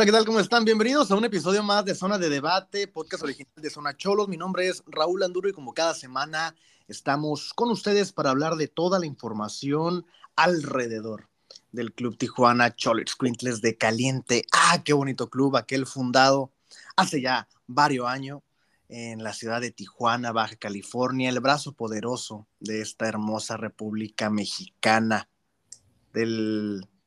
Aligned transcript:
Hola, 0.00 0.06
¿qué 0.06 0.12
tal? 0.12 0.24
¿Cómo 0.24 0.40
están? 0.40 0.64
Bienvenidos 0.64 1.10
a 1.10 1.14
un 1.14 1.26
episodio 1.26 1.62
más 1.62 1.84
de 1.84 1.94
Zona 1.94 2.16
de 2.16 2.30
Debate, 2.30 2.88
podcast 2.88 3.22
original 3.22 3.52
de 3.54 3.68
Zona 3.68 3.94
Cholos. 3.94 4.28
Mi 4.28 4.38
nombre 4.38 4.66
es 4.66 4.82
Raúl 4.86 5.22
Anduro 5.22 5.50
y 5.50 5.52
como 5.52 5.74
cada 5.74 5.92
semana 5.92 6.56
estamos 6.88 7.52
con 7.52 7.68
ustedes 7.68 8.10
para 8.10 8.30
hablar 8.30 8.56
de 8.56 8.66
toda 8.66 8.98
la 8.98 9.04
información 9.04 10.06
alrededor 10.36 11.28
del 11.70 11.92
Club 11.92 12.16
Tijuana 12.16 12.74
Cholos 12.74 13.14
Quintles 13.14 13.60
de 13.60 13.76
Caliente. 13.76 14.46
Ah, 14.52 14.82
qué 14.82 14.94
bonito 14.94 15.28
club, 15.28 15.54
aquel 15.58 15.84
fundado 15.84 16.50
hace 16.96 17.20
ya 17.20 17.46
varios 17.66 18.08
años 18.08 18.40
en 18.88 19.22
la 19.22 19.34
ciudad 19.34 19.60
de 19.60 19.70
Tijuana, 19.70 20.32
Baja 20.32 20.56
California, 20.56 21.28
el 21.28 21.40
brazo 21.40 21.72
poderoso 21.72 22.46
de 22.58 22.80
esta 22.80 23.06
hermosa 23.06 23.58
República 23.58 24.30
Mexicana, 24.30 25.28
de 26.14 26.24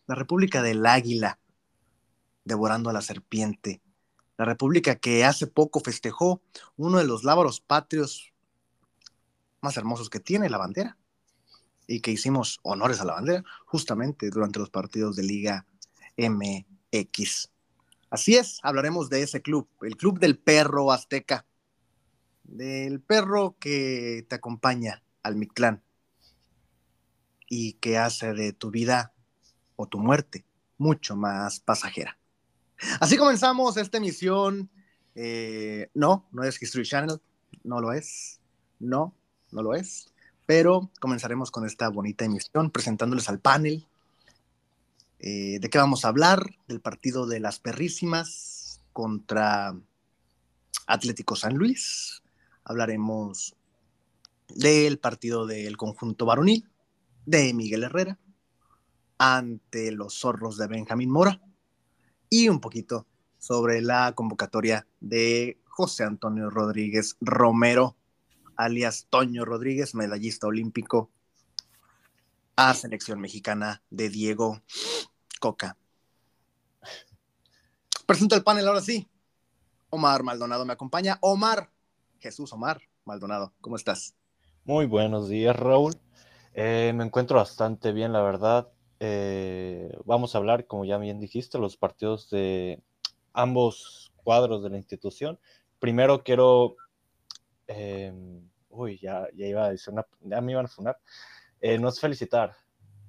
la 0.05 0.13
República 0.13 0.61
del 0.61 0.85
Águila 0.85 1.39
devorando 2.45 2.89
a 2.89 2.93
la 2.93 3.01
serpiente. 3.01 3.81
La 4.37 4.45
república 4.45 4.95
que 4.95 5.25
hace 5.25 5.47
poco 5.47 5.79
festejó 5.79 6.41
uno 6.75 6.97
de 6.97 7.05
los 7.05 7.23
lábaros 7.23 7.61
patrios 7.61 8.33
más 9.61 9.77
hermosos 9.77 10.09
que 10.09 10.19
tiene, 10.19 10.49
la 10.49 10.57
bandera, 10.57 10.97
y 11.87 12.01
que 12.01 12.11
hicimos 12.11 12.59
honores 12.63 12.99
a 12.99 13.05
la 13.05 13.13
bandera 13.13 13.43
justamente 13.65 14.29
durante 14.29 14.59
los 14.59 14.69
partidos 14.69 15.15
de 15.15 15.23
Liga 15.23 15.65
MX. 16.17 17.49
Así 18.09 18.35
es, 18.35 18.59
hablaremos 18.61 19.09
de 19.09 19.23
ese 19.23 19.41
club, 19.41 19.67
el 19.81 19.97
club 19.97 20.19
del 20.19 20.37
perro 20.37 20.91
azteca, 20.91 21.45
del 22.43 23.01
perro 23.01 23.55
que 23.59 24.25
te 24.27 24.35
acompaña 24.35 25.01
al 25.23 25.35
Mictlán 25.35 25.81
y 27.49 27.73
que 27.73 27.97
hace 27.97 28.33
de 28.33 28.53
tu 28.53 28.69
vida 28.69 29.13
o 29.75 29.87
tu 29.87 29.99
muerte 29.99 30.45
mucho 30.77 31.15
más 31.15 31.59
pasajera. 31.59 32.19
Así 32.99 33.17
comenzamos 33.17 33.77
esta 33.77 33.97
emisión. 33.97 34.69
Eh, 35.15 35.89
no, 35.93 36.27
no 36.31 36.43
es 36.43 36.61
History 36.61 36.85
Channel, 36.85 37.19
no 37.63 37.81
lo 37.81 37.93
es. 37.93 38.39
No, 38.79 39.13
no 39.51 39.63
lo 39.63 39.75
es. 39.75 40.13
Pero 40.45 40.89
comenzaremos 40.99 41.51
con 41.51 41.65
esta 41.65 41.89
bonita 41.89 42.25
emisión 42.25 42.71
presentándoles 42.71 43.29
al 43.29 43.39
panel. 43.39 43.87
Eh, 45.19 45.59
¿De 45.59 45.69
qué 45.69 45.77
vamos 45.77 46.03
a 46.03 46.09
hablar? 46.09 46.55
Del 46.67 46.81
partido 46.81 47.25
de 47.27 47.39
las 47.39 47.59
perrísimas 47.59 48.81
contra 48.91 49.75
Atlético 50.85 51.35
San 51.35 51.55
Luis. 51.55 52.23
Hablaremos 52.65 53.55
del 54.49 54.99
partido 54.99 55.45
del 55.45 55.77
conjunto 55.77 56.25
varonil 56.25 56.69
de 57.25 57.53
Miguel 57.53 57.83
Herrera 57.83 58.19
ante 59.17 59.91
los 59.91 60.19
zorros 60.19 60.57
de 60.57 60.67
Benjamín 60.67 61.09
Mora 61.09 61.39
y 62.33 62.49
un 62.49 62.59
poquito 62.59 63.05
sobre 63.37 63.79
la 63.79 64.13
convocatoria 64.13 64.87
de 64.99 65.59
José 65.65 66.03
Antonio 66.03 66.49
Rodríguez 66.49 67.15
Romero, 67.21 67.95
alias 68.55 69.05
Toño 69.11 69.45
Rodríguez, 69.45 69.93
medallista 69.93 70.47
olímpico 70.47 71.11
a 72.55 72.73
selección 72.73 73.21
mexicana 73.21 73.83
de 73.91 74.09
Diego 74.09 74.63
Coca. 75.39 75.77
Presento 78.07 78.33
el 78.33 78.43
panel 78.43 78.67
ahora 78.67 78.81
sí. 78.81 79.07
Omar 79.91 80.23
Maldonado 80.23 80.65
me 80.65 80.73
acompaña. 80.73 81.19
Omar, 81.21 81.69
Jesús 82.17 82.51
Omar 82.51 82.81
Maldonado, 83.05 83.53
¿cómo 83.61 83.75
estás? 83.75 84.15
Muy 84.65 84.87
buenos 84.87 85.29
días, 85.29 85.55
Raúl. 85.55 85.93
Eh, 86.55 86.93
me 86.95 87.03
encuentro 87.03 87.37
bastante 87.37 87.91
bien, 87.91 88.11
la 88.11 88.23
verdad. 88.23 88.72
Eh, 89.05 89.91
vamos 90.05 90.33
a 90.33 90.37
hablar, 90.37 90.65
como 90.65 90.85
ya 90.85 90.97
bien 90.97 91.19
dijiste, 91.19 91.57
los 91.57 91.75
partidos 91.75 92.29
de 92.29 92.81
ambos 93.33 94.13
cuadros 94.15 94.63
de 94.63 94.69
la 94.69 94.77
institución. 94.77 95.37
Primero 95.77 96.23
quiero, 96.23 96.77
em, 97.67 98.49
uy, 98.69 98.97
ya, 98.99 99.27
ya 99.35 99.45
iba 99.45 99.65
a 99.65 99.71
decir 99.71 99.91
una, 99.93 100.07
ya 100.21 100.39
me 100.39 100.53
iban 100.53 100.67
a 100.67 100.69
funar, 100.69 100.97
eh, 101.59 101.77
no 101.77 101.89
es 101.89 101.99
felicitar, 101.99 102.55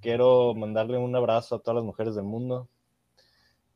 quiero 0.01 0.53
mandarle 0.57 0.99
un 0.99 1.15
abrazo 1.15 1.55
a 1.55 1.59
todas 1.61 1.77
las 1.77 1.85
mujeres 1.85 2.17
del 2.17 2.25
mundo 2.25 2.69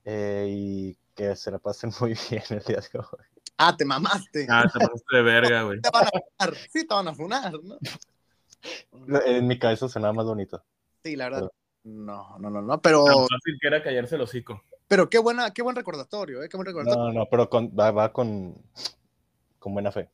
eh, 0.05 0.49
y 0.51 0.99
que 1.15 1.37
se 1.37 1.53
la 1.53 1.61
pasen 1.61 1.93
muy 2.01 2.17
bien 2.29 2.43
el 2.51 2.65
día 2.65 2.81
de 2.81 2.99
hoy. 2.99 3.27
Ah, 3.59 3.77
te 3.77 3.85
mamaste. 3.85 4.45
Ah, 4.51 4.65
te 4.73 4.81
pasaste 4.81 5.17
de 5.17 5.23
verga, 5.23 5.63
güey. 5.63 5.81
Te 5.83 5.91
van 5.93 6.05
a 6.05 6.11
funar, 6.11 6.57
sí, 6.69 6.85
te 6.85 6.95
van 6.95 7.07
a 7.07 7.15
funar, 7.15 7.53
¿no? 7.63 7.79
En 9.25 9.47
mi 9.47 9.57
cabeza 9.57 9.89
suena 9.89 10.13
más 10.13 10.27
bonito. 10.27 10.65
Sí, 11.05 11.15
la 11.15 11.29
verdad. 11.29 11.49
No, 11.89 12.39
no, 12.39 12.51
no, 12.51 12.61
no, 12.61 12.83
pero. 12.83 13.05
Tan 13.05 13.15
fácil 13.15 13.59
que 13.61 13.67
era 13.67 13.83
callarse 13.83 14.17
el 14.17 14.23
hocico. 14.23 14.63
Pero 14.87 15.09
qué 15.09 15.19
buena, 15.19 15.53
qué 15.53 15.63
buen 15.63 15.77
recordatorio, 15.77 16.43
¿eh? 16.43 16.49
Qué 16.49 16.57
buen 16.57 16.67
recordatorio. 16.67 17.13
No, 17.13 17.13
no, 17.13 17.27
pero 17.31 17.49
con, 17.49 17.69
va, 17.69 17.91
va 17.91 18.13
con, 18.13 18.55
con 19.59 19.73
buena 19.73 19.91
fe. 19.91 20.11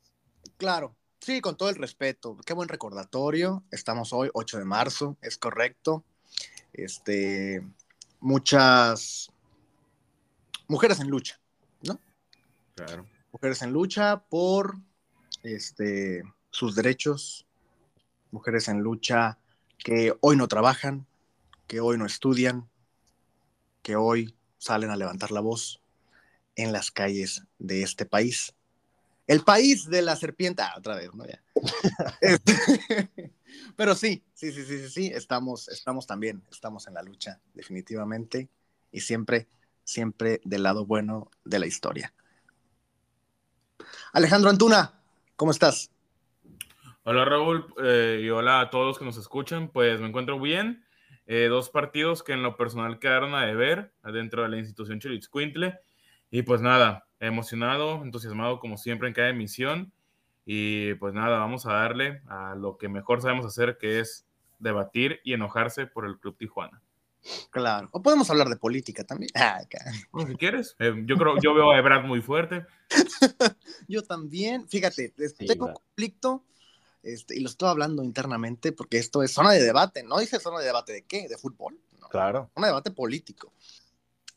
Claro, 0.56 0.94
sí, 1.20 1.40
con 1.40 1.56
todo 1.56 1.68
el 1.70 1.76
respeto. 1.76 2.36
Qué 2.44 2.54
buen 2.54 2.68
recordatorio. 2.68 3.64
Estamos 3.70 4.12
hoy, 4.12 4.30
8 4.32 4.58
de 4.58 4.64
marzo, 4.64 5.16
es 5.20 5.36
correcto. 5.36 6.04
Este, 6.72 7.64
muchas 8.20 9.30
mujeres 10.68 11.00
en 11.00 11.08
lucha, 11.08 11.40
¿no? 11.82 11.98
Claro. 12.74 13.06
Mujeres 13.32 13.62
en 13.62 13.72
lucha 13.72 14.24
por 14.28 14.76
este, 15.42 16.22
sus 16.50 16.74
derechos, 16.74 17.46
mujeres 18.30 18.68
en 18.68 18.80
lucha 18.80 19.38
que 19.78 20.16
hoy 20.20 20.36
no 20.36 20.48
trabajan, 20.48 21.06
que 21.66 21.80
hoy 21.80 21.98
no 21.98 22.06
estudian, 22.06 22.68
que 23.82 23.96
hoy 23.96 24.34
salen 24.58 24.90
a 24.90 24.96
levantar 24.96 25.30
la 25.30 25.40
voz 25.40 25.80
en 26.56 26.72
las 26.72 26.90
calles 26.90 27.42
de 27.58 27.82
este 27.82 28.06
país. 28.06 28.54
El 29.26 29.42
país 29.42 29.88
de 29.88 30.02
la 30.02 30.16
serpiente, 30.16 30.62
ah, 30.62 30.74
otra 30.76 30.96
vez, 30.96 31.14
¿no? 31.14 31.24
Ya. 31.26 31.42
Pero 33.76 33.94
sí, 33.94 34.22
sí, 34.34 34.52
sí, 34.52 34.64
sí, 34.64 34.78
sí, 34.78 34.90
sí, 34.90 35.06
estamos, 35.14 35.68
estamos 35.68 36.06
también, 36.06 36.42
estamos 36.50 36.86
en 36.86 36.94
la 36.94 37.02
lucha, 37.02 37.40
definitivamente, 37.54 38.48
y 38.92 39.00
siempre, 39.00 39.48
siempre 39.82 40.40
del 40.44 40.62
lado 40.62 40.84
bueno 40.84 41.30
de 41.44 41.58
la 41.58 41.66
historia. 41.66 42.12
Alejandro 44.12 44.50
Antuna, 44.50 44.94
¿cómo 45.36 45.50
estás? 45.50 45.90
Hola 47.04 47.24
Raúl 47.24 47.66
eh, 47.82 48.20
y 48.22 48.30
hola 48.30 48.60
a 48.60 48.70
todos 48.70 48.98
que 48.98 49.04
nos 49.04 49.16
escuchan, 49.16 49.68
pues 49.68 50.00
me 50.00 50.08
encuentro 50.08 50.38
bien. 50.38 50.83
Eh, 51.26 51.46
dos 51.48 51.70
partidos 51.70 52.22
que 52.22 52.32
en 52.32 52.42
lo 52.42 52.56
personal 52.56 52.98
quedaron 52.98 53.34
a 53.34 53.46
deber 53.46 53.92
adentro 54.02 54.42
de 54.42 54.48
la 54.48 54.58
institución 54.58 55.00
Chilitzcuintle. 55.00 55.78
Y 56.30 56.42
pues 56.42 56.60
nada, 56.60 57.06
emocionado, 57.20 58.02
entusiasmado 58.02 58.60
como 58.60 58.76
siempre 58.76 59.08
en 59.08 59.14
cada 59.14 59.28
emisión. 59.28 59.92
Y 60.44 60.94
pues 60.94 61.14
nada, 61.14 61.38
vamos 61.38 61.66
a 61.66 61.72
darle 61.72 62.22
a 62.26 62.54
lo 62.54 62.76
que 62.76 62.88
mejor 62.88 63.22
sabemos 63.22 63.46
hacer, 63.46 63.78
que 63.78 64.00
es 64.00 64.26
debatir 64.58 65.20
y 65.24 65.32
enojarse 65.32 65.86
por 65.86 66.06
el 66.06 66.18
Club 66.18 66.36
Tijuana. 66.36 66.82
Claro, 67.50 67.88
o 67.92 68.02
podemos 68.02 68.28
hablar 68.30 68.48
de 68.48 68.56
política 68.56 69.04
también. 69.04 69.30
Ah, 69.34 69.60
bueno, 70.10 70.30
si 70.30 70.36
quieres, 70.36 70.76
eh, 70.78 70.92
yo 71.06 71.16
creo, 71.16 71.40
yo 71.40 71.54
veo 71.54 71.72
a 71.72 71.78
Ebrard 71.78 72.04
muy 72.04 72.20
fuerte. 72.20 72.66
yo 73.88 74.02
también, 74.02 74.68
fíjate, 74.68 75.14
tengo 75.38 75.66
un 75.66 75.72
conflicto 75.72 76.44
este, 77.04 77.36
y 77.36 77.40
lo 77.40 77.48
estoy 77.48 77.68
hablando 77.68 78.02
internamente 78.02 78.72
porque 78.72 78.98
esto 78.98 79.22
es 79.22 79.32
zona 79.32 79.52
de 79.52 79.62
debate, 79.62 80.02
no 80.02 80.18
dice 80.18 80.40
zona 80.40 80.58
de 80.58 80.66
debate 80.66 80.92
de 80.92 81.02
qué, 81.02 81.28
de 81.28 81.38
fútbol. 81.38 81.78
claro. 82.10 82.50
Zona 82.54 82.66
de 82.66 82.72
debate 82.72 82.90
político. 82.90 83.52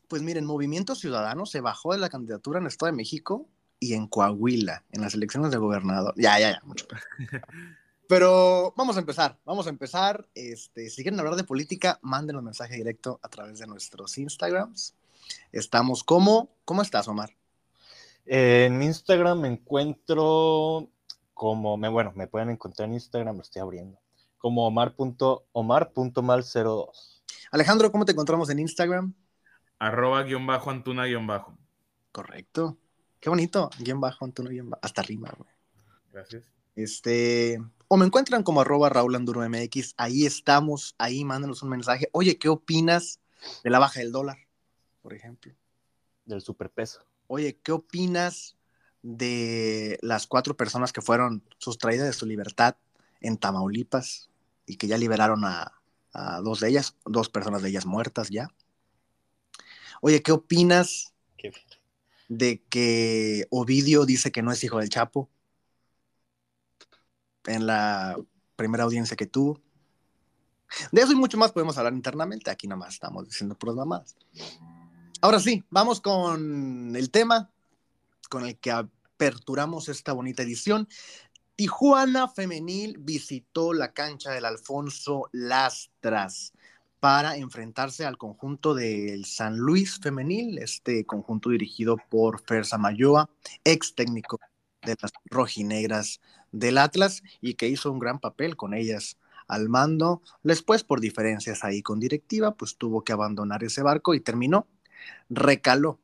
Pues 0.06 0.22
miren, 0.22 0.44
Movimiento 0.44 0.94
Ciudadano 0.94 1.46
se 1.46 1.60
bajó 1.60 1.92
de 1.92 1.98
la 1.98 2.08
candidatura 2.08 2.58
en 2.58 2.64
el 2.64 2.68
Estado 2.68 2.92
de 2.92 2.96
México 2.96 3.46
y 3.80 3.94
en 3.94 4.06
Coahuila, 4.06 4.84
en 4.92 5.02
las 5.02 5.14
elecciones 5.14 5.50
de 5.50 5.58
gobernador. 5.58 6.14
Ya, 6.16 6.38
ya, 6.38 6.52
ya, 6.52 6.60
mucho. 6.64 6.86
Pero 8.08 8.72
vamos 8.74 8.96
a 8.96 9.00
empezar, 9.00 9.38
vamos 9.44 9.66
a 9.66 9.70
empezar. 9.70 10.26
Este, 10.34 10.88
si 10.88 11.02
quieren 11.02 11.20
hablar 11.20 11.36
de 11.36 11.44
política, 11.44 11.98
manden 12.02 12.36
un 12.36 12.44
mensaje 12.44 12.74
directo 12.74 13.20
a 13.22 13.28
través 13.28 13.58
de 13.58 13.66
nuestros 13.66 14.16
Instagrams. 14.16 14.94
Estamos 15.52 16.04
como, 16.04 16.48
¿cómo 16.64 16.80
estás, 16.80 17.06
Omar? 17.06 17.36
En 18.24 18.82
Instagram 18.82 19.40
me 19.40 19.48
encuentro 19.48 20.88
como, 21.38 21.76
me, 21.76 21.88
bueno, 21.88 22.12
me 22.16 22.26
pueden 22.26 22.50
encontrar 22.50 22.88
en 22.88 22.94
Instagram, 22.94 23.36
lo 23.36 23.42
estoy 23.42 23.62
abriendo, 23.62 24.00
como 24.38 24.66
omar.omar.mal02. 24.66 27.22
Alejandro, 27.52 27.92
¿cómo 27.92 28.04
te 28.04 28.10
encontramos 28.10 28.50
en 28.50 28.58
Instagram? 28.58 29.14
Arroba 29.78 30.24
guion 30.24 30.44
bajo 30.48 30.70
Antuna 30.70 31.04
guion 31.04 31.28
bajo. 31.28 31.56
Correcto. 32.10 32.76
Qué 33.20 33.30
bonito. 33.30 33.70
Guión 33.78 34.00
bajo 34.00 34.24
Antuna 34.24 34.50
guion 34.50 34.70
bajo. 34.70 34.80
Hasta 34.82 35.02
rima, 35.02 35.32
güey. 35.38 35.48
Gracias. 36.12 36.42
Este, 36.74 37.62
o 37.86 37.96
me 37.96 38.06
encuentran 38.06 38.42
como 38.42 38.60
arroba 38.60 38.88
Raúl 38.88 39.14
Anduro 39.14 39.48
MX. 39.48 39.94
Ahí 39.96 40.26
estamos, 40.26 40.96
ahí 40.98 41.24
mándanos 41.24 41.62
un 41.62 41.68
mensaje. 41.68 42.08
Oye, 42.10 42.36
¿qué 42.36 42.48
opinas 42.48 43.20
de 43.62 43.70
la 43.70 43.78
baja 43.78 44.00
del 44.00 44.10
dólar, 44.10 44.38
por 45.02 45.14
ejemplo? 45.14 45.54
Del 46.24 46.40
superpeso. 46.40 47.04
Oye, 47.28 47.60
¿qué 47.62 47.70
opinas 47.70 48.57
de 49.02 49.98
las 50.02 50.26
cuatro 50.26 50.56
personas 50.56 50.92
que 50.92 51.02
fueron 51.02 51.42
sustraídas 51.58 52.06
de 52.06 52.12
su 52.12 52.26
libertad 52.26 52.76
en 53.20 53.36
Tamaulipas 53.36 54.30
y 54.66 54.76
que 54.76 54.86
ya 54.86 54.98
liberaron 54.98 55.44
a, 55.44 55.72
dos 56.42 56.60
de 56.60 56.68
ellas, 56.68 56.96
dos 57.04 57.28
personas 57.28 57.62
de 57.62 57.68
ellas 57.68 57.86
muertas 57.86 58.28
ya. 58.28 58.48
Oye, 60.00 60.22
¿qué 60.22 60.32
opinas 60.32 61.12
Qué 61.36 61.52
de 62.28 62.62
que 62.68 63.46
Ovidio 63.50 64.04
dice 64.04 64.30
que 64.30 64.42
no 64.42 64.52
es 64.52 64.62
hijo 64.62 64.78
del 64.78 64.90
Chapo 64.90 65.30
en 67.46 67.66
la 67.66 68.16
primera 68.56 68.84
audiencia 68.84 69.16
que 69.16 69.26
tuvo. 69.26 69.60
De 70.92 71.00
eso 71.00 71.12
y 71.12 71.16
mucho 71.16 71.38
más 71.38 71.52
podemos 71.52 71.78
hablar 71.78 71.94
internamente. 71.94 72.50
Aquí 72.50 72.68
nomás 72.68 72.94
estamos 72.94 73.26
diciendo 73.26 73.56
por 73.56 73.74
más. 73.86 74.16
Ahora 75.22 75.40
sí, 75.40 75.64
vamos 75.70 76.00
con 76.00 76.94
el 76.94 77.10
tema 77.10 77.50
con 78.28 78.46
el 78.46 78.56
que 78.58 78.70
aperturamos 78.70 79.88
esta 79.88 80.12
bonita 80.12 80.42
edición. 80.42 80.88
Tijuana 81.56 82.28
Femenil 82.28 82.98
visitó 82.98 83.72
la 83.72 83.92
cancha 83.92 84.30
del 84.30 84.44
Alfonso 84.44 85.28
Lastras 85.32 86.52
para 87.00 87.36
enfrentarse 87.36 88.04
al 88.04 88.18
conjunto 88.18 88.74
del 88.74 89.24
San 89.24 89.56
Luis 89.56 89.98
Femenil, 90.00 90.58
este 90.58 91.04
conjunto 91.04 91.50
dirigido 91.50 91.96
por 92.10 92.40
Fer 92.42 92.64
Samayoa, 92.64 93.28
ex 93.64 93.94
técnico 93.94 94.38
de 94.82 94.96
las 95.00 95.12
rojinegras 95.26 96.20
del 96.52 96.78
Atlas 96.78 97.22
y 97.40 97.54
que 97.54 97.68
hizo 97.68 97.90
un 97.92 97.98
gran 97.98 98.18
papel 98.20 98.56
con 98.56 98.74
ellas 98.74 99.16
al 99.46 99.68
mando. 99.68 100.22
Después, 100.42 100.84
por 100.84 101.00
diferencias 101.00 101.64
ahí 101.64 101.82
con 101.82 102.00
directiva, 102.00 102.54
pues 102.54 102.76
tuvo 102.76 103.02
que 103.02 103.12
abandonar 103.12 103.64
ese 103.64 103.82
barco 103.82 104.14
y 104.14 104.20
terminó, 104.20 104.66
recaló 105.28 105.98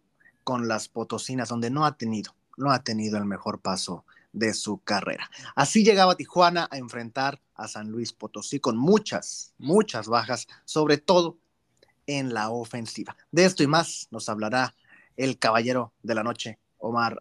con 0.45 0.69
las 0.69 0.89
potosinas, 0.89 1.49
donde 1.49 1.71
no 1.71 1.85
ha 1.85 1.97
tenido, 1.97 2.35
no 2.57 2.71
ha 2.71 2.85
tenido 2.85 3.19
el 3.19 3.25
mejor 3.25 3.61
paso 3.61 4.05
de 4.33 4.53
su 4.53 4.79
carrera. 4.79 5.31
Así 5.55 5.85
llegaba 5.85 6.17
Tijuana 6.17 6.69
a 6.71 6.77
enfrentar 6.77 7.41
a 7.55 7.69
San 7.69 7.91
Luis 7.91 8.13
Potosí 8.13 8.61
con 8.61 8.77
muchas, 8.77 9.55
muchas 9.59 10.09
bajas, 10.09 10.47
sobre 10.65 10.99
todo 10.99 11.39
en 12.07 12.35
la 12.35 12.51
ofensiva. 12.51 13.17
De 13.31 13.45
esto 13.45 13.63
y 13.63 13.67
más 13.67 14.09
nos 14.11 14.29
hablará 14.29 14.75
el 15.17 15.39
caballero 15.39 15.93
de 16.03 16.15
la 16.15 16.23
noche, 16.23 16.59
Omar. 16.79 17.19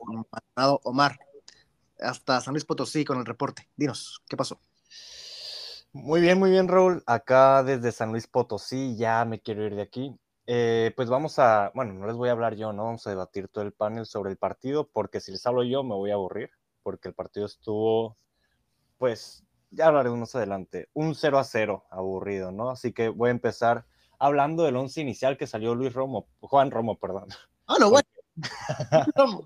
Omar, 0.55 1.19
hasta 1.99 2.41
San 2.41 2.53
Luis 2.53 2.65
Potosí 2.65 3.05
con 3.05 3.19
el 3.19 3.25
reporte. 3.25 3.69
Dinos, 3.77 4.21
¿qué 4.27 4.35
pasó? 4.35 4.59
Muy 5.93 6.21
bien, 6.21 6.39
muy 6.39 6.49
bien, 6.49 6.67
Raúl. 6.67 7.03
Acá 7.05 7.63
desde 7.63 7.91
San 7.91 8.11
Luis 8.11 8.25
Potosí, 8.25 8.95
ya 8.97 9.23
me 9.25 9.39
quiero 9.39 9.63
ir 9.65 9.75
de 9.75 9.83
aquí. 9.83 10.17
Eh, 10.45 10.91
pues 10.95 11.09
vamos 11.09 11.39
a, 11.39 11.71
bueno, 11.73 11.93
no 11.93 12.05
les 12.05 12.15
voy 12.15 12.29
a 12.29 12.33
hablar 12.33 12.55
yo, 12.55 12.73
¿no? 12.73 12.83
Vamos 12.83 13.07
a 13.07 13.09
debatir 13.09 13.47
todo 13.47 13.63
el 13.63 13.71
panel 13.71 14.05
sobre 14.05 14.31
el 14.31 14.37
partido, 14.37 14.89
porque 14.91 15.21
si 15.21 15.31
les 15.31 15.45
hablo 15.45 15.63
yo 15.63 15.83
me 15.83 15.95
voy 15.95 16.11
a 16.11 16.15
aburrir, 16.15 16.51
porque 16.81 17.07
el 17.07 17.13
partido 17.13 17.45
estuvo, 17.45 18.17
pues, 18.97 19.45
ya 19.71 19.87
hablaré 19.87 20.09
más 20.09 20.35
adelante, 20.35 20.89
un 20.93 21.15
0 21.15 21.39
a 21.39 21.43
0, 21.43 21.85
aburrido, 21.89 22.51
¿no? 22.51 22.69
Así 22.69 22.91
que 22.91 23.09
voy 23.09 23.29
a 23.29 23.31
empezar 23.31 23.85
hablando 24.19 24.63
del 24.63 24.75
once 24.75 25.01
inicial 25.01 25.37
que 25.37 25.47
salió 25.47 25.75
Luis 25.75 25.93
Romo, 25.93 26.27
Juan 26.41 26.71
Romo, 26.71 26.99
perdón. 26.99 27.29
Ah, 27.67 27.77
no, 27.79 27.89
bueno. 27.89 29.39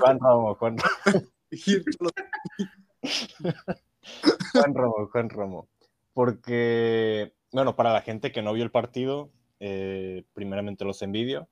Juan 0.00 0.18
Romo, 0.20 0.54
Juan 0.54 0.76
Romo. 0.78 1.26
Juan 4.52 4.74
Romo, 4.74 5.08
Juan 5.12 5.28
Romo. 5.28 5.68
Porque, 6.14 7.34
bueno, 7.52 7.76
para 7.76 7.92
la 7.92 8.00
gente 8.00 8.32
que 8.32 8.42
no 8.42 8.52
vio 8.52 8.64
el 8.64 8.70
partido, 8.70 9.30
eh, 9.60 10.24
primeramente 10.34 10.84
los 10.84 11.02
envidio, 11.02 11.48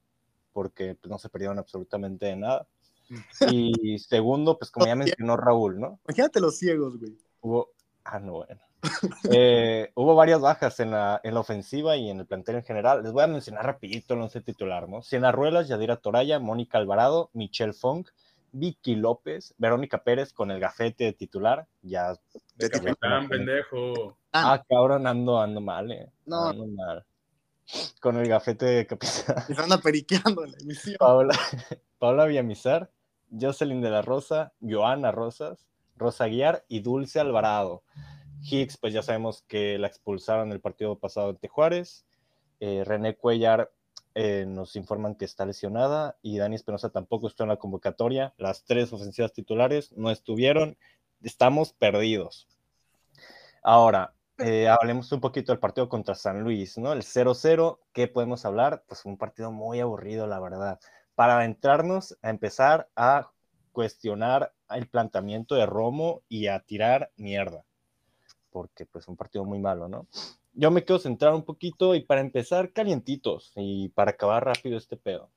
porque 0.52 0.94
pues, 0.94 1.10
no 1.10 1.18
se 1.18 1.28
perdieron 1.28 1.58
absolutamente 1.58 2.26
de 2.26 2.36
nada. 2.36 2.66
Y 3.52 3.98
segundo, 4.00 4.58
pues 4.58 4.70
como 4.70 4.86
ya 4.86 4.96
mencionó 4.96 5.36
Raúl, 5.36 5.78
¿no? 5.78 6.00
Imagínate 6.08 6.40
los 6.40 6.58
ciegos, 6.58 6.98
güey. 6.98 7.16
Hubo, 7.40 7.70
ah, 8.04 8.18
no, 8.18 8.32
bueno. 8.32 8.60
Eh, 9.32 9.90
hubo 9.94 10.14
varias 10.14 10.40
bajas 10.40 10.78
en 10.80 10.90
la, 10.90 11.20
en 11.24 11.34
la 11.34 11.40
ofensiva 11.40 11.96
y 11.96 12.10
en 12.10 12.20
el 12.20 12.26
plantel 12.26 12.56
en 12.56 12.64
general. 12.64 13.02
Les 13.02 13.12
voy 13.12 13.24
a 13.24 13.28
mencionar 13.28 13.64
rapidito 13.64 14.14
el 14.14 14.20
once 14.20 14.40
titular, 14.40 14.88
¿no? 14.88 15.02
Siena 15.02 15.32
Ruelas, 15.32 15.68
Yadira 15.68 15.96
Toraya, 15.96 16.38
Mónica 16.38 16.78
Alvarado, 16.78 17.30
Michelle 17.32 17.72
Fong, 17.72 18.06
Vicky 18.52 18.94
López, 18.94 19.54
Verónica 19.58 20.02
Pérez 20.02 20.32
con 20.32 20.50
el 20.50 20.60
gafete 20.60 21.04
de 21.04 21.12
titular, 21.12 21.66
ya. 21.82 22.14
De 22.54 22.70
capitán, 22.70 23.28
pendejo. 23.28 24.16
Ah, 24.32 24.62
cabrón, 24.68 25.06
ando, 25.06 25.40
ando 25.40 25.60
mal, 25.60 25.90
eh. 25.92 26.10
No. 26.24 26.48
Ando 26.48 26.66
mal. 26.66 27.04
Con 28.00 28.16
el 28.16 28.28
gafete 28.28 28.66
de 28.66 28.86
capitán. 28.86 29.44
Y 29.48 29.54
se 29.54 29.62
anda 29.62 29.78
periqueando 29.78 30.44
en 30.44 30.52
la 30.52 30.58
emisión. 30.58 30.96
Paola, 30.98 31.38
Paola 31.98 32.26
Villamizar, 32.26 32.90
Jocelyn 33.30 33.80
de 33.80 33.90
la 33.90 34.02
Rosa, 34.02 34.52
Joana 34.60 35.10
Rosas, 35.12 35.66
Rosa 35.96 36.26
Guiar 36.26 36.64
y 36.68 36.80
Dulce 36.80 37.20
Alvarado. 37.20 37.82
Hicks, 38.42 38.76
pues 38.76 38.92
ya 38.92 39.02
sabemos 39.02 39.42
que 39.48 39.78
la 39.78 39.88
expulsaron 39.88 40.52
el 40.52 40.60
partido 40.60 40.98
pasado 40.98 41.30
ante 41.30 41.48
Juárez. 41.48 42.06
Eh, 42.60 42.84
René 42.84 43.16
Cuellar 43.16 43.72
eh, 44.14 44.46
nos 44.46 44.76
informan 44.76 45.14
que 45.14 45.24
está 45.24 45.44
lesionada 45.44 46.16
y 46.22 46.38
Dani 46.38 46.54
Espinosa 46.54 46.90
tampoco 46.90 47.26
está 47.26 47.44
en 47.44 47.50
la 47.50 47.56
convocatoria. 47.56 48.34
Las 48.38 48.64
tres 48.64 48.92
ofensivas 48.92 49.32
titulares 49.32 49.92
no 49.92 50.10
estuvieron. 50.10 50.78
Estamos 51.22 51.72
perdidos. 51.72 52.48
Ahora, 53.62 54.14
eh, 54.38 54.68
hablemos 54.68 55.10
un 55.12 55.20
poquito 55.20 55.52
del 55.52 55.58
partido 55.58 55.88
contra 55.88 56.14
San 56.14 56.42
Luis, 56.42 56.78
¿no? 56.78 56.92
El 56.92 57.02
0-0, 57.02 57.78
¿qué 57.92 58.08
podemos 58.08 58.44
hablar? 58.44 58.84
Pues 58.86 59.04
un 59.04 59.16
partido 59.16 59.52
muy 59.52 59.80
aburrido, 59.80 60.26
la 60.26 60.40
verdad. 60.40 60.80
Para 61.14 61.44
entrarnos 61.44 62.16
a 62.22 62.30
empezar 62.30 62.88
a 62.96 63.30
cuestionar 63.72 64.52
el 64.70 64.88
planteamiento 64.88 65.54
de 65.54 65.66
Romo 65.66 66.22
y 66.28 66.46
a 66.48 66.60
tirar 66.60 67.10
mierda. 67.16 67.64
Porque 68.50 68.86
pues 68.86 69.08
un 69.08 69.16
partido 69.16 69.44
muy 69.44 69.58
malo, 69.58 69.88
¿no? 69.88 70.06
yo 70.56 70.70
me 70.70 70.84
quiero 70.84 70.98
centrar 70.98 71.34
un 71.34 71.44
poquito 71.44 71.94
y 71.94 72.00
para 72.00 72.22
empezar 72.22 72.72
calientitos 72.72 73.52
y 73.56 73.90
para 73.90 74.12
acabar 74.12 74.44
rápido 74.44 74.78
este 74.78 74.96
pedo. 74.96 75.30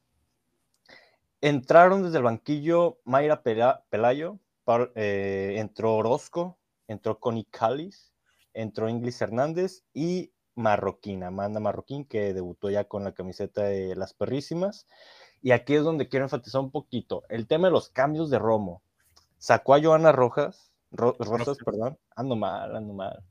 Entraron 1.41 2.03
desde 2.03 2.17
el 2.17 2.23
banquillo 2.23 2.99
Mayra 3.03 3.43
Pelayo, 3.43 4.39
eh, 4.95 5.55
entró 5.57 5.95
Orozco, 5.95 6.57
entró 6.87 7.19
Connie 7.19 7.47
Callis, 7.51 8.13
entró 8.53 8.89
Inglis 8.89 9.21
Hernández 9.21 9.83
y 9.93 10.31
Marroquín, 10.55 11.23
Amanda 11.23 11.59
Marroquín, 11.59 12.05
que 12.05 12.33
debutó 12.33 12.69
ya 12.69 12.85
con 12.85 13.03
la 13.03 13.13
camiseta 13.13 13.63
de 13.63 13.95
las 13.95 14.13
perrísimas. 14.13 14.87
Y 15.41 15.51
aquí 15.51 15.75
es 15.75 15.83
donde 15.83 16.09
quiero 16.09 16.25
enfatizar 16.25 16.61
un 16.61 16.71
poquito 16.71 17.23
el 17.29 17.47
tema 17.47 17.67
de 17.67 17.71
los 17.71 17.89
cambios 17.89 18.29
de 18.29 18.39
Romo. 18.39 18.81
Sacó 19.37 19.73
a 19.73 19.81
Joana 19.81 20.11
Rojas, 20.11 20.73
Rosas, 20.91 21.57
perdón, 21.63 21.97
ando 22.15 22.35
mal, 22.35 22.75
ando 22.75 22.93
mal. 22.93 23.23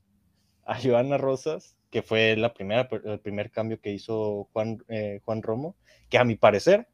A 0.63 0.81
Joana 0.81 1.17
Rosas 1.17 1.77
que 1.89 2.01
fue 2.03 2.35
la 2.35 2.53
primera, 2.53 2.87
el 3.03 3.19
primer 3.19 3.51
cambio 3.51 3.79
que 3.81 3.91
hizo 3.91 4.47
Juan, 4.53 4.83
eh, 4.87 5.21
Juan 5.25 5.41
Romo, 5.41 5.75
que 6.09 6.17
a 6.17 6.23
mi 6.23 6.35
parecer, 6.35 6.87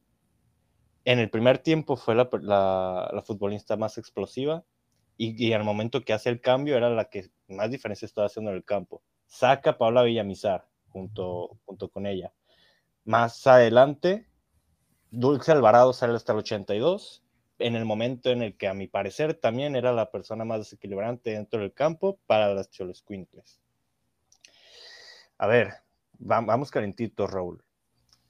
en 1.03 1.20
el 1.20 1.29
primer 1.29 1.60
tiempo 1.60 1.98
fue 1.98 2.15
la, 2.15 2.29
la, 2.32 3.24
futbolista 3.25 3.77
más 3.77 3.98
explosiva 3.98 4.63
y, 5.17 5.46
y, 5.46 5.53
al 5.53 5.63
momento 5.63 6.03
que 6.03 6.13
hace 6.13 6.29
el 6.29 6.41
cambio 6.41 6.77
era 6.77 6.89
la 6.89 7.10
que 7.10 7.29
más 7.48 7.70
diferencia 7.70 8.06
estaba 8.06 8.28
haciendo 8.28 8.52
en 8.52 8.58
el 8.58 8.64
campo. 8.64 9.02
Saca 9.25 9.72
a 9.72 9.78
Paula 9.78 10.04
Villamizar 10.04 10.68
junto, 10.90 11.60
junto 11.66 11.90
con 11.90 12.06
ella. 12.06 12.34
Más 13.04 13.46
adelante, 13.48 14.28
Dulce 15.12 15.52
Alvarado 15.52 15.94
sale 15.94 16.16
hasta 16.16 16.34
el 16.34 16.40
82, 16.40 17.24
en 17.60 17.75
el 17.75 17.86
momento 17.86 18.32
en 18.32 18.42
el 18.42 18.58
que 18.58 18.68
a 18.68 18.74
mi 18.74 18.88
parecer 18.88 19.34
también 19.36 19.75
era 19.75 19.94
la 19.94 20.12
persona 20.12 20.44
más 20.44 20.60
desequilibrante 20.60 21.32
dentro 21.32 21.60
del 21.62 21.74
campo 21.74 22.20
para 22.25 22.54
las 22.54 22.70
Cholos. 22.70 23.04
A 25.38 25.48
ver, 25.48 25.74
vamos 26.18 26.72
calentitos, 26.72 27.32
Raúl. 27.32 27.64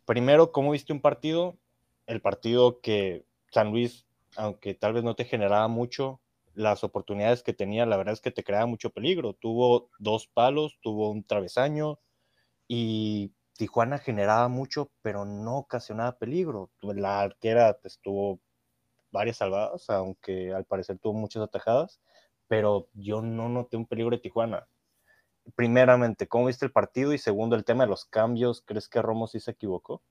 Primero, 0.05 0.51
¿cómo 0.51 0.71
viste 0.71 0.93
un 0.93 1.01
partido? 1.01 1.57
El 2.05 2.21
partido 2.21 2.81
que 2.81 3.25
San 3.51 3.71
Luis, 3.71 4.05
aunque 4.35 4.73
tal 4.75 4.93
vez 4.93 5.03
no 5.03 5.15
te 5.15 5.25
generaba 5.25 5.67
mucho, 5.67 6.21
las 6.55 6.83
oportunidades 6.83 7.43
que 7.43 7.53
tenía, 7.53 7.85
la 7.85 7.97
verdad 7.97 8.13
es 8.13 8.21
que 8.21 8.31
te 8.31 8.43
creaba 8.43 8.65
mucho 8.65 8.91
peligro. 8.91 9.33
Tuvo 9.33 9.89
dos 9.99 10.27
palos, 10.27 10.79
tuvo 10.81 11.11
un 11.11 11.23
travesaño 11.23 11.99
y 12.67 13.33
Tijuana 13.57 13.99
generaba 13.99 14.47
mucho, 14.49 14.91
pero 15.01 15.25
no 15.25 15.57
ocasionaba 15.57 16.17
peligro. 16.17 16.71
La 16.81 17.21
arquera 17.21 17.77
pues, 17.81 17.99
tuvo 18.01 18.41
varias 19.11 19.37
salvadas, 19.37 19.89
aunque 19.89 20.53
al 20.53 20.65
parecer 20.65 20.99
tuvo 20.99 21.13
muchas 21.13 21.43
atajadas, 21.43 22.01
pero 22.47 22.89
yo 22.93 23.21
no 23.21 23.49
noté 23.49 23.77
un 23.77 23.87
peligro 23.87 24.15
de 24.15 24.21
Tijuana 24.21 24.67
primeramente, 25.53 26.27
¿cómo 26.27 26.47
viste 26.47 26.65
el 26.65 26.71
partido? 26.71 27.13
Y 27.13 27.17
segundo, 27.17 27.55
el 27.55 27.65
tema 27.65 27.83
de 27.83 27.89
los 27.89 28.05
cambios, 28.05 28.63
¿crees 28.65 28.87
que 28.89 29.01
Romo 29.01 29.27
sí 29.27 29.39
se 29.39 29.51
equivocó? 29.51 30.01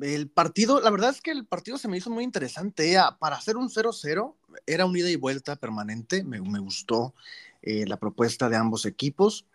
El 0.00 0.28
partido, 0.28 0.80
la 0.80 0.90
verdad 0.90 1.10
es 1.10 1.22
que 1.22 1.30
el 1.30 1.46
partido 1.46 1.78
se 1.78 1.88
me 1.88 1.96
hizo 1.96 2.10
muy 2.10 2.22
interesante. 2.22 2.96
Para 3.18 3.36
hacer 3.36 3.56
un 3.56 3.70
0-0, 3.70 4.34
era 4.66 4.84
un 4.84 4.96
ida 4.96 5.10
y 5.10 5.16
vuelta 5.16 5.56
permanente. 5.56 6.22
Me, 6.22 6.38
gustó 6.38 7.14
eh, 7.62 7.86
la 7.86 7.96
propuesta 7.96 8.48
de 8.48 8.56
ambos 8.56 8.84
equipos. 8.84 9.46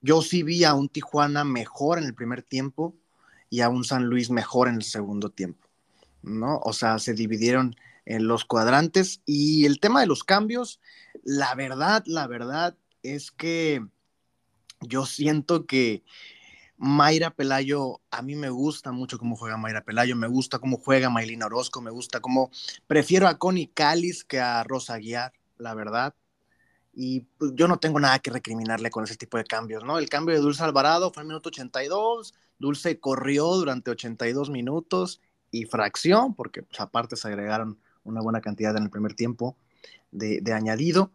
Yo 0.00 0.22
sí 0.22 0.42
vi 0.42 0.64
a 0.64 0.74
un 0.74 0.88
Tijuana 0.88 1.44
mejor 1.44 1.98
en 1.98 2.04
el 2.04 2.14
primer 2.14 2.42
tiempo 2.42 2.94
y 3.50 3.60
a 3.60 3.68
un 3.68 3.84
San 3.84 4.06
Luis 4.06 4.30
mejor 4.30 4.68
en 4.68 4.76
el 4.76 4.84
segundo 4.84 5.30
tiempo. 5.30 5.68
¿no? 6.22 6.58
O 6.64 6.72
sea, 6.72 6.98
se 6.98 7.14
dividieron 7.14 7.76
en 8.06 8.26
los 8.26 8.44
cuadrantes. 8.44 9.20
Y 9.26 9.66
el 9.66 9.80
tema 9.80 10.00
de 10.00 10.06
los 10.06 10.24
cambios, 10.24 10.80
la 11.22 11.54
verdad, 11.54 12.02
la 12.06 12.26
verdad 12.26 12.76
es 13.02 13.30
que 13.30 13.84
yo 14.80 15.06
siento 15.06 15.66
que 15.66 16.02
Mayra 16.82 17.28
Pelayo, 17.28 18.00
a 18.10 18.22
mí 18.22 18.36
me 18.36 18.48
gusta 18.48 18.90
mucho 18.90 19.18
cómo 19.18 19.36
juega 19.36 19.58
Mayra 19.58 19.84
Pelayo, 19.84 20.16
me 20.16 20.28
gusta 20.28 20.58
cómo 20.58 20.78
juega 20.78 21.10
Maylina 21.10 21.44
Orozco, 21.44 21.82
me 21.82 21.90
gusta 21.90 22.20
cómo 22.20 22.50
prefiero 22.86 23.28
a 23.28 23.36
Connie 23.36 23.68
Calis 23.68 24.24
que 24.24 24.40
a 24.40 24.64
Rosa 24.64 24.96
Guiar, 24.96 25.34
la 25.58 25.74
verdad. 25.74 26.14
Y 26.94 27.20
pues, 27.36 27.52
yo 27.54 27.68
no 27.68 27.78
tengo 27.78 28.00
nada 28.00 28.18
que 28.20 28.30
recriminarle 28.30 28.90
con 28.90 29.04
ese 29.04 29.16
tipo 29.16 29.36
de 29.36 29.44
cambios, 29.44 29.84
¿no? 29.84 29.98
El 29.98 30.08
cambio 30.08 30.34
de 30.34 30.40
Dulce 30.40 30.62
Alvarado 30.62 31.12
fue 31.12 31.22
el 31.22 31.28
minuto 31.28 31.50
82, 31.50 32.32
Dulce 32.58 32.98
corrió 32.98 33.46
durante 33.56 33.90
82 33.90 34.48
minutos 34.48 35.20
y 35.50 35.66
fracción, 35.66 36.34
porque 36.34 36.62
pues, 36.62 36.80
aparte 36.80 37.14
se 37.16 37.28
agregaron 37.28 37.78
una 38.04 38.22
buena 38.22 38.40
cantidad 38.40 38.74
en 38.74 38.84
el 38.84 38.90
primer 38.90 39.12
tiempo 39.12 39.54
de, 40.12 40.42
añadido. 40.54 41.12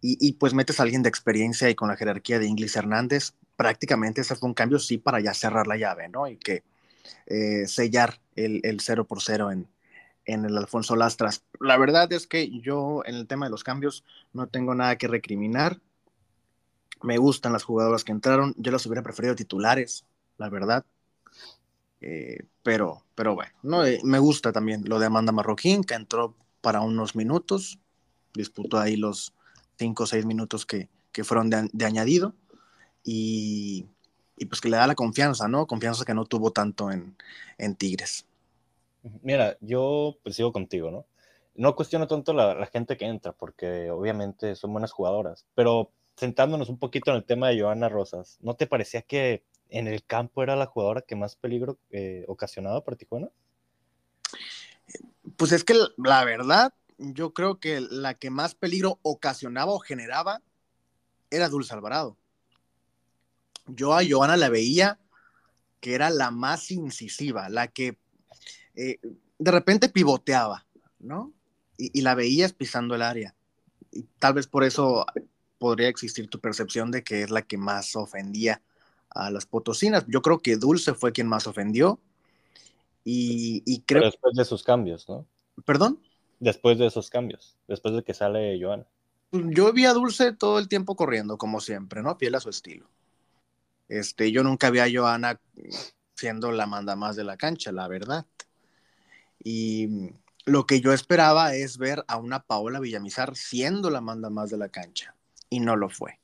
Y, 0.00 0.34
pues 0.34 0.54
metes 0.54 0.78
a 0.78 0.84
alguien 0.84 1.02
de 1.02 1.08
experiencia 1.08 1.68
y 1.68 1.74
con 1.74 1.88
la 1.88 1.96
jerarquía 1.96 2.38
de 2.38 2.46
Inglis 2.46 2.76
Hernández, 2.76 3.32
prácticamente 3.58 4.20
ese 4.20 4.36
fue 4.36 4.48
un 4.48 4.54
cambio, 4.54 4.78
sí, 4.78 4.98
para 4.98 5.18
ya 5.18 5.34
cerrar 5.34 5.66
la 5.66 5.76
llave, 5.76 6.08
¿no? 6.08 6.28
Y 6.28 6.36
que 6.36 6.62
eh, 7.26 7.66
sellar 7.66 8.20
el, 8.36 8.60
el 8.62 8.78
0 8.78 9.04
por 9.04 9.20
0 9.20 9.50
en, 9.50 9.68
el 10.26 10.56
Alfonso 10.56 10.94
Lastras. 10.94 11.42
La 11.58 11.76
verdad 11.76 12.12
es 12.12 12.28
que 12.28 12.50
yo 12.60 13.02
en 13.04 13.16
el 13.16 13.26
tema 13.26 13.46
de 13.46 13.50
los 13.50 13.64
cambios 13.64 14.04
no 14.32 14.46
tengo 14.46 14.76
nada 14.76 14.96
que 14.96 15.08
recriminar. 15.08 15.80
Me 17.02 17.18
gustan 17.18 17.52
las 17.52 17.64
jugadoras 17.64 18.04
que 18.04 18.12
entraron. 18.12 18.54
Yo 18.58 18.70
las 18.70 18.86
hubiera 18.86 19.02
preferido 19.02 19.34
titulares, 19.34 20.04
la 20.36 20.48
verdad. 20.50 20.84
Eh, 22.00 22.44
pero, 22.62 23.02
pero 23.16 23.34
bueno, 23.34 23.50
no, 23.64 23.84
eh, 23.84 23.98
me 24.04 24.20
gusta 24.20 24.52
también 24.52 24.84
lo 24.86 25.00
de 25.00 25.06
Amanda 25.06 25.32
Marroquín, 25.32 25.82
que 25.82 25.94
entró 25.94 26.36
para 26.60 26.80
unos 26.80 27.16
minutos, 27.16 27.80
disputó 28.34 28.78
ahí 28.78 28.96
los 28.96 29.34
cinco 29.76 30.04
o 30.04 30.06
seis 30.06 30.24
minutos 30.24 30.64
que, 30.64 30.88
fueron 31.24 31.50
de 31.50 31.84
añadido 31.84 32.36
y, 33.10 33.86
y, 34.36 34.44
pues 34.44 34.60
que 34.60 34.68
le 34.68 34.76
da 34.76 34.86
la 34.86 34.94
confianza, 34.94 35.48
¿no? 35.48 35.66
Confianza 35.66 36.04
que 36.04 36.12
no 36.12 36.26
tuvo 36.26 36.50
tanto 36.50 36.90
en, 36.90 37.16
en 37.56 37.74
Tigres. 37.74 38.26
Mira, 39.22 39.56
yo 39.60 40.18
pues 40.22 40.36
sigo 40.36 40.52
contigo, 40.52 40.90
¿no? 40.90 41.06
No 41.54 41.74
cuestiono 41.74 42.06
tanto 42.06 42.34
la, 42.34 42.54
la, 42.54 42.66
gente 42.66 42.98
que 42.98 43.06
entra, 43.06 43.32
porque 43.32 43.90
obviamente 43.90 44.54
son 44.56 44.72
buenas 44.72 44.92
jugadoras, 44.92 45.46
pero 45.54 45.90
sentándonos 46.16 46.68
un 46.68 46.78
poquito 46.78 47.10
en 47.10 47.16
el 47.16 47.24
tema 47.24 47.48
de 47.48 47.60
Joana 47.60 47.88
Rosas, 47.88 48.36
¿no 48.42 48.54
te 48.54 48.66
parecía 48.66 49.00
que 49.02 49.42
en 49.70 49.86
el 49.88 50.04
campo 50.04 50.42
era 50.42 50.54
la 50.54 50.66
jugadora 50.66 51.00
que 51.00 51.16
más 51.16 51.34
peligro 51.34 51.78
eh, 51.90 52.24
ocasionaba 52.28 52.84
para 52.84 52.96
Tijuana? 52.96 53.28
Pues 55.36 55.52
es 55.52 55.64
que 55.64 55.74
la 55.96 56.24
verdad, 56.24 56.74
yo 56.98 57.32
creo 57.32 57.58
que 57.58 57.80
la 57.80 58.14
que 58.14 58.28
más 58.30 58.54
peligro 58.54 58.98
ocasionaba 59.02 59.72
o 59.72 59.78
generaba 59.78 60.42
era 61.30 61.48
Dulce 61.48 61.72
Alvarado. 61.74 62.16
Yo 63.68 63.94
a 63.94 64.02
Joana 64.08 64.36
la 64.36 64.48
veía 64.48 64.98
que 65.80 65.94
era 65.94 66.10
la 66.10 66.30
más 66.30 66.70
incisiva, 66.70 67.48
la 67.48 67.68
que 67.68 67.98
eh, 68.74 68.98
de 69.38 69.50
repente 69.50 69.88
pivoteaba, 69.88 70.66
¿no? 70.98 71.32
Y, 71.76 71.98
y, 71.98 72.02
la 72.02 72.14
veías 72.14 72.52
pisando 72.52 72.94
el 72.94 73.02
área. 73.02 73.34
Y 73.92 74.02
tal 74.18 74.34
vez 74.34 74.48
por 74.48 74.64
eso 74.64 75.06
podría 75.58 75.88
existir 75.88 76.28
tu 76.28 76.40
percepción 76.40 76.90
de 76.90 77.04
que 77.04 77.22
es 77.22 77.30
la 77.30 77.42
que 77.42 77.58
más 77.58 77.94
ofendía 77.94 78.62
a 79.10 79.30
las 79.30 79.46
potosinas. 79.46 80.04
Yo 80.08 80.22
creo 80.22 80.40
que 80.40 80.56
Dulce 80.56 80.94
fue 80.94 81.12
quien 81.12 81.28
más 81.28 81.46
ofendió. 81.46 82.00
Y, 83.04 83.62
y 83.64 83.80
creo. 83.82 84.00
Pero 84.00 84.10
después 84.10 84.34
de 84.36 84.44
sus 84.44 84.62
cambios, 84.62 85.08
¿no? 85.08 85.26
¿Perdón? 85.64 86.00
Después 86.40 86.78
de 86.78 86.86
esos 86.86 87.10
cambios, 87.10 87.56
después 87.66 87.94
de 87.94 88.02
que 88.02 88.14
sale 88.14 88.58
Joana. 88.60 88.86
Yo 89.32 89.72
vi 89.72 89.86
a 89.86 89.92
Dulce 89.92 90.32
todo 90.32 90.58
el 90.58 90.68
tiempo 90.68 90.96
corriendo, 90.96 91.36
como 91.36 91.60
siempre, 91.60 92.02
¿no? 92.02 92.16
Fiel 92.16 92.34
a 92.34 92.40
su 92.40 92.50
estilo. 92.50 92.88
Este, 93.88 94.30
yo 94.32 94.42
nunca 94.42 94.70
vi 94.70 94.80
a 94.80 94.88
Joana 94.92 95.40
siendo 96.14 96.52
la 96.52 96.66
manda 96.66 96.96
más 96.96 97.16
de 97.16 97.24
la 97.24 97.36
cancha, 97.36 97.72
la 97.72 97.88
verdad. 97.88 98.26
Y 99.42 100.10
lo 100.44 100.66
que 100.66 100.80
yo 100.80 100.92
esperaba 100.92 101.54
es 101.54 101.78
ver 101.78 102.04
a 102.08 102.16
una 102.16 102.40
Paola 102.42 102.80
Villamizar 102.80 103.36
siendo 103.36 103.90
la 103.90 104.00
manda 104.00 104.30
más 104.30 104.50
de 104.50 104.58
la 104.58 104.68
cancha, 104.68 105.14
y 105.50 105.60
no 105.60 105.76
lo 105.76 105.88
fue. 105.88 106.18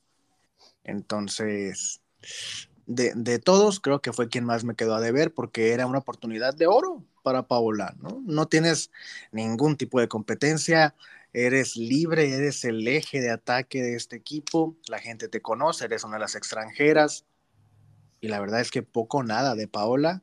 Entonces, 0.83 2.01
de, 2.87 3.39
todos, 3.39 3.81
creo 3.81 4.01
que 4.01 4.13
fue 4.13 4.29
quien 4.29 4.45
más 4.45 4.65
me 4.65 4.75
quedó 4.75 4.95
a 4.95 5.01
deber 5.01 5.33
porque 5.33 5.73
era 5.73 5.87
una 5.87 5.99
oportunidad 5.99 6.55
de 6.55 6.67
oro 6.67 7.05
para 7.23 7.47
Paola, 7.47 7.95
¿no? 8.01 8.23
No 8.27 8.47
tienes 8.47 8.91
ningún 9.33 9.77
tipo 9.77 10.01
de 10.01 10.09
competencia, 10.09 10.95
eres 11.33 11.77
libre, 11.77 12.35
eres 12.35 12.65
el 12.65 12.87
eje 12.87 13.21
de 13.21 13.31
ataque 13.31 13.83
de 13.83 13.95
este 13.95 14.17
equipo, 14.17 14.77
la 14.89 14.99
gente 14.99 15.29
te 15.29 15.41
conoce, 15.41 15.87
eres 15.87 16.05
una 16.05 16.17
de 16.17 16.21
las 16.21 16.35
extranjeras, 16.35 17.25
y 18.25 18.29
la 18.29 18.41
verdad 18.41 18.63
es 18.63 18.71
que 18.71 18.83
poco 18.83 19.23
nada 19.23 19.55
de 19.55 19.69
Paola, 19.69 20.23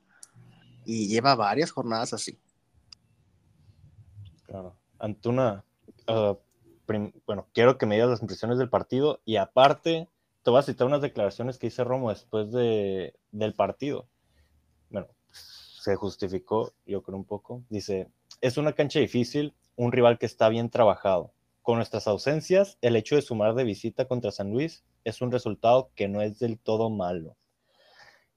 y 0.85 1.07
lleva 1.07 1.35
varias 1.35 1.69
jornadas 1.69 2.13
así. 2.13 2.39
Claro. 4.41 4.75
Antuna, 4.97 5.63
uh, 6.07 6.35
bueno, 7.27 7.47
quiero 7.53 7.77
que 7.77 7.85
me 7.85 7.93
digas 7.93 8.09
las 8.09 8.21
impresiones 8.21 8.57
del 8.57 8.71
partido 8.71 9.21
y 9.23 9.35
aparte 9.35 10.09
te 10.41 10.49
voy 10.49 10.59
a 10.59 10.63
citar 10.63 10.87
unas 10.87 11.03
declaraciones 11.03 11.59
que 11.59 11.67
hice 11.67 11.83
Romo 11.83 12.09
después 12.09 12.51
de, 12.51 13.13
del 13.31 13.53
partido. 13.53 14.07
Bueno, 14.89 15.07
se 15.29 15.95
justificó, 15.95 16.73
yo 16.87 17.03
creo 17.03 17.19
un 17.19 17.25
poco. 17.25 17.63
Dice, 17.69 18.09
es 18.41 18.57
una 18.57 18.73
cancha 18.73 18.99
difícil, 18.99 19.53
un 19.75 19.91
rival 19.91 20.17
que 20.17 20.25
está 20.25 20.49
bien 20.49 20.71
trabajado. 20.71 21.33
Con 21.61 21.75
nuestras 21.75 22.07
ausencias, 22.07 22.79
el 22.81 22.95
hecho 22.95 23.15
de 23.15 23.21
sumar 23.21 23.53
de 23.53 23.63
visita 23.63 24.07
contra 24.07 24.31
San 24.31 24.49
Luis 24.49 24.83
es 25.03 25.21
un 25.21 25.31
resultado 25.31 25.91
que 25.93 26.07
no 26.07 26.23
es 26.23 26.39
del 26.39 26.57
todo 26.57 26.89
malo. 26.89 27.37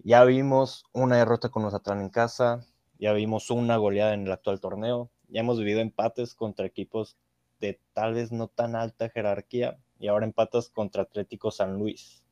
Ya 0.06 0.22
vimos 0.24 0.84
una 0.92 1.16
derrota 1.16 1.48
con 1.48 1.62
Mazatlán 1.62 2.02
en 2.02 2.10
casa, 2.10 2.66
ya 2.98 3.14
vimos 3.14 3.50
una 3.50 3.78
goleada 3.78 4.12
en 4.12 4.26
el 4.26 4.32
actual 4.32 4.60
torneo, 4.60 5.10
ya 5.28 5.40
hemos 5.40 5.58
vivido 5.58 5.80
empates 5.80 6.34
contra 6.34 6.66
equipos 6.66 7.16
de 7.58 7.80
tal 7.94 8.12
vez 8.12 8.30
no 8.30 8.48
tan 8.48 8.76
alta 8.76 9.08
jerarquía, 9.08 9.78
y 9.98 10.08
ahora 10.08 10.26
empatas 10.26 10.68
contra 10.68 11.04
Atlético 11.04 11.50
San 11.50 11.78
Luis. 11.78 12.22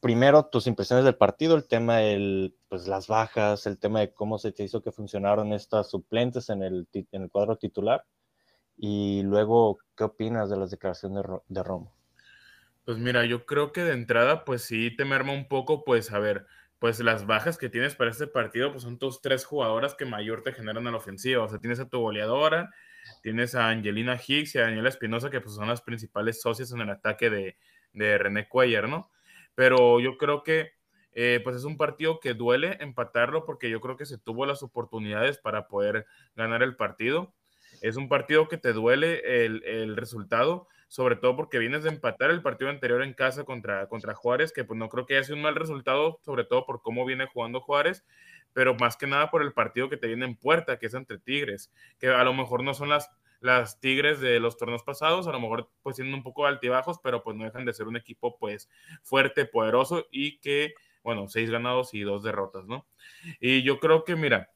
Primero, 0.00 0.46
tus 0.46 0.66
impresiones 0.66 1.04
del 1.04 1.14
partido, 1.14 1.54
el 1.54 1.68
tema 1.68 1.98
de 1.98 2.52
pues, 2.68 2.88
las 2.88 3.06
bajas, 3.06 3.64
el 3.68 3.78
tema 3.78 4.00
de 4.00 4.12
cómo 4.12 4.36
se 4.36 4.50
te 4.50 4.64
hizo 4.64 4.82
que 4.82 4.90
funcionaron 4.90 5.52
estas 5.52 5.88
suplentes 5.88 6.48
en 6.50 6.64
el, 6.64 6.88
en 6.92 7.22
el 7.22 7.30
cuadro 7.30 7.56
titular. 7.58 8.04
Y 8.76 9.22
luego, 9.22 9.78
¿qué 9.96 10.02
opinas 10.02 10.50
de 10.50 10.56
las 10.56 10.72
declaraciones 10.72 11.22
de, 11.22 11.38
de 11.46 11.62
Romo? 11.62 11.95
Pues 12.86 12.98
mira, 12.98 13.26
yo 13.26 13.44
creo 13.46 13.72
que 13.72 13.82
de 13.82 13.92
entrada, 13.92 14.44
pues 14.44 14.62
sí 14.62 14.90
te 14.96 15.04
merma 15.04 15.32
un 15.32 15.48
poco, 15.48 15.84
pues 15.84 16.12
a 16.12 16.20
ver, 16.20 16.46
pues 16.78 17.00
las 17.00 17.26
bajas 17.26 17.58
que 17.58 17.68
tienes 17.68 17.96
para 17.96 18.10
este 18.12 18.28
partido, 18.28 18.70
pues 18.70 18.84
son 18.84 18.98
tus 18.98 19.20
tres 19.20 19.44
jugadoras 19.44 19.94
que 19.94 20.04
mayor 20.06 20.42
te 20.42 20.52
generan 20.52 20.86
a 20.86 20.92
la 20.92 20.98
ofensiva. 20.98 21.42
O 21.44 21.48
sea, 21.48 21.58
tienes 21.58 21.80
a 21.80 21.88
tu 21.88 22.00
goleadora, 22.00 22.70
Tienes 23.22 23.56
a 23.56 23.70
Angelina 23.70 24.16
Hicks 24.16 24.56
y 24.56 24.58
a 24.60 24.64
Daniela 24.64 24.90
Espinosa, 24.90 25.30
que 25.30 25.40
pues 25.40 25.56
son 25.56 25.68
las 25.68 25.82
principales 25.82 26.42
socias 26.42 26.72
en 26.72 26.82
el 26.82 26.90
ataque 26.90 27.30
de, 27.30 27.58
de 27.94 28.18
René 28.18 28.48
Cuellar, 28.48 28.88
¿no? 28.88 29.10
Pero 29.56 30.00
yo 30.00 30.18
creo 30.18 30.44
que 30.44 30.72
eh, 31.14 31.40
pues 31.44 31.56
es 31.56 31.64
un 31.64 31.78
partido 31.78 32.20
que 32.20 32.34
duele 32.34 32.78
empatarlo 32.80 33.46
porque 33.46 33.70
yo 33.70 33.80
creo 33.80 33.96
que 33.96 34.06
se 34.06 34.18
tuvo 34.18 34.46
las 34.46 34.62
oportunidades 34.62 35.38
para 35.38 35.68
poder 35.68 36.06
ganar 36.36 36.62
el 36.62 36.76
partido. 36.76 37.34
Es 37.82 37.96
un 37.96 38.08
partido 38.08 38.48
que 38.48 38.58
te 38.58 38.74
duele 38.74 39.46
el, 39.46 39.64
el 39.64 39.96
resultado, 39.96 40.68
sobre 40.88 41.16
todo 41.16 41.36
porque 41.36 41.58
vienes 41.58 41.82
de 41.82 41.90
empatar 41.90 42.30
el 42.30 42.42
partido 42.42 42.70
anterior 42.70 43.02
en 43.02 43.14
casa 43.14 43.44
contra, 43.44 43.88
contra 43.88 44.14
Juárez, 44.14 44.52
que 44.52 44.64
pues 44.64 44.78
no 44.78 44.88
creo 44.88 45.06
que 45.06 45.14
haya 45.16 45.24
sido 45.24 45.36
un 45.36 45.42
mal 45.42 45.54
resultado, 45.54 46.20
sobre 46.24 46.44
todo 46.44 46.64
por 46.64 46.82
cómo 46.82 47.04
viene 47.04 47.26
jugando 47.26 47.60
Juárez, 47.60 48.04
pero 48.52 48.74
más 48.74 48.96
que 48.96 49.06
nada 49.06 49.30
por 49.30 49.42
el 49.42 49.52
partido 49.52 49.88
que 49.88 49.96
te 49.96 50.06
viene 50.06 50.24
en 50.24 50.36
puerta, 50.36 50.78
que 50.78 50.86
es 50.86 50.94
entre 50.94 51.18
Tigres, 51.18 51.72
que 51.98 52.08
a 52.08 52.24
lo 52.24 52.32
mejor 52.32 52.62
no 52.62 52.72
son 52.72 52.88
las, 52.88 53.10
las 53.40 53.80
Tigres 53.80 54.20
de 54.20 54.40
los 54.40 54.56
torneos 54.56 54.82
pasados, 54.82 55.26
a 55.26 55.32
lo 55.32 55.40
mejor 55.40 55.70
pues 55.82 55.96
tienen 55.96 56.14
un 56.14 56.22
poco 56.22 56.46
altibajos, 56.46 56.98
pero 57.02 57.22
pues 57.22 57.36
no 57.36 57.44
dejan 57.44 57.64
de 57.64 57.74
ser 57.74 57.86
un 57.86 57.96
equipo 57.96 58.38
pues 58.38 58.70
fuerte, 59.02 59.44
poderoso 59.44 60.06
y 60.10 60.38
que, 60.38 60.74
bueno, 61.02 61.28
seis 61.28 61.50
ganados 61.50 61.92
y 61.94 62.00
dos 62.00 62.22
derrotas, 62.22 62.64
¿no? 62.66 62.86
Y 63.40 63.62
yo 63.62 63.78
creo 63.78 64.04
que, 64.04 64.16
mira, 64.16 64.50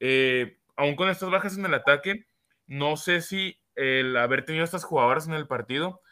eh, 0.00 0.58
aún 0.76 0.96
con 0.96 1.08
estas 1.08 1.30
bajas 1.30 1.56
en 1.56 1.64
el 1.64 1.74
ataque, 1.74 2.26
no 2.66 2.96
sé 2.96 3.22
si 3.22 3.58
el 3.78 4.16
haber 4.16 4.44
tenido 4.44 4.64
estas 4.64 4.84
jugadoras 4.84 5.26
en 5.28 5.34
el 5.34 5.46
partido 5.46 6.02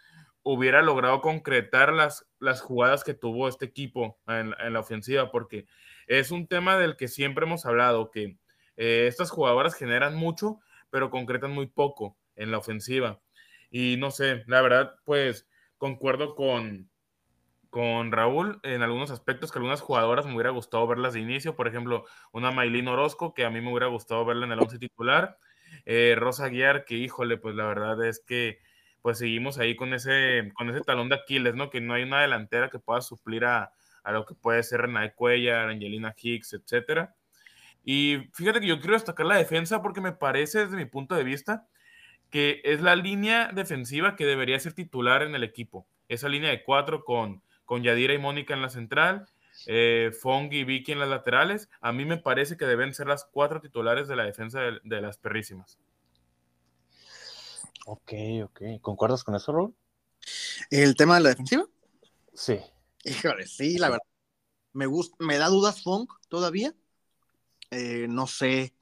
hubiera 0.43 0.81
logrado 0.81 1.21
concretar 1.21 1.93
las, 1.93 2.25
las 2.39 2.61
jugadas 2.61 3.03
que 3.03 3.15
tuvo 3.15 3.49
este 3.49 3.65
equipo 3.65 4.17
en, 4.29 4.55
la 4.73 4.79
ofensiva, 4.79 5.33
porque 5.33 5.67
es 6.07 6.31
un 6.31 6.47
tema 6.47 6.79
del 6.79 6.97
que 6.97 7.09
siempre 7.09 7.45
hemos 7.45 7.67
hablado, 7.67 8.13
que 8.13 8.39
eh, 8.77 9.07
estas 9.09 9.31
jugadoras 9.31 9.75
generan 9.75 10.15
mucho, 10.15 10.61
pero 10.89 11.11
concretan 11.11 11.51
muy 11.51 11.67
poco 11.67 12.17
en 12.37 12.53
la 12.53 12.59
ofensiva. 12.59 13.21
Y 13.71 13.97
no 13.99 14.13
sé, 14.13 14.45
la 14.47 14.63
verdad, 14.63 14.95
pues 15.05 15.49
concuerdo 15.79 16.37
con, 16.37 16.89
con 17.71 18.13
Raúl 18.13 18.61
en 18.63 18.83
algunos 18.83 19.11
aspectos 19.11 19.51
que 19.51 19.59
algunas 19.59 19.81
jugadoras 19.81 20.27
me 20.27 20.35
hubiera 20.35 20.51
gustado 20.51 20.87
verlas 20.87 21.15
de 21.15 21.21
inicio. 21.21 21.57
Por 21.57 21.67
ejemplo, 21.67 22.05
una 22.31 22.53
Maylin 22.53 22.87
Orozco, 22.87 23.35
que 23.35 23.45
a 23.45 23.51
mí 23.51 23.61
me 23.61 23.71
hubiera 23.71 23.89
gustado 23.89 24.25
verla 24.25 24.47
en 24.47 24.53
el 24.53 24.61
once 24.61 24.79
titular. 24.79 25.39
Eh, 25.85 26.15
Rosa 26.17 26.49
Guiar, 26.49 26.85
que 26.85 26.95
híjole, 26.95 27.37
pues 27.37 27.55
la 27.55 27.67
verdad 27.67 28.05
es 28.07 28.21
que 28.21 28.61
pues 29.03 29.19
seguimos 29.19 29.59
ahí 29.59 29.77
con 29.77 29.95
ese, 29.95 30.51
con 30.55 30.69
ese 30.69 30.81
talón 30.81 31.09
de 31.09 31.15
Aquiles, 31.15 31.55
¿no? 31.55 31.71
Que 31.71 31.81
no 31.81 31.95
hay 31.95 32.03
una 32.03 32.23
delantera 32.23 32.71
que 32.71 32.81
pueda 32.81 33.01
suplir 33.01 33.45
a, 33.45 33.73
a 34.03 34.13
lo 34.13 34.27
que 34.27 34.35
puede 34.35 34.63
ser 34.63 34.81
Renate 34.81 35.15
Cuellar, 35.15 35.69
Angelina 35.69 36.15
Hicks, 36.17 36.55
etcétera. 36.55 37.15
Y 37.85 38.29
fíjate 38.35 38.61
que 38.61 38.67
yo 38.67 38.81
quiero 38.81 38.95
destacar 38.95 39.27
la 39.27 39.37
defensa 39.37 39.81
porque 39.81 40.01
me 40.01 40.11
parece, 40.11 40.61
desde 40.61 40.77
mi 40.77 40.87
punto 40.87 41.15
de 41.15 41.23
vista, 41.23 41.69
que 42.31 42.61
es 42.65 42.81
la 42.81 42.97
línea 42.97 43.51
defensiva 43.53 44.17
que 44.17 44.27
debería 44.27 44.59
ser 44.59 44.73
titular 44.73 45.23
en 45.23 45.35
el 45.35 45.45
equipo. 45.45 45.87
Esa 46.09 46.29
línea 46.29 46.51
de 46.51 46.65
cuatro 46.65 47.05
con, 47.05 47.43
con 47.65 47.83
Yadira 47.83 48.15
y 48.15 48.19
Mónica 48.19 48.55
en 48.55 48.63
la 48.63 48.71
central, 48.71 49.27
eh, 49.67 50.13
Fong 50.21 50.53
y 50.53 50.65
Vicky 50.65 50.93
en 50.93 50.99
las 50.99 51.09
laterales, 51.09 51.69
a 51.81 51.93
mí 51.93 52.05
me 52.05 52.19
parece 52.19 52.57
que 52.57 52.67
deben 52.67 52.95
ser 52.95 53.07
las 53.07 53.25
cuatro 53.25 53.61
titulares 53.61 54.09
de 54.09 54.17
la 54.17 54.25
defensa 54.25 54.61
de, 54.61 55.01
las 55.01 55.19
perrísimas. 55.19 55.79
Ok, 57.87 58.13
ok. 58.45 58.61
¿Concuerdas 58.81 59.25
con 59.25 59.35
eso, 59.35 59.53
Raúl? 59.53 59.75
¿El 60.71 60.97
tema 60.97 61.17
de 61.17 61.21
la 61.23 61.29
defensiva? 61.31 61.65
Sí. 62.35 62.59
Híjole, 63.05 63.47
sí, 63.47 63.79
la 63.79 63.91
verdad. 63.91 64.07
Me, 64.73 64.87
gusta, 64.87 65.17
me 65.21 65.39
da 65.39 65.49
dudas 65.49 65.83
Fong 65.83 66.09
todavía. 66.29 66.75
Eh, 67.71 68.07
no 68.09 68.27
sé, 68.27 68.75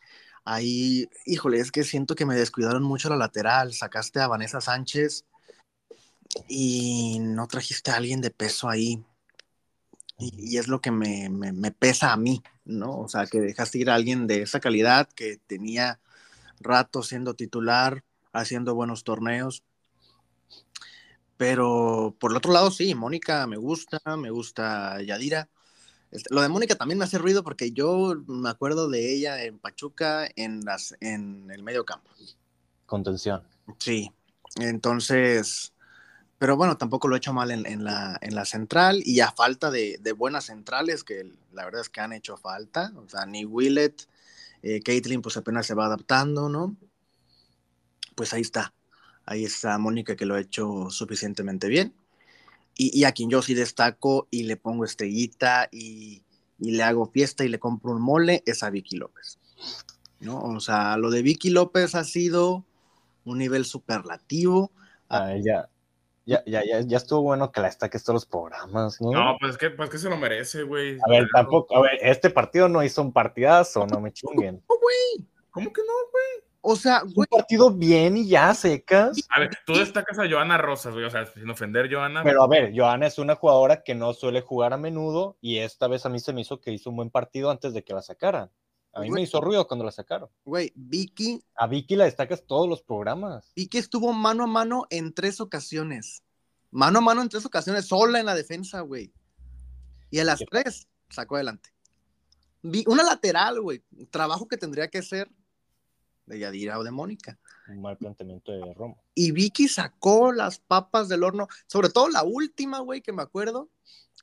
ahí, 0.45 1.09
híjole, 1.27 1.59
es 1.59 1.73
que 1.73 1.85
siento 1.85 2.15
que 2.15 2.27
me 2.27 2.35
descuidaron 2.35 2.83
mucho 2.83 3.09
la 3.09 3.17
lateral. 3.17 3.73
Sacaste 3.73 4.21
a 4.21 4.29
Vanessa 4.29 4.61
Sánchez 4.61 5.27
y 6.49 7.19
no 7.21 7.47
trajiste 7.47 7.91
a 7.91 7.97
alguien 7.97 8.21
de 8.21 8.31
peso 8.31 8.69
ahí. 8.69 9.05
Y, 10.19 10.59
es 10.59 10.69
lo 10.69 10.81
que 10.81 10.91
me, 10.91 11.29
me, 11.29 11.71
pesa 11.73 12.13
a 12.13 12.17
mí, 12.17 12.43
¿no? 12.65 13.01
O 13.01 13.09
sea, 13.09 13.27
que 13.27 13.41
dejaste 13.41 13.79
ir 13.79 13.91
a 13.91 13.95
alguien 13.95 14.27
de 14.27 14.43
esa 14.43 14.61
calidad 14.61 15.09
que 15.09 15.39
tenía 15.47 16.01
rato 16.61 17.03
siendo 17.03 17.35
titular, 17.35 18.05
haciendo 18.33 18.75
buenos 18.75 19.05
torneos. 19.05 19.65
Pero 21.37 22.17
por 22.21 22.31
el 22.31 22.37
otro 22.37 22.53
lado, 22.53 22.71
sí, 22.71 22.95
Mónica 22.95 23.47
me 23.47 23.57
gusta, 23.57 24.01
me 24.17 24.31
gusta 24.31 25.03
Yadira. 25.03 25.49
Este, 26.13 26.33
lo 26.33 26.43
de 26.43 26.49
Mónica 26.49 26.77
también 26.77 26.99
me 26.99 27.05
hace 27.05 27.19
ruido 27.19 27.43
porque 27.43 27.73
yo 27.73 28.15
me 28.29 28.49
acuerdo 28.49 28.89
de 28.89 29.13
ella 29.13 29.43
en 29.43 29.59
Pachuca 29.59 30.29
en, 30.37 30.61
las, 30.65 30.95
en 31.01 31.51
el 31.51 31.65
medio 31.65 31.85
campo. 31.85 32.09
Contención. 32.87 33.43
Sí, 33.79 34.13
entonces, 34.57 35.74
pero 36.39 36.57
bueno, 36.57 36.77
tampoco 36.77 37.09
lo 37.09 37.15
he 37.15 37.19
hecho 37.19 37.33
mal 37.33 37.51
en, 37.51 37.85
la, 37.85 38.19
en 38.21 38.35
la 38.35 38.45
central 38.45 39.03
y 39.05 39.21
a 39.21 39.31
falta 39.33 39.71
de, 39.71 39.99
buenas 40.17 40.47
centrales, 40.47 41.05
que 41.05 41.33
la 41.53 41.65
verdad 41.65 41.81
es 41.81 41.89
que 41.89 42.01
han 42.01 42.13
hecho 42.13 42.37
falta. 42.37 42.93
O 42.97 43.09
sea, 43.09 43.25
ni 43.27 43.45
Willett, 43.45 44.09
eh, 44.63 44.81
Caitlin 44.83 45.23
pues 45.23 45.37
apenas 45.37 45.67
se 45.67 45.75
va 45.75 45.87
adaptando, 45.87 46.49
¿no? 46.49 46.77
Pues 48.15 48.33
ahí 48.33 48.43
está. 48.43 48.75
Ahí 49.25 49.45
está 49.45 49.79
Mónica 49.79 50.17
que 50.17 50.27
lo 50.27 50.35
ha 50.35 50.41
hecho 50.41 50.91
suficientemente 50.91 51.69
bien 51.69 51.95
y, 52.77 53.05
a 53.05 53.13
quien 53.13 53.31
yo 53.31 53.43
sí 53.43 53.55
destaco 53.55 54.27
y 54.31 54.45
le 54.45 54.57
pongo 54.57 54.85
estrellita 54.85 55.69
y, 55.71 56.23
le 56.59 56.83
hago 56.83 57.07
fiesta 57.07 57.45
y 57.45 57.49
le 57.49 57.59
compro 57.59 57.93
un 57.93 58.01
mole 58.01 58.43
es 58.47 58.63
a 58.63 58.71
Vicky 58.71 58.97
López. 58.97 59.39
¿no? 60.21 60.41
O 60.41 60.61
sea, 60.61 60.97
lo 60.97 61.11
de 61.11 61.23
Vicky 61.23 61.51
López 61.51 61.95
ha 61.95 62.05
sido 62.05 62.65
un 63.25 63.39
nivel 63.39 63.65
superlativo. 63.65 64.73
Ah, 65.09 65.35
ya, 66.25 66.43
ya, 66.47 66.63
ya, 66.65 66.81
ya, 66.81 66.97
estuvo 66.97 67.23
bueno 67.23 67.53
que 67.53 67.61
la 67.61 67.69
destaques 67.69 68.03
todos 68.03 68.15
los 68.15 68.27
programas, 68.27 69.01
¿no? 69.01 69.11
No, 69.11 69.37
pues 69.39 69.59
que, 69.59 69.71
pues 69.71 69.91
que 69.91 69.99
se 69.99 70.09
lo 70.09 70.17
merece, 70.17 70.63
güey. 70.63 70.99
A 71.07 71.11
ver, 71.11 71.29
tampoco, 71.33 71.77
a 71.77 71.83
ver, 71.83 71.99
este 72.01 72.31
partido 72.31 72.69
no 72.69 72.83
hizo 72.83 73.03
un 73.03 73.13
partidazo, 73.13 73.87
no 73.87 74.01
me 74.01 74.13
chinguen. 74.13 74.63
¿Cómo 75.55 75.73
que 75.73 75.83
no, 75.83 75.93
güey? 76.11 76.45
O 76.67 76.75
sea, 76.77 77.03
Un 77.15 77.27
partido 77.27 77.71
bien 77.71 78.17
y 78.17 78.27
ya 78.27 78.53
secas. 78.55 79.19
A 79.29 79.39
ver, 79.39 79.51
tú 79.67 79.75
destacas 79.75 80.19
a 80.19 80.29
Joana 80.29 80.57
Rosas, 80.59 80.95
güey. 80.95 81.05
O 81.05 81.11
sea, 81.11 81.27
sin 81.27 81.49
ofender, 81.49 81.93
Joana. 81.93 82.25
Pero 82.25 82.43
a 82.43 82.49
ver, 82.49 82.73
Joana 82.75 83.07
es 83.07 83.19
una 83.19 83.37
jugadora 83.37 83.83
que 83.83 83.95
no 83.95 84.15
suele 84.15 84.41
jugar 84.41 84.73
a 84.73 84.79
menudo 84.79 85.37
y 85.43 85.59
esta 85.59 85.87
vez 85.87 86.07
a 86.07 86.09
mí 86.09 86.19
se 86.19 86.33
me 86.33 86.41
hizo 86.41 86.61
que 86.61 86.73
hizo 86.73 86.89
un 86.91 86.97
buen 86.97 87.11
partido 87.11 87.51
antes 87.51 87.75
de 87.75 87.85
que 87.85 87.93
la 87.93 88.03
sacaran. 88.03 88.51
A 88.95 89.01
mí 89.01 89.11
me 89.11 89.23
hizo 89.23 89.41
ruido 89.41 89.67
cuando 89.67 89.85
la 89.85 89.91
sacaron. 89.91 90.29
Güey, 90.45 90.73
Vicky. 90.77 91.43
A 91.57 91.67
Vicky 91.67 91.97
la 91.97 92.05
destacas 92.05 92.45
todos 92.47 92.69
los 92.69 92.83
programas. 92.83 93.53
Vicky 93.57 93.79
estuvo 93.79 94.13
mano 94.13 94.45
a 94.45 94.47
mano 94.47 94.87
en 94.91 95.13
tres 95.13 95.41
ocasiones. 95.41 96.23
Mano 96.71 97.01
a 97.01 97.03
mano 97.03 97.23
en 97.23 97.29
tres 97.29 97.45
ocasiones, 97.45 97.87
sola 97.87 98.21
en 98.21 98.27
la 98.27 98.35
defensa, 98.35 98.81
güey. 98.81 99.13
Y 100.11 100.21
a 100.21 100.25
las 100.25 100.41
tres 100.49 100.89
sacó 101.09 101.35
adelante. 101.37 101.71
Una 102.87 103.03
lateral, 103.03 103.61
güey. 103.61 103.83
Trabajo 104.11 104.47
que 104.47 104.57
tendría 104.57 104.89
que 104.89 105.03
ser 105.03 105.29
de 106.27 106.39
Yadira 106.39 106.79
o 106.79 106.85
de 106.85 106.91
Mónica. 106.91 107.39
Un 107.69 107.83
mal 107.83 107.97
planteamiento 107.97 108.53
de 108.53 108.75
Roma. 108.75 108.97
Y 109.15 109.33
Vicky 109.33 109.69
sacó 109.69 110.33
las 110.33 110.59
papas 110.59 111.09
del 111.09 111.25
horno, 111.25 111.49
sobre 111.67 111.91
todo 111.91 112.09
la 112.09 112.23
última, 112.23 112.79
güey, 112.79 113.03
que 113.03 113.13
me 113.13 113.23
acuerdo, 113.23 113.71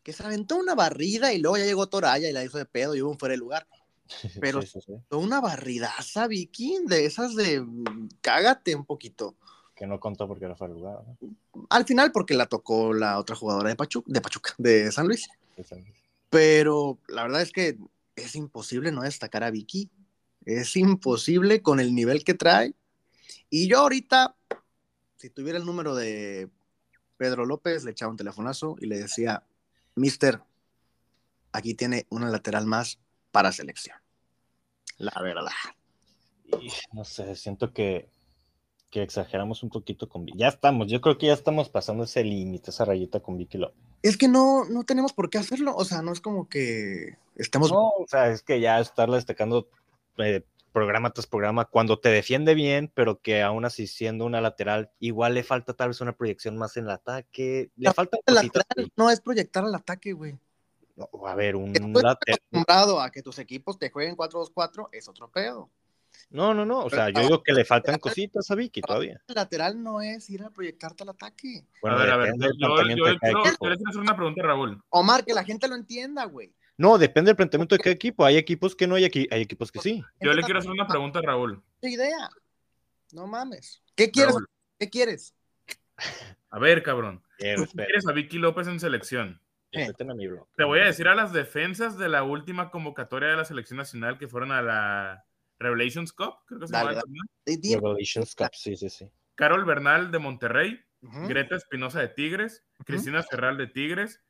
que 0.04 0.14
se 0.14 0.24
aventó 0.24 0.56
una 0.56 0.76
barrida 0.76 1.34
y 1.34 1.40
luego 1.40 1.58
ya 1.58 1.66
llegó 1.66 1.88
Toraya 1.88 2.30
y 2.30 2.34
la 2.34 2.44
hizo 2.44 2.58
de 2.58 2.66
pedo 2.66 2.96
y 2.96 3.02
hubo 3.02 3.12
un 3.12 3.20
fuera 3.20 3.34
de 3.34 3.38
lugar. 3.38 3.68
Pero 4.42 4.62
una 5.12 5.40
barridaza, 5.42 6.28
Vicky, 6.28 6.80
de 6.86 7.06
esas 7.06 7.36
de 7.36 7.62
mm, 7.62 8.10
cágate 8.22 8.76
un 8.76 8.86
poquito. 8.86 9.36
Que 9.76 9.88
no 9.88 10.00
contó 10.00 10.28
porque 10.28 10.46
era 10.46 10.56
fuera 10.56 10.74
de 10.74 10.80
lugar. 10.80 11.00
Al 11.70 11.86
final, 11.86 12.12
porque 12.12 12.34
la 12.34 12.46
tocó 12.46 12.94
la 12.94 13.18
otra 13.18 13.36
jugadora 13.36 13.70
de 13.70 13.76
Pachuca, 13.76 14.12
de 14.12 14.22
Pachuca, 14.22 14.54
de 14.58 14.92
San 14.92 15.08
Luis. 15.08 15.28
Pero 16.30 17.00
la 17.08 17.24
verdad 17.24 17.42
es 17.42 17.52
que 17.52 17.78
es 18.16 18.36
imposible 18.36 18.92
no 18.92 19.02
destacar 19.02 19.44
a 19.44 19.52
Vicky. 19.52 19.90
Es 20.46 20.76
imposible 20.76 21.62
con 21.62 21.80
el 21.80 21.94
nivel 21.96 22.24
que 22.24 22.34
trae. 22.34 22.76
Y 23.50 23.68
yo 23.68 23.80
ahorita, 23.80 24.36
si 25.18 25.30
tuviera 25.30 25.58
el 25.58 25.66
número 25.66 25.96
de 25.96 26.50
Pedro 27.18 27.46
López, 27.46 27.84
le 27.84 27.92
echaba 27.92 28.12
un 28.12 28.18
telefonazo 28.18 28.76
y 28.80 28.88
le 28.88 29.00
decía, 29.00 29.44
Mister, 29.96 30.42
aquí 31.52 31.74
tiene 31.74 32.06
una 32.10 32.30
lateral 32.30 32.66
más 32.66 33.00
para 33.32 33.52
selección. 33.52 34.01
La 35.02 35.20
verdad. 35.20 35.52
no 36.94 37.04
sé, 37.04 37.36
siento 37.36 37.74
que, 37.74 38.08
que 38.92 39.02
exageramos 39.02 39.64
un 39.64 39.70
poquito 39.70 40.08
con 40.08 40.28
Ya 40.28 40.48
estamos, 40.48 40.88
yo 40.88 41.02
creo 41.02 41.18
que 41.18 41.28
ya 41.28 41.34
estamos 41.34 41.70
pasando 41.70 42.04
ese 42.04 42.24
límite, 42.24 42.70
esa 42.70 42.86
rayita 42.86 43.20
con 43.20 43.38
Vicky 43.38 43.58
López. 43.58 43.78
Es 44.04 44.16
que 44.16 44.28
no, 44.28 44.66
no 44.66 44.84
tenemos 44.84 45.12
por 45.14 45.32
qué 45.32 45.40
hacerlo, 45.40 45.76
o 45.76 45.86
sea, 45.86 46.04
no 46.04 46.12
es 46.12 46.22
como 46.22 46.48
que 46.48 47.18
estemos... 47.36 47.72
No, 47.72 47.90
o 47.90 48.06
sea, 48.08 48.30
es 48.30 48.44
que 48.44 48.60
ya 48.60 48.80
estarla 48.80 49.16
destacando 49.16 49.68
eh, 50.20 50.44
programa 50.72 51.12
tras 51.12 51.26
programa, 51.26 51.66
cuando 51.66 52.00
te 52.00 52.10
defiende 52.10 52.54
bien, 52.54 52.92
pero 52.94 53.22
que 53.22 53.42
aún 53.42 53.66
así 53.66 53.88
siendo 53.88 54.26
una 54.26 54.40
lateral, 54.40 54.92
igual 55.00 55.34
le 55.34 55.44
falta 55.44 55.74
tal 55.74 55.90
vez 55.90 56.02
una 56.02 56.16
proyección 56.16 56.58
más 56.58 56.78
en 56.78 56.86
el 56.86 56.92
ataque. 56.92 57.72
Le 57.76 57.92
falta 57.92 58.20
no 58.96 59.10
es 59.10 59.20
proyectar 59.20 59.64
al 59.64 59.74
ataque, 59.74 60.14
güey. 60.14 60.38
A 61.26 61.36
ver, 61.36 61.56
un 61.56 61.74
lateral. 61.74 62.18
acostumbrado 62.50 63.02
a 63.02 63.12
que 63.12 63.22
tus 63.22 63.40
equipos 63.40 63.78
te 63.78 63.90
jueguen 63.90 64.16
4-2-4, 64.16 64.90
es 64.92 65.08
otro 65.08 65.30
pedo. 65.30 65.70
No, 66.30 66.54
no, 66.54 66.66
no. 66.66 66.86
O 66.86 66.90
sea, 66.90 67.10
yo 67.10 67.22
digo 67.22 67.44
que 67.44 67.54
le 67.54 67.66
faltan 67.66 68.00
cositas 68.00 68.50
a 68.52 68.56
Vicky 68.56 68.82
todavía. 68.82 69.22
El 69.28 69.36
lateral 69.36 69.82
no 69.82 70.02
es 70.02 70.30
ir 70.30 70.44
a 70.44 70.50
proyectarte 70.50 71.04
al 71.04 71.10
ataque. 71.10 71.66
Bueno, 71.82 71.98
a 71.98 72.00
ver, 72.00 72.10
a 72.12 72.18
ver. 72.18 72.34
Yo, 72.38 72.50
yo, 72.58 72.76
quiero, 73.60 73.90
hacer 73.90 74.02
una 74.02 74.16
pregunta, 74.16 74.42
Raúl. 74.42 74.82
Omar, 74.90 75.26
que 75.26 75.34
la 75.34 75.44
gente 75.44 75.68
lo 75.68 75.76
entienda, 75.76 76.26
güey. 76.26 76.54
No, 76.78 76.98
depende 76.98 77.30
del 77.30 77.36
planteamiento 77.36 77.76
de 77.76 77.80
cada 77.80 77.94
equipo. 77.94 78.26
Hay 78.26 78.38
equipos 78.38 78.76
que 78.76 78.88
no, 78.88 78.96
hay, 78.96 79.04
aquí, 79.04 79.28
hay 79.30 79.42
equipos 79.42 79.72
que 79.72 79.80
sí. 79.80 80.04
Yo 80.22 80.34
le 80.34 80.42
quiero 80.42 80.60
hacer 80.60 80.72
una 80.72 80.88
pregunta 80.88 81.20
a 81.20 81.22
Raúl. 81.22 81.62
¿Qué 81.82 81.90
idea? 81.90 82.30
No 83.12 83.28
mames. 83.28 83.84
¿Qué 83.96 84.10
quieres? 84.10 84.36
¿Qué 84.80 84.90
quieres? 84.90 85.36
A 86.50 86.60
ver, 86.60 86.82
cabrón. 86.82 87.22
quieres 87.38 88.08
a 88.08 88.12
Vicky 88.14 88.38
López 88.38 88.68
en 88.68 88.80
selección? 88.80 89.40
Eh. 89.74 89.94
Te 90.56 90.64
voy 90.66 90.80
a 90.80 90.86
decir 90.86 91.08
a 91.08 91.16
las 91.16 91.32
defensas 91.32 91.98
de 91.98 92.10
la 92.10 92.24
última 92.24 92.70
convocatoria 92.70 93.30
de 93.30 93.38
la 93.38 93.46
selección 93.46 93.78
nacional 93.78 94.18
que 94.18 94.28
fueron 94.28 94.52
a 94.52 94.62
la 94.62 95.26
Revelations 95.60 96.12
Cup, 96.12 96.36
creo 96.46 96.60
que 96.60 96.68
se 96.68 96.74
llama. 96.74 97.02
Revelations 97.46 98.36
Cup, 98.36 98.50
sí, 98.54 98.76
sí, 98.76 98.90
sí. 98.90 99.10
Carol 99.36 99.64
Bernal 99.64 100.12
de 100.12 100.20
Monterrey, 100.20 100.80
Greta 101.02 101.56
Espinosa 101.56 102.02
de 102.02 102.10
Tigres, 102.10 102.66
Cristina 102.86 103.24
Ferral 103.24 103.58
de 103.58 103.68
Tigres, 103.68 104.22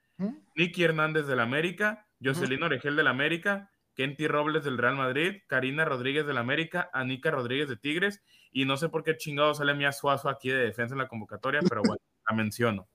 Nicky 0.56 0.84
Hernández 0.84 1.25
del 1.25 1.39
América, 1.39 2.08
Jocelyn 2.23 2.63
Oregel 2.63 2.95
del 2.95 3.08
América, 3.08 3.71
Kenty 3.95 4.27
Robles 4.27 4.63
del 4.63 4.77
Real 4.77 4.95
Madrid, 4.95 5.41
Karina 5.47 5.86
Rodríguez 5.86 6.25
del 6.25 6.38
América, 6.38 6.89
Anika 6.93 7.32
Rodríguez 7.32 7.67
de 7.67 7.77
Tigres, 7.77 8.23
y 8.51 8.65
no 8.65 8.77
sé 8.77 8.89
por 8.89 9.04
qué 9.04 9.17
chingado 9.17 9.54
sale 9.54 9.73
Mía 9.73 9.91
Suazo 9.91 10.30
aquí 10.30 10.49
de 10.49 10.65
defensa 10.65 10.93
en 10.93 10.99
la 10.99 11.08
convocatoria, 11.08 11.62
pero 11.67 11.82
bueno, 11.82 12.01
la 12.30 12.36
menciono. 12.36 12.88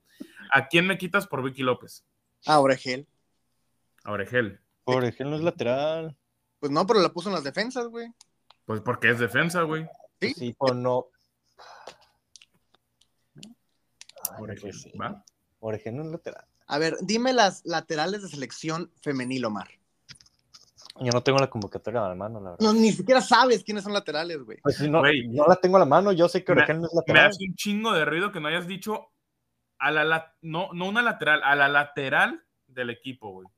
¿A 0.53 0.69
quién 0.69 0.87
me 0.87 0.97
quitas 0.97 1.27
por 1.27 1.43
Vicky 1.43 1.63
López? 1.63 2.07
A 2.47 2.61
Oregel. 2.61 3.07
A 4.05 4.13
Oregel. 4.13 4.61
Oregel 4.85 5.31
no 5.31 5.37
es 5.37 5.43
lateral. 5.43 6.17
Pues 6.61 6.71
no, 6.71 6.87
pero 6.87 7.01
la 7.01 7.13
puso 7.13 7.29
en 7.29 7.35
las 7.35 7.45
defensas, 7.45 7.89
güey. 7.89 8.09
Pues 8.65 8.81
porque 8.81 9.11
es 9.11 9.19
defensa, 9.19 9.63
güey. 9.63 9.87
Sí. 10.21 10.33
Sí 10.35 10.55
o 10.59 10.73
no. 10.73 11.09
Oregel, 14.39 14.73
¿va? 15.01 15.25
Oregel 15.61 15.97
no 15.97 16.05
es 16.05 16.11
lateral. 16.11 16.45
A 16.69 16.79
ver, 16.79 16.97
dime 17.01 17.33
las 17.33 17.65
laterales 17.65 18.23
de 18.23 18.29
selección 18.29 18.93
femenil, 19.01 19.45
Omar. 19.45 19.69
Yo 21.01 21.13
no 21.13 21.23
tengo 21.23 21.39
la 21.39 21.51
convocatoria 21.51 22.05
a 22.05 22.09
la 22.09 22.15
mano, 22.15 22.41
la 22.41 22.51
verdad. 22.53 22.65
No, 22.65 22.73
ni 22.73 22.91
siquiera 22.91 23.21
sabes 23.21 23.63
quiénes 23.63 23.85
son 23.85 23.93
laterales, 23.93 24.43
güey. 24.43 24.59
Pues 24.63 24.81
no, 24.81 25.03
no 25.03 25.47
la 25.47 25.57
tengo 25.57 25.77
a 25.77 25.81
la 25.81 25.87
mano, 25.87 26.13
yo 26.13 26.29
sé 26.29 26.43
que 26.43 26.53
Oregel 26.53 26.81
no 26.81 26.87
es 26.87 26.95
lateral. 26.95 27.25
Me 27.25 27.29
hace 27.29 27.45
un 27.45 27.55
chingo 27.55 27.93
de 27.93 28.05
ruido 28.05 28.33
que 28.33 28.41
no 28.41 28.49
hayas 28.49 28.67
dicho 28.67 29.09
a 29.79 29.91
la, 29.91 30.35
no, 30.43 30.73
no 30.73 30.89
una 30.89 31.03
lateral, 31.03 31.43
a 31.43 31.55
la 31.55 31.69
lateral 31.69 32.45
del 32.67 32.91
equipo, 32.91 33.31
güey. 33.31 33.49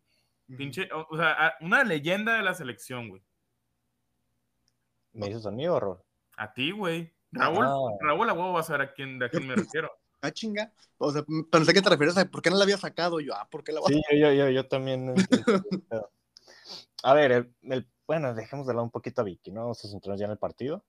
Pinche, 0.56 0.88
o, 0.92 1.16
sea, 1.16 1.56
una 1.60 1.84
leyenda 1.84 2.34
de 2.34 2.42
la 2.42 2.54
selección, 2.54 3.10
güey. 3.10 3.22
¿Me 5.12 5.26
dices 5.26 5.44
a 5.44 5.50
mí 5.50 5.66
o 5.68 5.78
Rol? 5.78 6.02
A 6.36 6.52
ti, 6.52 6.70
güey. 6.70 7.12
Raúl, 7.32 7.66
ah. 7.66 7.74
Raúl, 8.00 8.30
a 8.30 8.32
huevo 8.32 8.52
va 8.54 8.60
a 8.60 8.62
saber 8.62 8.88
a 8.88 8.94
quién, 8.94 9.22
a 9.22 9.28
quién 9.28 9.46
me 9.46 9.54
refiero. 9.76 9.90
Ah, 10.22 10.30
chinga. 10.30 10.72
O 10.96 11.12
sea, 11.12 11.22
pensé 11.50 11.74
que 11.74 11.82
te 11.82 11.90
refieres 11.90 12.16
a 12.16 12.24
por 12.24 12.42
qué 12.42 12.50
no 12.50 12.56
la 12.56 12.64
había 12.64 12.78
sacado. 12.78 13.20
Yo, 13.20 13.34
ah, 13.34 13.48
¿por 13.50 13.62
qué 13.62 13.72
la 13.72 13.80
voy 13.80 13.92
a 13.92 13.96
Sí, 13.96 14.18
yo, 14.18 14.32
yo, 14.32 14.48
yo, 14.48 14.66
también. 14.66 15.14
a 17.02 17.14
ver, 17.14 17.32
el, 17.62 17.88
bueno, 18.06 18.34
dejemos 18.34 18.66
de 18.66 18.72
lado 18.72 18.84
un 18.84 18.90
poquito 18.90 19.20
a 19.20 19.24
Vicky, 19.24 19.50
¿no? 19.50 19.60
Vamos 19.60 19.84
a 19.84 19.88
centrarnos 19.88 20.18
ya 20.18 20.26
en 20.26 20.32
el 20.32 20.38
partido. 20.38 20.84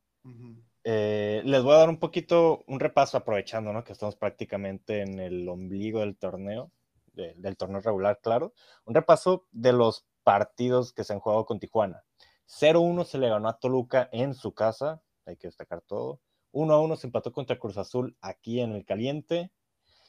Eh, 0.84 1.42
les 1.46 1.62
voy 1.64 1.74
a 1.74 1.80
dar 1.80 1.90
un 1.90 2.00
poquito, 2.00 2.64
un 2.68 2.80
repaso 2.80 3.18
aprovechando, 3.18 3.74
¿no? 3.74 3.84
Que 3.84 3.94
estamos 3.94 4.16
prácticamente 4.16 5.02
en 5.02 5.20
el 5.20 5.48
ombligo 5.50 6.00
del 6.00 6.18
torneo, 6.18 6.72
del 7.14 7.58
torneo 7.58 7.82
regular, 7.82 8.20
claro. 8.22 8.54
Un 8.86 8.96
repaso 8.96 9.46
de 9.52 9.74
los 9.74 10.06
partidos 10.24 10.94
que 10.94 11.04
se 11.04 11.14
han 11.14 11.20
jugado 11.20 11.46
con 11.46 11.60
Tijuana. 11.60 12.04
0-1 12.48 13.06
se 13.06 13.18
le 13.18 13.30
ganó 13.30 13.50
a 13.50 13.60
Toluca 13.60 14.10
en 14.12 14.34
su 14.34 14.54
casa, 14.54 15.02
hay 15.26 15.38
que 15.38 15.48
destacar 15.48 15.82
todo. 15.82 16.22
1-1 16.52 16.96
se 16.96 17.08
empató 17.08 17.32
contra 17.32 17.60
Cruz 17.60 17.78
Azul 17.78 18.18
aquí 18.22 18.60
en 18.60 18.74
el 18.74 18.86
caliente. 18.86 19.52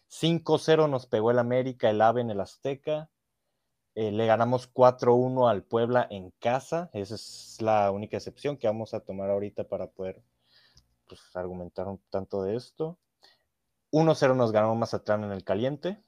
5-0 0.08 0.88
nos 0.88 1.06
pegó 1.06 1.30
el 1.30 1.38
América, 1.38 1.90
el 1.90 2.00
AVE 2.00 2.22
en 2.22 2.30
el 2.30 2.40
Azteca. 2.40 3.10
Eh, 3.94 4.12
le 4.12 4.26
ganamos 4.26 4.72
4-1 4.72 5.50
al 5.50 5.64
Puebla 5.64 6.06
en 6.10 6.30
casa. 6.38 6.90
Esa 6.92 7.16
es 7.16 7.58
la 7.60 7.90
única 7.90 8.16
excepción 8.16 8.56
que 8.56 8.66
vamos 8.66 8.94
a 8.94 9.00
tomar 9.00 9.30
ahorita 9.30 9.64
para 9.64 9.88
poder 9.88 10.22
pues, 11.10 11.20
argumentar 11.34 11.88
un 11.88 12.00
tanto 12.08 12.42
de 12.44 12.56
esto. 12.56 12.98
1-0 13.90 14.36
nos 14.36 14.52
ganó 14.52 14.74
Mazatlán 14.76 15.24
en 15.24 15.32
el 15.32 15.44
caliente. 15.44 16.00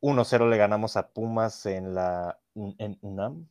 1-0 0.00 0.48
le 0.48 0.56
ganamos 0.56 0.96
a 0.96 1.08
Pumas 1.10 1.66
en 1.66 1.94
la 1.94 2.38
en 2.54 2.98
UNAM. 3.02 3.48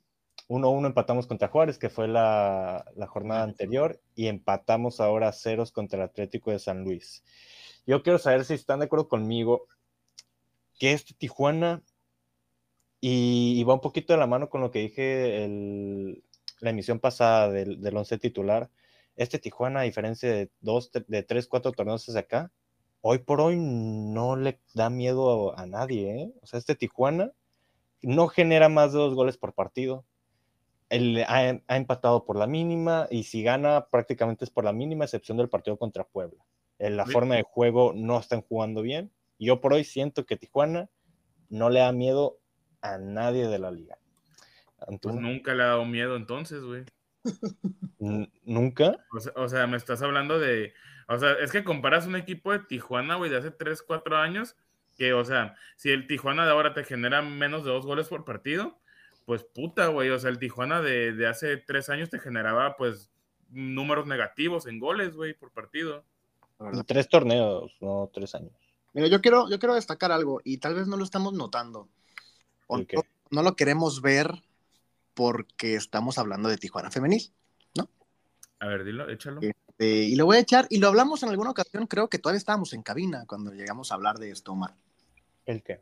1-1 0.47 0.86
empatamos 0.86 1.27
contra 1.27 1.49
Juárez, 1.49 1.77
que 1.77 1.89
fue 1.89 2.08
la, 2.08 2.86
jornada 3.10 3.43
anterior, 3.43 4.01
y 4.15 4.27
empatamos 4.27 5.01
ahora 5.01 5.27
a 5.27 5.34
ceros 5.34 5.73
contra 5.73 5.99
el 5.99 6.06
Atlético 6.06 6.51
de 6.51 6.60
San 6.60 6.86
Luis. 6.86 7.25
Yo 7.86 8.01
quiero 8.01 8.17
saber 8.17 8.45
si 8.45 8.53
están 8.53 8.80
de 8.80 8.86
acuerdo 8.86 9.10
conmigo 9.10 9.67
que 10.80 10.93
este 10.93 11.13
Tijuana, 11.13 11.84
y, 13.01 13.62
va 13.65 13.73
un 13.73 13.82
poquito 13.82 14.13
de 14.13 14.19
la 14.19 14.27
mano 14.27 14.49
con 14.49 14.62
lo 14.62 14.71
que 14.71 14.80
dije 14.80 15.43
el, 15.43 16.23
la 16.62 16.69
emisión 16.71 16.99
pasada 16.99 17.49
del, 17.51 17.82
del 17.82 17.97
once 17.97 18.17
titular, 18.17 18.69
este 19.17 19.39
Tijuana, 19.39 19.82
a 19.82 19.84
diferencia 19.84 20.32
de 20.32 20.51
dos, 20.62 20.91
de 20.91 21.23
tres, 21.23 21.47
cuatro 21.47 21.71
torneos 21.71 22.06
desde 22.06 22.19
acá, 22.19 22.51
hoy 23.01 23.19
por 23.19 23.41
hoy 23.41 23.58
no 23.58 24.36
le 24.36 24.60
da 24.73 24.89
miedo 24.89 25.58
a, 25.58 25.65
nadie, 25.65 26.23
¿eh? 26.23 26.34
O 26.41 26.45
sea, 26.45 26.60
este 26.60 26.75
Tijuana 26.75 27.32
no 28.01 28.27
genera 28.27 28.69
más 28.69 28.93
de 28.93 28.99
dos 28.99 29.15
goles 29.15 29.38
por 29.38 29.53
partido. 29.53 30.06
Él 30.89 31.23
ha, 31.27 31.60
empatado 31.75 32.25
por 32.25 32.38
la 32.38 32.47
mínima 32.47 33.08
y 33.10 33.23
si 33.23 33.43
gana 33.43 33.88
prácticamente 33.91 34.45
es 34.45 34.51
por 34.51 34.63
la 34.63 34.71
mínima 34.71 35.03
excepción 35.03 35.38
del 35.38 35.49
partido 35.49 35.77
contra 35.77 36.06
Puebla. 36.06 36.43
En 36.80 36.95
la 36.95 37.06
forma 37.06 37.36
de 37.36 37.43
juego 37.43 37.91
no 37.93 38.19
están 38.19 38.41
jugando 38.41 38.84
bien. 38.84 39.12
Yo 39.39 39.60
por 39.60 39.73
hoy 39.73 39.84
siento 39.84 40.25
que 40.25 40.38
Tijuana 40.38 40.89
no 41.49 41.69
le 41.69 41.80
da 41.80 41.91
miedo 41.91 42.39
a 42.82 42.97
nadie 42.99 43.47
de 43.47 43.60
la 43.60 43.71
liga. 43.71 43.97
Pues 45.01 45.15
nunca 45.15 45.56
le 45.56 45.63
ha 45.63 45.67
dado 45.67 45.86
miedo 45.86 46.15
entonces, 46.15 46.62
güey. 46.62 46.86
¿Nunca? 48.43 48.97
O 49.36 49.47
sea, 49.49 49.67
me 49.67 49.77
estás 49.77 50.01
hablando 50.01 50.39
de. 50.39 50.73
O 51.08 51.17
sea, 51.17 51.34
es 51.34 51.51
que 51.51 51.63
comparas 51.63 52.06
un 52.06 52.15
equipo 52.15 52.51
de 52.51 52.60
Tijuana, 52.60 53.15
güey, 53.15 53.32
de 53.32 53.38
hace 53.38 53.51
3, 53.51 53.82
4 53.82 54.17
años, 54.17 54.56
que, 54.97 55.13
o 55.13 55.23
sea, 55.23 55.56
si 55.75 55.89
el 55.89 56.08
Tijuana 56.08 56.45
de 56.45 56.51
ahora 56.51 56.73
te 56.73 56.84
genera 56.84 57.21
menos 57.21 57.63
de 57.63 57.71
dos 57.71 57.86
goles 57.86 58.08
por 58.08 58.25
partido, 58.25 58.77
pues 59.25 59.43
puta, 59.43 59.88
güey. 59.88 60.10
O 60.10 60.19
sea, 60.19 60.30
el 60.30 60.39
Tijuana 60.39 60.82
de, 60.82 61.27
hace 61.27 61.58
3 61.58 61.89
años 61.89 62.10
te 62.10 62.19
generaba, 62.19 62.75
pues, 62.77 63.12
números 63.49 64.06
negativos 64.06 64.67
en 64.67 64.80
goles, 64.80 65.15
güey, 65.15 65.34
por 65.34 65.51
partido. 65.51 66.03
Tres 66.88 67.08
torneos, 67.08 67.77
no 67.82 68.10
tres 68.12 68.34
años. 68.34 68.51
Mira, 68.93 69.08
yo 69.08 69.21
quiero, 69.21 69.47
yo 69.47 69.60
quiero 69.60 69.75
destacar 69.75 70.12
algo, 70.12 70.41
y 70.43 70.58
tal 70.58 70.73
vez 70.73 70.88
no 70.88 70.97
lo 70.97 71.03
estamos 71.03 71.34
notando. 71.34 71.88
O 72.67 72.80
no 73.30 73.43
lo 73.43 73.56
queremos 73.56 74.01
ver 74.01 74.32
porque 75.17 75.73
estamos 75.73 76.19
hablando 76.19 76.47
de 76.47 76.58
Tijuana 76.58 76.91
Femenil, 76.91 77.34
¿no? 77.73 77.89
A 78.60 78.67
ver, 78.67 78.84
dilo, 78.84 79.10
échalo. 79.10 79.41
Este, 79.41 80.03
y 80.03 80.15
lo 80.15 80.27
voy 80.27 80.38
a 80.38 80.41
echar, 80.41 80.67
y 80.69 80.77
lo 80.77 80.89
hablamos 80.89 81.23
en 81.23 81.30
alguna 81.30 81.49
ocasión, 81.49 81.88
creo 81.88 82.08
que 82.08 82.19
todavía 82.19 82.38
estábamos 82.38 82.71
en 82.73 82.84
cabina 82.84 83.25
cuando 83.25 83.51
llegamos 83.51 83.91
a 83.91 83.95
hablar 83.95 84.19
de 84.19 84.30
esto, 84.30 84.51
Omar. 84.51 84.75
¿El 85.47 85.63
qué? 85.63 85.82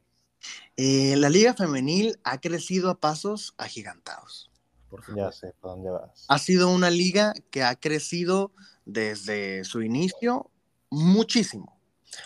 Eh, 0.78 1.17
la 1.17 1.30
Liga 1.30 1.54
Femenil 1.54 2.17
ha 2.24 2.39
crecido 2.39 2.89
a 2.89 3.02
pasos 3.02 3.56
agigantados. 3.58 4.50
Por 4.89 5.04
ya 5.13 5.34
sé, 5.34 5.54
¿por 5.60 5.71
dónde 5.71 5.89
vas? 5.89 6.26
Ha 6.30 6.39
sido 6.39 6.69
una 6.69 6.89
liga 6.89 7.34
que 7.52 7.62
ha 7.63 7.76
crecido 7.76 8.54
desde 8.86 9.65
su 9.65 9.82
inicio 9.82 10.50
muchísimo. 10.89 11.78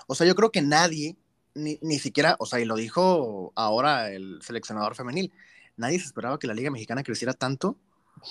O 0.06 0.13
sea, 0.13 0.28
yo 0.28 0.36
creo 0.36 0.52
que 0.52 0.62
nadie, 0.62 1.17
ni, 1.56 1.80
ni 1.82 1.98
siquiera, 1.98 2.36
o 2.38 2.45
sea, 2.45 2.60
y 2.60 2.65
lo 2.65 2.76
dijo 2.76 3.52
ahora 3.56 4.12
el 4.12 4.43
seleccionador 4.43 4.93
femenil, 4.93 5.34
nadie 5.80 6.00
se 6.00 6.06
esperaba 6.06 6.38
que 6.38 6.48
la 6.48 6.54
Liga 6.54 6.70
Mexicana 6.70 7.04
creciera 7.04 7.34
tanto 7.34 7.76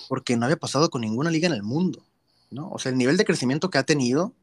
porque 0.07 0.37
no 0.37 0.45
había 0.45 0.57
pasado 0.57 0.89
con 0.89 1.01
ninguna 1.01 1.31
liga 1.31 1.47
en 1.47 1.53
el 1.53 1.63
mundo, 1.63 2.05
¿no? 2.51 2.69
O 2.69 2.79
sea, 2.79 2.91
el 2.91 2.97
nivel 2.97 3.17
de 3.17 3.25
crecimiento 3.25 3.69
que 3.69 3.79
ha 3.79 3.83
tenido, 3.83 4.33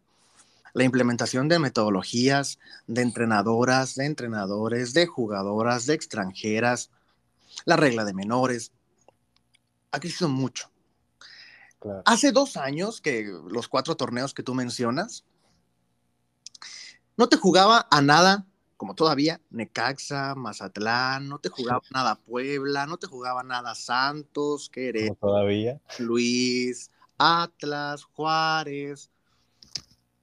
la 0.75 0.85
implementación 0.85 1.49
de 1.49 1.59
metodologías, 1.59 2.59
de 2.87 3.03
entrenadoras, 3.03 3.95
de 3.95 4.07
entrenadores, 4.07 4.92
de 4.92 5.07
jugadoras, 5.07 5.87
de 5.87 5.95
extranjeras, 5.95 6.90
la 7.64 7.77
regla 7.77 8.05
de 8.05 8.12
menores, 8.12 8.73
ha 9.92 10.01
crecido 10.01 10.29
mucho. 10.29 10.69
Hace 12.05 12.33
dos 12.33 12.57
años 12.57 13.01
que 13.01 13.25
los 13.49 13.69
cuatro 13.69 13.97
torneos 13.97 14.35
que 14.35 14.42
tú 14.42 14.55
mencionas, 14.55 15.25
no 17.16 17.29
te 17.29 17.37
jugaba 17.37 17.87
a 17.90 18.03
nada 18.03 18.45
como 18.76 18.94
todavía, 18.94 19.40
Necaxa, 19.50 20.34
Mazatlán, 20.34 21.28
no 21.28 21.38
te 21.38 21.48
jugaba 21.48 21.80
nada 21.92 22.16
Puebla, 22.16 22.86
no 22.86 22.98
te 22.98 23.06
jugaba 23.06 23.42
nada 23.42 23.74
Santos, 23.74 24.68
Querétaro, 24.68 25.16
todavía. 25.16 25.80
Luis, 25.98 26.90
Atlas, 27.18 28.04
Juárez. 28.04 29.10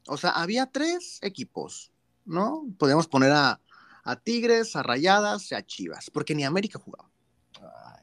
O 0.07 0.17
sea, 0.17 0.31
había 0.31 0.67
tres 0.67 1.19
equipos, 1.21 1.91
¿no? 2.25 2.65
Podíamos 2.77 3.07
poner 3.07 3.31
a, 3.31 3.59
Tigres, 4.23 4.75
a 4.75 4.83
Rayadas 4.83 5.51
y 5.51 5.55
a 5.55 5.65
Chivas, 5.65 6.09
porque 6.09 6.35
ni 6.35 6.43
América 6.43 6.77
jugaba. 6.77 7.09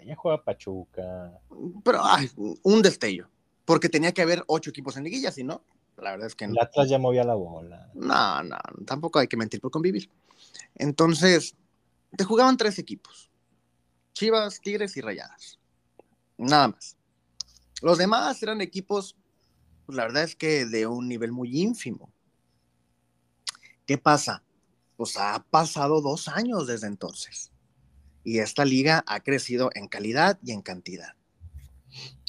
ya 0.04 0.16
juega 0.16 0.42
Pachuca. 0.42 1.38
Pero, 1.84 2.00
ay, 2.02 2.30
un 2.62 2.82
destello, 2.82 3.28
porque 3.66 3.88
tenía 3.88 4.12
que 4.12 4.22
haber 4.22 4.42
ocho 4.46 4.70
equipos 4.70 4.96
en 4.96 5.04
liguilla, 5.04 5.30
si 5.30 5.44
no, 5.44 5.62
la 5.98 6.12
verdad 6.12 6.26
es 6.26 6.34
que 6.34 6.46
no. 6.46 6.54
El 6.54 6.58
Atlas 6.60 6.88
ya 6.88 6.98
movía 6.98 7.22
la 7.22 7.34
bola. 7.34 7.90
No, 7.92 8.42
no, 8.42 8.56
tampoco 8.86 9.18
hay 9.18 9.28
que 9.28 9.36
mentir 9.36 9.60
por 9.60 9.70
convivir. 9.70 10.08
Entonces, 10.74 11.56
te 12.16 12.24
jugaban 12.24 12.56
tres 12.56 12.78
equipos. 12.78 13.30
Chivas, 14.12 14.60
Tigres 14.60 14.96
y 14.96 15.00
Rayadas. 15.00 15.58
Nada 16.36 16.68
más. 16.68 16.96
Los 17.82 17.98
demás 17.98 18.42
eran 18.42 18.60
equipos, 18.60 19.16
pues 19.86 19.96
la 19.96 20.04
verdad 20.04 20.24
es 20.24 20.36
que 20.36 20.66
de 20.66 20.86
un 20.86 21.08
nivel 21.08 21.32
muy 21.32 21.60
ínfimo. 21.60 22.12
¿Qué 23.86 23.98
pasa? 23.98 24.42
Pues 24.96 25.16
ha 25.16 25.44
pasado 25.50 26.00
dos 26.00 26.28
años 26.28 26.66
desde 26.66 26.86
entonces. 26.86 27.50
Y 28.22 28.38
esta 28.38 28.64
liga 28.64 29.02
ha 29.06 29.20
crecido 29.20 29.70
en 29.74 29.88
calidad 29.88 30.38
y 30.44 30.52
en 30.52 30.60
cantidad. 30.60 31.14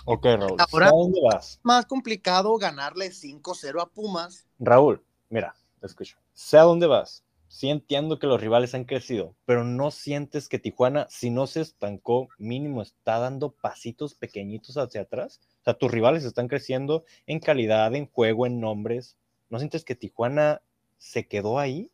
Ok, 0.05 0.25
Raúl. 0.25 0.57
Ahora, 0.71 0.87
¿A 0.87 0.91
dónde 0.91 1.19
vas? 1.21 1.59
Más 1.63 1.85
complicado 1.85 2.57
ganarle 2.57 3.11
5-0 3.11 3.81
a 3.81 3.85
Pumas. 3.85 4.47
Raúl, 4.57 5.03
mira, 5.29 5.55
te 5.79 5.87
escucho. 5.87 6.17
Sé 6.33 6.57
a 6.57 6.63
dónde 6.63 6.87
vas. 6.87 7.23
Sí 7.51 7.69
entiendo 7.69 8.17
que 8.17 8.27
los 8.27 8.39
rivales 8.39 8.73
han 8.75 8.85
crecido, 8.85 9.35
pero 9.43 9.65
no 9.65 9.91
sientes 9.91 10.47
que 10.47 10.57
Tijuana, 10.57 11.07
si 11.09 11.29
no 11.29 11.47
se 11.47 11.59
estancó, 11.59 12.29
mínimo 12.37 12.81
está 12.81 13.19
dando 13.19 13.51
pasitos 13.51 14.15
pequeñitos 14.15 14.77
hacia 14.77 15.01
atrás. 15.01 15.41
O 15.59 15.63
sea, 15.65 15.73
tus 15.73 15.91
rivales 15.91 16.23
están 16.23 16.47
creciendo 16.47 17.03
en 17.27 17.41
calidad, 17.41 17.93
en 17.93 18.07
juego, 18.07 18.45
en 18.45 18.61
nombres. 18.61 19.17
¿No 19.49 19.59
sientes 19.59 19.83
que 19.83 19.95
Tijuana 19.95 20.61
se 20.97 21.27
quedó 21.27 21.59
ahí? 21.59 21.91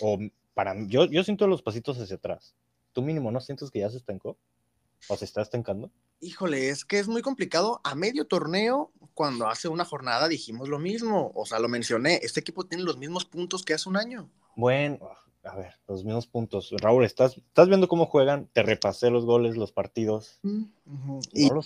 O 0.00 0.16
para 0.54 0.76
yo, 0.86 1.06
yo 1.06 1.24
siento 1.24 1.48
los 1.48 1.60
pasitos 1.60 1.98
hacia 1.98 2.14
atrás. 2.14 2.54
¿Tú 2.92 3.02
mínimo 3.02 3.32
no 3.32 3.40
sientes 3.40 3.72
que 3.72 3.80
ya 3.80 3.90
se 3.90 3.96
estancó? 3.96 4.38
¿O 5.08 5.16
se 5.16 5.24
está 5.24 5.42
estancando? 5.42 5.90
Híjole, 6.20 6.68
es 6.68 6.84
que 6.84 7.00
es 7.00 7.08
muy 7.08 7.22
complicado. 7.22 7.80
A 7.82 7.96
medio 7.96 8.26
torneo, 8.26 8.92
cuando 9.14 9.48
hace 9.48 9.66
una 9.66 9.84
jornada 9.84 10.28
dijimos 10.28 10.68
lo 10.68 10.78
mismo. 10.78 11.32
O 11.34 11.46
sea, 11.46 11.58
lo 11.58 11.68
mencioné. 11.68 12.20
Este 12.22 12.38
equipo 12.38 12.64
tiene 12.64 12.84
los 12.84 12.96
mismos 12.96 13.24
puntos 13.24 13.64
que 13.64 13.74
hace 13.74 13.88
un 13.88 13.96
año. 13.96 14.30
Bueno, 14.60 14.98
a 15.42 15.56
ver, 15.56 15.72
los 15.88 16.04
mismos 16.04 16.26
puntos. 16.26 16.70
Raúl, 16.82 17.02
¿estás, 17.06 17.38
estás 17.38 17.68
viendo 17.68 17.88
cómo 17.88 18.04
juegan? 18.04 18.46
Te 18.52 18.62
repasé 18.62 19.08
los 19.08 19.24
goles, 19.24 19.56
los 19.56 19.72
partidos. 19.72 20.38
Mm, 20.42 20.64
y 21.32 21.48
lo 21.48 21.62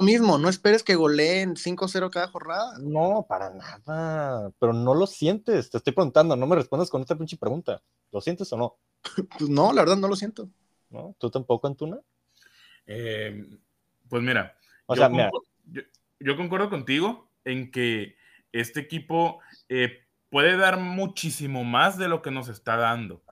mismo, 0.00 0.36
no 0.36 0.50
esperes 0.50 0.82
que 0.82 0.96
goleen 0.96 1.56
5-0 1.56 2.10
cada 2.10 2.28
jornada. 2.28 2.76
No, 2.78 3.24
para 3.26 3.54
nada. 3.54 4.50
Pero 4.58 4.74
no 4.74 4.94
lo 4.94 5.06
sientes. 5.06 5.70
Te 5.70 5.78
estoy 5.78 5.94
preguntando, 5.94 6.36
no 6.36 6.46
me 6.46 6.56
respondas 6.56 6.90
con 6.90 7.00
esta 7.00 7.16
pinche 7.16 7.38
pregunta. 7.38 7.82
¿Lo 8.12 8.20
sientes 8.20 8.52
o 8.52 8.58
no? 8.58 8.76
pues 9.38 9.48
no, 9.48 9.72
la 9.72 9.80
verdad 9.80 9.96
no 9.96 10.08
lo 10.08 10.16
siento. 10.16 10.50
¿no? 10.90 11.16
¿Tú 11.18 11.30
tampoco, 11.30 11.66
Antuna? 11.66 11.98
Eh, 12.86 13.46
pues 14.10 14.22
mira, 14.22 14.58
O 14.84 14.94
yo, 14.94 15.00
sea, 15.00 15.08
mira, 15.08 15.30
concuerdo, 15.30 15.48
yo- 15.72 15.82
yo 16.20 16.36
concuerdo 16.36 16.68
contigo 16.68 17.30
en 17.44 17.70
que 17.70 18.14
este 18.52 18.80
equipo 18.80 19.40
eh, 19.70 20.05
puede 20.36 20.58
dar 20.58 20.78
muchísimo 20.78 21.64
más 21.64 21.96
de 21.96 22.08
lo 22.08 22.20
que 22.20 22.30
nos 22.30 22.50
está 22.50 22.76
dando, 22.76 23.24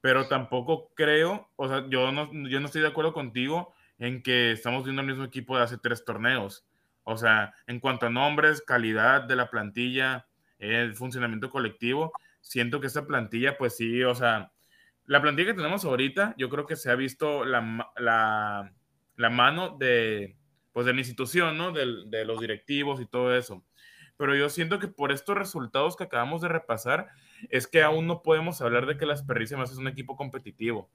pero 0.00 0.28
tampoco 0.28 0.92
creo, 0.94 1.50
o 1.56 1.66
sea, 1.66 1.84
yo 1.88 2.12
no, 2.12 2.30
yo 2.48 2.60
no 2.60 2.66
estoy 2.66 2.82
de 2.82 2.86
acuerdo 2.86 3.12
contigo 3.12 3.74
en 3.98 4.22
que 4.22 4.52
estamos 4.52 4.84
viendo 4.84 5.02
el 5.02 5.08
mismo 5.08 5.24
equipo 5.24 5.56
de 5.56 5.64
hace 5.64 5.76
tres 5.76 6.04
torneos. 6.04 6.64
O 7.02 7.16
sea, 7.16 7.52
en 7.66 7.80
cuanto 7.80 8.06
a 8.06 8.10
nombres, 8.10 8.62
calidad 8.62 9.24
de 9.24 9.34
la 9.34 9.50
plantilla, 9.50 10.28
el 10.60 10.94
funcionamiento 10.94 11.50
colectivo, 11.50 12.12
siento 12.40 12.80
que 12.80 12.86
esta 12.86 13.08
plantilla, 13.08 13.58
pues 13.58 13.76
sí, 13.76 14.04
o 14.04 14.14
sea, 14.14 14.52
la 15.06 15.20
plantilla 15.20 15.48
que 15.48 15.56
tenemos 15.56 15.84
ahorita, 15.84 16.36
yo 16.38 16.48
creo 16.48 16.64
que 16.64 16.76
se 16.76 16.92
ha 16.92 16.94
visto 16.94 17.44
la, 17.44 17.90
la, 17.96 19.30
mano 19.30 19.76
de, 19.80 20.36
pues 20.70 20.86
de 20.86 20.92
la 20.92 21.00
institución, 21.00 21.58
¿no? 21.58 21.72
De 21.72 22.24
los 22.24 22.38
directivos 22.38 23.00
y 23.00 23.06
todo 23.06 23.34
eso. 23.36 23.64
Pero 24.20 24.36
yo 24.36 24.50
siento 24.50 24.78
que 24.78 24.86
por 24.86 25.12
estos 25.12 25.34
resultados 25.34 25.96
que 25.96 26.04
acabamos 26.04 26.42
de 26.42 26.48
repasar, 26.48 27.08
es 27.48 27.66
que 27.66 27.82
aún 27.82 28.06
no 28.06 28.20
podemos 28.20 28.60
hablar 28.60 28.84
de 28.84 28.98
que 28.98 29.06
las 29.06 29.22
Perrísimas 29.22 29.72
es 29.72 29.78
un 29.78 29.88
equipo 29.88 30.14
competitivo. 30.14 30.90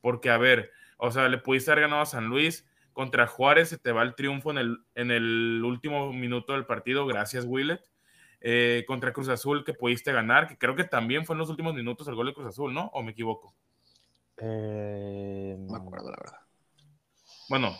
Porque, 0.00 0.30
a 0.30 0.38
ver, 0.38 0.70
o 0.96 1.10
sea, 1.10 1.28
le 1.28 1.38
pudiste 1.38 1.72
haber 1.72 1.82
ganado 1.82 2.02
a 2.02 2.06
San 2.06 2.26
Luis, 2.26 2.68
contra 2.92 3.26
Juárez 3.26 3.70
se 3.70 3.78
te 3.78 3.90
va 3.90 4.04
el 4.04 4.14
triunfo 4.14 4.52
en 4.52 4.58
el, 4.58 4.78
en 4.94 5.10
el 5.10 5.60
último 5.64 6.12
minuto 6.12 6.52
del 6.52 6.66
partido, 6.66 7.04
gracias 7.04 7.44
Willet. 7.48 7.80
Eh, 8.40 8.84
contra 8.86 9.12
Cruz 9.12 9.28
Azul 9.28 9.64
que 9.64 9.74
pudiste 9.74 10.12
ganar, 10.12 10.46
que 10.46 10.56
creo 10.56 10.76
que 10.76 10.84
también 10.84 11.26
fue 11.26 11.34
en 11.34 11.40
los 11.40 11.50
últimos 11.50 11.74
minutos 11.74 12.06
el 12.06 12.14
gol 12.14 12.26
de 12.28 12.34
Cruz 12.34 12.46
Azul, 12.46 12.72
¿no? 12.72 12.92
¿O 12.94 13.02
me 13.02 13.10
equivoco? 13.10 13.56
eh, 14.36 15.56
No 15.58 15.72
me 15.72 15.78
acuerdo, 15.84 16.12
la 16.12 16.18
verdad. 16.20 16.38
Bueno, 17.48 17.76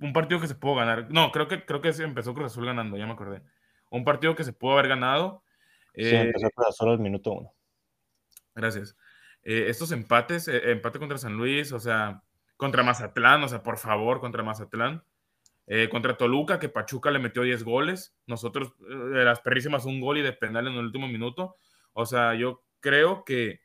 un 0.00 0.12
partido 0.12 0.40
que 0.40 0.48
se 0.48 0.56
pudo 0.56 0.74
ganar. 0.74 1.06
No, 1.08 1.30
creo 1.30 1.46
que, 1.46 1.64
creo 1.64 1.80
que 1.80 1.92
se 1.92 2.02
empezó 2.02 2.34
Cruz 2.34 2.46
Azul 2.46 2.66
ganando, 2.66 2.96
ya 2.96 3.06
me 3.06 3.12
acordé. 3.12 3.44
Un 3.90 4.04
partido 4.04 4.34
que 4.34 4.44
se 4.44 4.52
pudo 4.52 4.72
haber 4.72 4.88
ganado. 4.88 5.42
sí, 5.94 6.02
Eh, 6.04 6.20
empezó 6.20 6.48
Azul 6.68 6.90
al 6.90 6.98
minuto 6.98 7.32
uno. 7.32 7.54
Gracias. 8.54 8.96
Eh, 9.42 9.66
estos 9.68 9.92
empates, 9.92 10.48
eh, 10.48 10.72
empate 10.72 10.98
contra 10.98 11.16
San 11.16 11.34
Luis, 11.34 11.72
o 11.72 11.78
sea, 11.78 12.22
contra 12.56 12.82
Mazatlán, 12.82 13.42
o 13.42 13.48
sea, 13.48 13.62
por 13.62 13.78
favor, 13.78 14.20
contra 14.20 14.42
Mazatlán. 14.42 15.02
Eh, 15.66 15.88
contra 15.90 16.16
Toluca, 16.16 16.58
que 16.58 16.68
Pachuca 16.68 17.10
le 17.10 17.18
metió 17.18 17.42
10 17.42 17.62
goles. 17.62 18.16
Nosotros, 18.26 18.72
eh, 18.90 19.24
las 19.24 19.40
perrísimas, 19.40 19.84
un 19.84 20.00
gol 20.00 20.18
y 20.18 20.22
de 20.22 20.32
penal 20.32 20.66
en 20.66 20.74
el 20.74 20.86
último 20.86 21.08
minuto. 21.08 21.56
O 21.92 22.06
sea, 22.06 22.34
yo 22.34 22.64
creo 22.80 23.24
que 23.24 23.60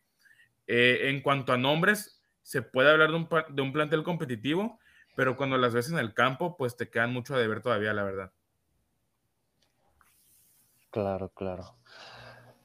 en 0.65 1.21
cuanto 1.21 1.51
a 1.51 1.57
nombres, 1.57 2.23
se 2.41 2.61
puede 2.61 2.89
hablar 2.89 3.09
de 3.09 3.15
un, 3.15 3.29
de 3.49 3.61
un 3.61 3.73
plantel 3.73 4.03
competitivo, 4.03 4.79
pero 5.15 5.35
cuando 5.35 5.57
las 5.57 5.73
ves 5.73 5.91
en 5.91 5.99
el 5.99 6.13
campo, 6.13 6.55
pues 6.57 6.77
te 6.77 6.89
quedan 6.89 7.11
mucho 7.11 7.35
a 7.35 7.39
deber 7.39 7.61
todavía, 7.61 7.93
la 7.93 8.03
verdad. 8.03 8.31
Claro, 10.93 11.29
claro. 11.29 11.75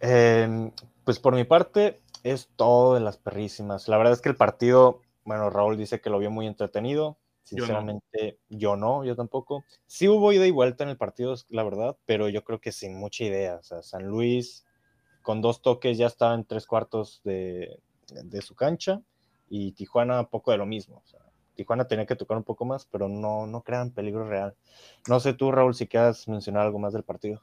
Eh, 0.01 0.71
pues 1.03 1.19
por 1.19 1.35
mi 1.35 1.45
parte, 1.45 2.03
es 2.23 2.51
todo 2.57 2.93
de 2.95 3.01
las 3.01 3.17
perrísimas. 3.17 3.89
La 3.89 3.97
verdad 3.97 4.13
es 4.13 4.21
que 4.21 4.29
el 4.29 4.37
partido, 4.37 5.01
bueno, 5.25 5.49
Raúl 5.49 5.79
dice 5.79 6.03
que 6.03 6.11
lo 6.11 6.19
vio 6.19 6.31
muy 6.31 6.47
entretenido. 6.47 7.17
Yo 7.47 7.57
no. 7.57 7.65
Sinceramente, 7.65 8.39
yo 8.51 8.77
no, 8.77 9.03
yo 9.03 9.17
tampoco. 9.17 9.65
Sí 9.87 10.09
hubo 10.09 10.31
ida 10.35 10.47
y 10.47 10.51
vuelta 10.51 10.85
en 10.85 10.91
el 10.91 10.99
partido, 10.99 11.35
la 11.49 11.65
verdad, 11.65 11.97
pero 12.05 12.29
yo 12.29 12.45
creo 12.45 12.61
que 12.61 12.71
sin 12.71 12.95
mucha 12.99 13.25
idea. 13.25 13.57
O 13.57 13.63
sea, 13.63 13.81
San 13.83 14.07
Luis 14.07 14.67
con 15.23 15.41
dos 15.41 15.63
toques 15.63 15.97
ya 15.97 16.07
estaba 16.07 16.35
en 16.35 16.45
tres 16.45 16.67
cuartos 16.67 17.23
de, 17.25 17.81
de 18.09 18.43
su 18.43 18.55
cancha 18.55 19.01
y 19.49 19.73
Tijuana 19.73 20.29
poco 20.29 20.51
de 20.51 20.59
lo 20.59 20.67
mismo. 20.67 21.03
O 21.03 21.07
sea, 21.07 21.21
Tijuana 21.55 21.89
tenía 21.89 22.05
que 22.05 22.15
tocar 22.15 22.37
un 22.37 22.45
poco 22.45 22.67
más, 22.67 22.85
pero 22.85 23.09
no, 23.09 23.47
no 23.47 23.63
crean 23.63 23.91
peligro 23.91 24.29
real. 24.29 24.55
No 25.09 25.19
sé 25.19 25.33
tú, 25.33 25.51
Raúl, 25.51 25.75
si 25.75 25.87
quieras 25.89 26.29
mencionar 26.29 26.67
algo 26.67 26.79
más 26.79 26.93
del 26.93 27.05
partido. 27.05 27.41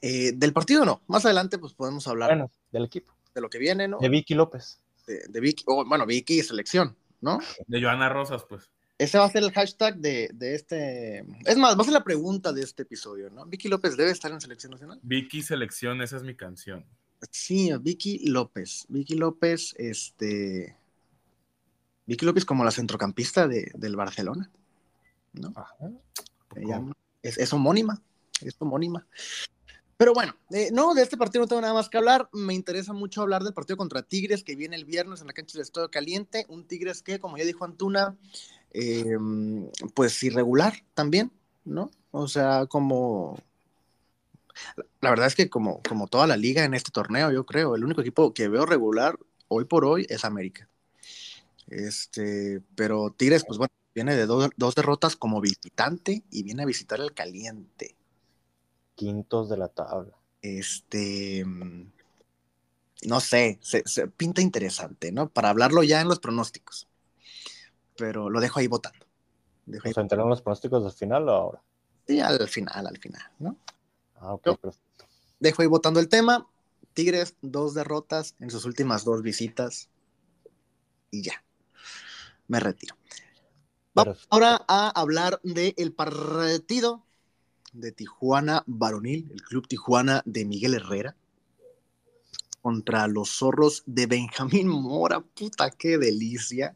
Eh, 0.00 0.32
del 0.34 0.52
partido 0.52 0.84
no. 0.84 1.02
Más 1.06 1.24
adelante, 1.24 1.58
pues 1.58 1.72
podemos 1.74 2.06
hablar 2.08 2.30
Bueno, 2.30 2.50
del 2.72 2.84
equipo. 2.84 3.14
de 3.34 3.40
lo 3.40 3.50
que 3.50 3.58
viene, 3.58 3.88
¿no? 3.88 3.98
De 3.98 4.08
Vicky 4.08 4.34
López. 4.34 4.80
De, 5.06 5.22
de 5.28 5.40
Vicky, 5.40 5.64
o, 5.66 5.84
bueno, 5.84 6.06
Vicky 6.06 6.40
y 6.40 6.42
selección, 6.42 6.96
¿no? 7.20 7.38
De 7.66 7.82
Joana 7.82 8.08
Rosas, 8.08 8.44
pues. 8.48 8.70
Ese 8.98 9.18
va 9.18 9.26
a 9.26 9.30
ser 9.30 9.42
el 9.42 9.52
hashtag 9.52 9.98
de, 9.98 10.30
de 10.32 10.54
este. 10.54 11.18
Es 11.44 11.56
más, 11.58 11.76
va 11.76 11.82
a 11.82 11.84
ser 11.84 11.92
la 11.92 12.02
pregunta 12.02 12.52
de 12.52 12.62
este 12.62 12.84
episodio, 12.84 13.28
¿no? 13.28 13.44
Vicky 13.44 13.68
López 13.68 13.96
debe 13.96 14.10
estar 14.10 14.32
en 14.32 14.40
selección 14.40 14.72
nacional. 14.72 14.98
Vicky 15.02 15.42
Selección, 15.42 16.00
esa 16.00 16.16
es 16.16 16.22
mi 16.22 16.34
canción. 16.34 16.86
Sí, 17.30 17.70
Vicky 17.80 18.26
López. 18.28 18.86
Vicky 18.88 19.14
López, 19.14 19.74
este. 19.76 20.76
Vicky 22.06 22.24
López 22.24 22.44
como 22.46 22.64
la 22.64 22.70
centrocampista 22.70 23.46
de, 23.46 23.70
del 23.74 23.96
Barcelona, 23.96 24.50
¿no? 25.34 25.52
Ajá. 25.56 25.90
Ella 26.54 26.82
es, 27.22 27.36
es 27.36 27.52
homónima, 27.52 28.00
es 28.40 28.54
homónima. 28.60 29.06
Pero 29.98 30.12
bueno, 30.12 30.36
eh, 30.50 30.70
no, 30.72 30.92
de 30.94 31.02
este 31.02 31.16
partido 31.16 31.42
no 31.44 31.48
tengo 31.48 31.62
nada 31.62 31.72
más 31.72 31.88
que 31.88 31.96
hablar. 31.96 32.28
Me 32.32 32.52
interesa 32.52 32.92
mucho 32.92 33.22
hablar 33.22 33.42
del 33.42 33.54
partido 33.54 33.78
contra 33.78 34.02
Tigres 34.02 34.44
que 34.44 34.54
viene 34.54 34.76
el 34.76 34.84
viernes 34.84 35.20
en 35.22 35.26
la 35.26 35.32
cancha 35.32 35.54
del 35.54 35.62
Estado 35.62 35.90
Caliente. 35.90 36.44
Un 36.48 36.64
Tigres 36.66 37.02
que, 37.02 37.18
como 37.18 37.38
ya 37.38 37.44
dijo 37.44 37.64
Antuna, 37.64 38.14
eh, 38.72 39.16
pues 39.94 40.22
irregular 40.22 40.74
también, 40.94 41.32
¿no? 41.64 41.90
O 42.10 42.28
sea, 42.28 42.66
como. 42.66 43.38
La 45.00 45.10
verdad 45.10 45.26
es 45.26 45.34
que, 45.34 45.48
como, 45.48 45.82
como 45.82 46.08
toda 46.08 46.26
la 46.26 46.36
liga 46.36 46.64
en 46.64 46.74
este 46.74 46.90
torneo, 46.90 47.30
yo 47.30 47.46
creo, 47.46 47.74
el 47.74 47.84
único 47.84 48.00
equipo 48.00 48.34
que 48.34 48.48
veo 48.48 48.66
regular 48.66 49.18
hoy 49.48 49.64
por 49.64 49.84
hoy 49.84 50.06
es 50.08 50.24
América. 50.24 50.68
Este, 51.68 52.60
pero 52.74 53.10
Tigres, 53.10 53.44
pues 53.46 53.58
bueno, 53.58 53.72
viene 53.94 54.14
de 54.14 54.26
do- 54.26 54.50
dos 54.56 54.74
derrotas 54.74 55.16
como 55.16 55.40
visitante 55.40 56.22
y 56.30 56.42
viene 56.42 56.62
a 56.62 56.66
visitar 56.66 57.00
el 57.00 57.12
Caliente. 57.12 57.94
Quintos 58.96 59.48
de 59.48 59.56
la 59.58 59.68
tabla. 59.68 60.16
Este, 60.40 61.44
mm, 61.44 61.90
no 63.04 63.20
sé, 63.20 63.58
se, 63.62 63.82
se 63.86 64.06
pinta 64.08 64.40
interesante, 64.42 65.10
¿no? 65.12 65.28
Para 65.30 65.50
hablarlo 65.50 65.82
ya 65.82 66.00
en 66.00 66.08
los 66.08 66.20
pronósticos. 66.20 66.88
Pero 67.96 68.30
lo 68.30 68.40
dejo 68.40 68.58
ahí 68.60 68.68
votando. 68.68 69.06
Dejo 69.66 69.86
ahí 69.88 69.94
¿entraron 69.96 70.28
los 70.28 70.42
pronósticos 70.42 70.84
al 70.84 70.92
final 70.92 71.28
o 71.28 71.32
ahora? 71.32 71.62
sí, 72.06 72.20
al 72.20 72.48
final, 72.48 72.86
al 72.86 72.98
final, 72.98 73.22
¿no? 73.38 73.56
Ah, 74.16 74.34
ok, 74.34 74.46
Yo- 74.46 74.58
perfecto. 74.60 75.06
Dejo 75.40 75.62
ahí 75.62 75.68
votando 75.68 76.00
el 76.00 76.08
tema. 76.08 76.48
Tigres, 76.94 77.36
dos 77.42 77.74
derrotas 77.74 78.36
en 78.40 78.50
sus 78.50 78.64
últimas 78.66 79.04
dos 79.04 79.22
visitas. 79.22 79.90
Y 81.10 81.22
ya. 81.22 81.42
Me 82.48 82.60
retiro. 82.60 82.96
Vamos 83.94 84.28
ahora 84.30 84.64
a 84.68 84.88
hablar 84.90 85.40
del 85.42 85.92
partido 85.92 87.05
de 87.76 87.92
Tijuana 87.92 88.62
Varonil, 88.66 89.30
el 89.32 89.42
Club 89.42 89.68
Tijuana 89.68 90.22
de 90.24 90.44
Miguel 90.44 90.74
Herrera, 90.74 91.16
contra 92.62 93.06
los 93.06 93.30
zorros 93.30 93.82
de 93.86 94.06
Benjamín 94.06 94.68
Mora. 94.68 95.20
Puta, 95.20 95.70
qué 95.70 95.98
delicia. 95.98 96.74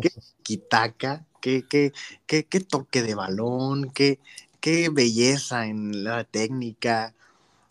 Qué 0.00 0.10
quitaca, 0.42 1.24
qué, 1.40 1.64
qué, 1.68 1.92
qué, 2.26 2.44
qué 2.44 2.60
toque 2.60 3.02
de 3.02 3.14
balón, 3.14 3.90
qué, 3.92 4.18
qué 4.60 4.88
belleza 4.88 5.66
en 5.66 6.04
la 6.04 6.24
técnica. 6.24 7.14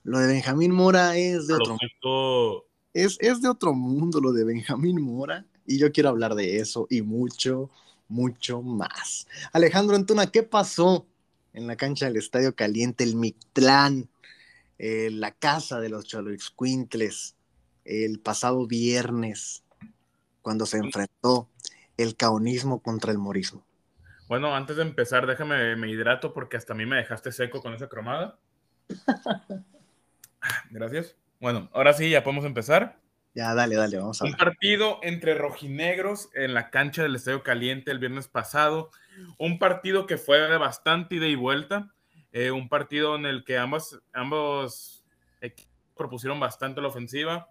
Lo 0.03 0.19
de 0.19 0.27
Benjamín 0.27 0.71
Mora 0.71 1.17
es 1.17 1.47
de 1.47 1.55
otro 1.55 1.77
Flojito. 1.77 2.65
es, 2.93 3.17
es 3.19 3.41
de 3.41 3.49
otro 3.49 3.73
mundo 3.73 4.21
lo 4.21 4.31
de 4.31 4.43
Benjamín 4.43 5.01
Mora 5.01 5.45
y 5.65 5.77
yo 5.77 5.91
quiero 5.91 6.09
hablar 6.09 6.35
de 6.35 6.57
eso 6.57 6.87
y 6.89 7.01
mucho, 7.01 7.69
mucho 8.07 8.61
más. 8.61 9.27
Alejandro 9.51 9.95
Antuna, 9.95 10.27
¿qué 10.27 10.43
pasó 10.43 11.05
en 11.53 11.67
la 11.67 11.75
cancha 11.75 12.05
del 12.05 12.17
Estadio 12.17 12.55
Caliente, 12.55 13.03
el 13.03 13.15
Mictlán, 13.15 14.09
eh, 14.79 15.09
la 15.11 15.31
casa 15.31 15.79
de 15.79 15.89
los 15.89 16.05
Choloixcuintles, 16.05 17.35
el 17.85 18.19
pasado 18.19 18.65
viernes, 18.67 19.63
cuando 20.41 20.65
se 20.65 20.77
enfrentó 20.77 21.49
el 21.97 22.15
caonismo 22.15 22.81
contra 22.81 23.11
el 23.11 23.17
morismo? 23.17 23.65
Bueno, 24.27 24.55
antes 24.55 24.77
de 24.77 24.83
empezar, 24.83 25.27
déjame 25.27 25.75
me 25.75 25.89
hidrato 25.89 26.33
porque 26.33 26.57
hasta 26.57 26.73
a 26.73 26.75
mí 26.75 26.85
me 26.85 26.97
dejaste 26.97 27.31
seco 27.31 27.61
con 27.61 27.73
esa 27.73 27.87
cromada. 27.87 28.37
Gracias. 30.71 31.15
Bueno, 31.39 31.69
ahora 31.73 31.93
sí, 31.93 32.09
ya 32.09 32.23
podemos 32.23 32.45
empezar. 32.45 32.99
Ya, 33.35 33.53
dale, 33.55 33.75
dale, 33.75 33.97
vamos 33.97 34.21
a 34.21 34.25
Un 34.25 34.31
ver. 34.31 34.39
partido 34.39 34.99
entre 35.01 35.33
rojinegros 35.33 36.29
en 36.35 36.53
la 36.53 36.69
cancha 36.69 37.03
del 37.03 37.15
Estadio 37.15 37.43
Caliente 37.43 37.91
el 37.91 37.99
viernes 37.99 38.27
pasado. 38.27 38.91
Un 39.37 39.59
partido 39.59 40.05
que 40.05 40.17
fue 40.17 40.39
de 40.39 40.57
bastante 40.57 41.15
ida 41.15 41.27
y 41.27 41.35
vuelta. 41.35 41.93
Eh, 42.31 42.51
un 42.51 42.69
partido 42.69 43.15
en 43.15 43.25
el 43.25 43.43
que 43.43 43.57
ambos, 43.57 44.01
ambos 44.13 45.05
propusieron 45.95 46.39
bastante 46.39 46.81
la 46.81 46.87
ofensiva. 46.87 47.49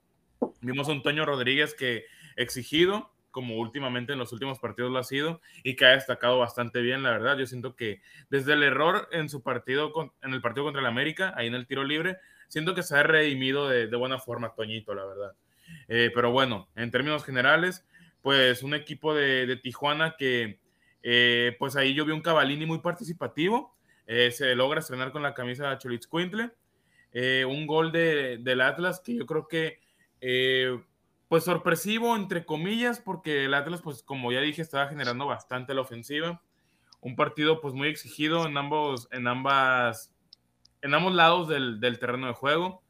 Vimos 0.61 0.89
a 0.89 0.93
un 0.93 1.03
Toño 1.03 1.25
Rodríguez 1.25 1.75
que 1.75 2.05
exigido, 2.37 3.13
como 3.31 3.57
últimamente 3.57 4.13
en 4.13 4.19
los 4.19 4.33
últimos 4.33 4.59
partidos 4.59 4.91
lo 4.91 4.99
ha 4.99 5.05
sido, 5.05 5.41
y 5.63 5.77
que 5.77 5.87
ha 5.87 5.91
destacado 5.91 6.39
bastante 6.39 6.81
bien, 6.81 7.03
la 7.03 7.11
verdad. 7.11 7.39
Yo 7.39 7.47
siento 7.47 7.77
que 7.77 8.03
desde 8.29 8.55
el 8.55 8.63
error 8.63 9.09
en 9.13 9.29
su 9.29 9.43
partido, 9.43 9.93
en 10.23 10.35
el 10.35 10.41
partido 10.41 10.65
contra 10.65 10.81
el 10.81 10.87
América, 10.87 11.33
ahí 11.37 11.47
en 11.47 11.55
el 11.55 11.67
tiro 11.67 11.85
libre, 11.85 12.19
siento 12.49 12.75
que 12.75 12.83
se 12.83 12.97
ha 12.97 13.03
redimido 13.03 13.69
de, 13.69 13.87
de 13.87 13.97
buena 13.97 14.19
forma 14.19 14.55
Toñito, 14.55 14.95
la 14.95 15.05
verdad. 15.05 15.33
Eh, 15.89 16.11
pero 16.15 16.31
bueno, 16.31 16.69
en 16.75 16.91
términos 16.91 17.25
generales, 17.25 17.87
pues 18.21 18.63
un 18.63 18.75
equipo 18.75 19.15
de, 19.15 19.57
Tijuana 19.63 20.17
que 20.17 20.61
eh, 21.03 21.57
pues 21.59 21.77
ahí 21.77 21.95
yo 21.95 22.05
vi 22.05 22.13
un 22.13 22.21
Cavalini 22.21 22.67
muy 22.67 22.79
participativo, 22.79 23.75
eh, 24.07 24.31
se 24.31 24.55
logra 24.55 24.81
estrenar 24.81 25.13
con 25.13 25.23
la 25.23 25.35
camisa 25.35 25.69
de 25.69 25.79
Cholitz 25.79 26.07
Quintle, 26.07 26.53
eh, 27.13 27.45
un 27.45 27.67
gol 27.67 27.93
de, 27.93 28.39
del 28.39 28.61
Atlas 28.61 29.01
que 29.01 29.15
yo 29.17 29.27
creo 29.27 29.49
que 29.49 29.81
pues 31.29 31.45
sorpresivo 31.45 32.15
entre 32.15 32.45
comillas 32.45 33.01
porque 33.01 33.47
el 33.47 33.55
Atlas 33.55 33.81
pues 33.83 34.03
como 34.03 34.31
ya 34.31 34.41
dije 34.41 34.63
estaba 34.63 34.87
generando 34.89 35.27
bastante 35.27 35.75
la 35.75 35.81
ofensiva, 35.81 36.43
un 37.01 37.17
partido 37.17 37.61
pues 37.61 37.75
muy 37.75 37.89
exigido 37.89 38.47
en 38.47 38.57
ambos, 38.57 39.09
en 39.11 39.27
ambas, 39.27 40.15
en 40.81 40.95
ambos 40.95 41.15
lados 41.15 41.49
del, 41.49 41.81
del 41.81 41.99
terreno 41.99 42.29
de 42.29 42.35
juego. 42.35 42.83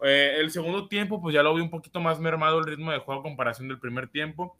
el 0.00 0.50
segundo 0.50 0.88
tiempo, 0.88 1.22
pues 1.22 1.34
ya 1.34 1.44
lo 1.44 1.54
vi 1.54 1.60
un 1.60 1.70
poquito 1.70 2.00
más 2.00 2.18
mermado 2.18 2.58
el 2.58 2.66
ritmo 2.66 2.90
de 2.90 2.98
juego 2.98 3.20
a 3.20 3.22
comparación 3.22 3.68
del 3.68 3.78
primer 3.78 4.08
tiempo. 4.08 4.56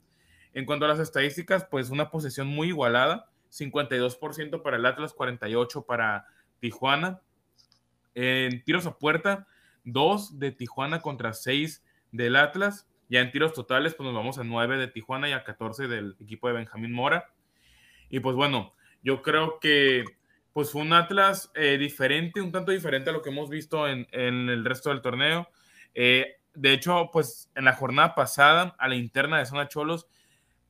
En 0.53 0.65
cuanto 0.65 0.85
a 0.85 0.89
las 0.89 0.99
estadísticas, 0.99 1.65
pues 1.69 1.89
una 1.89 2.11
posesión 2.11 2.47
muy 2.47 2.69
igualada, 2.69 3.29
52% 3.51 4.61
para 4.61 4.77
el 4.77 4.85
Atlas, 4.85 5.15
48% 5.15 5.85
para 5.85 6.27
Tijuana. 6.59 7.21
En 8.15 8.63
tiros 8.63 8.85
a 8.85 8.97
puerta, 8.97 9.47
2 9.85 10.39
de 10.39 10.51
Tijuana 10.51 11.01
contra 11.01 11.33
6 11.33 11.83
del 12.11 12.35
Atlas. 12.35 12.87
Ya 13.09 13.21
en 13.21 13.31
tiros 13.31 13.53
totales, 13.53 13.95
pues 13.95 14.05
nos 14.05 14.15
vamos 14.15 14.37
a 14.37 14.43
9 14.43 14.77
de 14.77 14.87
Tijuana 14.87 15.29
y 15.29 15.33
a 15.33 15.43
14 15.43 15.87
del 15.87 16.15
equipo 16.19 16.47
de 16.47 16.53
Benjamín 16.53 16.93
Mora. 16.93 17.33
Y 18.09 18.19
pues 18.19 18.35
bueno, 18.35 18.73
yo 19.03 19.21
creo 19.21 19.59
que 19.59 20.05
pues 20.53 20.71
fue 20.71 20.83
un 20.83 20.93
Atlas 20.93 21.51
eh, 21.55 21.77
diferente, 21.79 22.41
un 22.41 22.51
tanto 22.51 22.71
diferente 22.71 23.09
a 23.09 23.13
lo 23.13 23.23
que 23.23 23.29
hemos 23.29 23.49
visto 23.49 23.87
en, 23.87 24.07
el 24.11 24.63
resto 24.63 24.89
del 24.89 25.01
torneo. 25.01 25.49
Eh, 25.95 26.37
de 26.53 26.73
hecho, 26.73 27.09
pues 27.11 27.51
en 27.55 27.65
la 27.65 27.73
jornada 27.73 28.13
pasada, 28.13 28.75
a 28.77 28.87
la 28.87 28.95
interna 28.95 29.39
de 29.39 29.47
Zona 29.47 29.67
Cholos, 29.67 30.07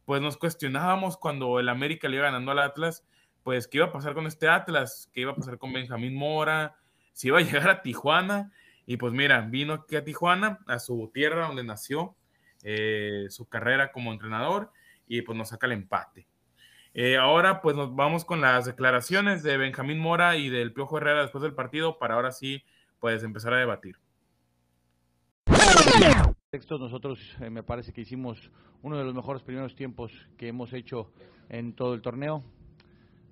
pues 0.05 0.21
nos 0.21 0.37
cuestionábamos 0.37 1.17
cuando 1.17 1.59
el 1.59 1.69
América 1.69 2.07
le 2.07 2.17
iba 2.17 2.25
ganando 2.25 2.51
al 2.51 2.59
Atlas, 2.59 3.05
pues 3.43 3.67
qué 3.67 3.77
iba 3.77 3.87
a 3.87 3.91
pasar 3.91 4.13
con 4.13 4.27
este 4.27 4.47
Atlas, 4.47 5.09
qué 5.13 5.21
iba 5.21 5.31
a 5.31 5.35
pasar 5.35 5.57
con 5.57 5.73
Benjamín 5.73 6.15
Mora, 6.15 6.75
si 7.13 7.27
iba 7.27 7.39
a 7.39 7.41
llegar 7.41 7.69
a 7.69 7.81
Tijuana. 7.81 8.51
Y 8.85 8.97
pues 8.97 9.13
mira, 9.13 9.41
vino 9.41 9.73
aquí 9.73 9.95
a 9.95 10.03
Tijuana, 10.03 10.59
a 10.67 10.79
su 10.79 11.09
tierra 11.13 11.47
donde 11.47 11.63
nació 11.63 12.15
eh, 12.63 13.27
su 13.29 13.47
carrera 13.47 13.91
como 13.91 14.11
entrenador, 14.11 14.71
y 15.07 15.21
pues 15.21 15.37
nos 15.37 15.49
saca 15.49 15.67
el 15.67 15.73
empate. 15.73 16.27
Eh, 16.93 17.17
ahora 17.17 17.61
pues 17.61 17.75
nos 17.75 17.95
vamos 17.95 18.23
con 18.23 18.41
las 18.41 18.65
declaraciones 18.65 19.41
de 19.41 19.57
Benjamín 19.57 19.99
Mora 19.99 20.37
y 20.37 20.49
del 20.49 20.73
Piojo 20.73 20.97
Herrera 20.97 21.21
después 21.21 21.41
del 21.41 21.55
partido 21.55 21.97
para 21.97 22.13
ahora 22.13 22.31
sí 22.31 22.63
pues 22.99 23.23
empezar 23.23 23.53
a 23.55 23.57
debatir 23.57 23.97
textos 26.53 26.79
nosotros 26.79 27.17
eh, 27.41 27.49
me 27.49 27.63
parece 27.63 27.91
que 27.91 28.01
hicimos 28.01 28.37
uno 28.83 28.95
de 28.95 29.03
los 29.03 29.15
mejores 29.15 29.41
primeros 29.41 29.73
tiempos 29.73 30.11
que 30.37 30.49
hemos 30.49 30.71
hecho 30.71 31.11
en 31.49 31.73
todo 31.73 31.95
el 31.95 32.03
torneo. 32.03 32.43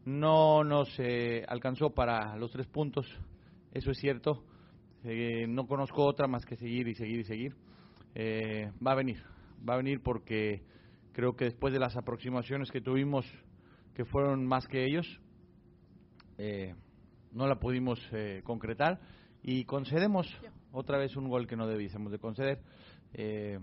No 0.05 0.63
nos 0.63 0.89
eh, 0.97 1.45
alcanzó 1.47 1.91
para 1.91 2.35
los 2.37 2.49
tres 2.49 2.65
puntos, 2.65 3.05
eso 3.73 3.91
es 3.91 3.99
cierto. 3.99 4.43
Eh, 5.03 5.45
no 5.47 5.67
conozco 5.67 6.03
otra 6.03 6.25
más 6.25 6.47
que 6.47 6.55
seguir 6.55 6.87
y 6.87 6.95
seguir 6.95 7.19
y 7.19 7.23
seguir. 7.23 7.55
va 8.83 8.93
a 8.93 8.95
venir, 8.95 9.21
va 9.69 9.75
a 9.75 9.77
venir 9.77 10.01
porque 10.01 10.63
creo 11.13 11.35
que 11.35 11.45
después 11.45 11.71
de 11.73 11.79
las 11.79 11.95
aproximaciones 11.95 12.71
que 12.71 12.81
tuvimos, 12.81 13.27
que 13.93 14.03
fueron 14.03 14.47
más 14.47 14.67
que 14.67 14.83
ellos, 14.83 15.05
no 17.31 17.45
la 17.45 17.59
pudimos 17.59 17.99
concretar 18.43 18.99
y 19.43 19.65
concedemos 19.65 20.27
otra 20.71 20.97
vez 20.97 21.15
un 21.15 21.29
gol 21.29 21.45
que 21.45 21.55
no 21.55 21.67
debiésemos 21.67 22.11
de 22.11 22.17
conceder. 22.17 22.63
Eh, 23.13 23.59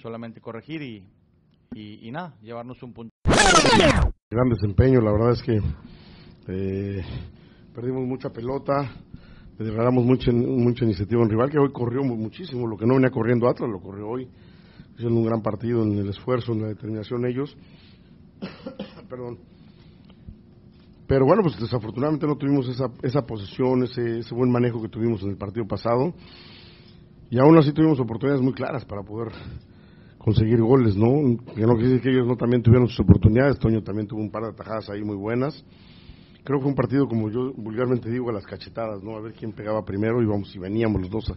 solamente 0.00 0.40
corregir 0.40 0.82
y, 0.82 1.04
y, 1.74 2.10
nada, 2.10 2.34
llevarnos 2.42 2.82
un 2.82 2.92
punto. 2.92 3.14
Gran 4.30 4.48
desempeño, 4.48 5.00
la 5.00 5.12
verdad 5.12 5.32
es 5.32 5.42
que 5.42 5.60
eh, 6.48 7.02
perdimos 7.74 8.06
mucha 8.06 8.30
pelota, 8.30 8.90
regalamos 9.58 10.04
mucha, 10.04 10.32
mucha 10.32 10.84
iniciativa 10.84 11.22
en 11.22 11.28
rival, 11.28 11.50
que 11.50 11.58
hoy 11.58 11.72
corrió 11.72 12.02
muchísimo, 12.02 12.66
lo 12.66 12.76
que 12.76 12.86
no 12.86 12.94
venía 12.94 13.10
corriendo 13.10 13.48
Atlas 13.48 13.68
lo 13.70 13.80
corrió 13.80 14.08
hoy, 14.08 14.28
haciendo 14.94 15.20
un 15.20 15.26
gran 15.26 15.42
partido 15.42 15.82
en 15.82 15.98
el 15.98 16.08
esfuerzo, 16.08 16.52
en 16.52 16.62
la 16.62 16.68
determinación 16.68 17.26
ellos. 17.26 17.56
Perdón. 19.08 19.38
Pero 21.06 21.26
bueno, 21.26 21.42
pues 21.42 21.58
desafortunadamente 21.58 22.26
no 22.26 22.36
tuvimos 22.36 22.68
esa, 22.68 22.86
esa 23.02 23.26
posición, 23.26 23.82
ese, 23.82 24.20
ese 24.20 24.34
buen 24.34 24.50
manejo 24.50 24.80
que 24.80 24.88
tuvimos 24.88 25.22
en 25.22 25.30
el 25.30 25.36
partido 25.36 25.66
pasado. 25.66 26.14
Y 27.30 27.38
aún 27.38 27.56
así 27.56 27.72
tuvimos 27.72 28.00
oportunidades 28.00 28.42
muy 28.42 28.52
claras 28.52 28.84
para 28.84 29.02
poder 29.04 29.28
conseguir 30.18 30.60
goles, 30.60 30.96
¿no? 30.96 31.38
Que 31.54 31.62
no 31.62 31.74
quiere 31.74 31.90
decir 31.90 32.00
que 32.02 32.10
ellos 32.10 32.26
no 32.26 32.36
también 32.36 32.60
tuvieron 32.60 32.88
sus 32.88 32.98
oportunidades. 32.98 33.56
Toño 33.60 33.84
también 33.84 34.08
tuvo 34.08 34.20
un 34.20 34.32
par 34.32 34.42
de 34.42 34.48
atajadas 34.48 34.90
ahí 34.90 35.04
muy 35.04 35.14
buenas. 35.14 35.64
Creo 36.42 36.58
que 36.58 36.62
fue 36.62 36.70
un 36.70 36.74
partido, 36.74 37.06
como 37.06 37.30
yo 37.30 37.52
vulgarmente 37.54 38.10
digo, 38.10 38.30
a 38.30 38.32
las 38.32 38.44
cachetadas, 38.44 39.00
¿no? 39.04 39.16
A 39.16 39.20
ver 39.20 39.32
quién 39.32 39.52
pegaba 39.52 39.84
primero 39.84 40.20
y 40.20 40.26
vamos, 40.26 40.50
si 40.50 40.58
veníamos 40.58 41.02
los 41.02 41.10
dos. 41.10 41.32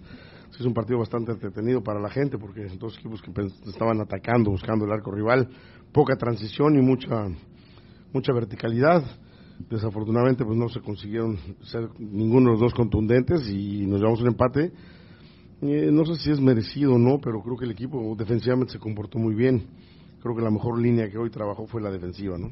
Es 0.59 0.65
un 0.65 0.73
partido 0.73 0.97
bastante 0.97 1.31
entretenido 1.31 1.83
para 1.83 1.99
la 1.99 2.09
gente 2.09 2.39
porque 2.39 2.65
dos 2.79 2.97
equipos 2.97 3.21
que 3.21 3.31
estaban 3.69 4.01
atacando, 4.01 4.49
buscando 4.49 4.85
el 4.85 4.91
arco 4.91 5.11
rival, 5.11 5.47
poca 5.91 6.15
transición 6.15 6.75
y 6.75 6.81
mucha, 6.81 7.27
mucha 8.11 8.33
verticalidad. 8.33 9.03
Desafortunadamente, 9.69 10.43
pues 10.43 10.57
no 10.57 10.69
se 10.69 10.79
consiguieron 10.79 11.37
ser 11.61 11.87
ninguno 11.99 12.47
de 12.47 12.51
los 12.53 12.59
dos 12.61 12.73
contundentes 12.73 13.47
y 13.47 13.85
nos 13.85 13.99
llevamos 13.99 14.21
un 14.21 14.29
empate 14.29 14.71
eh, 15.63 15.89
no 15.91 16.05
sé 16.05 16.15
si 16.15 16.31
es 16.31 16.39
merecido 16.39 16.95
o 16.95 16.97
no, 16.97 17.19
pero 17.21 17.41
creo 17.41 17.57
que 17.57 17.65
el 17.65 17.71
equipo 17.71 18.15
defensivamente 18.17 18.73
se 18.73 18.79
comportó 18.79 19.17
muy 19.17 19.33
bien. 19.33 19.67
Creo 20.21 20.35
que 20.35 20.41
la 20.41 20.51
mejor 20.51 20.79
línea 20.79 21.09
que 21.09 21.17
hoy 21.17 21.29
trabajó 21.29 21.67
fue 21.67 21.81
la 21.81 21.91
defensiva, 21.91 22.37
¿no? 22.37 22.51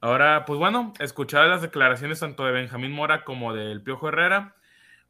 Ahora, 0.00 0.44
pues 0.44 0.58
bueno, 0.58 0.92
escuchadas 1.00 1.48
las 1.48 1.62
declaraciones 1.62 2.20
tanto 2.20 2.44
de 2.44 2.52
Benjamín 2.52 2.92
Mora 2.92 3.24
como 3.24 3.54
del 3.54 3.82
Piojo 3.82 4.08
Herrera, 4.08 4.54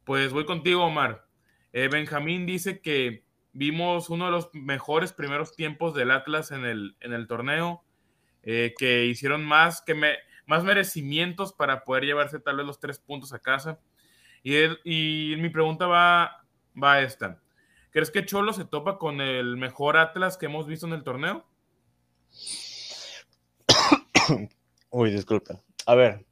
pues 0.05 0.31
voy 0.31 0.45
contigo, 0.45 0.85
Omar. 0.85 1.27
Eh, 1.73 1.89
Benjamín 1.91 2.45
dice 2.45 2.81
que 2.81 3.23
vimos 3.53 4.09
uno 4.09 4.25
de 4.25 4.31
los 4.31 4.49
mejores 4.53 5.13
primeros 5.13 5.55
tiempos 5.55 5.93
del 5.93 6.11
Atlas 6.11 6.51
en 6.51 6.65
el, 6.65 6.95
en 6.99 7.13
el 7.13 7.27
torneo, 7.27 7.83
eh, 8.43 8.73
que 8.77 9.05
hicieron 9.05 9.45
más, 9.45 9.81
que 9.81 9.93
me, 9.93 10.13
más 10.45 10.63
merecimientos 10.63 11.53
para 11.53 11.83
poder 11.83 12.05
llevarse 12.05 12.39
tal 12.39 12.57
vez 12.57 12.65
los 12.65 12.79
tres 12.79 12.99
puntos 12.99 13.33
a 13.33 13.39
casa. 13.39 13.79
Y, 14.43 15.35
mi 15.37 15.49
pregunta 15.49 15.87
va, 15.87 16.45
va 16.81 16.93
a 16.93 17.01
esta. 17.01 17.41
¿Crees 17.91 18.11
que 18.11 18.25
Cholo 18.25 18.53
se 18.53 18.65
topa 18.65 18.97
con 18.97 19.21
el 19.21 19.57
mejor 19.57 19.97
Atlas 19.97 20.37
que 20.37 20.45
hemos 20.45 20.67
visto 20.67 20.85
en 20.87 20.93
el 20.93 21.03
torneo? 21.03 21.45
Uy, 24.89 25.11
disculpa. 25.11 25.59
A 25.85 25.95
ver, 25.95 26.25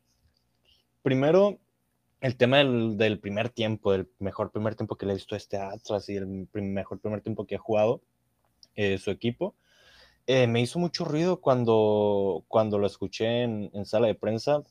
primero 1.01 1.59
el 2.25 2.37
tema 2.37 2.57
del, 2.57 3.19
primer 3.19 3.49
tiempo, 3.49 3.91
del 3.91 4.09
mejor 4.17 4.51
primer 4.51 4.75
tiempo 4.75 4.95
que 4.95 5.05
le 5.05 5.11
he 5.11 5.15
visto 5.15 5.35
este 5.35 5.57
Atlas 5.57 6.09
y 6.09 6.15
el 6.15 6.47
mejor 6.53 6.99
primer 6.99 7.21
tiempo 7.21 7.45
que 7.45 7.55
ha 7.55 7.59
jugado 7.59 8.01
eh, 8.75 8.97
su 8.97 9.11
equipo. 9.11 9.55
Eh, 10.25 10.47
me 10.47 10.59
hizo 10.59 10.79
mucho 10.79 11.05
ruido 11.05 11.39
cuando, 11.39 12.43
cuando 12.47 12.79
lo 12.79 12.87
escuché 12.87 13.43
en, 13.43 13.85
sala 13.85 14.07
de 14.07 14.15
prensa 14.15 14.63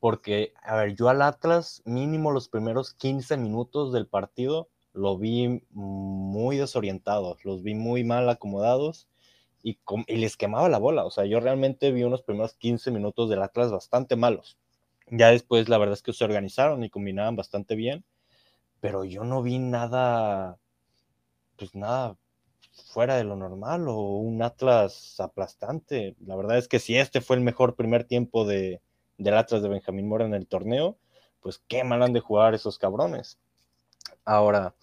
porque, 0.00 0.54
a 0.62 0.76
ver, 0.76 0.96
yo 0.96 1.10
al 1.10 1.22
Atlas 1.22 1.82
mínimo 1.84 2.32
los 2.32 2.48
primeros 2.48 2.94
15 2.94 3.36
minutos 3.36 3.92
del 3.92 4.06
partido 4.06 4.68
lo 4.92 5.18
vi 5.18 5.62
muy 5.70 6.56
desorientados, 6.56 7.44
los 7.44 7.62
vi 7.62 7.74
muy 7.74 8.02
mal 8.02 8.28
acomodados 8.28 9.08
y, 9.62 9.78
les 10.08 10.36
quemaba 10.36 10.68
la 10.70 10.78
bola. 10.78 11.04
O 11.04 11.10
sea, 11.10 11.26
yo 11.26 11.38
realmente 11.38 11.92
vi 11.92 12.02
unos 12.02 12.22
primeros 12.22 12.54
15 12.54 12.90
minutos 12.90 13.28
del 13.28 13.42
Atlas 13.42 13.70
bastante 13.70 14.16
malos. 14.16 14.58
Ya 15.10 15.30
después 15.30 15.68
la 15.68 15.78
verdad 15.78 15.94
es 15.94 16.02
que 16.02 16.12
se 16.12 16.24
organizaron 16.24 16.82
y 16.82 16.90
combinaban 16.90 17.36
bastante 17.36 17.74
bien, 17.76 18.04
pero 18.80 19.04
yo 19.04 19.24
no 19.24 19.42
vi 19.42 19.58
nada, 19.58 20.58
pues 21.56 21.74
nada 21.74 22.16
fuera 22.92 23.16
de 23.16 23.24
lo 23.24 23.36
normal 23.36 23.88
o 23.88 24.16
un 24.18 24.42
Atlas 24.42 25.20
aplastante. 25.20 26.16
La 26.24 26.36
verdad 26.36 26.58
es 26.58 26.68
que 26.68 26.78
si 26.78 26.96
este 26.96 27.20
fue 27.20 27.36
el 27.36 27.42
mejor 27.42 27.76
primer 27.76 28.04
tiempo 28.04 28.46
de, 28.46 28.80
del 29.20 29.36
Atlas 29.36 29.62
de 29.62 29.68
Benjamín 29.68 30.08
Mora 30.08 30.24
en 30.24 30.34
el 30.34 30.46
torneo, 30.46 30.98
pues 31.40 31.62
qué 31.68 31.84
mal 31.84 32.02
han 32.02 32.12
de 32.12 32.20
jugar 32.20 32.54
esos 32.54 32.78
cabrones. 32.78 33.38
Ahora, 34.24 34.74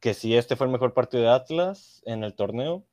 que 0.00 0.14
si 0.14 0.36
este 0.36 0.56
fue 0.56 0.66
el 0.66 0.72
mejor 0.72 0.92
partido 0.94 1.22
de 1.22 1.30
Atlas 1.30 2.02
en 2.04 2.22
el 2.22 2.34
torneo, 2.34 2.84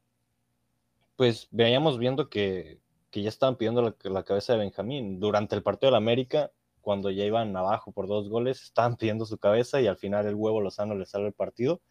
pues 1.18 1.48
veíamos 1.52 2.00
viendo 2.00 2.30
que, 2.30 2.80
ya 3.12 3.30
estaban 3.30 3.58
pidiendo 3.58 3.96
la, 4.04 4.24
cabeza 4.24 4.54
de 4.54 4.60
Benjamín. 4.60 5.20
Durante 5.20 5.56
el 5.56 5.64
partido 5.64 5.90
de 5.90 5.92
la 5.92 5.98
América, 5.98 6.52
cuando 6.82 7.12
ya 7.12 7.26
iban 7.26 7.56
abajo 7.56 7.92
por 7.92 8.08
dos 8.08 8.30
goles, 8.30 8.64
estaban 8.64 8.96
pidiendo 8.96 9.26
su 9.26 9.38
cabeza 9.38 9.82
y 9.82 9.88
al 9.88 9.98
final 9.98 10.26
el 10.26 10.36
huevo 10.36 10.62
Lozano 10.62 10.96
le 10.96 11.06
sale 11.06 11.28
el 11.28 11.34
partido. 11.34 11.82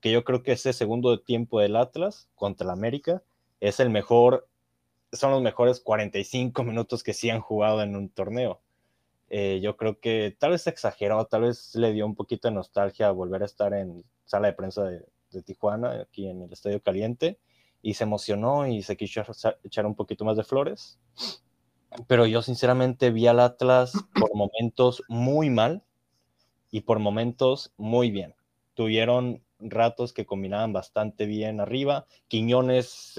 Que 0.00 0.10
yo 0.10 0.24
creo 0.24 0.42
que 0.42 0.52
ese 0.52 0.72
segundo 0.72 1.20
tiempo 1.20 1.60
del 1.60 1.76
Atlas 1.76 2.28
contra 2.34 2.64
el 2.64 2.70
América 2.70 3.22
es 3.60 3.78
el 3.78 3.90
mejor 3.90 4.48
son 5.12 5.30
los 5.30 5.42
mejores 5.42 5.80
45 5.80 6.64
minutos 6.64 7.02
que 7.02 7.14
sí 7.14 7.30
han 7.30 7.40
jugado 7.40 7.82
en 7.82 7.96
un 7.96 8.08
torneo. 8.08 8.60
Eh, 9.28 9.60
yo 9.62 9.76
creo 9.76 9.98
que 9.98 10.36
tal 10.38 10.50
vez 10.50 10.66
exageró, 10.66 11.24
tal 11.26 11.42
vez 11.42 11.74
le 11.74 11.92
dio 11.92 12.04
un 12.06 12.14
poquito 12.14 12.48
de 12.48 12.54
nostalgia 12.54 13.10
volver 13.10 13.42
a 13.42 13.46
estar 13.46 13.72
en 13.72 14.04
sala 14.24 14.48
de 14.48 14.52
prensa 14.54 14.84
de 14.84 15.42
Tijuana, 15.42 16.02
aquí 16.02 16.28
en 16.28 16.42
el 16.42 16.52
Estadio 16.52 16.82
Caliente, 16.82 17.38
y 17.80 17.94
se 17.94 18.04
emocionó 18.04 18.66
y 18.66 18.82
se 18.82 18.96
quiso 18.96 19.22
echar 19.64 19.86
un 19.86 19.94
poquito 19.94 20.24
más 20.24 20.36
de 20.36 20.44
flores. 20.44 20.98
Pero 22.06 22.26
yo 22.26 22.42
sinceramente 22.42 23.10
vi 23.10 23.26
al 23.26 23.40
Atlas 23.40 23.92
por 24.14 24.34
momentos 24.34 25.02
muy 25.08 25.50
mal 25.50 25.82
y 26.70 26.82
por 26.82 26.98
momentos 26.98 27.72
muy 27.76 28.10
bien. 28.10 28.34
Tuvieron 28.74 29.42
ratos 29.58 30.12
que 30.12 30.26
combinaban 30.26 30.72
bastante 30.72 31.26
bien 31.26 31.60
arriba. 31.60 32.06
Quiñones, 32.28 33.14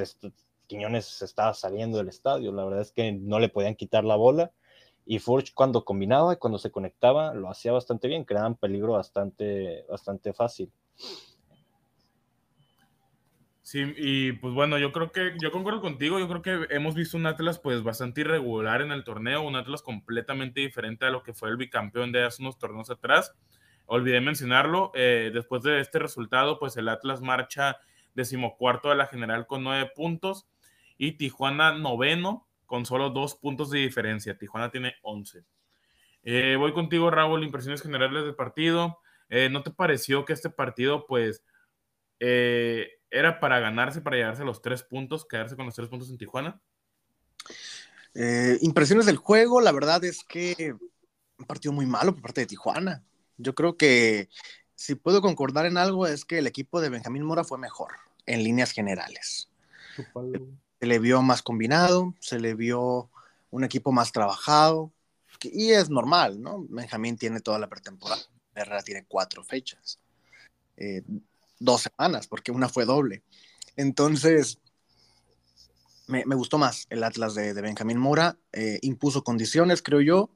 Quiñones 0.73 1.21
estaba 1.21 1.53
saliendo 1.53 1.99
del 1.99 2.07
estadio, 2.07 2.51
la 2.51 2.65
verdad 2.65 2.81
es 2.81 2.91
que 2.91 3.11
no 3.11 3.37
le 3.37 3.47
podían 3.47 3.75
quitar 3.75 4.03
la 4.03 4.15
bola. 4.15 4.51
Y 5.05 5.19
Furch 5.19 5.53
cuando 5.53 5.85
combinaba 5.85 6.33
y 6.33 6.37
cuando 6.37 6.57
se 6.57 6.71
conectaba 6.71 7.35
lo 7.35 7.47
hacía 7.47 7.71
bastante 7.71 8.07
bien, 8.07 8.23
creaban 8.23 8.55
peligro 8.55 8.93
bastante, 8.93 9.85
bastante 9.87 10.33
fácil. 10.33 10.71
Sí, 13.61 13.83
y 13.97 14.31
pues 14.31 14.55
bueno, 14.55 14.79
yo 14.79 14.91
creo 14.91 15.11
que, 15.11 15.35
yo 15.39 15.51
concuerdo 15.51 15.79
contigo, 15.79 16.17
yo 16.17 16.27
creo 16.27 16.41
que 16.41 16.73
hemos 16.73 16.95
visto 16.95 17.17
un 17.17 17.27
Atlas 17.27 17.59
pues 17.59 17.83
bastante 17.83 18.21
irregular 18.21 18.81
en 18.81 18.91
el 18.91 19.03
torneo, 19.03 19.43
un 19.43 19.55
Atlas 19.55 19.83
completamente 19.83 20.61
diferente 20.61 21.05
a 21.05 21.11
lo 21.11 21.21
que 21.21 21.35
fue 21.35 21.49
el 21.49 21.57
bicampeón 21.57 22.11
de 22.11 22.23
hace 22.23 22.41
unos 22.41 22.57
torneos 22.57 22.89
atrás. 22.89 23.35
Olvidé 23.85 24.21
mencionarlo, 24.21 24.91
eh, 24.95 25.29
después 25.31 25.61
de 25.61 25.81
este 25.81 25.99
resultado, 25.99 26.57
pues 26.57 26.75
el 26.77 26.89
Atlas 26.89 27.21
marcha 27.21 27.77
decimocuarto 28.15 28.89
de 28.89 28.95
la 28.95 29.05
general 29.05 29.45
con 29.45 29.63
nueve 29.63 29.91
puntos 29.95 30.47
y 30.97 31.13
Tijuana 31.13 31.77
noveno 31.77 32.47
con 32.65 32.85
solo 32.85 33.09
dos 33.09 33.35
puntos 33.35 33.69
de 33.69 33.79
diferencia. 33.79 34.37
Tijuana 34.37 34.71
tiene 34.71 34.95
once. 35.01 35.45
Eh, 36.23 36.55
voy 36.57 36.73
contigo, 36.73 37.09
Raúl, 37.11 37.43
impresiones 37.43 37.81
generales 37.81 38.23
del 38.23 38.35
partido. 38.35 38.99
Eh, 39.29 39.49
¿No 39.49 39.63
te 39.63 39.71
pareció 39.71 40.25
que 40.25 40.33
este 40.33 40.49
partido, 40.49 41.05
pues, 41.07 41.43
era 42.19 43.39
para 43.41 43.59
ganarse, 43.59 44.01
para 44.01 44.15
llegarse 44.15 44.43
a 44.43 44.45
los 44.45 44.61
tres 44.61 44.81
puntos, 44.83 45.25
quedarse 45.27 45.55
con 45.57 45.65
los 45.65 45.75
tres 45.75 45.89
puntos 45.89 46.09
en 46.09 46.17
Tijuana? 46.17 46.61
Eh, 48.15 48.57
impresiones 48.61 49.05
del 49.05 49.17
juego, 49.17 49.59
la 49.61 49.71
verdad 49.71 50.03
es 50.03 50.23
que 50.23 50.75
un 51.37 51.45
partido 51.45 51.73
muy 51.73 51.85
malo 51.85 52.13
por 52.13 52.21
parte 52.21 52.41
de 52.41 52.47
Tijuana. 52.47 53.03
Yo 53.37 53.55
creo 53.55 53.75
que 53.75 54.29
si 54.75 54.95
puedo 54.95 55.21
concordar 55.21 55.65
en 55.65 55.77
algo 55.77 56.05
es 56.07 56.25
que 56.25 56.37
el 56.37 56.47
equipo 56.47 56.79
de 56.79 56.89
Benjamín 56.89 57.23
Mora 57.23 57.43
fue 57.43 57.57
mejor 57.57 57.93
en 58.25 58.43
líneas 58.43 58.71
generales. 58.71 59.49
Se 60.83 60.87
le 60.87 60.99
vio 60.99 61.21
más 61.21 61.41
combinado, 61.41 62.13
se 62.19 62.41
le 62.41 62.55
vio 62.55 63.09
un 63.51 63.63
equipo 63.63 63.93
más 63.93 64.11
trabajado 64.11 64.91
y 65.41 65.71
es 65.71 65.89
normal, 65.89 66.41
¿no? 66.41 66.65
Benjamín 66.67 67.15
tiene 67.15 67.39
toda 67.39 67.57
la 67.57 67.69
pretemporada, 67.69 68.21
Herrera 68.53 68.83
tiene 68.83 69.05
cuatro 69.07 69.45
fechas. 69.45 69.97
Eh, 70.75 71.01
dos 71.57 71.83
semanas, 71.83 72.27
porque 72.27 72.51
una 72.51 72.67
fue 72.67 72.83
doble. 72.83 73.23
Entonces, 73.77 74.59
me, 76.07 76.25
gustó 76.35 76.57
más 76.57 76.85
el 76.89 77.05
Atlas 77.05 77.33
de, 77.33 77.53
Benjamín 77.53 77.97
Mora. 77.97 78.35
Eh, 78.51 78.79
impuso 78.81 79.23
condiciones, 79.23 79.81
creo 79.81 80.01
yo, 80.01 80.31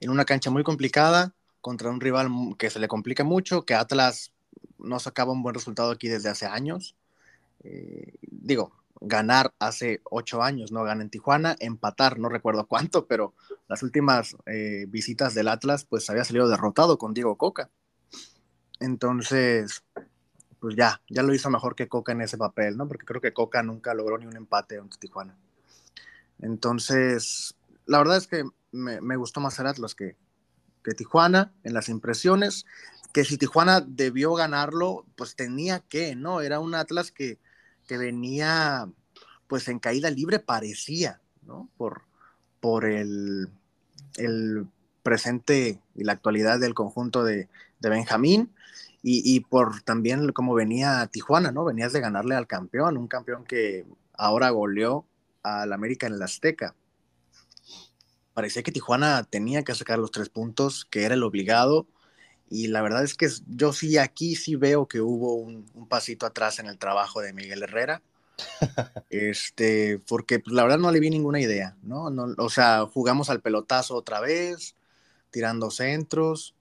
en 0.00 0.08
una 0.08 0.24
cancha 0.24 0.48
muy 0.48 0.64
complicada 0.64 1.34
contra 1.60 1.90
un 1.90 2.00
rival 2.00 2.30
que 2.56 2.70
se 2.70 2.78
le 2.78 2.88
complica 2.88 3.22
mucho, 3.22 3.66
que 3.66 3.74
Atlas 3.74 4.32
no 4.78 4.98
sacaba 4.98 5.32
un 5.32 5.42
buen 5.42 5.54
resultado 5.54 5.90
aquí 5.90 6.08
desde 6.08 6.30
hace 6.30 6.46
años. 6.46 6.96
Eh, 7.64 8.14
digo, 8.22 8.79
ganar 9.00 9.54
hace 9.58 10.00
ocho 10.04 10.42
años, 10.42 10.72
no 10.72 10.84
gana 10.84 11.02
en 11.02 11.10
Tijuana, 11.10 11.56
empatar, 11.58 12.18
no 12.18 12.28
recuerdo 12.28 12.66
cuánto, 12.66 13.06
pero 13.06 13.34
las 13.68 13.82
últimas 13.82 14.36
eh, 14.46 14.84
visitas 14.88 15.34
del 15.34 15.48
Atlas, 15.48 15.84
pues 15.84 16.08
había 16.10 16.24
salido 16.24 16.48
derrotado 16.48 16.98
con 16.98 17.14
Diego 17.14 17.36
Coca. 17.36 17.70
Entonces, 18.78 19.84
pues 20.58 20.76
ya, 20.76 21.00
ya 21.08 21.22
lo 21.22 21.34
hizo 21.34 21.50
mejor 21.50 21.74
que 21.74 21.88
Coca 21.88 22.12
en 22.12 22.20
ese 22.20 22.38
papel, 22.38 22.76
¿no? 22.76 22.86
Porque 22.86 23.06
creo 23.06 23.20
que 23.20 23.32
Coca 23.32 23.62
nunca 23.62 23.94
logró 23.94 24.18
ni 24.18 24.26
un 24.26 24.36
empate 24.36 24.78
ante 24.78 24.98
Tijuana. 24.98 25.36
Entonces, 26.38 27.54
la 27.86 27.98
verdad 27.98 28.16
es 28.16 28.26
que 28.26 28.44
me, 28.72 29.16
gustó 29.16 29.40
más 29.40 29.58
el 29.58 29.66
Atlas 29.66 29.94
que, 29.94 30.16
que 30.84 30.92
Tijuana 30.92 31.52
en 31.64 31.74
las 31.74 31.88
impresiones, 31.88 32.66
que 33.12 33.24
si 33.24 33.36
Tijuana 33.36 33.80
debió 33.80 34.34
ganarlo, 34.34 35.06
pues 35.16 35.36
tenía 35.36 35.80
que, 35.80 36.14
¿no? 36.14 36.40
Era 36.40 36.60
un 36.60 36.74
Atlas 36.74 37.10
que, 37.10 37.38
que 37.90 37.98
venía 37.98 38.88
pues 39.48 39.66
en 39.66 39.80
caída 39.80 40.10
libre 40.10 40.38
parecía, 40.38 41.20
¿no? 41.42 41.68
Por, 41.76 42.02
por 42.60 42.84
el, 42.84 43.48
el 44.16 44.68
presente 45.02 45.80
y 45.96 46.04
la 46.04 46.12
actualidad 46.12 46.60
del 46.60 46.72
conjunto 46.72 47.24
de, 47.24 47.48
de 47.80 47.88
Benjamín 47.88 48.54
y, 49.02 49.40
por 49.40 49.82
también 49.82 50.30
cómo 50.30 50.54
venía 50.54 51.04
Tijuana, 51.10 51.50
¿no? 51.50 51.64
Venías 51.64 51.92
de 51.92 51.98
ganarle 51.98 52.36
al 52.36 52.46
campeón, 52.46 52.96
un 52.96 53.08
campeón 53.08 53.42
que 53.42 53.84
ahora 54.12 54.50
goleó 54.50 55.04
al 55.42 55.72
América 55.72 56.06
en 56.06 56.12
el 56.12 56.22
Azteca. 56.22 56.76
Parecía 58.34 58.62
que 58.62 58.70
Tijuana 58.70 59.24
tenía 59.24 59.64
que 59.64 59.74
sacar 59.74 59.98
los 59.98 60.12
tres 60.12 60.28
puntos, 60.28 60.84
que 60.84 61.02
era 61.02 61.14
el 61.14 61.24
obligado, 61.24 61.88
y 62.50 62.66
la 62.66 62.82
verdad 62.82 63.04
es 63.04 63.14
que 63.14 63.28
yo 63.46 63.72
sí 63.72 63.96
aquí 63.96 64.34
sí 64.34 64.56
veo 64.56 64.88
que 64.88 65.00
hubo 65.00 65.34
un, 65.34 65.64
pasito 65.88 66.26
atrás 66.26 66.58
en 66.58 66.66
el 66.66 66.78
trabajo 66.78 67.20
de 67.20 67.32
Miguel 67.32 67.62
Herrera. 67.62 68.02
este, 69.10 70.00
porque 70.08 70.40
pues, 70.40 70.52
la 70.52 70.64
verdad 70.64 70.78
no 70.78 70.90
le 70.90 70.98
vi 70.98 71.10
ninguna 71.10 71.40
idea, 71.40 71.76
¿no? 71.82 72.10
¿no? 72.10 72.34
O 72.38 72.50
sea, 72.50 72.86
jugamos 72.86 73.30
al 73.30 73.40
pelotazo 73.40 73.94
otra 73.94 74.18
vez, 74.20 74.74
tirando 75.30 75.70
centros, 75.70 76.56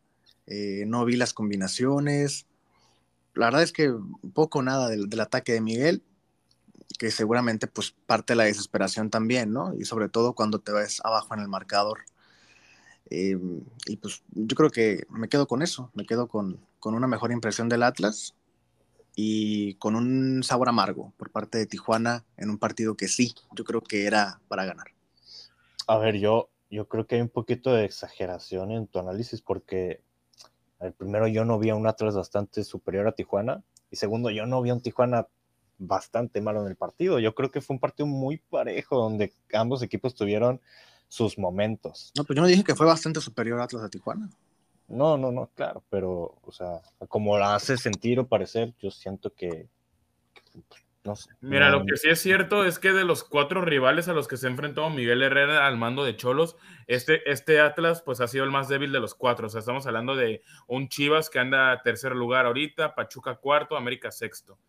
eh, 0.45 0.83
no 0.85 1.05
vi 1.05 1.15
las 1.15 1.33
combinaciones. 1.33 2.45
La 3.33 3.47
verdad 3.47 3.63
es 3.63 3.71
que 3.71 3.91
poco 4.33 4.61
nada 4.61 4.89
del, 4.89 5.19
ataque 5.19 5.53
de 5.53 5.61
Miguel, 5.61 6.03
que 6.99 7.09
seguramente 7.09 7.65
pues 7.65 7.95
parte 8.05 8.33
de 8.33 8.37
la 8.37 8.43
desesperación 8.43 9.09
también, 9.09 9.51
¿no? 9.51 9.73
Y 9.73 9.85
sobre 9.85 10.07
todo 10.07 10.33
cuando 10.33 10.59
te 10.59 10.71
ves 10.71 11.01
abajo 11.03 11.33
en 11.33 11.39
el 11.39 11.47
marcador. 11.47 12.01
Eh, 13.09 13.37
y 13.87 13.97
pues 13.97 14.23
yo 14.31 14.55
creo 14.55 14.69
que 14.69 15.03
me 15.09 15.29
quedo 15.29 15.47
con 15.47 15.61
eso, 15.61 15.91
me 15.93 16.05
quedo 16.05 16.27
con, 16.27 16.59
con 16.79 16.93
una 16.95 17.07
mejor 17.07 17.31
impresión 17.31 17.69
del 17.69 17.83
Atlas 17.83 18.35
y 19.15 19.73
con 19.75 19.95
un 19.95 20.43
sabor 20.43 20.69
amargo 20.69 21.13
por 21.17 21.31
parte 21.31 21.57
de 21.57 21.65
Tijuana 21.65 22.25
en 22.37 22.49
un 22.49 22.57
partido 22.57 22.95
que 22.95 23.07
sí, 23.07 23.33
yo 23.55 23.63
creo 23.63 23.81
que 23.81 24.05
era 24.05 24.39
para 24.47 24.65
ganar. 24.65 24.87
A 25.87 25.97
ver, 25.97 26.19
yo, 26.19 26.49
yo 26.69 26.87
creo 26.87 27.07
que 27.07 27.15
hay 27.15 27.21
un 27.21 27.29
poquito 27.29 27.73
de 27.73 27.85
exageración 27.85 28.71
en 28.71 28.87
tu 28.87 28.99
análisis 28.99 29.41
porque 29.41 30.01
primero, 30.97 31.27
yo 31.27 31.45
no 31.45 31.59
vi 31.59 31.69
a 31.69 31.75
un 31.75 31.87
Atlas 31.87 32.15
bastante 32.15 32.63
superior 32.63 33.07
a 33.07 33.11
Tijuana. 33.11 33.63
Y 33.91 33.97
segundo, 33.97 34.29
yo 34.29 34.45
no 34.45 34.61
vi 34.61 34.69
a 34.69 34.73
un 34.73 34.81
Tijuana 34.81 35.27
bastante 35.77 36.41
malo 36.41 36.61
en 36.61 36.67
el 36.67 36.75
partido. 36.75 37.19
Yo 37.19 37.35
creo 37.35 37.51
que 37.51 37.61
fue 37.61 37.75
un 37.75 37.79
partido 37.79 38.07
muy 38.07 38.37
parejo, 38.37 38.97
donde 38.97 39.33
ambos 39.53 39.81
equipos 39.81 40.15
tuvieron 40.15 40.61
sus 41.09 41.37
momentos. 41.37 42.13
No, 42.15 42.23
pues 42.23 42.37
yo 42.37 42.41
no 42.41 42.47
dije 42.47 42.63
que 42.63 42.75
fue 42.75 42.85
bastante 42.85 43.19
superior 43.19 43.59
Atlas 43.59 43.83
a 43.83 43.89
Tijuana. 43.89 44.29
No, 44.87 45.17
no, 45.17 45.31
no, 45.31 45.49
claro, 45.53 45.83
pero, 45.89 46.39
o 46.41 46.51
sea, 46.51 46.81
como 47.09 47.37
la 47.37 47.55
hace 47.55 47.77
sentir 47.77 48.19
o 48.19 48.27
parecer, 48.27 48.73
yo 48.79 48.89
siento 48.89 49.33
que, 49.33 49.67
Mira, 51.41 51.69
lo 51.69 51.85
que 51.85 51.95
sí 51.97 52.09
es 52.09 52.19
cierto 52.19 52.65
es 52.65 52.77
que 52.77 52.91
de 52.91 53.05
los 53.05 53.23
cuatro 53.23 53.61
rivales 53.61 54.07
a 54.09 54.13
los 54.13 54.27
que 54.27 54.37
se 54.37 54.47
enfrentó 54.47 54.89
Miguel 54.89 55.23
Herrera 55.23 55.65
al 55.65 55.77
mando 55.77 56.03
de 56.03 56.15
Cholos, 56.15 56.57
este, 56.87 57.29
este 57.29 57.61
Atlas 57.61 58.01
pues 58.01 58.19
ha 58.21 58.27
sido 58.27 58.43
el 58.43 58.51
más 58.51 58.67
débil 58.67 58.91
de 58.91 58.99
los 58.99 59.15
cuatro. 59.15 59.47
O 59.47 59.49
sea, 59.49 59.59
estamos 59.59 59.87
hablando 59.87 60.15
de 60.15 60.43
un 60.67 60.89
Chivas 60.89 61.29
que 61.29 61.39
anda 61.39 61.81
tercer 61.83 62.15
lugar 62.15 62.45
ahorita, 62.45 62.95
Pachuca 62.95 63.35
cuarto, 63.35 63.77
América 63.77 64.11
sexto. 64.11 64.59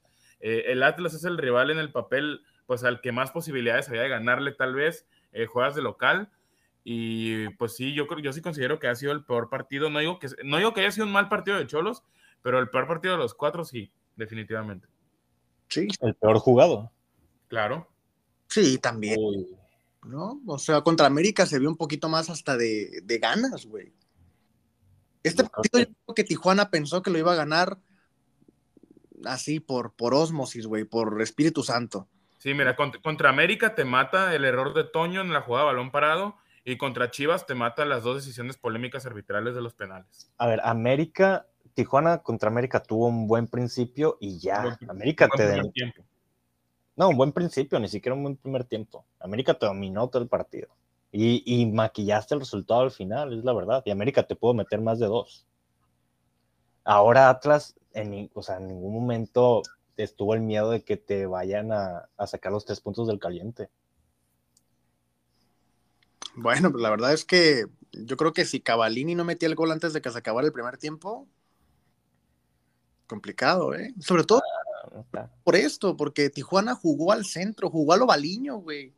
Eh, 0.41 0.67
el 0.69 0.83
Atlas 0.83 1.15
es 1.15 1.25
el 1.25 1.37
rival 1.37 1.71
en 1.71 1.79
el 1.79 1.91
papel 1.91 2.43
pues 2.67 2.85
al 2.85 3.01
que 3.01 3.11
más 3.11 3.33
posibilidades 3.33 3.89
había 3.89 4.03
de 4.03 4.09
ganarle 4.09 4.53
tal 4.53 4.75
vez, 4.75 5.09
eh, 5.33 5.47
juegas 5.47 5.75
de 5.75 5.83
local. 5.83 6.31
Y 6.83 7.49
pues 7.51 7.77
sí, 7.77 7.95
yo, 7.95 8.07
yo 8.19 8.33
sí 8.33 8.41
considero 8.41 8.79
que 8.79 8.89
ha 8.89 8.95
sido 8.95 9.13
el 9.13 9.25
peor 9.25 9.49
partido. 9.49 9.91
No 9.91 9.99
digo, 9.99 10.19
que, 10.19 10.29
no 10.45 10.57
digo 10.57 10.73
que 10.73 10.81
haya 10.81 10.91
sido 10.91 11.07
un 11.07 11.13
mal 11.13 11.29
partido 11.29 11.59
de 11.59 11.67
Cholos, 11.67 12.03
pero 12.43 12.59
el 12.59 12.71
peor 12.71 12.87
partido 12.87 13.15
de 13.15 13.19
los 13.19 13.35
cuatro 13.35 13.65
sí, 13.65 13.93
definitivamente. 14.17 14.89
Sí. 15.69 15.89
El 16.01 16.15
peor 16.15 16.39
jugado. 16.39 16.91
Claro. 17.49 17.89
Sí, 18.49 18.79
también. 18.79 19.19
¿No? 20.05 20.41
O 20.47 20.59
sea, 20.59 20.81
contra 20.81 21.07
América 21.07 21.47
se 21.47 21.59
vio 21.59 21.69
un 21.69 21.77
poquito 21.77 22.09
más 22.09 22.31
hasta 22.31 22.57
de, 22.57 23.03
ganas, 23.21 23.67
güey. 23.67 23.93
Este 25.23 25.45
partido 25.45 25.81
yo 25.81 25.95
creo 26.07 26.15
que 26.15 26.25
Tijuana 26.25 26.71
pensó 26.71 27.03
que 27.03 27.11
lo 27.11 27.19
iba 27.19 27.33
a 27.33 27.37
ganar 27.37 27.79
así 29.27 29.61
por, 29.61 29.93
por 29.93 30.15
osmosis, 30.15 30.67
güey, 30.67 30.85
por 30.85 31.21
Espíritu 31.21 31.63
Santo. 31.63 32.09
Sí, 32.41 32.55
mira, 32.55 32.75
contra, 32.75 33.29
América 33.29 33.75
te 33.75 33.85
mata 33.85 34.35
el 34.35 34.47
error 34.47 34.73
de 34.73 34.85
Toño 34.85 35.21
en 35.21 35.31
la 35.31 35.43
jugada 35.43 35.67
balón 35.67 35.91
parado 35.91 36.37
y 36.65 36.79
contra 36.79 37.11
Chivas 37.11 37.45
te 37.45 37.55
mata 37.55 37.85
las 37.85 38.03
dos 38.03 38.17
decisiones 38.17 38.57
polémicas 38.57 39.05
arbitrales 39.05 39.55
de 39.55 39.61
los 39.61 39.75
penales. 39.75 40.33
A 40.39 40.47
ver, 40.47 40.59
América 40.65 41.47
Tijuana 41.75 42.23
contra 42.23 42.49
América 42.49 42.83
tuvo 42.83 43.09
un 43.09 43.27
buen 43.27 43.47
principio 43.47 44.17
y 44.21 44.39
ya. 44.39 44.79
América 44.89 45.29
te. 45.29 45.63
Tiempo. 45.73 46.03
No, 46.97 47.11
un 47.11 47.19
buen 47.19 47.33
principio, 47.33 47.79
ni 47.79 47.89
siquiera 47.89 48.17
un 48.17 48.23
buen 48.23 48.37
primer 48.37 48.65
tiempo. 48.65 49.05
América 49.19 49.53
te 49.53 49.67
dominó 49.67 50.09
todo 50.09 50.23
el 50.23 50.29
partido. 50.29 50.69
Y, 51.13 51.67
maquillaste 51.67 52.35
el 52.35 52.41
resultado 52.41 52.81
al 52.81 52.91
final, 52.91 53.37
es 53.37 53.45
la 53.45 53.53
verdad. 53.53 53.83
Y 53.85 53.91
América 53.91 54.23
te 54.23 54.35
pudo 54.35 54.55
meter 54.55 54.81
más 54.81 54.99
de 54.99 55.09
dos. 55.09 55.47
Ahora 56.85 57.29
Atlas, 57.29 57.75
en, 57.93 58.31
o 58.33 58.43
sea, 58.43 58.57
en 58.57 58.69
ningún 58.69 58.95
momento 58.95 59.61
estuvo 60.05 60.35
el 60.35 60.41
miedo 60.41 60.71
de 60.71 60.83
que 60.83 60.97
te 60.97 61.27
vayan 61.27 61.73
a, 61.73 62.09
sacar 62.27 62.53
los 62.53 62.65
tres 62.65 62.81
puntos 62.81 63.09
del 63.09 63.19
caliente. 63.19 63.71
Bueno, 66.35 66.71
pues 66.71 66.83
la 66.83 66.91
verdad 66.91 67.13
es 67.13 67.25
que 67.25 67.67
yo 67.93 68.17
creo 68.17 68.33
que 68.33 68.45
si 68.45 68.61
Cavalini 68.61 69.15
no 69.15 69.25
metía 69.25 69.49
el 69.49 69.57
gol 69.57 69.73
antes 69.73 69.93
de 69.93 70.01
que 70.01 70.11
se 70.11 70.19
acabara 70.19 70.47
el 70.47 70.53
primer 70.53 70.79
tiempo, 70.79 71.27
complicado, 73.07 73.75
¿eh? 73.75 73.93
Sobre 74.01 74.25
todo 74.25 74.41
ah, 75.15 75.29
por 75.43 75.57
esto, 75.57 75.97
porque 75.97 76.31
Tijuana 76.31 76.75
jugó 76.75 77.13
al 77.13 77.25
centro, 77.25 77.71
jugó 77.71 77.93
a 77.93 77.97
lo 77.97 78.07
baliño, 78.07 78.57
güey. 78.59 78.95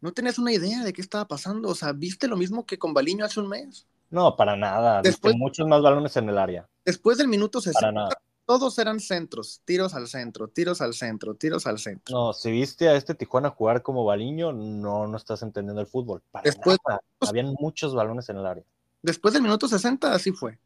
No 0.00 0.12
tenías 0.12 0.38
una 0.38 0.52
idea 0.52 0.84
de 0.84 0.92
qué 0.92 1.00
estaba 1.00 1.26
pasando, 1.26 1.70
o 1.70 1.74
sea, 1.74 1.92
¿viste 1.92 2.28
lo 2.28 2.36
mismo 2.36 2.66
que 2.66 2.78
con 2.78 2.92
Baliño 2.92 3.24
hace 3.24 3.40
un 3.40 3.48
mes? 3.48 3.86
No, 4.10 4.36
para 4.36 4.54
nada. 4.54 5.00
Después, 5.00 5.34
muchos 5.34 5.66
más 5.66 5.80
balones 5.80 6.14
en 6.18 6.28
el 6.28 6.36
área. 6.36 6.68
Después 6.84 7.16
del 7.16 7.26
minuto 7.26 7.58
60, 7.58 8.10
todos 8.46 8.78
eran 8.78 9.00
centros, 9.00 9.62
tiros 9.64 9.94
al 9.94 10.06
centro, 10.06 10.48
tiros 10.48 10.80
al 10.80 10.94
centro, 10.94 11.34
tiros 11.34 11.66
al 11.66 11.78
centro. 11.78 12.14
No, 12.14 12.32
si 12.32 12.50
viste 12.50 12.88
a 12.88 12.96
este 12.96 13.14
Tijuana 13.14 13.50
jugar 13.50 13.82
como 13.82 14.04
Baliño, 14.04 14.52
no, 14.52 15.06
no 15.06 15.16
estás 15.16 15.42
entendiendo 15.42 15.80
el 15.80 15.86
fútbol. 15.86 16.22
después, 16.42 16.78
Habían 17.20 17.54
muchos 17.58 17.94
balones 17.94 18.28
en 18.28 18.38
el 18.38 18.46
área. 18.46 18.64
Después 19.02 19.34
del 19.34 19.42
minuto 19.42 19.68
60, 19.68 20.12
así 20.12 20.32
fue. 20.32 20.58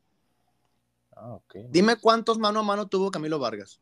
Ah, 1.17 1.39
Dime 1.71 1.97
cuántos 1.97 2.39
mano 2.39 2.61
a 2.61 2.63
mano 2.63 2.87
tuvo 2.87 3.11
Camilo 3.11 3.39
Vargas. 3.39 3.81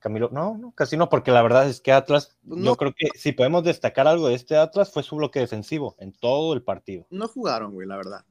Camilo, 0.00 0.30
no, 0.32 0.56
no, 0.56 0.72
casi 0.72 0.96
no, 0.96 1.08
porque 1.08 1.30
la 1.30 1.42
verdad 1.42 1.68
es 1.68 1.80
que 1.80 1.92
Atlas, 1.92 2.36
pues 2.48 2.62
yo 2.62 2.74
creo 2.76 2.94
que 2.96 3.08
si 3.18 3.32
podemos 3.32 3.64
destacar 3.64 4.08
algo 4.08 4.28
de 4.28 4.34
este 4.34 4.56
Atlas 4.56 4.90
fue 4.90 5.02
su 5.02 5.16
bloque 5.16 5.40
defensivo 5.40 5.94
en 5.98 6.12
todo 6.12 6.54
el 6.54 6.62
partido. 6.62 7.06
No 7.10 7.28
jugaron, 7.28 7.72
güey, 7.72 7.86
la 7.86 7.96
verdad. 7.96 8.24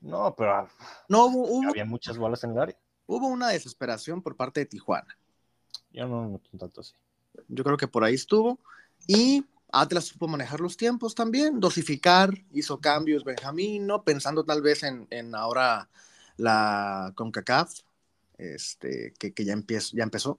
No, 0.00 0.34
pero 0.36 0.54
ah, 0.54 0.68
no 1.08 1.26
hubo, 1.26 1.68
había 1.68 1.84
muchas 1.84 2.18
bolas 2.18 2.42
en 2.44 2.50
el 2.50 2.58
área. 2.58 2.76
Hubo 3.08 3.26
una 3.26 3.48
desesperación 3.48 4.20
por 4.20 4.36
parte 4.36 4.60
de 4.60 4.66
Tijuana. 4.66 5.16
Yo 5.90 6.06
no, 6.06 6.28
no 6.28 6.58
tanto 6.58 6.82
así. 6.82 6.92
Yo 7.48 7.64
creo 7.64 7.78
que 7.78 7.88
por 7.88 8.04
ahí 8.04 8.14
estuvo. 8.14 8.60
Y 9.06 9.46
Atlas 9.72 10.04
supo 10.04 10.28
manejar 10.28 10.60
los 10.60 10.76
tiempos 10.76 11.14
también, 11.14 11.58
dosificar, 11.58 12.34
hizo 12.52 12.80
cambios 12.80 13.24
Benjamín, 13.24 13.86
¿no? 13.86 14.04
Pensando 14.04 14.44
tal 14.44 14.60
vez 14.60 14.82
en, 14.82 15.06
en 15.08 15.34
ahora 15.34 15.88
la 16.36 17.12
CONCACAF, 17.14 17.80
este, 18.36 19.14
que, 19.18 19.32
que 19.32 19.44
ya, 19.44 19.54
empieza, 19.54 19.96
ya 19.96 20.02
empezó. 20.02 20.38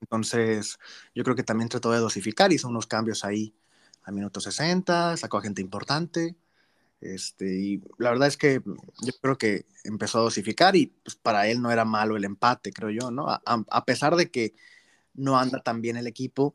Entonces, 0.00 0.78
yo 1.16 1.24
creo 1.24 1.34
que 1.34 1.42
también 1.42 1.68
trató 1.68 1.90
de 1.90 1.98
dosificar, 1.98 2.52
hizo 2.52 2.68
unos 2.68 2.86
cambios 2.86 3.24
ahí 3.24 3.54
a 4.04 4.12
minuto 4.12 4.40
60, 4.40 5.16
sacó 5.16 5.38
a 5.38 5.42
gente 5.42 5.60
importante. 5.60 6.36
Este, 7.04 7.54
y 7.54 7.84
la 7.98 8.10
verdad 8.10 8.28
es 8.28 8.38
que 8.38 8.62
yo 8.64 9.12
creo 9.20 9.36
que 9.36 9.66
empezó 9.84 10.18
a 10.18 10.22
dosificar 10.22 10.74
y 10.74 10.86
pues, 10.86 11.16
para 11.16 11.46
él 11.48 11.60
no 11.60 11.70
era 11.70 11.84
malo 11.84 12.16
el 12.16 12.24
empate, 12.24 12.72
creo 12.72 12.88
yo, 12.88 13.10
¿no? 13.10 13.26
A, 13.28 13.84
pesar 13.84 14.16
de 14.16 14.30
que 14.30 14.54
no 15.12 15.38
anda 15.38 15.60
tan 15.60 15.82
bien 15.82 15.98
el 15.98 16.06
equipo, 16.06 16.54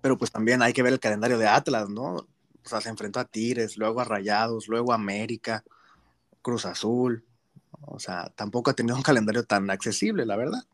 pero 0.00 0.18
pues 0.18 0.32
también 0.32 0.60
hay 0.60 0.72
que 0.72 0.82
ver 0.82 0.92
el 0.92 0.98
calendario 0.98 1.38
de 1.38 1.46
Atlas, 1.46 1.88
¿no? 1.88 2.16
O 2.16 2.28
sea, 2.64 2.80
se 2.80 2.88
enfrentó 2.88 3.20
a 3.20 3.26
Tigres, 3.26 3.76
luego 3.76 4.00
a 4.00 4.04
Rayados, 4.04 4.66
luego 4.66 4.90
a 4.90 4.96
América, 4.96 5.62
Cruz 6.42 6.66
Azul. 6.66 7.24
O 7.82 8.00
sea, 8.00 8.32
tampoco 8.34 8.70
ha 8.70 8.74
tenido 8.74 8.96
un 8.96 9.02
calendario 9.02 9.44
tan 9.44 9.70
accesible, 9.70 10.26
la 10.26 10.36
verdad. 10.36 10.64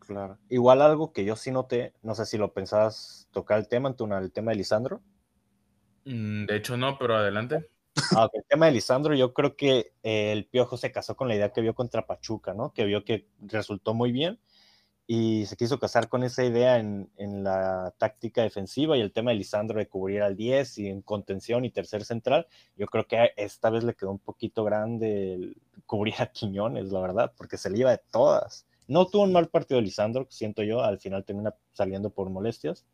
Claro. 0.00 0.36
Igual 0.50 0.82
algo 0.82 1.12
que 1.14 1.24
yo 1.24 1.36
sí 1.36 1.50
noté, 1.50 1.94
no 2.02 2.14
sé 2.14 2.26
si 2.26 2.36
lo 2.36 2.52
pensabas 2.52 3.28
tocar 3.30 3.58
el 3.58 3.66
tema, 3.66 3.94
el 4.20 4.30
tema 4.30 4.50
de 4.50 4.56
Lisandro. 4.58 5.00
Mm, 6.04 6.46
de 6.46 6.56
hecho, 6.56 6.76
no, 6.76 6.98
pero 6.98 7.16
adelante. 7.16 7.66
Ah, 8.16 8.28
el 8.32 8.44
tema 8.48 8.66
de 8.66 8.72
Lisandro, 8.72 9.14
yo 9.14 9.34
creo 9.34 9.56
que 9.56 9.92
eh, 10.02 10.32
el 10.32 10.46
Piojo 10.46 10.76
se 10.76 10.92
casó 10.92 11.16
con 11.16 11.28
la 11.28 11.34
idea 11.34 11.52
que 11.52 11.60
vio 11.60 11.74
contra 11.74 12.06
Pachuca, 12.06 12.54
¿no? 12.54 12.72
Que 12.72 12.84
vio 12.84 13.04
que 13.04 13.28
resultó 13.40 13.94
muy 13.94 14.12
bien 14.12 14.38
y 15.06 15.44
se 15.46 15.56
quiso 15.56 15.80
casar 15.80 16.08
con 16.08 16.22
esa 16.22 16.44
idea 16.44 16.78
en, 16.78 17.10
en, 17.16 17.42
la 17.42 17.92
táctica 17.98 18.42
defensiva 18.42 18.96
y 18.96 19.00
el 19.00 19.12
tema 19.12 19.32
de 19.32 19.38
Lisandro 19.38 19.80
de 19.80 19.88
cubrir 19.88 20.22
al 20.22 20.36
10 20.36 20.78
y 20.78 20.88
en 20.88 21.02
contención 21.02 21.64
y 21.64 21.70
tercer 21.70 22.04
central. 22.04 22.46
Yo 22.76 22.86
creo 22.86 23.08
que 23.08 23.32
esta 23.36 23.70
vez 23.70 23.82
le 23.82 23.94
quedó 23.94 24.12
un 24.12 24.20
poquito 24.20 24.62
grande 24.62 25.56
cubrir 25.84 26.14
a 26.20 26.26
Quiñones, 26.26 26.92
la 26.92 27.00
verdad, 27.00 27.32
porque 27.36 27.56
se 27.56 27.70
le 27.70 27.78
iba 27.78 27.90
de 27.90 28.00
todas. 28.12 28.68
No 28.86 29.08
tuvo 29.08 29.24
un 29.24 29.32
mal 29.32 29.48
partido 29.48 29.80
Lisandro, 29.80 30.28
siento 30.30 30.62
yo, 30.62 30.82
al 30.84 31.00
final 31.00 31.24
termina 31.24 31.56
saliendo 31.72 32.10
por 32.10 32.30
molestias, 32.30 32.86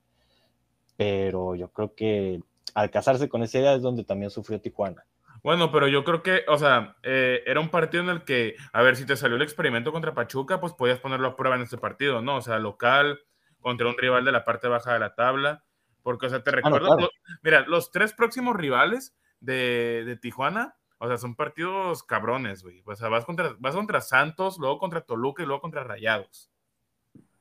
pero 0.97 1.55
yo 1.55 1.71
creo 1.71 1.95
que 1.95 2.41
al 2.75 2.91
casarse 2.91 3.29
con 3.29 3.43
esa 3.43 3.59
idea 3.59 3.75
es 3.75 3.83
donde 3.83 4.05
también 4.05 4.31
sufrió 4.31 4.61
Tijuana. 4.61 5.05
Bueno, 5.43 5.71
pero 5.71 5.87
yo 5.87 6.03
creo 6.05 6.23
que, 6.23 6.45
o 6.49 6.59
sea, 6.59 6.97
eh, 7.03 7.43
era 7.47 7.61
un 7.61 7.69
partido 7.69 8.03
en 8.03 8.11
el 8.11 8.25
que, 8.25 8.57
a 8.73 8.83
ver, 8.83 8.97
si 8.97 9.07
te 9.07 9.17
salió 9.17 9.37
el 9.37 9.43
experimento 9.43 9.93
contra 9.93 10.15
Pachuca, 10.15 10.61
pues 10.61 10.73
podías 10.73 10.99
ponerlo 10.99 11.29
a 11.29 11.37
prueba 11.37 11.57
en 11.57 11.63
este 11.63 11.79
partido, 11.79 12.23
¿no? 12.23 12.37
O 12.37 12.41
sea, 12.41 12.59
local, 12.59 13.21
contra 13.61 13.89
un 13.89 13.97
rival 13.97 14.25
de 14.25 14.33
la 14.33 14.45
parte 14.45 14.69
baja 14.69 14.95
de 14.95 14.99
la 14.99 15.15
tabla, 15.15 15.65
porque, 16.03 16.27
o 16.27 16.31
sea, 16.31 16.43
te 16.43 16.51
ah, 16.51 16.55
recuerdo, 16.55 17.11
mira, 17.43 17.61
los 17.67 17.93
tres 17.93 18.13
próximos 18.13 18.57
rivales 18.57 19.15
de, 19.41 20.05
de 20.05 20.17
Tijuana 20.17 20.77
o 20.99 21.09
sea, 21.09 21.19
son 21.19 21.35
partidos 21.35 22.03
cabrones, 22.03 22.63
güey. 22.63 22.83
O 22.87 22.95
sea, 22.95 23.09
vas 23.09 23.25
contra, 23.25 23.55
vas 23.59 23.75
contra 23.75 24.01
Santos, 24.01 24.59
luego 24.59 24.79
contra 24.79 25.03
Toluca 25.03 25.43
y 25.43 25.47
luego 25.47 25.61
contra 25.61 25.85
Rayados. 25.85 26.51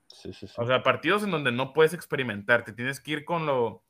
Sí, 0.07 0.33
sí, 0.33 0.47
sí. 0.47 0.53
O 0.57 0.65
sea, 0.65 0.83
partidos 0.83 1.23
en 1.23 1.31
donde 1.31 1.51
no 1.51 1.71
puedes 1.71 1.93
experimentar. 1.93 2.65
Te 2.65 2.73
tienes 2.73 2.99
que 2.99 3.11
ir 3.11 3.25
con 3.25 3.45
lo, 3.45 3.84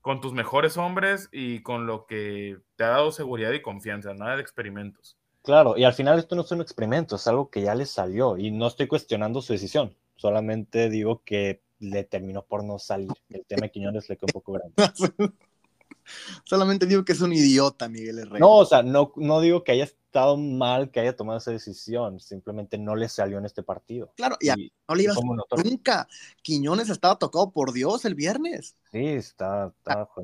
con 0.00 0.20
tus 0.20 0.32
mejores 0.32 0.76
hombres 0.76 1.28
y 1.32 1.62
con 1.62 1.86
lo 1.86 2.06
que 2.06 2.58
te 2.76 2.84
ha 2.84 2.88
dado 2.88 3.12
seguridad 3.12 3.52
y 3.52 3.62
confianza, 3.62 4.14
nada 4.14 4.36
de 4.36 4.42
experimentos. 4.42 5.16
Claro, 5.42 5.76
y 5.76 5.84
al 5.84 5.94
final 5.94 6.18
esto 6.18 6.36
no 6.36 6.42
es 6.42 6.50
un 6.52 6.60
experimento, 6.60 7.16
es 7.16 7.26
algo 7.26 7.50
que 7.50 7.62
ya 7.62 7.74
le 7.74 7.86
salió 7.86 8.36
y 8.36 8.50
no 8.50 8.66
estoy 8.66 8.86
cuestionando 8.86 9.40
su 9.40 9.52
decisión, 9.52 9.96
solamente 10.16 10.90
digo 10.90 11.22
que 11.24 11.62
le 11.78 12.04
terminó 12.04 12.42
por 12.42 12.62
no 12.62 12.78
salir. 12.78 13.10
El 13.30 13.44
tema 13.46 13.62
de 13.62 13.70
Quiñones 13.70 14.08
le 14.08 14.16
quedó 14.16 14.26
un 14.28 14.40
poco 14.40 14.52
grande. 14.52 14.74
Solamente 16.44 16.86
digo 16.86 17.04
que 17.04 17.12
es 17.12 17.20
un 17.20 17.32
idiota, 17.32 17.88
Miguel 17.88 18.18
Herrera. 18.20 18.38
No, 18.38 18.56
o 18.56 18.64
sea, 18.64 18.82
no, 18.82 19.12
no 19.16 19.40
digo 19.40 19.64
que 19.64 19.72
haya 19.72 19.84
estado 19.84 20.36
mal 20.36 20.90
que 20.90 20.98
haya 20.98 21.14
tomado 21.14 21.38
esa 21.38 21.52
decisión, 21.52 22.18
simplemente 22.18 22.76
no 22.78 22.96
le 22.96 23.08
salió 23.08 23.38
en 23.38 23.44
este 23.44 23.62
partido. 23.62 24.12
Claro, 24.16 24.36
y, 24.40 24.72
no 24.88 24.94
le 24.96 25.04
iba 25.04 25.14
a 25.14 25.62
nunca. 25.62 26.08
Quiñones 26.42 26.88
estaba 26.88 27.16
tocado 27.16 27.52
por 27.52 27.72
Dios 27.72 28.04
el 28.04 28.16
viernes. 28.16 28.74
Sí, 28.90 29.06
está. 29.06 29.72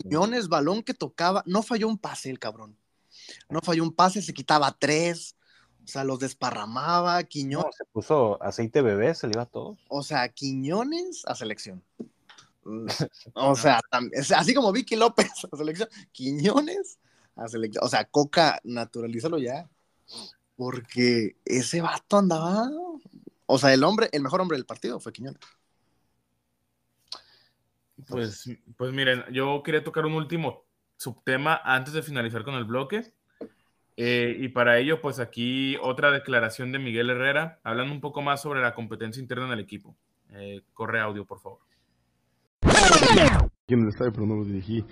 Quiñones, 0.03 0.49
balón 0.49 0.83
que 0.83 0.93
tocaba, 0.93 1.45
no 1.47 1.63
falló 1.63 1.87
un 1.87 1.99
pase 1.99 2.31
el 2.31 2.41
cabrón. 2.41 2.77
No 3.49 3.61
falló 3.61 3.85
un 3.85 3.93
pase, 3.93 4.23
se 4.23 4.35
quitaba 4.35 4.77
tres. 4.77 5.37
O 5.85 5.89
sea, 5.89 6.03
los 6.03 6.19
desparramaba, 6.19 7.23
Quiñones. 7.23 7.77
se 7.77 7.85
puso 7.85 8.43
aceite 8.43 8.83
bebé, 8.83 9.15
se 9.15 9.29
le 9.29 9.35
iba 9.35 9.43
a 9.43 9.47
todos. 9.47 9.79
O 9.89 10.03
sea, 10.03 10.29
Quiñones 10.29 11.23
a 11.27 11.37
selección. 11.37 11.85
O 13.35 13.55
sea, 13.57 13.81
así 14.37 14.55
como 14.55 14.73
Vicky 14.73 14.97
López 14.97 15.31
a 15.51 15.57
selección, 15.57 15.89
Quiñones 16.13 16.99
a 17.35 17.49
selección. 17.49 17.85
O 17.85 17.89
sea, 17.89 18.05
Coca, 18.05 18.61
naturalízalo 18.65 19.39
ya. 19.39 19.69
Porque 20.57 21.37
ese 21.45 21.81
vato 21.81 22.19
andaba. 22.19 22.71
O 23.47 23.59
sea, 23.59 23.73
el 23.73 23.85
hombre, 23.85 24.09
el 24.13 24.23
mejor 24.23 24.41
hombre 24.41 24.57
del 24.57 24.67
partido 24.67 24.99
fue 25.01 25.13
Quiñones. 25.13 25.41
Pues, 28.09 28.49
pues 28.77 28.93
miren, 28.93 29.25
yo 29.33 29.63
quería 29.63 29.83
tocar 29.83 30.07
un 30.07 30.15
último 30.15 30.65
subtema 30.97 31.61
antes 31.65 31.93
de 31.93 32.03
finalizar 32.03 32.45
con 32.45 32.55
el 32.55 32.65
bloque. 32.65 33.13
Eh, 33.99 34.37
y 34.39 34.49
para 34.49 34.79
ello, 34.79 35.01
pues 35.01 35.19
aquí 35.19 35.77
otra 35.81 36.11
declaración 36.11 36.71
de 36.71 36.79
Miguel 36.79 37.09
Herrera, 37.09 37.61
hablando 37.63 37.95
un 37.95 38.03
poco 38.03 38.21
más 38.21 38.43
sobre 38.43 38.61
la 38.61 38.75
competencia 38.75 39.21
interna 39.21 39.47
en 39.47 39.53
el 39.53 39.61
equipo. 39.61 39.97
Eh, 40.31 40.63
corre 40.75 41.01
audio, 41.01 41.25
por 41.25 41.41
favor 41.41 41.67
en 43.69 43.81
el 43.81 43.89
estadio, 43.89 44.13
pero 44.13 44.27
no 44.27 44.37
lo 44.37 44.45
dirigí. 44.45 44.85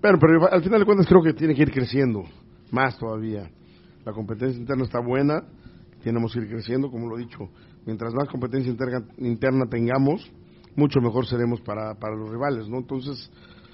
Pero, 0.00 0.18
pero 0.18 0.52
al 0.52 0.62
final 0.62 0.80
de 0.80 0.84
cuentas 0.84 1.06
creo 1.06 1.22
que 1.22 1.32
tiene 1.32 1.54
que 1.54 1.62
ir 1.62 1.72
creciendo, 1.72 2.24
más 2.70 2.98
todavía. 2.98 3.50
La 4.04 4.12
competencia 4.12 4.60
interna 4.60 4.84
está 4.84 5.00
buena, 5.00 5.44
tenemos 6.02 6.32
que 6.32 6.40
ir 6.40 6.48
creciendo, 6.48 6.90
como 6.90 7.08
lo 7.08 7.16
he 7.16 7.20
dicho. 7.20 7.48
Mientras 7.86 8.12
más 8.14 8.28
competencia 8.28 8.70
interna, 8.70 9.06
interna 9.18 9.66
tengamos, 9.68 10.30
mucho 10.76 11.00
mejor 11.00 11.26
seremos 11.26 11.60
para, 11.62 11.94
para 11.94 12.14
los 12.14 12.30
rivales, 12.30 12.68
¿no? 12.68 12.78
Entonces, 12.78 13.30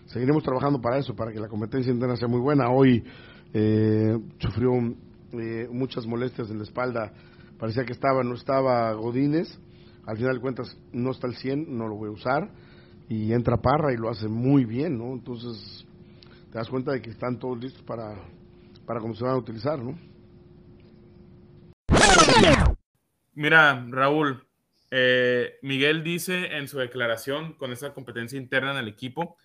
seguiremos 0.06 0.42
trabajando 0.44 0.80
para 0.80 0.98
eso, 0.98 1.14
para 1.14 1.32
que 1.32 1.40
la 1.40 1.48
competencia 1.48 1.92
interna 1.92 2.16
sea 2.16 2.28
muy 2.28 2.40
buena. 2.40 2.70
Hoy 2.70 3.02
eh, 3.52 4.16
sufrió 4.38 4.70
eh, 5.32 5.68
muchas 5.72 6.06
molestias 6.06 6.48
en 6.50 6.58
la 6.58 6.64
espalda, 6.64 7.12
parecía 7.58 7.84
que 7.84 7.92
estaba, 7.92 8.22
no 8.22 8.34
estaba 8.34 8.92
Godínez. 8.92 9.48
Al 10.06 10.16
final 10.16 10.36
de 10.36 10.40
cuentas, 10.40 10.78
no 10.92 11.10
está 11.10 11.26
al 11.26 11.34
100, 11.34 11.76
no 11.76 11.86
lo 11.88 11.96
voy 11.96 12.08
a 12.08 12.12
usar 12.12 12.50
y 13.10 13.32
entra 13.32 13.60
Parra 13.60 13.92
y 13.92 13.96
lo 13.96 14.08
hace 14.08 14.28
muy 14.28 14.64
bien, 14.64 14.96
¿no? 14.96 15.12
Entonces 15.12 15.84
te 16.52 16.58
das 16.58 16.68
cuenta 16.68 16.92
de 16.92 17.02
que 17.02 17.10
están 17.10 17.40
todos 17.40 17.58
listos 17.58 17.82
para, 17.82 18.14
para 18.86 19.00
cómo 19.00 19.16
se 19.16 19.24
van 19.24 19.32
a 19.32 19.36
utilizar, 19.36 19.80
¿no? 19.80 19.98
Mira, 23.34 23.84
Raúl, 23.90 24.46
eh, 24.92 25.58
Miguel 25.60 26.04
dice 26.04 26.56
en 26.56 26.68
su 26.68 26.78
declaración 26.78 27.54
con 27.54 27.72
esa 27.72 27.92
competencia 27.92 28.38
interna 28.38 28.70
en 28.70 28.78
el 28.78 28.86
equipo, 28.86 29.36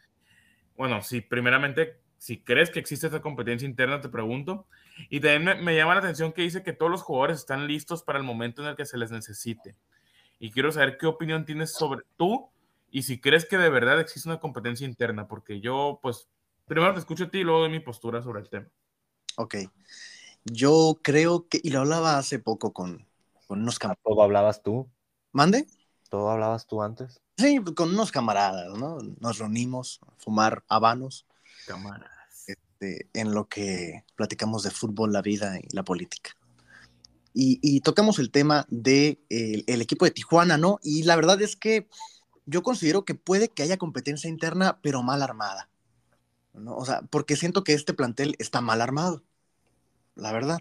bueno, 0.77 1.01
si 1.01 1.21
primeramente, 1.21 2.01
si 2.19 2.43
crees 2.43 2.69
que 2.69 2.77
existe 2.77 3.07
esa 3.07 3.23
competencia 3.23 3.67
interna, 3.67 3.99
te 3.99 4.09
pregunto, 4.09 4.67
y 5.09 5.21
también 5.21 5.43
me, 5.43 5.55
me 5.55 5.75
llama 5.75 5.95
la 5.95 6.01
atención 6.01 6.33
que 6.33 6.43
dice 6.43 6.61
que 6.61 6.73
todos 6.73 6.91
los 6.91 7.01
jugadores 7.01 7.39
están 7.39 7.65
listos 7.65 8.03
para 8.03 8.19
el 8.19 8.25
momento 8.25 8.61
en 8.61 8.67
el 8.67 8.75
que 8.75 8.85
se 8.85 8.99
les 8.99 9.09
necesite. 9.09 9.75
y 10.37 10.51
quiero 10.51 10.71
saber 10.71 10.99
qué 10.99 11.07
opinión 11.07 11.45
tienes 11.45 11.73
sobre 11.73 12.03
tú 12.15 12.51
y 12.95 13.03
si 13.03 13.19
crees 13.19 13.43
que 13.43 13.57
de 13.57 13.67
verdad 13.67 13.99
existe 13.99 14.29
una 14.29 14.39
competencia 14.39 14.87
interna, 14.87 15.27
porque 15.27 15.59
yo, 15.59 15.99
pues, 16.01 16.29
primero 16.63 16.93
te 16.93 16.99
escucho 16.99 17.25
a 17.25 17.29
ti 17.29 17.39
y 17.39 17.43
luego 17.43 17.59
doy 17.59 17.69
mi 17.69 17.81
postura 17.81 18.23
sobre 18.23 18.39
el 18.39 18.47
tema. 18.47 18.69
Ok. 19.35 19.55
Yo 20.45 21.01
creo 21.03 21.45
que, 21.49 21.59
y 21.61 21.71
lo 21.71 21.81
hablaba 21.81 22.17
hace 22.17 22.39
poco 22.39 22.71
con, 22.71 23.05
con 23.47 23.59
unos 23.63 23.79
camaradas. 23.79 24.01
¿Todo 24.01 24.23
hablabas 24.23 24.63
tú? 24.63 24.89
¿Mande? 25.33 25.67
¿Todo 26.09 26.29
hablabas 26.29 26.67
tú 26.67 26.81
antes? 26.81 27.19
Sí, 27.35 27.59
con 27.75 27.89
unos 27.89 28.13
camaradas, 28.13 28.77
¿no? 28.77 28.99
Nos 29.19 29.39
reunimos 29.39 29.99
a 30.07 30.13
fumar 30.17 30.63
habanos. 30.69 31.27
Camaradas. 31.67 32.47
Este, 32.47 33.09
en 33.11 33.33
lo 33.33 33.49
que 33.49 34.05
platicamos 34.15 34.63
de 34.63 34.71
fútbol, 34.71 35.11
la 35.11 35.21
vida 35.21 35.59
y 35.59 35.67
la 35.75 35.83
política. 35.83 36.37
Y, 37.33 37.59
y 37.61 37.81
tocamos 37.81 38.19
el 38.19 38.31
tema 38.31 38.65
del 38.69 39.19
de, 39.27 39.65
el 39.67 39.81
equipo 39.81 40.05
de 40.05 40.11
Tijuana, 40.11 40.57
¿no? 40.57 40.79
Y 40.81 41.03
la 41.03 41.17
verdad 41.17 41.41
es 41.41 41.57
que 41.57 41.89
yo 42.45 42.63
considero 42.63 43.05
que 43.05 43.15
puede 43.15 43.49
que 43.49 43.63
haya 43.63 43.77
competencia 43.77 44.29
interna, 44.29 44.79
pero 44.81 45.03
mal 45.03 45.21
armada. 45.21 45.69
¿no? 46.53 46.75
O 46.75 46.85
sea, 46.85 47.01
porque 47.09 47.35
siento 47.35 47.63
que 47.63 47.73
este 47.73 47.93
plantel 47.93 48.35
está 48.39 48.61
mal 48.61 48.81
armado, 48.81 49.23
la 50.15 50.31
verdad. 50.31 50.59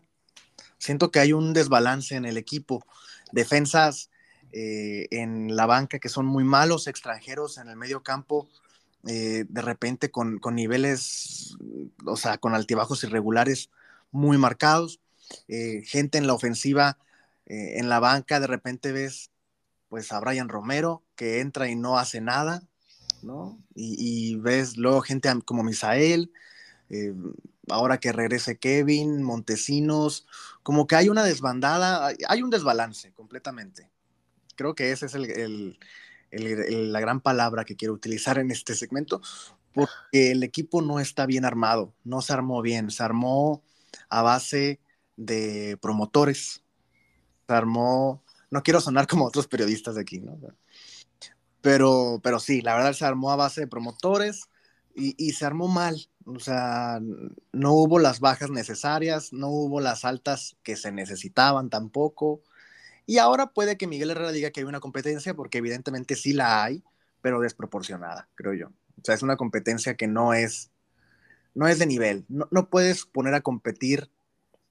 Siento 0.79 1.11
que 1.11 1.21
hay 1.21 1.33
un 1.33 1.53
desbalance 1.53 2.17
en 2.17 2.25
el 2.25 2.37
equipo. 2.37 2.85
Defensas 3.33 4.11
eh, 4.53 5.09
en 5.11 5.57
la 5.57 5.67
banca 5.67 5.99
que 5.99 6.09
son 6.09 6.27
muy 6.27 6.45
malos, 6.45 6.87
extranjeros 6.87 7.59
en 7.59 7.69
el 7.69 7.77
medio 7.77 8.03
campo, 8.03 8.49
eh, 9.07 9.45
de 9.49 9.63
repente 9.63 10.11
con, 10.11 10.39
con, 10.39 10.55
niveles, 10.55 11.57
o 12.07 12.17
sea, 12.17 12.39
con 12.39 12.55
altibajos 12.55 13.05
irregulares 13.05 13.71
muy 14.11 14.39
marcados. 14.39 15.01
Eh, 15.49 15.83
gente 15.85 16.19
en 16.19 16.27
la 16.27 16.35
ofensiva, 16.35 16.99
en 17.47 17.89
la 17.91 18.01
banca, 18.01 18.41
de 18.41 18.47
repente 18.47 18.93
ves 18.93 19.31
pues 19.89 20.13
a 20.13 20.21
Brian 20.21 20.49
Romero 20.49 21.04
que 21.15 21.41
entra 21.41 21.69
y 21.69 21.77
no 21.77 21.99
hace 21.99 22.21
nada, 22.21 22.63
¿no? 23.23 23.59
Y, 23.75 24.37
ves 24.37 24.77
luego 24.77 25.01
gente 25.01 25.31
como 25.45 25.63
Misael, 25.63 26.33
eh, 26.91 27.15
ahora 27.69 27.99
que 27.99 28.13
regrese 28.13 28.59
Kevin, 28.59 29.23
Montesinos, 29.23 30.27
como 30.63 30.87
que 30.87 30.97
hay 30.97 31.09
una 31.09 31.25
desbandada, 31.25 32.13
hay 32.29 32.43
un 32.43 32.51
desbalance 32.51 33.13
completamente. 33.13 33.91
Creo 34.57 34.75
que 34.75 34.93
esa 34.93 35.07
es 35.07 35.15
el, 35.15 35.79
la 36.31 37.01
gran 37.01 37.21
palabra 37.21 37.65
que 37.65 37.77
quiero 37.77 37.95
utilizar 37.95 38.39
en 38.39 38.51
este 38.51 38.75
segmento, 38.75 39.21
porque 39.73 40.31
el 40.31 40.43
equipo 40.43 40.83
no 40.83 41.01
está 41.01 41.27
bien 41.27 41.45
armado, 41.45 41.95
no 42.05 42.23
se 42.23 42.33
armó 42.33 42.63
bien, 42.63 42.91
se 42.91 43.03
armó 43.03 43.63
a 44.09 44.23
base 44.23 44.81
de 45.17 45.79
promotores, 45.81 46.63
se 47.47 47.55
armó, 47.55 48.23
no 48.51 48.63
quiero 48.63 48.81
sonar 48.81 49.07
como 49.07 49.25
otros 49.25 49.49
periodistas 49.49 49.97
de 49.97 50.03
aquí, 50.03 50.21
¿no? 50.21 50.39
Pero, 51.65 52.21
pero 52.23 52.41
sí, 52.41 52.61
la 52.61 52.75
verdad 52.77 52.93
se 52.93 53.07
armó 53.07 53.33
a 53.33 53.37
base 53.37 53.63
de 53.63 53.67
promotores 53.67 54.51
y, 54.95 55.15
y 55.17 55.33
se 55.33 55.47
armó 55.47 55.67
mal, 55.67 56.11
o 56.27 56.39
sea, 56.39 57.01
no 57.53 57.73
hubo 57.73 57.99
las 57.99 58.21
bajas 58.21 58.51
necesarias, 58.51 59.33
no 59.33 59.49
hubo 59.49 59.81
las 59.81 60.05
altas 60.05 60.59
que 60.63 60.77
se 60.77 60.93
necesitaban 60.93 61.71
tampoco. 61.71 62.43
Y 63.07 63.17
ahora 63.17 63.47
puede 63.47 63.79
que 63.79 63.87
Miguel 63.87 64.11
Herrera 64.11 64.31
diga 64.31 64.51
que 64.51 64.61
hay 64.61 64.65
una 64.65 64.81
competencia, 64.81 65.33
porque 65.33 65.57
evidentemente 65.57 66.17
sí 66.17 66.35
la 66.35 66.63
hay, 66.65 66.85
pero 67.23 67.41
desproporcionada, 67.41 68.29
creo 68.35 68.53
yo. 68.53 68.67
O 68.69 69.03
sea, 69.03 69.15
es 69.15 69.23
una 69.23 69.39
competencia 69.39 69.97
que 69.97 70.07
no 70.07 70.35
es, 70.35 70.71
no 71.55 71.67
es 71.67 71.79
de 71.79 71.87
nivel. 71.87 72.27
No, 72.29 72.47
no 72.51 72.69
puedes 72.69 73.07
poner 73.07 73.33
a 73.33 73.41
competir 73.41 74.11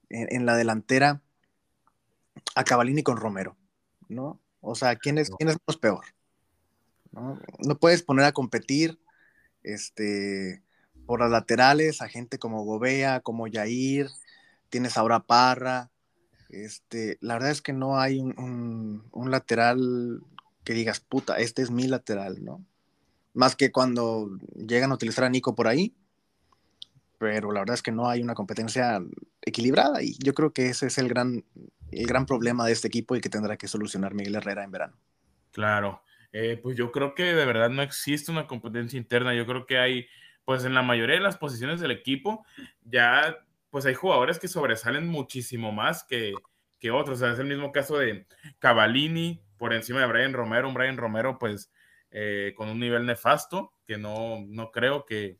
en, 0.09 0.27
en, 0.29 0.45
la 0.45 0.55
delantera 0.55 1.23
a 2.53 2.63
Cavalini 2.63 3.01
con 3.01 3.17
Romero, 3.17 3.57
¿no? 4.09 4.39
O 4.61 4.75
sea, 4.75 4.95
¿quién 4.95 5.17
es, 5.17 5.31
quién 5.31 5.49
es 5.49 5.57
más 5.65 5.77
peor? 5.77 6.05
¿No? 7.13 7.39
puedes 7.79 8.03
poner 8.03 8.25
a 8.25 8.31
competir 8.31 8.99
este, 9.63 10.61
por 11.05 11.21
las 11.21 11.31
laterales 11.31 12.01
a 12.01 12.09
gente 12.09 12.39
como 12.39 12.63
Gobea, 12.63 13.21
como 13.21 13.47
Yair, 13.47 14.09
tienes 14.69 14.97
ahora 14.97 15.21
Parra, 15.21 15.89
este, 16.49 17.17
la 17.21 17.35
verdad 17.35 17.51
es 17.51 17.61
que 17.61 17.73
no 17.73 17.99
hay 17.99 18.19
un, 18.19 18.37
un, 18.37 19.03
un, 19.11 19.31
lateral 19.31 20.21
que 20.63 20.73
digas, 20.73 20.99
puta, 20.99 21.37
este 21.37 21.61
es 21.61 21.71
mi 21.71 21.87
lateral, 21.87 22.43
¿no? 22.43 22.63
Más 23.33 23.55
que 23.55 23.71
cuando 23.71 24.29
llegan 24.55 24.91
a 24.91 24.95
utilizar 24.95 25.23
a 25.23 25.29
Nico 25.29 25.55
por 25.55 25.67
ahí, 25.67 25.95
pero 27.17 27.51
la 27.51 27.61
verdad 27.61 27.73
es 27.73 27.81
que 27.81 27.91
no 27.91 28.07
hay 28.07 28.21
una 28.21 28.35
competencia 28.35 29.01
equilibrada 29.41 30.03
y 30.03 30.15
yo 30.23 30.33
creo 30.33 30.53
que 30.53 30.67
ese 30.67 30.87
es 30.87 30.97
el 30.97 31.07
gran, 31.07 31.43
el 31.91 32.05
gran 32.05 32.25
problema 32.25 32.65
de 32.65 32.73
este 32.73 32.87
equipo 32.87 33.15
y 33.15 33.21
que 33.21 33.29
tendrá 33.29 33.57
que 33.57 33.67
solucionar 33.67 34.13
Miguel 34.13 34.35
Herrera 34.35 34.63
en 34.63 34.71
verano. 34.71 34.97
Claro, 35.51 36.01
eh, 36.33 36.59
pues 36.61 36.75
yo 36.75 36.91
creo 36.91 37.15
que 37.15 37.23
de 37.23 37.45
verdad 37.45 37.69
no 37.69 37.81
existe 37.81 38.31
una 38.31 38.47
competencia 38.47 38.97
interna, 38.97 39.33
yo 39.33 39.45
creo 39.45 39.65
que 39.65 39.77
hay, 39.77 40.07
pues 40.43 40.65
en 40.65 40.73
la 40.73 40.81
mayoría 40.81 41.15
de 41.15 41.21
las 41.21 41.37
posiciones 41.37 41.79
del 41.79 41.91
equipo, 41.91 42.45
ya 42.83 43.37
pues 43.69 43.85
hay 43.85 43.93
jugadores 43.95 44.37
que 44.37 44.47
sobresalen 44.47 45.07
muchísimo 45.07 45.71
más 45.71 46.03
que, 46.03 46.33
que 46.79 46.91
otros. 46.91 47.17
O 47.17 47.19
sea, 47.25 47.33
es 47.33 47.39
el 47.39 47.47
mismo 47.47 47.71
caso 47.71 47.97
de 47.97 48.27
Cavallini 48.59 49.41
por 49.57 49.73
encima 49.73 50.01
de 50.01 50.07
Brian 50.07 50.33
Romero. 50.33 50.67
Un 50.67 50.73
Brian 50.73 50.97
Romero, 50.97 51.39
pues, 51.39 51.71
eh, 52.11 52.53
con 52.57 52.69
un 52.69 52.79
nivel 52.79 53.05
nefasto, 53.05 53.73
que 53.87 53.97
no, 53.97 54.43
no 54.47 54.69
creo 54.69 55.05
que. 55.05 55.39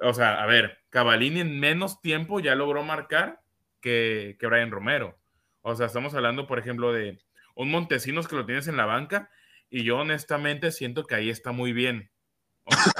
O 0.00 0.14
sea, 0.14 0.42
a 0.42 0.46
ver, 0.46 0.78
Cavallini 0.90 1.40
en 1.40 1.58
menos 1.60 2.00
tiempo 2.00 2.40
ya 2.40 2.54
logró 2.54 2.82
marcar 2.82 3.42
que, 3.80 4.36
que 4.38 4.46
Brian 4.46 4.70
Romero. 4.70 5.18
O 5.60 5.74
sea, 5.74 5.86
estamos 5.86 6.14
hablando, 6.14 6.46
por 6.46 6.58
ejemplo, 6.58 6.92
de 6.92 7.18
un 7.56 7.70
Montesinos 7.70 8.28
que 8.28 8.36
lo 8.36 8.46
tienes 8.46 8.68
en 8.68 8.76
la 8.76 8.86
banca, 8.86 9.30
y 9.70 9.84
yo 9.84 9.98
honestamente 9.98 10.72
siento 10.72 11.04
que 11.04 11.14
ahí 11.14 11.30
está 11.30 11.52
muy 11.52 11.72
bien. 11.72 12.10
O 12.64 12.72
sea, 12.72 12.92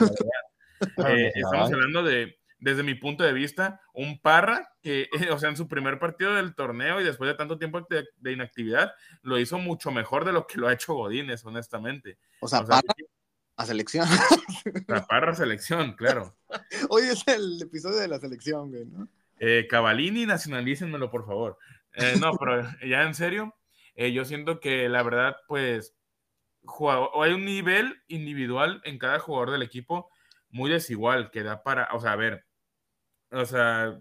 eh, 1.09 1.33
estamos 1.35 1.73
hablando 1.73 2.03
de, 2.03 2.39
desde 2.59 2.83
mi 2.83 2.95
punto 2.95 3.25
de 3.25 3.33
vista, 3.33 3.81
un 3.93 4.21
Parra 4.21 4.69
que, 4.83 5.09
o 5.33 5.39
sea, 5.39 5.51
en 5.51 5.57
su 5.57 5.69
primer 5.69 5.99
partido 5.99 6.35
del 6.35 6.55
torneo 6.55 7.01
y 7.01 7.05
después 7.05 7.29
de 7.29 7.37
tanto 7.37 7.59
tiempo 7.59 7.87
de, 7.89 8.07
de 8.17 8.33
inactividad, 8.33 8.93
lo 9.23 9.39
hizo 9.39 9.59
mucho 9.59 9.91
mejor 9.91 10.25
de 10.25 10.33
lo 10.33 10.47
que 10.47 10.59
lo 10.59 10.69
ha 10.69 10.73
hecho 10.73 10.95
Godínez, 10.95 11.45
honestamente. 11.45 12.19
O 12.41 12.49
sea, 12.49 12.61
o 12.61 12.67
sea 12.67 12.77
Parra 12.77 12.95
a 13.57 13.67
selección. 13.67 14.07
La 14.87 15.07
Parra 15.07 15.33
a 15.33 15.37
selección, 15.37 15.95
claro. 15.95 16.37
Hoy 16.91 17.03
es 17.05 17.27
el 17.27 17.61
episodio 17.61 17.97
de 17.99 18.09
la 18.09 18.19
selección, 18.19 18.71
güey, 18.71 18.87
¿no? 18.87 19.09
Eh, 19.41 19.67
Cavalini, 19.69 20.27
nacionalícenmelo, 20.27 21.11
por 21.11 21.27
favor. 21.27 21.59
Eh, 21.95 22.15
no, 22.21 22.33
pero 22.39 22.69
ya 22.87 23.03
en 23.03 23.15
serio, 23.15 23.55
eh, 23.95 24.13
yo 24.13 24.25
siento 24.25 24.61
que 24.61 24.89
la 24.89 25.03
verdad, 25.03 25.37
pues, 25.47 25.95
jugador, 26.65 27.11
hay 27.23 27.33
un 27.33 27.45
nivel 27.45 28.03
individual 28.09 28.81
en 28.85 28.99
cada 28.99 29.19
jugador 29.19 29.51
del 29.51 29.63
equipo 29.63 30.11
muy 30.51 30.71
desigual 30.71 31.31
que 31.31 31.43
da 31.43 31.63
para, 31.63 31.89
o 31.93 32.01
sea, 32.01 32.13
a 32.13 32.17
ver, 32.17 32.47
o 33.31 33.45
sea, 33.45 33.99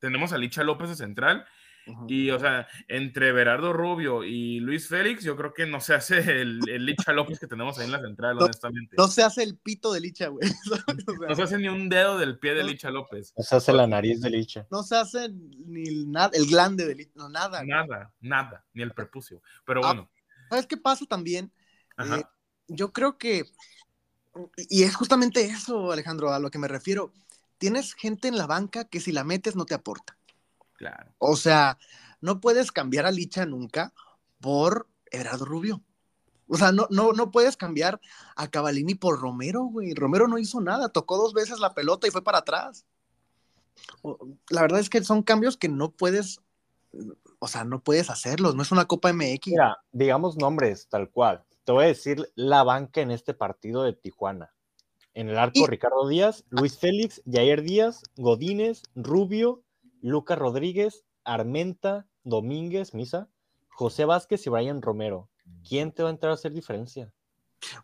tenemos 0.00 0.32
a 0.32 0.38
Licha 0.38 0.64
López 0.64 0.88
de 0.88 0.96
central 0.96 1.46
uh 1.86 1.92
-huh. 1.92 2.06
y, 2.08 2.30
o 2.30 2.38
sea, 2.38 2.66
entre 2.88 3.32
Berardo 3.32 3.72
Rubio 3.74 4.24
y 4.24 4.60
Luis 4.60 4.88
Félix, 4.88 5.22
yo 5.24 5.36
creo 5.36 5.52
que 5.52 5.66
no 5.66 5.80
se 5.80 5.94
hace 5.94 6.18
el, 6.40 6.60
el 6.68 6.86
Licha 6.86 7.12
López 7.12 7.38
que 7.38 7.46
tenemos 7.46 7.78
ahí 7.78 7.84
en 7.84 7.92
la 7.92 8.00
central, 8.00 8.36
no, 8.36 8.44
honestamente. 8.44 8.96
No 8.96 9.08
se 9.08 9.22
hace 9.22 9.42
el 9.42 9.58
pito 9.58 9.92
de 9.92 10.00
Licha, 10.00 10.28
güey. 10.28 10.48
O 10.72 10.74
sea, 10.74 11.28
no 11.28 11.34
se 11.34 11.42
hace 11.42 11.58
ni 11.58 11.68
un 11.68 11.88
dedo 11.88 12.16
del 12.18 12.38
pie 12.38 12.54
de 12.54 12.64
Licha 12.64 12.90
López. 12.90 13.34
No 13.36 13.44
se 13.44 13.56
hace 13.56 13.72
la 13.72 13.86
nariz 13.86 14.22
de 14.22 14.30
Licha. 14.30 14.66
No 14.70 14.82
se 14.82 14.96
hace 14.96 15.28
ni 15.28 16.06
nada, 16.06 16.30
el 16.32 16.46
glande 16.46 16.86
de 16.86 16.94
Licha, 16.94 17.12
no, 17.16 17.28
nada. 17.28 17.62
Nada, 17.64 18.14
nada, 18.20 18.64
ni 18.72 18.82
el 18.82 18.92
prepucio. 18.92 19.42
Pero 19.66 19.82
bueno. 19.82 20.08
Ah, 20.10 20.22
¿Sabes 20.50 20.66
qué 20.66 20.76
pasa 20.76 21.04
también? 21.06 21.52
Eh, 21.98 22.22
yo 22.68 22.92
creo 22.92 23.18
que, 23.18 23.44
y 24.56 24.82
es 24.82 24.96
justamente 24.96 25.44
eso, 25.44 25.92
Alejandro, 25.92 26.32
a 26.32 26.38
lo 26.38 26.50
que 26.50 26.58
me 26.58 26.68
refiero 26.68 27.12
tienes 27.62 27.94
gente 27.94 28.26
en 28.26 28.36
la 28.36 28.48
banca 28.48 28.86
que 28.86 28.98
si 28.98 29.12
la 29.12 29.22
metes 29.22 29.54
no 29.54 29.66
te 29.66 29.74
aporta. 29.74 30.18
Claro. 30.74 31.14
O 31.18 31.36
sea, 31.36 31.78
no 32.20 32.40
puedes 32.40 32.72
cambiar 32.72 33.06
a 33.06 33.12
Licha 33.12 33.46
nunca 33.46 33.92
por 34.40 34.88
Everardo 35.12 35.44
Rubio. 35.44 35.80
O 36.48 36.56
sea, 36.56 36.72
no, 36.72 36.88
no, 36.90 37.12
no 37.12 37.30
puedes 37.30 37.56
cambiar 37.56 38.00
a 38.34 38.48
Cavallini 38.48 38.96
por 38.96 39.20
Romero, 39.20 39.62
güey. 39.62 39.94
Romero 39.94 40.26
no 40.26 40.38
hizo 40.38 40.60
nada, 40.60 40.88
tocó 40.88 41.16
dos 41.16 41.34
veces 41.34 41.60
la 41.60 41.72
pelota 41.72 42.08
y 42.08 42.10
fue 42.10 42.24
para 42.24 42.38
atrás. 42.38 42.84
La 44.50 44.62
verdad 44.62 44.80
es 44.80 44.90
que 44.90 45.04
son 45.04 45.22
cambios 45.22 45.56
que 45.56 45.68
no 45.68 45.92
puedes, 45.92 46.40
o 47.38 47.46
sea, 47.46 47.62
no 47.62 47.80
puedes 47.80 48.10
hacerlos, 48.10 48.56
no 48.56 48.62
es 48.62 48.72
una 48.72 48.86
Copa 48.86 49.12
MX. 49.12 49.46
Mira, 49.46 49.76
digamos 49.92 50.36
nombres 50.36 50.88
tal 50.88 51.08
cual. 51.10 51.44
Te 51.64 51.72
voy 51.72 51.84
a 51.84 51.88
decir 51.88 52.28
la 52.34 52.64
banca 52.64 53.00
en 53.00 53.10
este 53.10 53.34
partido 53.34 53.84
de 53.84 53.92
Tijuana. 53.92 54.52
En 55.14 55.28
el 55.28 55.38
arco, 55.38 55.60
y... 55.60 55.66
Ricardo 55.66 56.08
Díaz, 56.08 56.44
Luis 56.48 56.78
Félix, 56.78 57.22
Jair 57.30 57.62
Díaz, 57.62 58.02
Godínez, 58.16 58.82
Rubio, 58.94 59.62
Lucas 60.00 60.38
Rodríguez, 60.38 61.04
Armenta, 61.24 62.06
Domínguez, 62.24 62.94
Misa, 62.94 63.28
José 63.68 64.04
Vázquez 64.04 64.46
y 64.46 64.50
Brian 64.50 64.82
Romero. 64.82 65.28
¿Quién 65.68 65.92
te 65.92 66.02
va 66.02 66.08
a 66.08 66.12
entrar 66.12 66.32
a 66.32 66.34
hacer 66.34 66.52
diferencia? 66.52 67.12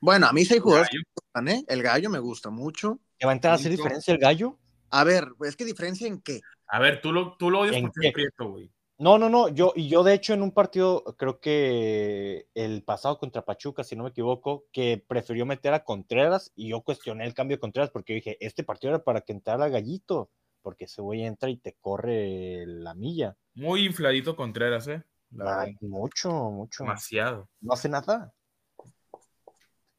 Bueno, 0.01 0.27
a 0.27 0.33
mí 0.33 0.45
seis 0.45 0.61
jugadores 0.61 0.91
me 0.93 1.03
gustan, 1.15 1.49
¿eh? 1.49 1.65
El 1.69 1.83
gallo 1.83 2.11
me 2.11 2.19
gusta 2.19 2.51
mucho. 2.51 2.99
¿Te 3.19 3.27
va 3.27 3.33
a 3.33 3.35
entrar 3.35 3.53
a 3.53 3.57
hacer 3.57 3.71
diferencia 3.71 4.13
el 4.13 4.19
gallo? 4.19 4.59
A 4.91 5.05
ver, 5.05 5.29
es 5.45 5.55
que 5.55 5.65
diferencia 5.65 6.09
en 6.09 6.21
qué? 6.21 6.41
A 6.67 6.81
ver, 6.81 7.01
tú 7.01 7.13
lo, 7.13 7.37
tú 7.37 7.51
lo 7.51 7.61
odias 7.61 7.81
porque 7.81 8.09
es 8.09 8.13
prieto, 8.13 8.49
güey. 8.49 8.73
No, 9.01 9.17
no, 9.17 9.29
no, 9.29 9.49
yo, 9.49 9.73
y 9.77 9.89
yo 9.89 10.03
de 10.03 10.13
hecho 10.15 10.35
en 10.35 10.43
un 10.43 10.51
partido, 10.51 11.05
creo 11.17 11.39
que 11.39 12.49
el 12.55 12.83
pasado 12.83 13.17
contra 13.19 13.45
Pachuca, 13.45 13.85
si 13.85 13.95
no 13.95 14.03
me 14.03 14.11
equivoco, 14.11 14.65
que 14.73 15.05
prefirió 15.07 15.47
meter 15.47 15.73
a 15.73 15.85
Contreras 15.85 16.51
y 16.57 16.71
yo 16.71 16.81
cuestioné 16.83 17.25
el 17.25 17.33
cambio 17.33 17.57
de 17.57 17.61
Contreras 17.61 17.91
porque 17.91 18.15
dije, 18.15 18.37
este 18.45 18.65
partido 18.65 18.95
era 18.95 19.05
para 19.05 19.21
que 19.21 19.33
entrara 19.33 19.69
Gallito, 19.69 20.31
porque 20.63 20.87
ese 20.87 21.01
güey 21.01 21.25
entra 21.25 21.49
y 21.49 21.59
te 21.59 21.77
corre 21.81 22.65
la 22.67 22.95
milla. 22.95 23.37
Muy 23.55 23.85
infladito 23.85 24.35
Contreras, 24.35 24.89
¿eh? 24.89 25.05
Ay, 25.39 25.77
mucho, 25.81 26.31
mucho. 26.51 26.85
Demasiado. 26.85 27.49
No 27.61 27.75
hace 27.75 27.89
nada. 27.89 28.35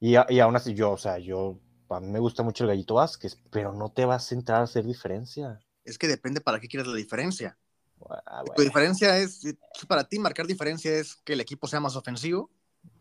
Y, 0.02 0.16
a- 0.18 0.26
y 0.30 0.40
aún 0.42 0.56
así 0.58 0.74
yo, 0.74 0.92
o 0.92 0.98
sea, 0.98 1.20
yo, 1.20 1.60
a 1.90 2.00
mí 2.02 2.08
me 2.08 2.20
gusta 2.20 2.44
mucho 2.44 2.64
el 2.66 2.70
Gallito 2.70 2.96
Vázquez, 2.96 3.38
pero 3.50 3.72
no 3.74 3.92
te 3.92 4.04
vas 4.04 4.32
a 4.32 4.36
entrar 4.36 4.60
a 4.60 4.64
hacer 4.64 4.86
diferencia. 4.86 5.60
Es 5.84 5.98
que 5.98 6.08
depende 6.08 6.42
para 6.42 6.60
qué 6.62 6.70
quieres 6.70 6.88
la 6.88 6.96
diferencia. 6.96 7.59
Ah, 8.26 8.44
Tu 8.56 8.62
diferencia 8.62 9.18
es, 9.18 9.42
para 9.88 10.04
ti 10.04 10.20
marcar 10.20 10.48
diferencia 10.48 10.92
es 10.92 11.16
que 11.16 11.34
el 11.34 11.42
equipo 11.42 11.68
sea 11.68 11.80
más 11.80 11.96
ofensivo. 11.96 12.50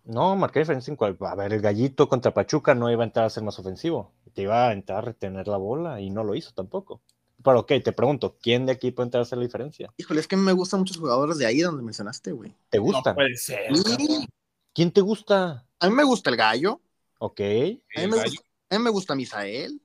No, 0.05 0.35
marqué 0.37 0.61
diferencia 0.61 0.91
en 0.91 0.97
cual. 0.97 1.17
A 1.21 1.35
ver, 1.35 1.53
el 1.53 1.61
gallito 1.61 2.09
contra 2.09 2.33
Pachuca 2.35 2.75
no 2.75 2.91
iba 2.91 3.05
a 3.05 3.07
entrar 3.07 3.27
a 3.27 3.31
ser 3.31 3.43
más 3.43 3.59
ofensivo. 3.59 4.13
Te 4.35 4.43
iba 4.43 4.69
a 4.69 4.73
entrar 4.73 4.99
a 4.99 5.03
retener 5.03 5.47
la 5.49 5.57
bola 5.57 6.01
y 6.01 6.11
no 6.11 6.25
lo 6.25 6.35
hizo 6.35 6.53
tampoco. 6.53 7.01
Pero 7.45 7.61
ok, 7.61 7.73
te 7.85 7.93
pregunto, 7.93 8.37
¿quién 8.43 8.67
de 8.67 8.73
aquí 8.73 8.91
puede 8.91 9.07
entrar 9.07 9.21
a 9.21 9.23
hacer 9.23 9.39
la 9.39 9.45
diferencia? 9.45 9.93
Híjole, 9.97 10.21
es 10.21 10.27
que 10.27 10.37
me 10.37 10.53
gustan 10.53 10.81
muchos 10.81 10.97
jugadores 10.97 11.39
de 11.39 11.47
ahí 11.47 11.61
donde 11.61 11.83
mencionaste, 11.83 12.33
güey. 12.33 12.55
¿Te 12.71 12.79
No 12.79 12.85
gusta? 12.85 13.15
puede 13.15 13.37
ser. 13.37 13.77
Sí. 13.77 14.27
¿Quién 14.75 14.91
te 14.91 15.01
gusta? 15.01 15.65
A 15.79 15.89
mí 15.89 15.95
me 15.95 16.05
gusta 16.05 16.31
el 16.31 16.37
gallo, 16.37 16.81
Ok. 17.21 17.41
a 17.41 17.45
mí, 17.45 17.81
El 17.95 18.09
me 18.11 18.17
gallo. 18.17 18.31
gusta, 18.31 18.49
a 18.71 18.79
mí 18.79 18.85
me 18.85 18.91
gusta 18.91 19.15
Misael, 19.15 19.81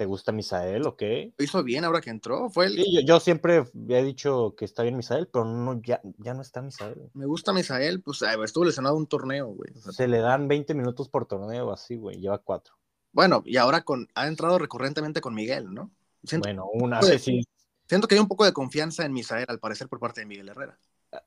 ¿Te 0.00 0.06
gusta 0.06 0.32
Misael? 0.32 0.86
Ok. 0.86 1.02
lo 1.36 1.44
hizo 1.44 1.62
bien 1.62 1.84
ahora 1.84 2.00
que 2.00 2.08
entró, 2.08 2.48
fue 2.48 2.64
el, 2.64 2.76
Sí, 2.76 2.90
yo, 2.90 3.00
yo 3.02 3.20
siempre 3.20 3.64
he 3.90 4.02
dicho 4.02 4.54
que 4.56 4.64
está 4.64 4.82
bien 4.82 4.96
Misael, 4.96 5.28
pero 5.30 5.44
no, 5.44 5.78
ya, 5.82 6.00
ya 6.16 6.32
no 6.32 6.40
está 6.40 6.62
Misael. 6.62 7.10
me 7.12 7.26
gusta 7.26 7.52
Misael, 7.52 8.00
pues 8.00 8.22
ay, 8.22 8.38
estuvo 8.42 8.64
lesionado 8.64 8.96
un 8.96 9.06
torneo, 9.06 9.48
güey. 9.48 9.70
O 9.76 9.78
sea, 9.78 9.92
Se 9.92 10.08
le 10.08 10.20
dan 10.20 10.48
20 10.48 10.72
minutos 10.72 11.10
por 11.10 11.26
torneo, 11.26 11.70
así, 11.70 11.96
güey. 11.96 12.18
Lleva 12.18 12.38
cuatro. 12.38 12.76
bueno, 13.12 13.42
y 13.44 13.58
ahora 13.58 13.82
con, 13.82 14.08
ha 14.14 14.26
entrado 14.26 14.58
recurrentemente 14.58 15.20
con 15.20 15.34
Miguel, 15.34 15.70
¿no? 15.70 15.90
Siento, 16.24 16.48
Bueno, 16.48 16.64
una 16.72 16.98
vez 17.02 17.22
sí. 17.22 17.42
siento 17.86 18.08
que 18.08 18.14
hay 18.14 18.22
un 18.22 18.28
poco 18.28 18.46
de 18.46 18.54
confianza 18.54 19.04
en 19.04 19.12
Misael, 19.12 19.44
al 19.48 19.60
parecer, 19.60 19.86
por 19.86 20.00
parte 20.00 20.22
de 20.22 20.26
Miguel 20.28 20.48
Herrera. 20.48 20.78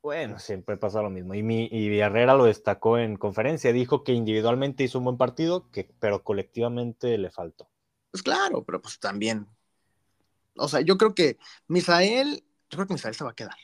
Bueno, 0.02 0.40
siempre 0.40 0.76
pasa 0.76 1.00
lo 1.00 1.10
mismo. 1.10 1.34
Y, 1.34 1.44
mi, 1.44 1.68
y 1.70 1.88
Villarreal 1.90 2.38
lo 2.38 2.46
destacó 2.46 2.98
en 2.98 3.14
conferencia. 3.18 3.72
Dijo 3.72 4.02
que 4.02 4.14
individualmente 4.14 4.82
hizo 4.82 4.98
un 4.98 5.04
buen 5.04 5.16
partido, 5.16 5.70
que, 5.70 5.88
pero 6.00 6.24
colectivamente 6.24 7.16
le 7.18 7.30
faltó. 7.30 7.68
Pues 8.14 8.22
claro, 8.22 8.62
pero 8.62 8.80
pues 8.80 9.00
también. 9.00 9.44
O 10.56 10.68
sea, 10.68 10.82
yo 10.82 10.96
creo 10.96 11.16
que 11.16 11.36
Misael, 11.66 12.44
yo 12.70 12.76
creo 12.76 12.86
que 12.86 12.94
Misael 12.94 13.16
se 13.16 13.24
va 13.24 13.30
a 13.30 13.34
quedar. 13.34 13.56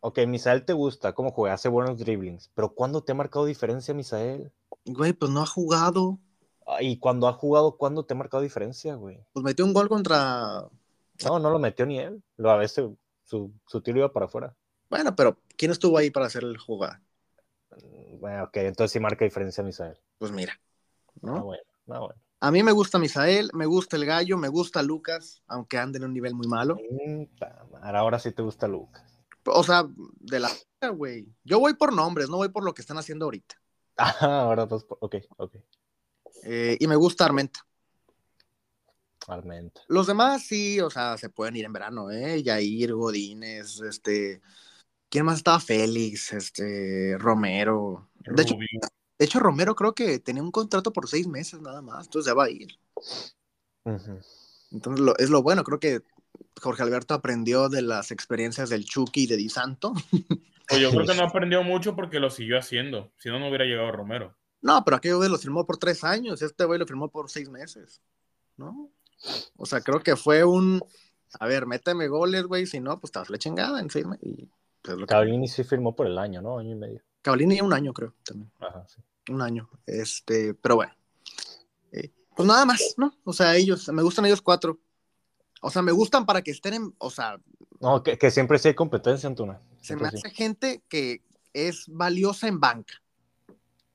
Ok, 0.00 0.18
Misael 0.26 0.66
te 0.66 0.74
gusta, 0.74 1.14
cómo 1.14 1.30
juega, 1.30 1.54
hace 1.54 1.70
buenos 1.70 1.98
dribblings, 1.98 2.50
pero 2.54 2.74
¿cuándo 2.74 3.02
te 3.02 3.12
ha 3.12 3.14
marcado 3.14 3.46
diferencia 3.46 3.94
Misael? 3.94 4.52
Güey, 4.84 5.14
pues 5.14 5.30
no 5.30 5.40
ha 5.40 5.46
jugado. 5.46 6.18
Ah, 6.66 6.82
Y 6.82 6.98
cuando 6.98 7.26
ha 7.26 7.32
jugado, 7.32 7.78
¿cuándo 7.78 8.04
te 8.04 8.12
ha 8.12 8.18
marcado 8.18 8.42
diferencia, 8.42 8.96
güey? 8.96 9.18
Pues 9.32 9.42
metió 9.42 9.64
un 9.64 9.72
gol 9.72 9.88
contra. 9.88 10.68
No, 11.24 11.38
no 11.38 11.48
lo 11.48 11.58
metió 11.58 11.86
ni 11.86 11.98
él. 11.98 12.22
Lo, 12.36 12.50
a 12.50 12.58
veces 12.58 12.90
su, 13.24 13.50
su 13.66 13.80
tiro 13.80 13.96
iba 14.00 14.12
para 14.12 14.26
afuera. 14.26 14.54
Bueno, 14.90 15.16
pero 15.16 15.38
¿quién 15.56 15.70
estuvo 15.70 15.96
ahí 15.96 16.10
para 16.10 16.26
hacer 16.26 16.44
el 16.44 16.58
jugada? 16.58 17.00
Mm, 17.70 18.20
Bueno, 18.20 18.44
ok, 18.44 18.58
entonces 18.58 18.92
sí 18.92 19.00
marca 19.00 19.24
diferencia 19.24 19.64
Misael. 19.64 19.96
Pues 20.18 20.32
mira. 20.32 20.60
Ah, 20.60 21.18
¿no? 21.22 21.44
bueno, 21.44 21.62
ah, 21.88 21.98
bueno. 22.00 22.25
A 22.46 22.52
mí 22.52 22.62
me 22.62 22.70
gusta 22.70 23.00
Misael, 23.00 23.50
me 23.54 23.66
gusta 23.66 23.96
el 23.96 24.06
gallo, 24.06 24.38
me 24.38 24.46
gusta 24.46 24.80
Lucas, 24.80 25.42
aunque 25.48 25.78
ande 25.78 25.98
en 25.98 26.04
un 26.04 26.12
nivel 26.14 26.32
muy 26.32 26.46
malo. 26.46 26.76
Ahora 27.82 28.20
sí 28.20 28.30
te 28.30 28.40
gusta 28.40 28.68
Lucas. 28.68 29.02
O 29.46 29.64
sea, 29.64 29.84
de 30.20 30.38
la 30.38 30.50
güey. 30.94 31.26
Yo 31.42 31.58
voy 31.58 31.74
por 31.74 31.92
nombres, 31.92 32.28
no 32.28 32.36
voy 32.36 32.50
por 32.50 32.64
lo 32.64 32.72
que 32.72 32.82
están 32.82 32.98
haciendo 32.98 33.24
ahorita. 33.26 33.56
Ah, 33.98 34.42
ahora 34.42 34.68
pues, 34.68 34.84
ok, 34.88 35.16
ok. 35.38 35.56
Eh, 36.44 36.76
y 36.78 36.86
me 36.86 36.94
gusta 36.94 37.24
Armenta. 37.24 37.66
Armenta. 39.26 39.80
Los 39.88 40.06
demás 40.06 40.42
sí, 40.46 40.80
o 40.80 40.90
sea, 40.90 41.16
se 41.16 41.30
pueden 41.30 41.56
ir 41.56 41.64
en 41.64 41.72
verano, 41.72 42.12
¿eh? 42.12 42.42
Yair, 42.44 42.94
Godínez, 42.94 43.80
este. 43.80 44.40
¿Quién 45.08 45.24
más 45.24 45.38
estaba? 45.38 45.58
Félix, 45.58 46.32
este, 46.32 47.16
Romero. 47.18 48.10
De 48.20 48.42
hecho. 48.42 48.54
De 49.18 49.24
hecho, 49.24 49.38
Romero 49.40 49.74
creo 49.74 49.94
que 49.94 50.18
tenía 50.18 50.42
un 50.42 50.50
contrato 50.50 50.92
por 50.92 51.08
seis 51.08 51.26
meses 51.26 51.60
nada 51.60 51.82
más, 51.82 52.06
entonces 52.06 52.28
ya 52.30 52.34
va 52.34 52.44
a 52.44 52.50
ir. 52.50 52.68
Entonces 54.72 55.04
lo- 55.04 55.16
es 55.18 55.30
lo 55.30 55.42
bueno, 55.42 55.64
creo 55.64 55.78
que 55.80 56.00
Jorge 56.60 56.82
Alberto 56.82 57.14
aprendió 57.14 57.68
de 57.68 57.82
las 57.82 58.10
experiencias 58.10 58.68
del 58.68 58.84
Chucky 58.84 59.24
y 59.24 59.26
de 59.26 59.36
Di 59.36 59.48
Santo. 59.48 59.92
Pues 60.68 60.80
yo 60.80 60.90
creo 60.90 61.06
que 61.06 61.14
no 61.14 61.22
aprendió 61.28 61.62
mucho 61.62 61.94
porque 61.94 62.18
lo 62.18 62.28
siguió 62.28 62.58
haciendo. 62.58 63.12
Si 63.18 63.28
no, 63.28 63.38
no 63.38 63.46
hubiera 63.46 63.64
llegado 63.64 63.92
Romero. 63.92 64.36
No, 64.62 64.82
pero 64.84 64.96
aquello 64.96 65.18
güey 65.18 65.30
lo 65.30 65.38
firmó 65.38 65.64
por 65.64 65.76
tres 65.76 66.02
años, 66.02 66.42
este 66.42 66.64
güey 66.64 66.76
lo 66.80 66.88
firmó 66.88 67.08
por 67.08 67.30
seis 67.30 67.48
meses, 67.48 68.02
¿no? 68.56 68.90
O 69.56 69.64
sea, 69.64 69.80
creo 69.80 70.00
que 70.00 70.16
fue 70.16 70.42
un, 70.42 70.82
a 71.38 71.46
ver, 71.46 71.66
méteme 71.66 72.08
goles, 72.08 72.46
güey, 72.46 72.66
si 72.66 72.80
no, 72.80 72.98
pues 72.98 73.12
te 73.12 73.20
vas 73.20 73.30
la 73.30 73.38
chingada 73.38 73.78
en 73.78 73.90
seis 73.90 74.06
meses. 74.06 74.26
Y, 74.26 74.50
pues, 74.82 74.96
lo 74.98 75.06
que- 75.06 75.10
Cavallini 75.12 75.46
sí 75.46 75.62
firmó 75.62 75.94
por 75.94 76.08
el 76.08 76.18
año, 76.18 76.42
¿no? 76.42 76.58
Año 76.58 76.72
y 76.72 76.74
medio. 76.74 77.00
Cavallini 77.26 77.60
un 77.60 77.72
año, 77.72 77.92
creo, 77.92 78.14
también, 78.24 78.50
Ajá, 78.60 78.86
sí. 78.86 79.02
un 79.32 79.42
año, 79.42 79.68
este, 79.86 80.54
pero 80.54 80.76
bueno. 80.76 80.92
Eh, 81.92 82.12
pues 82.36 82.46
nada 82.46 82.64
más, 82.64 82.94
¿no? 82.96 83.12
O 83.24 83.32
sea, 83.32 83.56
ellos, 83.56 83.88
me 83.88 84.02
gustan 84.02 84.26
ellos 84.26 84.40
cuatro. 84.42 84.78
O 85.60 85.70
sea, 85.70 85.82
me 85.82 85.90
gustan 85.92 86.24
para 86.24 86.42
que 86.42 86.52
estén 86.52 86.74
en, 86.74 86.94
o 86.98 87.10
sea, 87.10 87.40
No, 87.80 88.02
que, 88.02 88.16
que 88.16 88.30
siempre 88.30 88.58
sí 88.58 88.68
hay 88.68 88.74
competencia, 88.74 89.26
Antuna. 89.28 89.60
se 89.80 89.86
Siempre 89.88 90.06
me 90.06 90.10
sí. 90.12 90.18
hace 90.18 90.30
gente 90.34 90.82
que 90.88 91.22
es 91.52 91.86
valiosa 91.88 92.46
en 92.46 92.60
banca, 92.60 92.94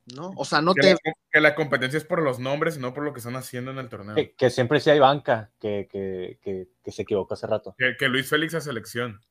¿no? 0.06 0.32
O 0.36 0.44
sea, 0.44 0.62
no 0.62 0.74
Que 0.74 0.82
te, 0.82 0.90
la, 0.94 0.98
que 1.32 1.42
la 1.42 1.56
competencia 1.56 1.98
es 1.98 2.04
por 2.06 2.22
los 2.22 2.40
nombres 2.40 2.76
y 2.78 2.80
no 2.80 2.94
por 2.94 3.04
lo 3.06 3.14
que 3.14 3.20
están 3.20 3.36
haciendo 3.38 3.72
en 3.72 3.78
el 3.78 3.88
torneo. 3.90 4.16
Que, 4.16 4.34
que 4.36 4.50
siempre 4.50 4.80
sí 4.82 4.90
hay 4.90 5.00
banca, 5.00 5.52
que, 5.60 5.88
que, 5.90 6.40
que, 6.42 6.68
que 6.84 6.92
se 6.92 7.04
equivocó 7.04 7.36
hace 7.36 7.48
rato. 7.48 7.76
Que, 7.78 7.96
que 7.98 8.10
Luis 8.10 8.28
Félix 8.28 8.56
a 8.56 8.62
selección. 8.62 9.22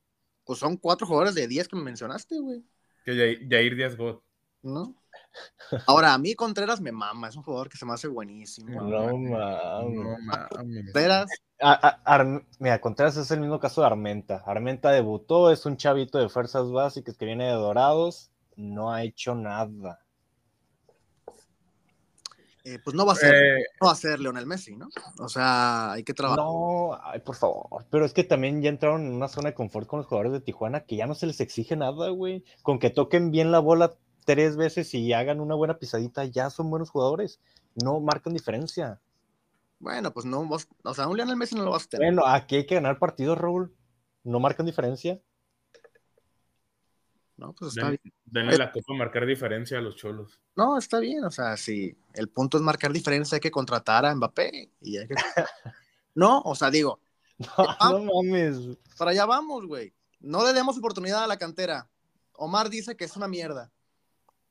pues 0.43 0.59
son 0.59 0.77
cuatro 0.77 1.05
jugadores 1.05 1.35
de 1.35 1.47
10 1.47 1.67
que 1.67 1.75
me 1.75 1.83
mencionaste, 1.83 2.39
güey. 2.39 2.63
Que 3.03 3.47
Jair, 3.49 3.75
Díaz 3.75 3.95
God. 3.97 4.19
¿no? 4.63 4.95
Ahora, 5.87 6.13
a 6.13 6.17
mí 6.17 6.35
Contreras 6.35 6.81
me 6.81 6.91
mama, 6.91 7.29
es 7.29 7.35
un 7.35 7.43
jugador 7.43 7.69
que 7.69 7.77
se 7.77 7.85
me 7.85 7.93
hace 7.93 8.07
buenísimo. 8.07 8.81
No, 8.81 9.17
mames. 9.17 9.29
No 9.31 10.17
mames. 10.25 10.47
Contreras, 10.49 11.29
A- 11.61 11.87
a- 11.87 12.01
Ar- 12.15 12.45
mira, 12.59 12.81
Contreras 12.81 13.17
es 13.17 13.31
el 13.31 13.39
mismo 13.39 13.59
caso 13.59 13.81
de 13.81 13.87
Armenta. 13.87 14.43
Armenta 14.45 14.91
debutó, 14.91 15.51
es 15.51 15.65
un 15.65 15.77
chavito 15.77 16.17
de 16.19 16.29
fuerzas 16.29 16.69
básicas 16.71 17.17
que 17.17 17.25
viene 17.25 17.45
de 17.45 17.53
Dorados, 17.53 18.29
no 18.55 18.91
ha 18.91 19.03
hecho 19.03 19.35
nada. 19.35 19.99
Eh, 22.63 22.79
pues 22.83 22.95
no 22.95 23.05
va 23.05 23.13
a 23.13 23.15
ser, 23.15 23.33
Eh, 23.33 23.63
no 23.79 23.87
va 23.87 23.93
a 23.93 23.95
ser 23.95 24.19
Leonel 24.19 24.45
Messi, 24.45 24.75
¿no? 24.75 24.89
O 25.19 25.29
sea, 25.29 25.91
hay 25.93 26.03
que 26.03 26.13
trabajar. 26.13 26.43
No, 26.43 26.99
ay, 27.03 27.19
por 27.19 27.35
favor. 27.35 27.85
Pero 27.89 28.05
es 28.05 28.13
que 28.13 28.23
también 28.23 28.61
ya 28.61 28.69
entraron 28.69 29.05
en 29.05 29.13
una 29.13 29.27
zona 29.27 29.49
de 29.49 29.55
confort 29.55 29.87
con 29.87 29.97
los 29.99 30.07
jugadores 30.07 30.31
de 30.33 30.41
Tijuana 30.41 30.81
que 30.81 30.95
ya 30.95 31.07
no 31.07 31.15
se 31.15 31.25
les 31.27 31.39
exige 31.41 31.75
nada, 31.75 32.09
güey. 32.09 32.43
Con 32.61 32.79
que 32.79 32.89
toquen 32.89 33.31
bien 33.31 33.51
la 33.51 33.59
bola 33.59 33.93
tres 34.25 34.55
veces 34.55 34.93
y 34.93 35.11
hagan 35.13 35.39
una 35.39 35.55
buena 35.55 35.79
pisadita, 35.79 36.25
ya 36.25 36.49
son 36.49 36.69
buenos 36.69 36.89
jugadores. 36.91 37.39
No 37.83 37.99
marcan 37.99 38.33
diferencia. 38.33 38.99
Bueno, 39.79 40.13
pues 40.13 40.25
no, 40.27 40.45
vas- 40.47 40.67
o 40.83 40.93
sea, 40.93 41.07
un 41.07 41.17
Leonel 41.17 41.37
Messi 41.37 41.55
no 41.55 41.63
lo 41.63 41.71
vas 41.71 41.85
a 41.85 41.89
tener. 41.89 42.07
Bueno, 42.13 42.27
aquí 42.27 42.57
hay 42.57 42.65
que 42.67 42.75
ganar 42.75 42.99
partidos, 42.99 43.37
Raúl. 43.37 43.73
No 44.23 44.39
marcan 44.39 44.67
diferencia. 44.67 45.19
No, 47.41 47.53
pues 47.53 47.75
está 47.75 47.89
den- 47.89 47.99
bien. 48.03 48.13
denle 48.25 48.57
la 48.57 48.71
copa 48.71 48.93
a 48.93 48.97
marcar 48.97 49.25
diferencia 49.25 49.79
a 49.79 49.81
los 49.81 49.95
cholos. 49.95 50.39
No, 50.55 50.77
está 50.77 50.99
bien, 50.99 51.23
o 51.23 51.31
sea, 51.31 51.57
si 51.57 51.97
el 52.13 52.29
punto 52.29 52.57
es 52.57 52.63
marcar 52.63 52.93
diferencia, 52.93 53.35
hay 53.37 53.39
que 53.41 53.49
contratar 53.49 54.05
a 54.05 54.13
Mbappé. 54.15 54.69
Y 54.81 54.97
hay 54.97 55.07
que... 55.07 55.15
No, 56.13 56.41
o 56.41 56.53
sea, 56.55 56.69
digo, 56.69 56.99
No, 57.39 57.99
no 57.99 58.13
mames. 58.21 58.77
para 58.97 59.11
allá 59.11 59.25
vamos, 59.25 59.65
güey. 59.65 59.93
No 60.19 60.45
le 60.45 60.53
demos 60.53 60.77
oportunidad 60.77 61.23
a 61.23 61.27
la 61.27 61.37
cantera. 61.37 61.89
Omar 62.33 62.69
dice 62.69 62.95
que 62.95 63.05
es 63.05 63.15
una 63.15 63.27
mierda. 63.27 63.71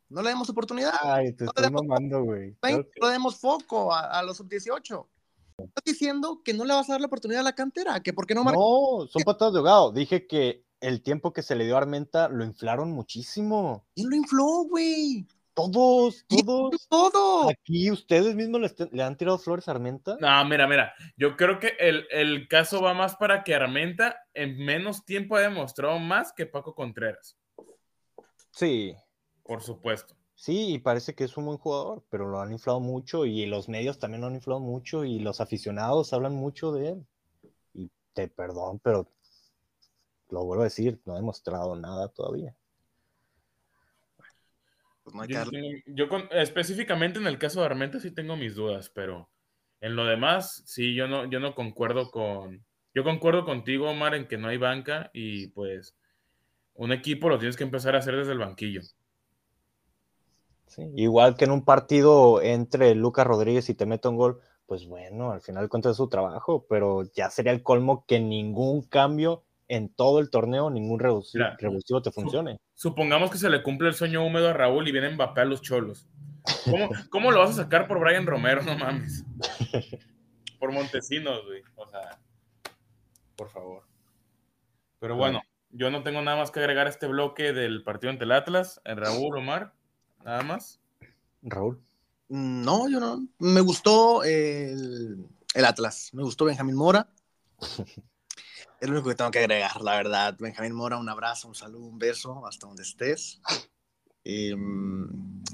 No 0.09 0.23
le 0.23 0.31
demos 0.31 0.49
oportunidad. 0.51 0.93
Ay, 1.03 1.33
te 1.35 1.45
estás 1.45 1.71
mamando, 1.71 2.25
güey. 2.25 2.57
No 2.63 2.79
le 3.07 3.13
demos 3.13 3.37
foco 3.37 3.95
a, 3.95 4.07
a 4.19 4.23
los 4.25 4.37
sub-18. 4.39 5.07
Estás 5.59 5.85
diciendo 5.85 6.41
que 6.45 6.55
no 6.55 6.65
le 6.65 6.73
vas 6.75 6.89
a 6.89 6.95
dar 6.95 7.01
la 7.03 7.07
oportunidad 7.07 7.43
a 7.43 7.45
la 7.45 7.55
cantera, 7.55 8.01
que 8.03 8.13
porque 8.13 8.35
no 8.35 8.43
marca. 8.43 8.59
No, 8.59 9.07
son 9.07 9.23
patadas 9.23 9.53
de 9.53 9.59
ahogado. 9.61 9.93
Dije 9.93 10.27
que 10.27 10.65
el 10.81 11.03
tiempo 11.03 11.33
que 11.33 11.43
se 11.43 11.55
le 11.57 11.65
dio 11.67 11.77
a 11.77 11.79
Armenta 11.81 12.29
lo 12.29 12.45
inflaron 12.45 12.91
muchísimo. 12.93 13.87
¿Quién 13.95 14.11
lo 14.11 14.17
infló, 14.17 14.47
güey? 14.69 15.27
Todos, 15.55 16.25
¿Quién 16.29 16.47
todos. 16.47 16.89
todo? 16.89 17.51
Aquí 17.51 17.91
ustedes 17.91 18.35
mismos 18.35 18.61
le, 18.63 18.89
le 18.93 19.03
han 19.03 19.17
tirado 19.17 19.39
flores 19.39 19.69
a 19.69 19.73
Armenta. 19.73 20.17
No, 20.21 20.45
mira, 20.47 20.67
mira. 20.67 20.95
Yo 21.17 21.37
creo 21.37 21.59
que 21.59 21.75
el, 21.79 22.07
el 22.11 22.49
caso 22.49 22.81
va 22.81 22.95
más 22.95 23.17
para 23.17 23.45
que 23.45 23.55
Armenta 23.55 24.17
en 24.33 24.57
menos 24.59 25.05
tiempo 25.05 25.37
ha 25.37 25.41
demostrado 25.41 25.99
más 25.99 26.33
que 26.33 26.47
Paco 26.47 26.75
Contreras. 26.75 27.37
Sí, 28.53 28.95
Por 29.43 29.63
supuesto. 29.63 30.15
sí, 30.35 30.75
y 30.75 30.79
parece 30.79 31.15
que 31.15 31.25
es 31.25 31.37
un 31.37 31.47
buen 31.47 31.59
jugador, 31.59 32.05
pero 32.11 32.29
lo 32.29 32.41
han 32.41 32.53
inflado 32.53 32.81
mucho 32.81 33.27
y 33.27 33.47
los 33.47 33.69
medios 33.69 33.99
también 33.99 34.21
lo 34.23 34.29
han 34.29 34.35
inflado 34.37 34.61
mucho 34.61 35.05
y 35.05 35.19
los 35.19 35.41
aficionados 35.41 36.13
hablan 36.13 36.35
mucho 36.35 36.73
de 36.73 36.91
él. 36.91 37.07
Y 37.75 37.91
te 38.13 38.29
perdón, 38.29 38.81
pero 38.83 39.09
lo 40.31 40.45
vuelvo 40.45 40.63
a 40.63 40.65
decir, 40.65 41.01
no 41.05 41.15
ha 41.15 41.17
demostrado 41.17 41.77
nada 41.77 42.09
todavía. 42.09 42.55
Pues 45.05 45.29
yo, 45.87 46.07
específicamente 46.33 47.19
en 47.19 47.27
el 47.27 47.39
caso 47.39 47.61
de 47.61 47.67
Armenta 47.67 48.01
sí 48.01 48.11
tengo 48.11 48.37
mis 48.37 48.55
dudas, 48.55 48.91
pero 48.95 49.29
en 49.81 49.97
lo 49.97 50.05
demás, 50.05 50.63
sí, 50.67 50.95
yo 50.95 51.09
no, 51.09 51.25
yo 51.29 51.41
no 51.41 51.55
concuerdo 51.55 52.11
con. 52.11 52.65
Yo 52.95 53.05
concuerdo 53.05 53.45
contigo, 53.45 53.89
Omar, 53.89 54.15
en 54.15 54.27
que 54.27 54.37
no 54.37 54.49
hay 54.49 54.57
banca 54.57 55.11
y 55.13 55.49
pues 55.49 55.95
un 56.75 56.93
equipo 56.93 57.29
lo 57.29 57.39
tienes 57.39 57.57
que 57.57 57.65
empezar 57.65 57.95
a 57.95 57.99
hacer 57.99 58.17
desde 58.17 58.33
el 58.33 58.39
banquillo. 58.39 58.81
igual 60.97 61.37
que 61.37 61.45
en 61.45 61.53
un 61.53 61.65
partido 61.65 62.43
entre 62.43 62.95
Lucas 62.95 63.27
Rodríguez 63.27 63.69
y 63.69 63.75
te 63.75 63.87
meto 63.87 64.11
un 64.11 64.17
gol, 64.17 64.41
pues 64.67 64.87
bueno, 64.87 65.31
al 65.31 65.41
final 65.41 65.69
cuenta 65.69 65.95
su 65.95 66.09
trabajo, 66.09 66.67
pero 66.69 67.05
ya 67.13 67.31
sería 67.31 67.53
el 67.53 67.63
colmo 67.63 68.05
que 68.07 68.19
ningún 68.19 68.83
cambio 68.83 69.45
en 69.71 69.89
todo 69.89 70.19
el 70.19 70.31
torneo 70.31 70.69
ningún 70.69 70.99
revulsivo, 70.99 72.03
te 72.03 72.11
funcione. 72.11 72.59
Supongamos 72.75 73.31
que 73.31 73.39
se 73.39 73.49
le 73.49 73.63
cumple 73.63 73.89
el 73.89 73.95
sueño 73.95 74.27
húmedo 74.27 74.49
a 74.49 74.53
Raúl 74.53 74.89
y 74.89 74.93
viene 74.93 75.11
Mbappé 75.11 75.43
a 75.43 75.45
los 75.45 75.63
cholos. 75.63 76.09
¿Cómo, 77.09 77.31
lo 77.31 77.39
vas 77.39 77.51
a 77.51 77.63
sacar 77.63 77.87
por 77.87 78.01
Brian 78.01 78.27
Romero? 78.27 78.63
No 78.63 78.77
mames. 78.77 79.25
Por 80.59 80.73
Montesinos, 80.73 81.47
güey. 81.47 81.63
O 81.77 81.87
sea, 81.89 82.19
por 83.35 83.49
favor. 83.49 83.85
Pero 84.99 85.17
bueno, 85.17 85.41
yo 85.71 85.91
no 85.91 86.03
tengo 86.03 86.21
nada 86.21 86.37
más 86.37 86.51
que 86.51 86.61
agregar 86.61 86.87
a 86.87 86.91
este 86.91 87.07
bloque 87.07 87.55
del 87.55 87.83
partido 87.83 88.11
ante 88.11 88.25
el 88.25 88.33
Atlas. 88.33 88.79
Eh, 88.85 88.95
Raúl, 88.95 89.39
Omar, 89.39 89.73
nada 90.23 90.43
más. 90.43 90.83
Raúl. 91.41 91.81
No, 92.29 92.91
yo 92.91 93.01
no. 93.01 93.27
Me 93.39 93.63
gustó 93.63 94.23
el, 94.25 95.27
el 95.55 95.65
Atlas. 95.65 96.11
Me 96.13 96.23
gustó 96.23 96.45
Benjamín 96.45 96.77
Mora. 96.77 97.09
Es 98.81 98.89
lo 98.89 98.95
único 98.95 99.11
que 99.11 99.15
tengo 99.15 99.31
que 99.31 99.41
agregar, 99.41 99.81
la 99.83 99.97
verdad. 99.97 100.37
Benjamín 100.39 100.73
Mora, 100.73 100.97
un 100.97 101.09
abrazo, 101.11 101.49
un 101.49 101.55
saludo, 101.55 101.87
un 101.87 101.99
beso, 101.99 102.47
hasta 102.47 102.67
donde 102.67 102.83
estés. 102.83 103.43
Y, 104.25 104.53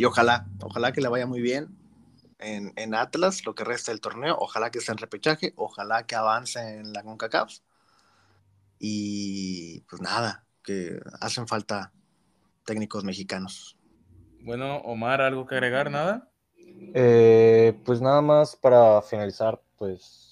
ojalá, 0.05 0.47
ojalá 0.63 0.93
que 0.93 1.01
le 1.01 1.09
vaya 1.09 1.27
muy 1.27 1.41
bien 1.41 1.77
en, 2.39 2.73
en, 2.77 2.95
Atlas, 2.95 3.45
lo 3.45 3.55
que 3.55 3.65
resta 3.65 3.91
del 3.91 4.01
torneo. 4.01 4.37
Ojalá 4.39 4.71
que 4.71 4.79
esté 4.79 4.93
en 4.93 4.99
repechaje, 4.99 5.55
ojalá 5.57 6.07
que 6.07 6.15
avance 6.15 6.61
en 6.61 6.93
la 6.93 7.03
CONCACAF. 7.03 7.59
Y 8.79 9.81
pues 9.83 10.01
nada, 10.01 10.47
que 10.63 11.01
hacen 11.21 11.49
falta 11.49 11.93
técnicos 12.65 13.03
mexicanos. 13.03 13.77
Bueno, 14.41 14.77
Omar, 14.79 15.21
¿algo 15.21 15.47
que 15.47 15.57
agregar? 15.57 15.91
¿Nada? 15.91 16.31
Eh, 16.95 17.81
pues 17.85 18.01
nada 18.01 18.21
más 18.21 18.55
para 18.55 19.03
finalizar, 19.03 19.61
pues 19.77 20.26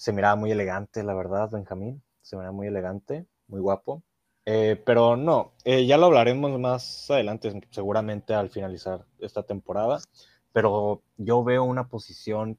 se 0.00 0.14
miraba 0.14 0.34
muy 0.34 0.50
elegante, 0.50 1.02
la 1.02 1.12
verdad, 1.12 1.50
Benjamín. 1.50 2.02
Se 2.22 2.34
miraba 2.34 2.52
muy 2.52 2.66
elegante, 2.66 3.26
muy 3.48 3.60
guapo. 3.60 4.02
Eh, 4.46 4.82
pero 4.86 5.14
no, 5.14 5.52
eh, 5.64 5.84
ya 5.84 5.98
lo 5.98 6.06
hablaremos 6.06 6.58
más 6.58 7.10
adelante, 7.10 7.60
seguramente 7.68 8.32
al 8.32 8.48
finalizar 8.48 9.04
esta 9.18 9.42
temporada. 9.42 10.00
Pero 10.52 11.02
yo 11.18 11.44
veo 11.44 11.64
una 11.64 11.88
posición 11.88 12.56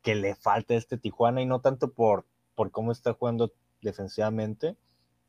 que 0.00 0.14
le 0.14 0.34
falta 0.34 0.72
a 0.72 0.78
este 0.78 0.96
Tijuana 0.96 1.42
y 1.42 1.46
no 1.46 1.60
tanto 1.60 1.92
por, 1.92 2.24
por 2.54 2.70
cómo 2.70 2.90
está 2.90 3.12
jugando 3.12 3.52
defensivamente, 3.82 4.74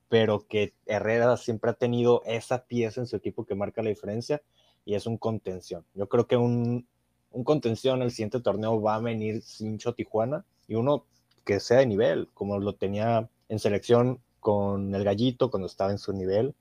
pero 0.07 0.47
que 0.47 0.73
Herrera 0.85 1.35
siempre 1.35 1.71
ha 1.71 1.73
tenido 1.73 2.23
esa 2.25 2.67
pieza 2.67 3.01
en 3.01 3.07
su 3.07 3.17
equipo 3.17 3.45
que 3.45 3.55
marca 3.55 3.83
la 3.83 3.89
diferencia 3.89 4.41
y 4.85 4.95
es 4.95 5.05
un 5.05 5.17
contención. 5.17 5.85
Yo 5.93 6.07
creo 6.07 6.25
que 6.25 6.37
un, 6.37 6.87
un 7.31 7.43
contención 7.43 8.01
el 8.01 8.11
siguiente 8.11 8.39
torneo 8.39 8.81
va 8.81 8.95
a 8.95 9.01
venir 9.01 9.41
Cincho 9.41 9.93
Tijuana 9.93 10.45
y 10.65 10.75
uno 10.75 11.05
que 11.49 11.59
sea 11.59 11.79
de 11.79 11.87
nivel, 11.87 12.29
como 12.35 12.59
lo 12.59 12.75
tenía 12.75 13.27
en 13.47 13.57
selección 13.57 14.19
con 14.39 14.93
el 14.93 15.03
Gallito 15.03 15.49
cuando 15.49 15.65
estaba 15.65 15.89
en 15.89 15.97
su 15.97 16.13
nivel, 16.13 16.53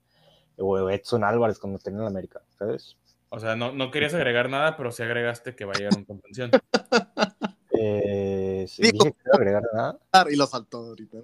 o 0.57 0.89
Edson 0.89 1.23
Álvarez 1.23 1.59
cuando 1.59 1.77
tenía 1.77 1.99
en 1.99 2.07
América, 2.07 2.41
¿sabes? 2.57 2.97
O 3.29 3.39
sea, 3.39 3.55
no, 3.55 3.71
no 3.71 3.91
querías 3.91 4.15
agregar 4.15 4.49
nada, 4.49 4.75
pero 4.75 4.91
sí 4.91 5.03
agregaste 5.03 5.55
que 5.55 5.63
va 5.63 5.73
a 5.75 5.77
llegar 5.77 5.95
un 5.95 6.05
contención. 6.05 6.49
eh, 7.79 8.65
sí, 8.67 8.81
dije 8.81 9.11
que 9.11 9.23
no 9.25 9.33
agregar 9.33 9.61
nada. 9.71 9.99
Y 10.27 10.35
lo 10.35 10.47
saltó 10.47 10.77
ahorita. 10.77 11.19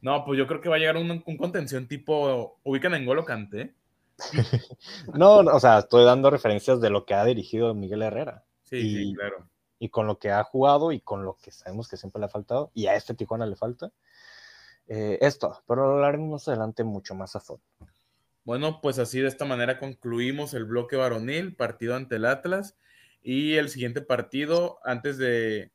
No, 0.00 0.24
pues 0.24 0.38
yo 0.38 0.46
creo 0.46 0.62
que 0.62 0.70
va 0.70 0.76
a 0.76 0.78
llegar 0.78 0.96
un, 0.96 1.22
un 1.26 1.36
contención 1.36 1.88
tipo. 1.88 2.58
Ubican 2.62 2.94
en 2.94 3.04
Golo 3.04 3.26
Canté. 3.26 3.74
no, 5.12 5.42
no, 5.42 5.54
o 5.54 5.60
sea, 5.60 5.80
estoy 5.80 6.06
dando 6.06 6.30
referencias 6.30 6.80
de 6.80 6.88
lo 6.88 7.04
que 7.04 7.12
ha 7.12 7.24
dirigido 7.26 7.74
Miguel 7.74 8.00
Herrera. 8.00 8.44
Sí, 8.64 8.80
sí, 8.80 9.14
claro 9.14 9.46
y 9.78 9.90
con 9.90 10.06
lo 10.06 10.18
que 10.18 10.30
ha 10.30 10.42
jugado 10.44 10.92
y 10.92 11.00
con 11.00 11.24
lo 11.24 11.36
que 11.42 11.50
sabemos 11.50 11.88
que 11.88 11.96
siempre 11.96 12.20
le 12.20 12.26
ha 12.26 12.30
faltado, 12.30 12.70
y 12.74 12.86
a 12.86 12.94
este 12.94 13.14
Tijuana 13.14 13.46
le 13.46 13.56
falta, 13.56 13.92
eh, 14.86 15.18
esto, 15.20 15.62
pero 15.66 15.86
lo 15.86 15.94
hablaremos 15.94 16.48
adelante 16.48 16.84
mucho 16.84 17.14
más 17.14 17.36
a 17.36 17.40
fondo. 17.40 17.62
Bueno, 18.44 18.80
pues 18.80 18.98
así 18.98 19.20
de 19.20 19.28
esta 19.28 19.44
manera 19.44 19.78
concluimos 19.78 20.54
el 20.54 20.64
bloque 20.64 20.96
varonil, 20.96 21.54
partido 21.54 21.94
ante 21.94 22.16
el 22.16 22.24
Atlas, 22.24 22.76
y 23.20 23.54
el 23.54 23.68
siguiente 23.68 24.00
partido, 24.00 24.78
antes 24.84 25.18
de, 25.18 25.70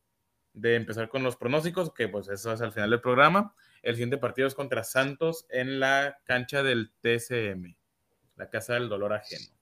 de 0.54 0.76
empezar 0.76 1.10
con 1.10 1.24
los 1.24 1.36
pronósticos, 1.36 1.94
que 1.94 2.08
pues 2.08 2.28
eso 2.30 2.52
es 2.52 2.62
al 2.62 2.72
final 2.72 2.90
del 2.90 3.02
programa, 3.02 3.56
el 3.84 3.96
siguiente 3.96 4.18
partido 4.18 4.48
es 4.48 4.56
contra 4.56 4.84
Santos 4.84 5.46
en 5.50 5.80
la 5.80 6.18
cancha 6.24 6.64
del 6.64 6.92
TCM, 7.02 7.76
la 8.38 8.50
Casa 8.50 8.74
del 8.74 8.90
Dolor 8.90 9.14
Ajeno. 9.14 9.54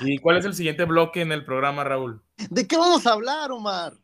¿Y 0.00 0.18
cuál 0.18 0.38
es 0.38 0.44
el 0.44 0.54
siguiente 0.54 0.84
bloque 0.84 1.22
en 1.22 1.32
el 1.32 1.44
programa, 1.44 1.84
Raúl? 1.84 2.22
¿De 2.50 2.66
qué 2.66 2.76
vamos 2.76 3.06
a 3.06 3.12
hablar, 3.12 3.50
Omar? 3.50 3.94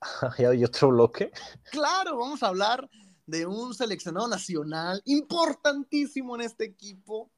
¿Hay 0.38 0.64
otro 0.64 0.88
bloque? 0.88 1.30
Claro, 1.70 2.18
vamos 2.18 2.42
a 2.42 2.48
hablar 2.48 2.88
de 3.26 3.46
un 3.46 3.74
seleccionado 3.74 4.28
nacional 4.28 5.02
importantísimo 5.06 6.34
en 6.34 6.42
este 6.42 6.64
equipo, 6.64 7.30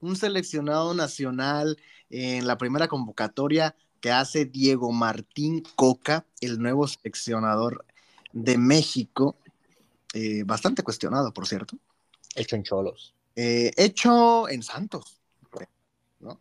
un 0.00 0.16
seleccionado 0.16 0.94
nacional 0.94 1.76
en 2.10 2.46
la 2.46 2.58
primera 2.58 2.88
convocatoria 2.88 3.74
que 4.00 4.10
hace 4.10 4.44
Diego 4.46 4.90
Martín 4.92 5.62
Coca, 5.76 6.26
el 6.40 6.60
nuevo 6.60 6.88
seleccionador 6.88 7.84
de 8.32 8.58
México, 8.58 9.36
eh, 10.12 10.42
bastante 10.44 10.82
cuestionado, 10.82 11.32
por 11.32 11.46
cierto. 11.46 11.76
Hecho 12.34 12.56
en 12.56 12.64
Cholos. 12.64 13.14
Eh, 13.36 13.70
hecho 13.76 14.48
en 14.48 14.62
Santos. 14.62 15.20
No, 16.18 16.40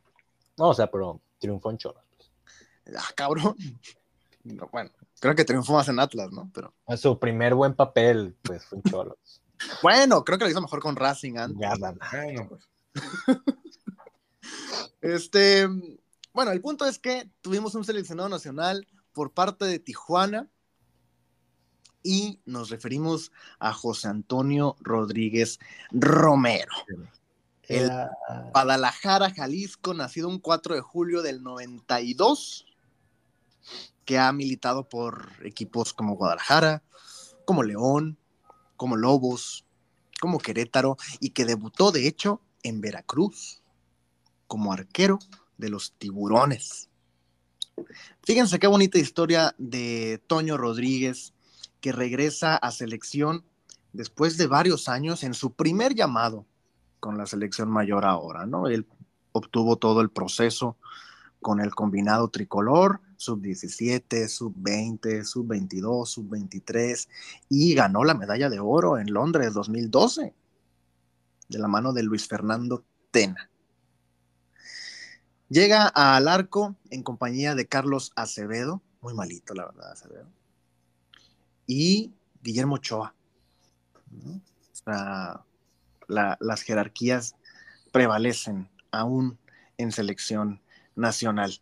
o 0.58 0.74
sea, 0.74 0.90
pero 0.90 1.22
triunfó 1.40 1.72
en 1.72 1.78
Cholos. 1.78 2.04
Pues. 2.16 2.32
Ah, 2.98 3.12
cabrón. 3.16 3.56
bueno, 4.72 4.92
creo 5.20 5.36
que 5.36 5.46
triunfó 5.46 5.74
más 5.74 5.88
en 5.90 6.00
Atlas, 6.00 6.32
¿no? 6.32 6.50
Pero... 6.54 6.74
Su 6.98 7.20
primer 7.20 7.56
buen 7.56 7.76
papel, 7.76 8.36
pues, 8.42 8.66
fue 8.66 8.80
en 8.80 8.84
Cholos. 8.84 9.42
bueno, 9.82 10.24
creo 10.24 10.38
que 10.38 10.46
lo 10.46 10.52
hizo 10.52 10.62
mejor 10.62 10.82
con 10.82 10.96
Racing 10.96 11.38
antes. 11.38 11.60
Ya, 11.60 11.74
bueno, 11.78 12.50
pues. 12.50 12.70
este, 15.02 15.68
bueno, 16.34 16.52
el 16.52 16.62
punto 16.62 16.86
es 16.86 17.00
que 17.00 17.30
tuvimos 17.42 17.76
un 17.76 17.84
seleccionado 17.84 18.30
nacional 18.30 18.88
por 19.14 19.32
parte 19.32 19.66
de 19.66 19.80
Tijuana 19.80 20.50
y 22.04 22.40
nos 22.46 22.70
referimos 22.70 23.32
a 23.60 23.74
José 23.74 24.08
Antonio 24.08 24.76
Rodríguez 24.80 25.60
Romero. 25.92 26.72
El 27.68 27.90
Guadalajara, 28.52 29.32
Jalisco, 29.32 29.94
nacido 29.94 30.28
un 30.28 30.40
4 30.40 30.76
de 30.76 30.82
julio 30.82 31.22
del 31.22 31.44
92, 31.44 32.66
que 34.06 34.18
ha 34.18 34.32
militado 34.32 34.90
por 34.90 35.30
equipos 35.44 35.94
como 35.94 36.16
Guadalajara, 36.16 36.84
como 37.46 37.64
León, 37.64 38.18
como 38.76 38.98
Lobos, 38.98 39.66
como 40.20 40.40
Querétaro, 40.40 40.98
y 41.20 41.30
que 41.30 41.46
debutó, 41.46 41.92
de 41.92 42.08
hecho, 42.08 42.42
en 42.64 42.82
Veracruz, 42.82 43.62
como 44.48 44.74
arquero 44.74 45.20
de 45.58 45.70
los 45.70 45.94
tiburones. 45.94 46.90
Fíjense 48.24 48.60
qué 48.60 48.68
bonita 48.68 48.98
historia 48.98 49.56
de 49.58 50.22
Toño 50.28 50.58
Rodríguez, 50.58 51.34
que 51.80 51.92
regresa 51.92 52.56
a 52.56 52.72
selección 52.72 53.46
después 53.94 54.38
de 54.38 54.48
varios 54.48 54.88
años 54.90 55.24
en 55.24 55.34
su 55.34 55.54
primer 55.54 55.96
llamado 55.96 56.46
con 57.02 57.18
la 57.18 57.26
selección 57.26 57.70
mayor 57.70 58.06
ahora, 58.06 58.46
¿no? 58.46 58.68
Él 58.68 58.88
obtuvo 59.34 59.76
todo 59.78 60.00
el 60.00 60.12
proceso 60.12 60.78
con 61.42 61.60
el 61.60 61.74
combinado 61.74 62.30
tricolor, 62.30 63.02
sub-17, 63.18 64.28
sub-20, 64.28 65.24
sub-22, 65.26 66.06
sub-23, 66.06 67.10
y 67.50 67.74
ganó 67.74 68.04
la 68.04 68.14
medalla 68.14 68.50
de 68.50 68.60
oro 68.60 69.00
en 69.00 69.12
Londres 69.12 69.54
2012, 69.54 70.34
de 71.50 71.60
la 71.60 71.68
mano 71.68 71.92
de 71.92 72.04
Luis 72.04 72.28
Fernando 72.28 72.86
Tena. 73.10 73.50
Llega 75.50 75.88
al 75.88 76.28
arco 76.28 76.76
en 76.92 77.02
compañía 77.02 77.56
de 77.56 77.68
Carlos 77.68 78.14
Acevedo, 78.16 78.82
muy 79.02 79.16
malito 79.16 79.56
la 79.56 79.66
verdad 79.66 79.92
Acevedo, 79.92 80.28
y 81.66 82.14
Guillermo 82.44 82.76
Ochoa. 82.76 83.16
¿no? 84.12 84.40
Las 86.08 86.62
jerarquías 86.62 87.36
prevalecen 87.92 88.70
aún 88.92 89.38
en 89.78 89.92
selección 89.92 90.62
nacional. 90.96 91.62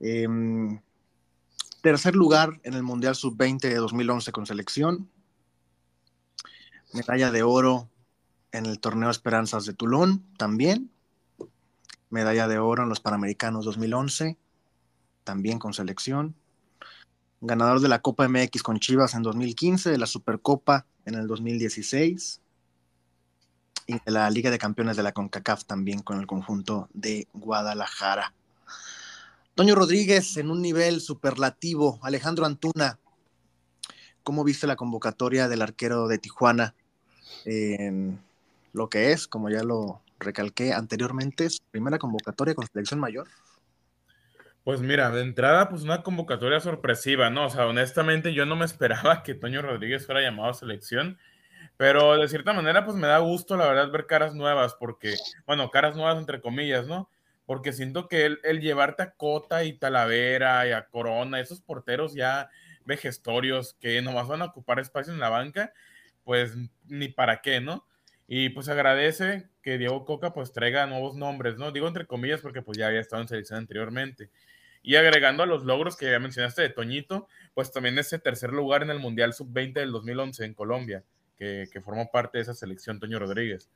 Em, 0.00 0.80
tercer 1.82 2.14
lugar 2.14 2.60
en 2.64 2.74
el 2.74 2.82
Mundial 2.82 3.14
Sub-20 3.14 3.60
de 3.60 3.76
2011 3.76 4.32
con 4.32 4.46
selección. 4.46 5.10
Medalla 6.92 7.30
de 7.30 7.42
oro 7.42 7.90
en 8.52 8.66
el 8.66 8.80
torneo 8.80 9.10
Esperanzas 9.10 9.66
de 9.66 9.74
Tulón 9.74 10.24
también. 10.36 10.90
Medalla 12.10 12.48
de 12.48 12.58
oro 12.58 12.84
en 12.84 12.88
los 12.88 13.00
Panamericanos 13.00 13.64
2011, 13.64 14.38
también 15.24 15.58
con 15.58 15.74
selección. 15.74 16.36
Ganador 17.40 17.80
de 17.80 17.88
la 17.88 18.00
Copa 18.00 18.28
MX 18.28 18.62
con 18.62 18.78
Chivas 18.78 19.14
en 19.14 19.22
2015, 19.22 19.90
de 19.90 19.98
la 19.98 20.06
Supercopa 20.06 20.86
en 21.04 21.16
el 21.16 21.26
2016 21.26 22.40
y 23.86 23.94
de 23.94 24.12
la 24.12 24.28
Liga 24.30 24.50
de 24.50 24.58
Campeones 24.58 24.96
de 24.96 25.02
la 25.02 25.12
CONCACAF 25.12 25.64
también 25.64 26.00
con 26.00 26.18
el 26.18 26.26
conjunto 26.26 26.88
de 26.92 27.28
Guadalajara. 27.32 28.32
Toño 29.54 29.74
Rodríguez 29.74 30.36
en 30.36 30.50
un 30.50 30.60
nivel 30.60 31.00
superlativo. 31.00 31.98
Alejandro 32.02 32.44
Antuna, 32.44 32.98
¿cómo 34.22 34.44
viste 34.44 34.66
la 34.66 34.76
convocatoria 34.76 35.48
del 35.48 35.62
arquero 35.62 36.08
de 36.08 36.18
Tijuana? 36.18 36.74
En 37.44 38.20
lo 38.72 38.88
que 38.90 39.12
es, 39.12 39.26
como 39.26 39.48
ya 39.48 39.62
lo 39.62 40.02
recalqué 40.18 40.72
anteriormente, 40.72 41.48
su 41.48 41.62
primera 41.70 41.98
convocatoria 41.98 42.54
con 42.54 42.66
selección 42.66 43.00
mayor. 43.00 43.28
Pues 44.64 44.80
mira, 44.80 45.10
de 45.10 45.22
entrada, 45.22 45.68
pues 45.68 45.82
una 45.82 46.02
convocatoria 46.02 46.58
sorpresiva, 46.58 47.30
¿no? 47.30 47.46
O 47.46 47.50
sea, 47.50 47.66
honestamente 47.66 48.34
yo 48.34 48.46
no 48.46 48.56
me 48.56 48.64
esperaba 48.64 49.22
que 49.22 49.34
Toño 49.34 49.62
Rodríguez 49.62 50.04
fuera 50.04 50.20
llamado 50.20 50.50
a 50.50 50.54
selección, 50.54 51.18
pero 51.76 52.16
de 52.16 52.28
cierta 52.28 52.52
manera, 52.52 52.84
pues 52.84 52.96
me 52.96 53.06
da 53.06 53.18
gusto, 53.18 53.56
la 53.56 53.66
verdad, 53.66 53.90
ver 53.90 54.06
caras 54.06 54.34
nuevas, 54.34 54.74
porque, 54.74 55.14
bueno, 55.46 55.70
caras 55.70 55.96
nuevas 55.96 56.18
entre 56.18 56.40
comillas, 56.40 56.86
¿no? 56.86 57.08
porque 57.46 57.72
siento 57.72 58.08
que 58.08 58.26
el, 58.26 58.40
el, 58.42 58.60
llevarte 58.60 59.04
a 59.04 59.12
Cota 59.12 59.64
y 59.64 59.72
Talavera 59.78 60.66
y 60.66 60.72
a 60.72 60.86
Corona, 60.88 61.40
esos 61.40 61.60
porteros 61.62 62.12
ya 62.12 62.50
vejestorios 62.84 63.74
que 63.80 64.02
nomás 64.02 64.26
van 64.28 64.42
a 64.42 64.46
ocupar 64.46 64.80
espacio 64.80 65.12
en 65.12 65.20
la 65.20 65.30
banca, 65.30 65.72
pues 66.24 66.54
ni 66.86 67.08
para 67.08 67.40
qué, 67.40 67.60
¿no? 67.60 67.86
Y 68.28 68.48
pues 68.50 68.68
agradece 68.68 69.48
que 69.62 69.78
Diego 69.78 70.04
Coca 70.04 70.32
pues 70.32 70.52
traiga 70.52 70.86
nuevos 70.86 71.14
nombres, 71.14 71.56
¿no? 71.56 71.70
Digo 71.70 71.86
entre 71.86 72.06
comillas 72.06 72.40
porque 72.40 72.62
pues 72.62 72.76
ya 72.76 72.88
había 72.88 73.00
estado 73.00 73.22
en 73.22 73.28
selección 73.28 73.60
anteriormente. 73.60 74.30
Y 74.82 74.96
agregando 74.96 75.42
a 75.42 75.46
los 75.46 75.64
logros 75.64 75.96
que 75.96 76.10
ya 76.10 76.18
mencionaste 76.18 76.62
de 76.62 76.70
Toñito, 76.70 77.28
pues 77.54 77.72
también 77.72 77.98
ese 77.98 78.18
tercer 78.18 78.52
lugar 78.52 78.82
en 78.82 78.90
el 78.90 78.98
Mundial 78.98 79.32
Sub-20 79.32 79.74
del 79.74 79.92
2011 79.92 80.44
en 80.44 80.54
Colombia, 80.54 81.04
que, 81.36 81.68
formó 81.82 82.10
parte 82.10 82.38
de 82.38 82.42
esa 82.42 82.54
selección 82.54 82.98
Toño 82.98 83.18
Rodríguez. 83.18 83.70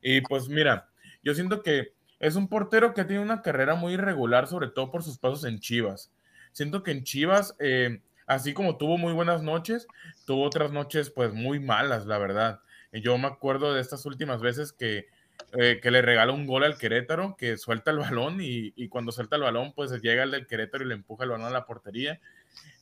Y 0.00 0.20
pues 0.22 0.48
mira, 0.48 0.88
yo 1.22 1.34
siento 1.34 1.62
que 1.62 1.94
es 2.20 2.36
un 2.36 2.48
portero 2.48 2.94
que 2.94 3.04
tiene 3.04 3.22
una 3.22 3.42
carrera 3.42 3.74
muy 3.74 3.94
irregular, 3.94 4.46
sobre 4.46 4.68
todo 4.68 4.90
por 4.90 5.02
sus 5.02 5.18
pasos 5.18 5.44
en 5.44 5.60
Chivas. 5.60 6.12
Siento 6.52 6.82
que 6.82 6.92
en 6.92 7.04
Chivas, 7.04 7.56
eh, 7.58 8.00
así 8.26 8.54
como 8.54 8.76
tuvo 8.76 8.96
muy 8.98 9.12
buenas 9.12 9.42
noches, 9.42 9.86
tuvo 10.24 10.44
otras 10.44 10.72
noches 10.72 11.10
pues 11.10 11.32
muy 11.32 11.58
malas, 11.58 12.06
la 12.06 12.18
verdad. 12.18 12.60
Yo 12.92 13.18
me 13.18 13.26
acuerdo 13.26 13.74
de 13.74 13.80
estas 13.80 14.06
últimas 14.06 14.40
veces 14.40 14.72
que, 14.72 15.08
eh, 15.52 15.80
que 15.82 15.90
le 15.90 16.00
regala 16.00 16.32
un 16.32 16.46
gol 16.46 16.62
al 16.62 16.78
Querétaro, 16.78 17.36
que 17.36 17.56
suelta 17.56 17.90
el 17.90 17.98
balón 17.98 18.40
y, 18.40 18.72
y, 18.76 18.88
cuando 18.88 19.10
suelta 19.10 19.36
el 19.36 19.42
balón 19.42 19.72
pues 19.74 19.90
llega 20.00 20.22
el 20.22 20.30
del 20.30 20.46
Querétaro 20.46 20.84
y 20.84 20.88
le 20.88 20.94
empuja 20.94 21.24
el 21.24 21.30
balón 21.30 21.46
a 21.46 21.50
la 21.50 21.66
portería. 21.66 22.20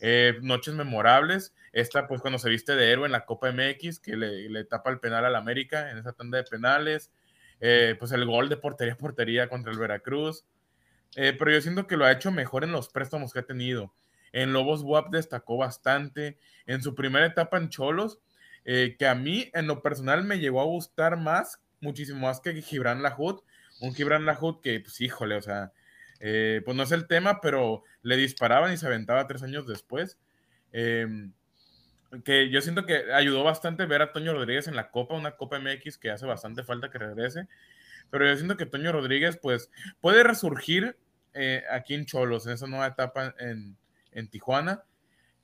Eh, 0.00 0.38
noches 0.42 0.74
memorables, 0.74 1.54
esta 1.72 2.08
pues 2.08 2.20
cuando 2.20 2.38
se 2.38 2.50
viste 2.50 2.74
de 2.74 2.90
héroe 2.90 3.06
en 3.06 3.12
la 3.12 3.24
Copa 3.24 3.52
MX, 3.52 4.00
que 4.00 4.16
le, 4.16 4.48
le 4.48 4.64
tapa 4.64 4.90
el 4.90 4.98
penal 4.98 5.24
al 5.24 5.36
América 5.36 5.90
en 5.90 5.98
esa 5.98 6.12
tanda 6.12 6.38
de 6.38 6.44
penales. 6.44 7.12
Eh, 7.60 7.94
pues 7.98 8.10
el 8.10 8.26
gol 8.26 8.48
de 8.48 8.56
portería 8.56 8.94
a 8.94 8.96
portería 8.96 9.48
contra 9.48 9.70
el 9.70 9.78
Veracruz. 9.78 10.44
Eh, 11.14 11.34
pero 11.38 11.52
yo 11.52 11.60
siento 11.60 11.86
que 11.86 11.96
lo 11.96 12.04
ha 12.04 12.12
hecho 12.12 12.32
mejor 12.32 12.64
en 12.64 12.72
los 12.72 12.88
préstamos 12.88 13.32
que 13.32 13.38
ha 13.38 13.46
tenido. 13.46 13.94
En 14.32 14.52
Lobos 14.52 14.82
WAP 14.82 15.10
destacó 15.10 15.56
bastante. 15.58 16.38
En 16.66 16.82
su 16.82 16.94
primera 16.94 17.26
etapa 17.26 17.58
en 17.58 17.68
Cholos, 17.68 18.18
que 18.64 19.06
a 19.06 19.14
mí 19.14 19.50
en 19.52 19.66
lo 19.66 19.82
personal 19.82 20.24
me 20.24 20.38
llegó 20.38 20.60
a 20.60 20.64
gustar 20.64 21.16
más, 21.16 21.60
muchísimo 21.80 22.26
más 22.26 22.40
que 22.40 22.60
Gibran 22.60 23.02
Lahoud. 23.02 23.40
Un 23.80 23.94
Gibran 23.94 24.24
Lahoud 24.24 24.60
que, 24.60 24.80
pues 24.80 25.00
híjole, 25.00 25.36
o 25.36 25.42
sea, 25.42 25.72
pues 26.64 26.76
no 26.76 26.82
es 26.84 26.92
el 26.92 27.06
tema, 27.06 27.40
pero 27.40 27.82
le 28.02 28.16
disparaban 28.16 28.72
y 28.72 28.76
se 28.76 28.86
aventaba 28.86 29.26
tres 29.26 29.42
años 29.42 29.66
después. 29.66 30.18
Eh, 30.72 31.06
que 32.24 32.50
yo 32.50 32.60
siento 32.60 32.84
que 32.84 33.12
ayudó 33.12 33.42
bastante 33.42 33.86
ver 33.86 34.02
a 34.02 34.12
Toño 34.12 34.32
Rodríguez 34.32 34.68
en 34.68 34.76
la 34.76 34.90
Copa, 34.90 35.14
una 35.14 35.36
Copa 35.36 35.58
MX 35.58 35.96
que 35.98 36.10
hace 36.10 36.26
bastante 36.26 36.62
falta 36.62 36.90
que 36.90 36.98
regrese, 36.98 37.48
pero 38.10 38.26
yo 38.26 38.36
siento 38.36 38.56
que 38.56 38.66
Toño 38.66 38.92
Rodríguez 38.92 39.38
pues 39.40 39.70
puede 40.00 40.22
resurgir 40.22 40.96
eh, 41.32 41.64
aquí 41.70 41.94
en 41.94 42.04
Cholos, 42.04 42.46
en 42.46 42.52
esa 42.52 42.66
nueva 42.66 42.86
etapa 42.86 43.34
en, 43.38 43.76
en 44.12 44.28
Tijuana. 44.28 44.82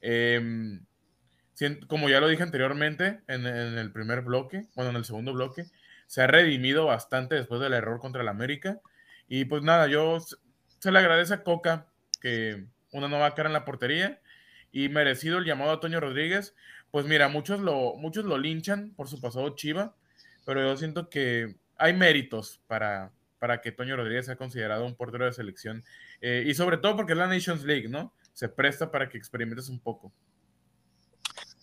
Eh, 0.02 0.78
como 1.88 2.08
ya 2.08 2.20
lo 2.20 2.28
dije 2.28 2.42
anteriormente 2.42 3.20
en, 3.26 3.44
en, 3.46 3.78
el 3.78 3.90
primer 3.90 4.20
bloque, 4.20 4.66
bueno, 4.76 4.90
en 4.90 4.96
el 4.96 5.04
segundo 5.04 5.32
bloque, 5.32 5.64
se 6.06 6.22
ha 6.22 6.26
redimido 6.26 6.86
bastante 6.86 7.34
después 7.34 7.60
del 7.60 7.72
error 7.72 7.98
contra 7.98 8.22
el 8.22 8.28
América. 8.28 8.80
Y 9.26 9.46
pues 9.46 9.62
nada, 9.62 9.88
yo 9.88 10.18
se 10.78 10.92
le 10.92 10.98
agradece 10.98 11.34
a 11.34 11.42
Coca 11.42 11.86
que 12.20 12.64
una 12.92 13.08
nueva 13.08 13.34
cara 13.34 13.48
en 13.48 13.52
la 13.52 13.64
portería 13.64 14.20
y 14.72 14.88
merecido 14.88 15.38
el 15.38 15.44
llamado 15.44 15.72
a 15.72 15.80
Toño 15.80 16.00
Rodríguez. 16.00 16.54
Pues 16.90 17.06
mira, 17.06 17.28
muchos 17.28 17.60
lo, 17.60 17.94
muchos 17.96 18.24
lo 18.24 18.38
linchan 18.38 18.92
por 18.94 19.08
su 19.08 19.20
pasado 19.20 19.54
Chiva, 19.54 19.94
pero 20.46 20.62
yo 20.62 20.76
siento 20.76 21.10
que 21.10 21.56
hay 21.76 21.92
méritos 21.92 22.60
para, 22.66 23.12
para 23.38 23.60
que 23.60 23.72
Toño 23.72 23.96
Rodríguez 23.96 24.26
sea 24.26 24.36
considerado 24.36 24.84
un 24.86 24.94
portero 24.94 25.24
de 25.24 25.32
selección. 25.32 25.84
Eh, 26.20 26.44
y 26.46 26.54
sobre 26.54 26.78
todo 26.78 26.96
porque 26.96 27.12
es 27.12 27.18
la 27.18 27.26
Nations 27.26 27.64
League, 27.64 27.88
¿no? 27.88 28.12
Se 28.32 28.48
presta 28.48 28.90
para 28.90 29.08
que 29.08 29.18
experimentes 29.18 29.68
un 29.68 29.80
poco. 29.80 30.12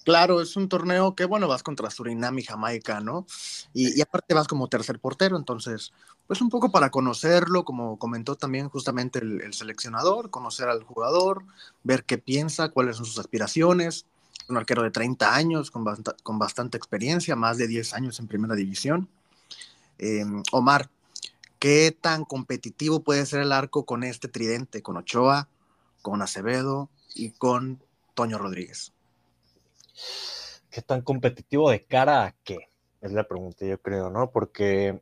Claro, 0.05 0.39
es 0.39 0.55
un 0.55 0.69
torneo 0.69 1.15
que, 1.15 1.25
bueno, 1.25 1.47
vas 1.47 1.63
contra 1.63 1.89
Surinam 1.89 2.37
y 2.37 2.43
Jamaica, 2.43 2.99
¿no? 2.99 3.25
Y, 3.73 3.97
y, 3.97 4.01
aparte 4.01 4.35
vas 4.35 4.47
como 4.47 4.67
tercer 4.67 4.99
portero, 4.99 5.35
entonces, 5.35 5.93
pues 6.27 6.41
un 6.41 6.49
poco 6.49 6.71
para 6.71 6.91
conocerlo, 6.91 7.65
como 7.65 7.97
comentó 7.97 8.35
también 8.35 8.69
justamente 8.69 9.17
el, 9.17 9.41
el 9.41 9.55
seleccionador, 9.55 10.29
conocer 10.29 10.69
al 10.69 10.83
jugador, 10.83 11.43
ver 11.83 12.03
qué 12.03 12.19
piensa, 12.19 12.69
cuáles 12.69 12.97
son 12.97 13.07
sus 13.07 13.17
aspiraciones. 13.17 14.05
Un 14.47 14.57
arquero 14.57 14.83
de 14.83 14.91
30 14.91 15.33
años, 15.33 15.71
con, 15.71 15.83
bast 15.83 16.07
con 16.21 16.37
bastante 16.37 16.77
experiencia, 16.77 17.35
más 17.35 17.57
de 17.57 17.67
10 17.67 17.93
años 17.95 18.19
en 18.19 18.27
primera 18.27 18.53
división. 18.53 19.09
Eh, 19.97 20.23
Omar, 20.51 20.87
¿qué 21.57 21.97
tan 21.99 22.25
competitivo 22.25 22.99
puede 22.99 23.25
ser 23.25 23.41
el 23.41 23.51
arco 23.51 23.85
con 23.85 24.03
este 24.03 24.27
tridente, 24.27 24.83
con 24.83 24.97
Ochoa, 24.97 25.47
con 26.03 26.21
Acevedo 26.21 26.89
y 27.15 27.31
con 27.31 27.81
Toño 28.13 28.37
Rodríguez? 28.37 28.94
¿Qué 30.69 30.81
tan 30.81 31.01
competitivo 31.01 31.69
de 31.69 31.85
cara 31.85 32.25
a 32.25 32.35
qué? 32.43 32.69
Es 33.01 33.11
la 33.11 33.23
pregunta, 33.27 33.65
yo 33.65 33.81
creo, 33.81 34.09
¿no? 34.09 34.31
Porque 34.31 35.01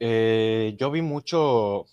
eh, 0.00 0.74
yo 0.78 0.90
vi 0.90 1.02
mucho, 1.02 1.86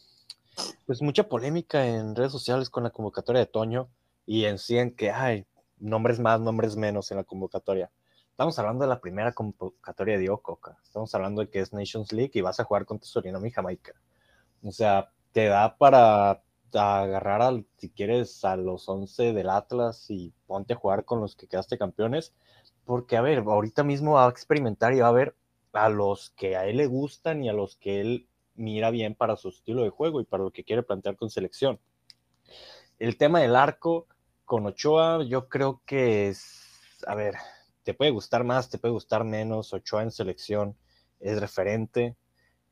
pues 0.85 1.01
mucha 1.01 1.29
polémica 1.29 1.87
en 1.87 2.15
redes 2.15 2.31
sociales 2.31 2.69
con 2.69 2.83
la 2.83 2.89
convocatoria 2.89 3.39
de 3.39 3.45
Toño 3.45 3.89
y 4.25 4.45
en 4.45 4.57
sí 4.57 4.77
que 4.97 5.11
hay 5.11 5.45
nombres 5.79 6.19
más, 6.19 6.39
nombres 6.39 6.75
menos 6.75 7.11
en 7.11 7.17
la 7.17 7.23
convocatoria. 7.23 7.91
Estamos 8.31 8.57
hablando 8.59 8.83
de 8.83 8.89
la 8.89 8.99
primera 8.99 9.33
convocatoria 9.33 10.15
de 10.15 10.21
Diego 10.21 10.41
Coca. 10.41 10.77
Estamos 10.83 11.13
hablando 11.13 11.41
de 11.41 11.49
que 11.49 11.59
es 11.59 11.73
Nations 11.73 12.11
League 12.11 12.31
y 12.33 12.41
vas 12.41 12.59
a 12.59 12.63
jugar 12.63 12.85
contra 12.85 13.07
Surinam 13.07 13.45
y 13.45 13.51
Jamaica. 13.51 13.93
O 14.63 14.71
sea, 14.71 15.11
te 15.31 15.45
da 15.45 15.77
para 15.77 16.41
agarrar, 16.75 17.41
al, 17.41 17.65
si 17.77 17.89
quieres, 17.89 18.43
a 18.45 18.55
los 18.55 18.87
11 18.87 19.33
del 19.33 19.49
Atlas 19.49 20.09
y 20.09 20.33
ponte 20.47 20.73
a 20.73 20.77
jugar 20.77 21.05
con 21.05 21.21
los 21.21 21.35
que 21.35 21.47
quedaste 21.47 21.77
campeones, 21.77 22.33
porque, 22.85 23.17
a 23.17 23.21
ver, 23.21 23.39
ahorita 23.39 23.83
mismo 23.83 24.13
va 24.13 24.27
a 24.27 24.29
experimentar 24.29 24.93
y 24.93 24.99
va 24.99 25.07
a 25.07 25.11
ver 25.11 25.35
a 25.73 25.89
los 25.89 26.31
que 26.31 26.57
a 26.57 26.67
él 26.67 26.77
le 26.77 26.87
gustan 26.87 27.43
y 27.43 27.49
a 27.49 27.53
los 27.53 27.75
que 27.75 28.01
él 28.01 28.27
mira 28.55 28.89
bien 28.91 29.15
para 29.15 29.35
su 29.35 29.49
estilo 29.49 29.83
de 29.83 29.89
juego 29.89 30.21
y 30.21 30.25
para 30.25 30.43
lo 30.43 30.51
que 30.51 30.63
quiere 30.63 30.83
plantear 30.83 31.15
con 31.15 31.29
selección. 31.29 31.79
El 32.99 33.17
tema 33.17 33.39
del 33.39 33.55
arco 33.55 34.07
con 34.45 34.65
Ochoa, 34.65 35.23
yo 35.23 35.47
creo 35.47 35.81
que 35.85 36.27
es, 36.29 36.99
a 37.07 37.15
ver, 37.15 37.35
te 37.83 37.93
puede 37.93 38.11
gustar 38.11 38.43
más, 38.43 38.69
te 38.69 38.77
puede 38.77 38.93
gustar 38.93 39.23
menos, 39.23 39.73
Ochoa 39.73 40.03
en 40.03 40.11
selección 40.11 40.75
es 41.19 41.39
referente 41.39 42.15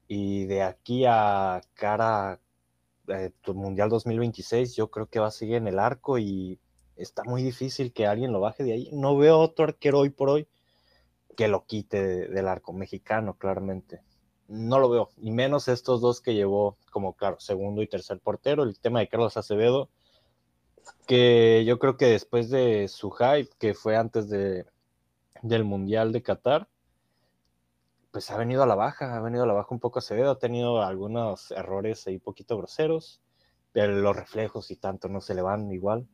y 0.08 0.46
de 0.46 0.64
aquí 0.64 1.06
a 1.06 1.62
cara 1.74 2.40
eh, 3.10 3.32
Mundial 3.54 3.90
2026, 3.90 4.76
yo 4.76 4.90
creo 4.90 5.08
que 5.08 5.20
va 5.20 5.28
a 5.28 5.32
seguir 5.32 5.56
en 5.56 5.68
el 5.68 5.80
arco 5.80 6.18
y 6.18 6.60
está 6.96 7.24
muy 7.24 7.44
difícil 7.44 7.94
que 7.94 8.08
alguien 8.08 8.32
lo 8.32 8.40
baje 8.40 8.64
de 8.64 8.74
ahí. 8.74 8.90
No 8.94 9.18
veo 9.18 9.40
otro 9.40 9.66
arquero 9.66 10.00
hoy 10.00 10.10
por 10.10 10.30
hoy 10.30 10.48
que 11.36 11.48
lo 11.48 11.66
quite 11.66 12.06
de, 12.06 12.28
del 12.28 12.48
arco 12.48 12.74
mexicano, 12.74 13.36
claramente. 13.36 14.02
No 14.48 14.80
lo 14.80 14.90
veo, 14.90 15.10
y 15.18 15.32
menos 15.32 15.68
estos 15.68 16.02
dos 16.02 16.22
que 16.22 16.34
llevó 16.34 16.78
como, 16.92 17.14
claro, 17.14 17.40
segundo 17.40 17.82
y 17.82 17.88
tercer 17.88 18.20
portero. 18.20 18.64
El 18.64 18.80
tema 18.80 19.00
de 19.00 19.08
Carlos 19.08 19.38
Acevedo, 19.38 19.90
que 21.08 21.64
yo 21.66 21.80
creo 21.80 21.98
que 21.98 22.08
después 22.08 22.50
de 22.50 22.88
su 22.88 23.12
hype, 23.12 23.50
que 23.58 23.74
fue 23.74 23.96
antes 23.96 24.28
de, 24.28 24.66
del 25.42 25.64
Mundial 25.64 26.12
de 26.12 26.24
Qatar, 26.24 26.68
pues 28.12 28.32
ha 28.32 28.38
venido 28.38 28.64
a 28.64 28.66
la 28.66 28.76
baja, 28.76 29.16
ha 29.16 29.22
venido 29.22 29.44
a 29.44 29.48
la 29.48 29.54
baja 29.54 29.68
un 29.72 29.80
poco 29.80 30.00
Acevedo, 30.00 30.32
ha 30.32 30.40
tenido 30.40 30.82
algunos 30.82 31.52
errores 31.52 32.08
ahí 32.08 32.18
poquito 32.20 32.58
groseros, 32.58 33.22
pero 33.72 33.94
los 33.94 34.16
reflejos 34.16 34.72
y 34.72 34.76
tanto 34.76 35.10
no 35.10 35.22
se 35.22 35.36
le 35.36 35.42
van 35.42 35.72
igual. 35.72 36.08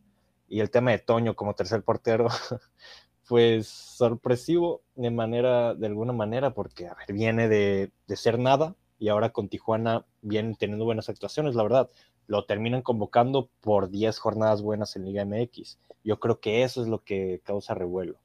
Y 0.48 0.60
el 0.60 0.70
tema 0.70 0.92
de 0.92 1.00
Toño 1.00 1.36
como 1.36 1.56
tercer 1.56 1.84
portero, 1.84 2.28
pues 3.28 3.68
sorpresivo 3.68 4.82
de 4.96 5.12
manera, 5.12 5.74
de 5.74 5.88
alguna 5.88 6.14
manera, 6.14 6.54
porque, 6.54 6.90
viene 7.10 7.48
de, 7.48 7.92
de 8.08 8.16
ser 8.16 8.40
nada 8.40 8.76
y 9.00 9.10
ahora 9.10 9.32
con 9.32 9.50
Tijuana 9.50 10.06
viene 10.22 10.56
teniendo 10.60 10.86
buenas 10.86 11.10
actuaciones, 11.10 11.56
la 11.56 11.64
verdad. 11.64 11.90
Lo 12.28 12.46
terminan 12.46 12.82
convocando 12.82 13.50
por 13.62 13.90
10 13.90 14.18
jornadas 14.18 14.62
buenas 14.62 14.96
en 14.96 15.06
Liga 15.06 15.26
MX. 15.26 15.80
Yo 16.04 16.20
creo 16.20 16.40
que 16.40 16.64
eso 16.64 16.82
es 16.82 16.88
lo 16.88 17.04
que 17.04 17.42
causa 17.44 17.76
revuelo. 17.76 18.20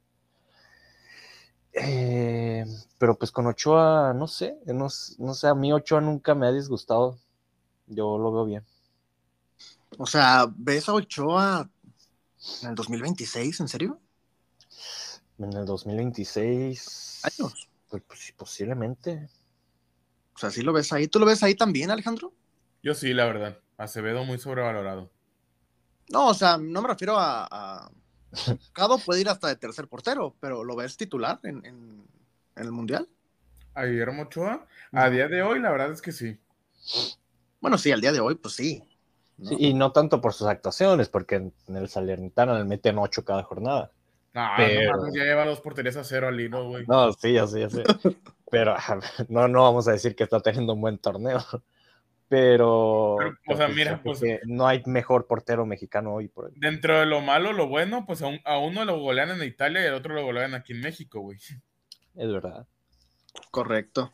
Eh, 1.73 2.65
pero 2.99 3.17
pues 3.17 3.31
con 3.31 3.47
Ochoa, 3.47 4.13
no 4.15 4.27
sé, 4.27 4.59
no, 4.67 4.89
no 5.19 5.35
sé, 5.35 5.47
a 5.47 5.55
mí 5.55 5.73
Ochoa 5.73 6.01
nunca 6.01 6.35
me 6.35 6.47
ha 6.47 6.53
disgustado. 6.53 7.19
Yo 7.87 8.19
lo 8.19 8.33
veo 8.33 8.45
bien. 8.45 8.65
O 9.99 10.07
sea, 10.07 10.47
¿ves 10.57 10.89
a 10.89 10.95
Ochoa 10.95 11.69
en 12.63 12.69
el 12.69 12.75
2026, 12.75 13.61
en 13.61 13.69
serio? 13.69 14.01
En 15.39 15.53
el 15.53 15.65
2026. 15.65 17.21
Años. 17.25 17.69
Pues, 17.89 18.03
pues 18.07 18.35
posiblemente. 18.37 19.29
O 20.35 20.39
sea, 20.39 20.51
¿sí 20.51 20.63
lo 20.63 20.73
ves 20.73 20.93
ahí? 20.93 21.09
¿Tú 21.09 21.19
lo 21.19 21.27
ves 21.27 21.43
ahí 21.43 21.55
también, 21.55 21.91
Alejandro? 21.91 22.33
Yo 22.83 22.95
sí, 22.95 23.13
la 23.13 23.27
verdad. 23.27 23.59
Acevedo 23.77 24.25
muy 24.25 24.39
sobrevalorado. 24.39 25.11
No, 26.09 26.29
o 26.29 26.35
sea, 26.35 26.59
no 26.59 26.83
me 26.83 26.89
refiero 26.89 27.19
a, 27.19 27.47
a... 27.51 27.91
Cado 28.73 28.99
puede 28.99 29.21
ir 29.21 29.29
hasta 29.29 29.49
de 29.49 29.57
tercer 29.57 29.89
portero, 29.89 30.35
pero 30.41 30.65
¿lo 30.65 30.77
ves 30.77 30.97
titular 30.97 31.39
en, 31.43 31.65
en, 31.65 32.05
en 32.57 32.65
el 32.65 32.73
Mundial? 32.73 33.09
¿A 33.75 33.85
Guillermo 33.85 34.23
Ochoa? 34.23 34.67
A 34.93 35.11
día 35.11 35.29
de 35.29 35.43
hoy, 35.43 35.61
la 35.61 35.71
verdad 35.71 35.93
es 35.93 36.03
que 36.03 36.13
sí. 36.13 36.39
Bueno, 37.61 37.79
sí, 37.79 37.93
al 37.93 38.01
día 38.01 38.13
de 38.13 38.21
hoy, 38.21 38.35
pues 38.35 38.55
sí. 38.55 38.83
¿no? 39.39 39.49
Sí, 39.49 39.57
y 39.59 39.75
no 39.75 39.93
tanto 39.93 40.21
por 40.21 40.33
sus 40.33 40.47
actuaciones, 40.47 41.09
porque 41.09 41.37
en 41.37 41.77
el 41.77 41.89
Salernitana 41.89 42.59
le 42.59 42.65
meten 42.65 42.99
ocho 42.99 43.25
cada 43.25 43.43
jornada. 43.43 43.91
No, 44.33 44.49
pero... 44.57 44.97
no 44.97 45.15
ya 45.15 45.25
lleva 45.25 45.45
dos 45.45 45.61
porterías 45.61 45.97
a 45.97 46.05
cero 46.05 46.29
al 46.29 46.41
hilo, 46.41 46.69
güey. 46.69 46.87
No, 46.87 47.13
sí, 47.13 47.33
ya 47.33 47.47
sé, 47.47 47.61
ya 47.61 47.71
sé. 47.71 47.83
pero 48.51 48.77
no, 49.29 49.49
no 49.49 49.63
vamos 49.63 49.89
a 49.89 49.93
decir 49.93 50.15
que 50.15 50.25
está 50.25 50.41
teniendo 50.41 50.75
un 50.75 50.81
buen 50.81 50.99
torneo. 50.99 51.41
Pero, 52.31 53.17
pero 53.19 53.37
o 53.49 53.57
sea, 53.57 53.67
mira, 53.67 54.01
pues, 54.05 54.23
no 54.45 54.65
hay 54.65 54.81
mejor 54.87 55.27
portero 55.27 55.67
mexicano 55.67 56.15
hoy 56.15 56.29
por 56.29 56.45
hoy. 56.45 56.53
Dentro 56.55 57.01
de 57.01 57.05
lo 57.05 57.21
malo, 57.21 57.53
lo 57.53 57.67
bueno, 57.67 58.07
pues 58.07 58.23
a, 58.23 58.29
un, 58.29 58.39
a, 58.45 58.57
uno 58.59 58.85
lo 58.85 59.01
golean 59.01 59.31
en 59.31 59.43
Italia 59.43 59.83
y 59.83 59.89
al 59.89 59.95
otro 59.95 60.15
lo 60.15 60.23
golean 60.23 60.55
aquí 60.55 60.73
en 60.73 60.81
México, 60.81 61.19
güey. 61.19 61.39
Es 62.15 62.33
verdad. 62.33 62.69
Correcto. 63.51 64.13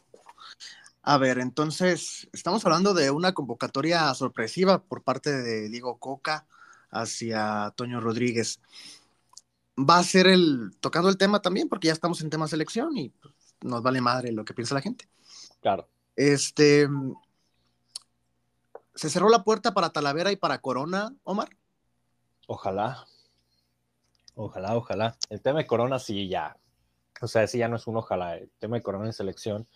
A 1.02 1.18
ver, 1.18 1.38
entonces, 1.38 2.26
estamos 2.32 2.64
hablando 2.64 2.94
de 2.94 3.10
una 3.10 3.34
convocatoria 3.34 4.14
sorpresiva 4.14 4.82
por 4.82 5.02
parte 5.02 5.30
de 5.30 5.68
Diego 5.68 5.98
Coca 5.98 6.46
hacia 6.90 7.74
Toño 7.76 8.00
Rodríguez. 8.00 8.62
Va 9.78 9.98
a 9.98 10.04
ser 10.04 10.26
el, 10.26 10.70
tocando 10.80 11.10
el 11.10 11.18
tema 11.18 11.42
también, 11.42 11.68
porque 11.68 11.88
ya 11.88 11.92
estamos 11.92 12.22
en 12.22 12.30
tema 12.30 12.48
selección 12.48 12.96
y 12.96 13.10
pues, 13.10 13.34
nos 13.60 13.82
vale 13.82 14.00
madre 14.00 14.32
lo 14.32 14.46
que 14.46 14.54
piensa 14.54 14.74
la 14.74 14.80
gente. 14.80 15.06
Claro. 15.60 15.86
Este, 16.16 16.88
¿Se 18.96 19.10
cerró 19.10 19.28
la 19.28 19.44
puerta 19.44 19.72
para 19.72 19.90
Talavera 19.90 20.32
y 20.32 20.36
para 20.36 20.58
Corona, 20.62 21.14
Omar? 21.22 21.50
Ojalá. 22.46 23.04
Ojalá, 24.34 24.74
ojalá. 24.74 25.16
El 25.28 25.42
tema 25.42 25.58
de 25.58 25.66
Corona 25.66 25.98
sí 25.98 26.28
ya. 26.28 26.56
O 27.20 27.26
sea, 27.26 27.42
ese 27.42 27.58
ya 27.58 27.68
no 27.68 27.76
es 27.76 27.86
un 27.86 27.98
ojalá. 27.98 28.36
El 28.38 28.50
tema 28.58 28.76
de 28.76 28.82
Corona 28.82 29.04
en 29.04 29.12
selección 29.12 29.68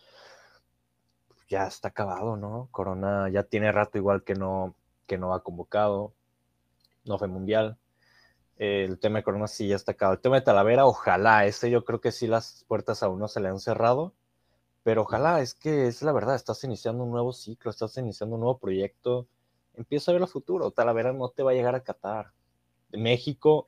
ya 1.48 1.66
está 1.66 1.88
acabado, 1.88 2.38
¿no? 2.38 2.68
Corona 2.70 3.28
ya 3.28 3.42
tiene 3.42 3.70
rato 3.72 3.98
igual 3.98 4.24
que 4.24 4.34
no, 4.34 4.74
que 5.06 5.18
no 5.18 5.34
ha 5.34 5.42
convocado. 5.42 6.14
No 7.04 7.18
fue 7.18 7.28
mundial. 7.28 7.76
El 8.56 8.98
tema 8.98 9.18
de 9.18 9.24
Corona 9.24 9.48
sí 9.48 9.68
ya 9.68 9.76
está 9.76 9.92
acabado. 9.92 10.14
El 10.14 10.22
tema 10.22 10.36
de 10.36 10.42
Talavera, 10.42 10.86
ojalá. 10.86 11.44
Ese 11.44 11.70
yo 11.70 11.84
creo 11.84 12.00
que 12.00 12.10
sí 12.10 12.26
las 12.26 12.64
puertas 12.68 13.02
a 13.02 13.10
uno 13.10 13.28
se 13.28 13.40
le 13.40 13.48
han 13.48 13.60
cerrado. 13.60 14.14
Pero 14.82 15.02
ojalá, 15.02 15.40
es 15.40 15.54
que 15.54 15.86
es 15.88 16.02
la 16.02 16.12
verdad, 16.12 16.36
estás 16.36 16.64
iniciando 16.64 17.04
un 17.04 17.10
nuevo 17.10 17.32
ciclo, 17.32 17.70
estás 17.70 17.96
iniciando 17.98 18.36
un 18.36 18.40
nuevo 18.40 18.58
proyecto, 18.58 19.28
empieza 19.74 20.10
a 20.10 20.14
ver 20.14 20.22
el 20.22 20.28
futuro, 20.28 20.70
Talavera 20.70 21.12
no 21.12 21.28
te 21.30 21.42
va 21.42 21.50
a 21.50 21.54
llegar 21.54 21.74
a 21.74 21.82
Qatar. 21.82 22.32
México 22.92 23.66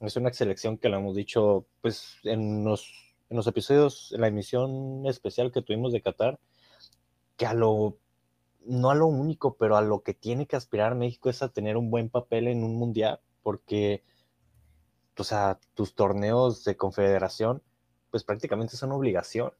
es 0.00 0.16
una 0.16 0.32
selección 0.32 0.78
que 0.78 0.88
lo 0.88 0.98
hemos 0.98 1.16
dicho 1.16 1.66
pues 1.80 2.16
en 2.24 2.64
los, 2.64 2.92
en 3.28 3.36
los 3.36 3.46
episodios, 3.46 4.12
en 4.12 4.20
la 4.20 4.28
emisión 4.28 5.06
especial 5.06 5.52
que 5.52 5.62
tuvimos 5.62 5.92
de 5.92 6.02
Qatar, 6.02 6.38
que 7.36 7.46
a 7.46 7.54
lo, 7.54 7.98
no 8.64 8.90
a 8.90 8.94
lo 8.94 9.06
único, 9.06 9.56
pero 9.56 9.76
a 9.76 9.82
lo 9.82 10.02
que 10.02 10.14
tiene 10.14 10.46
que 10.46 10.56
aspirar 10.56 10.94
México 10.94 11.30
es 11.30 11.42
a 11.42 11.48
tener 11.48 11.76
un 11.76 11.90
buen 11.90 12.08
papel 12.08 12.48
en 12.48 12.64
un 12.64 12.76
mundial, 12.76 13.20
porque, 13.42 14.04
o 15.18 15.24
sea, 15.24 15.58
tus 15.74 15.94
torneos 15.94 16.64
de 16.64 16.76
confederación, 16.76 17.62
pues 18.10 18.24
prácticamente 18.24 18.76
son 18.76 18.92
obligación. 18.92 19.52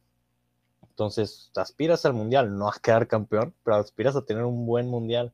Entonces, 0.93 1.51
aspiras 1.57 2.05
al 2.05 2.13
mundial, 2.13 2.55
no 2.55 2.69
a 2.69 2.79
quedar 2.79 3.09
campeón, 3.09 3.55
pero 3.65 3.77
aspiras 3.77 4.15
a 4.15 4.27
tener 4.27 4.45
un 4.45 4.67
buen 4.67 4.89
mundial. 4.89 5.33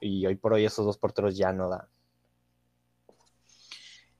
Y 0.00 0.26
hoy 0.26 0.34
por 0.34 0.52
hoy 0.52 0.64
esos 0.64 0.84
dos 0.84 0.98
porteros 0.98 1.36
ya 1.36 1.52
no 1.52 1.68
dan. 1.68 1.86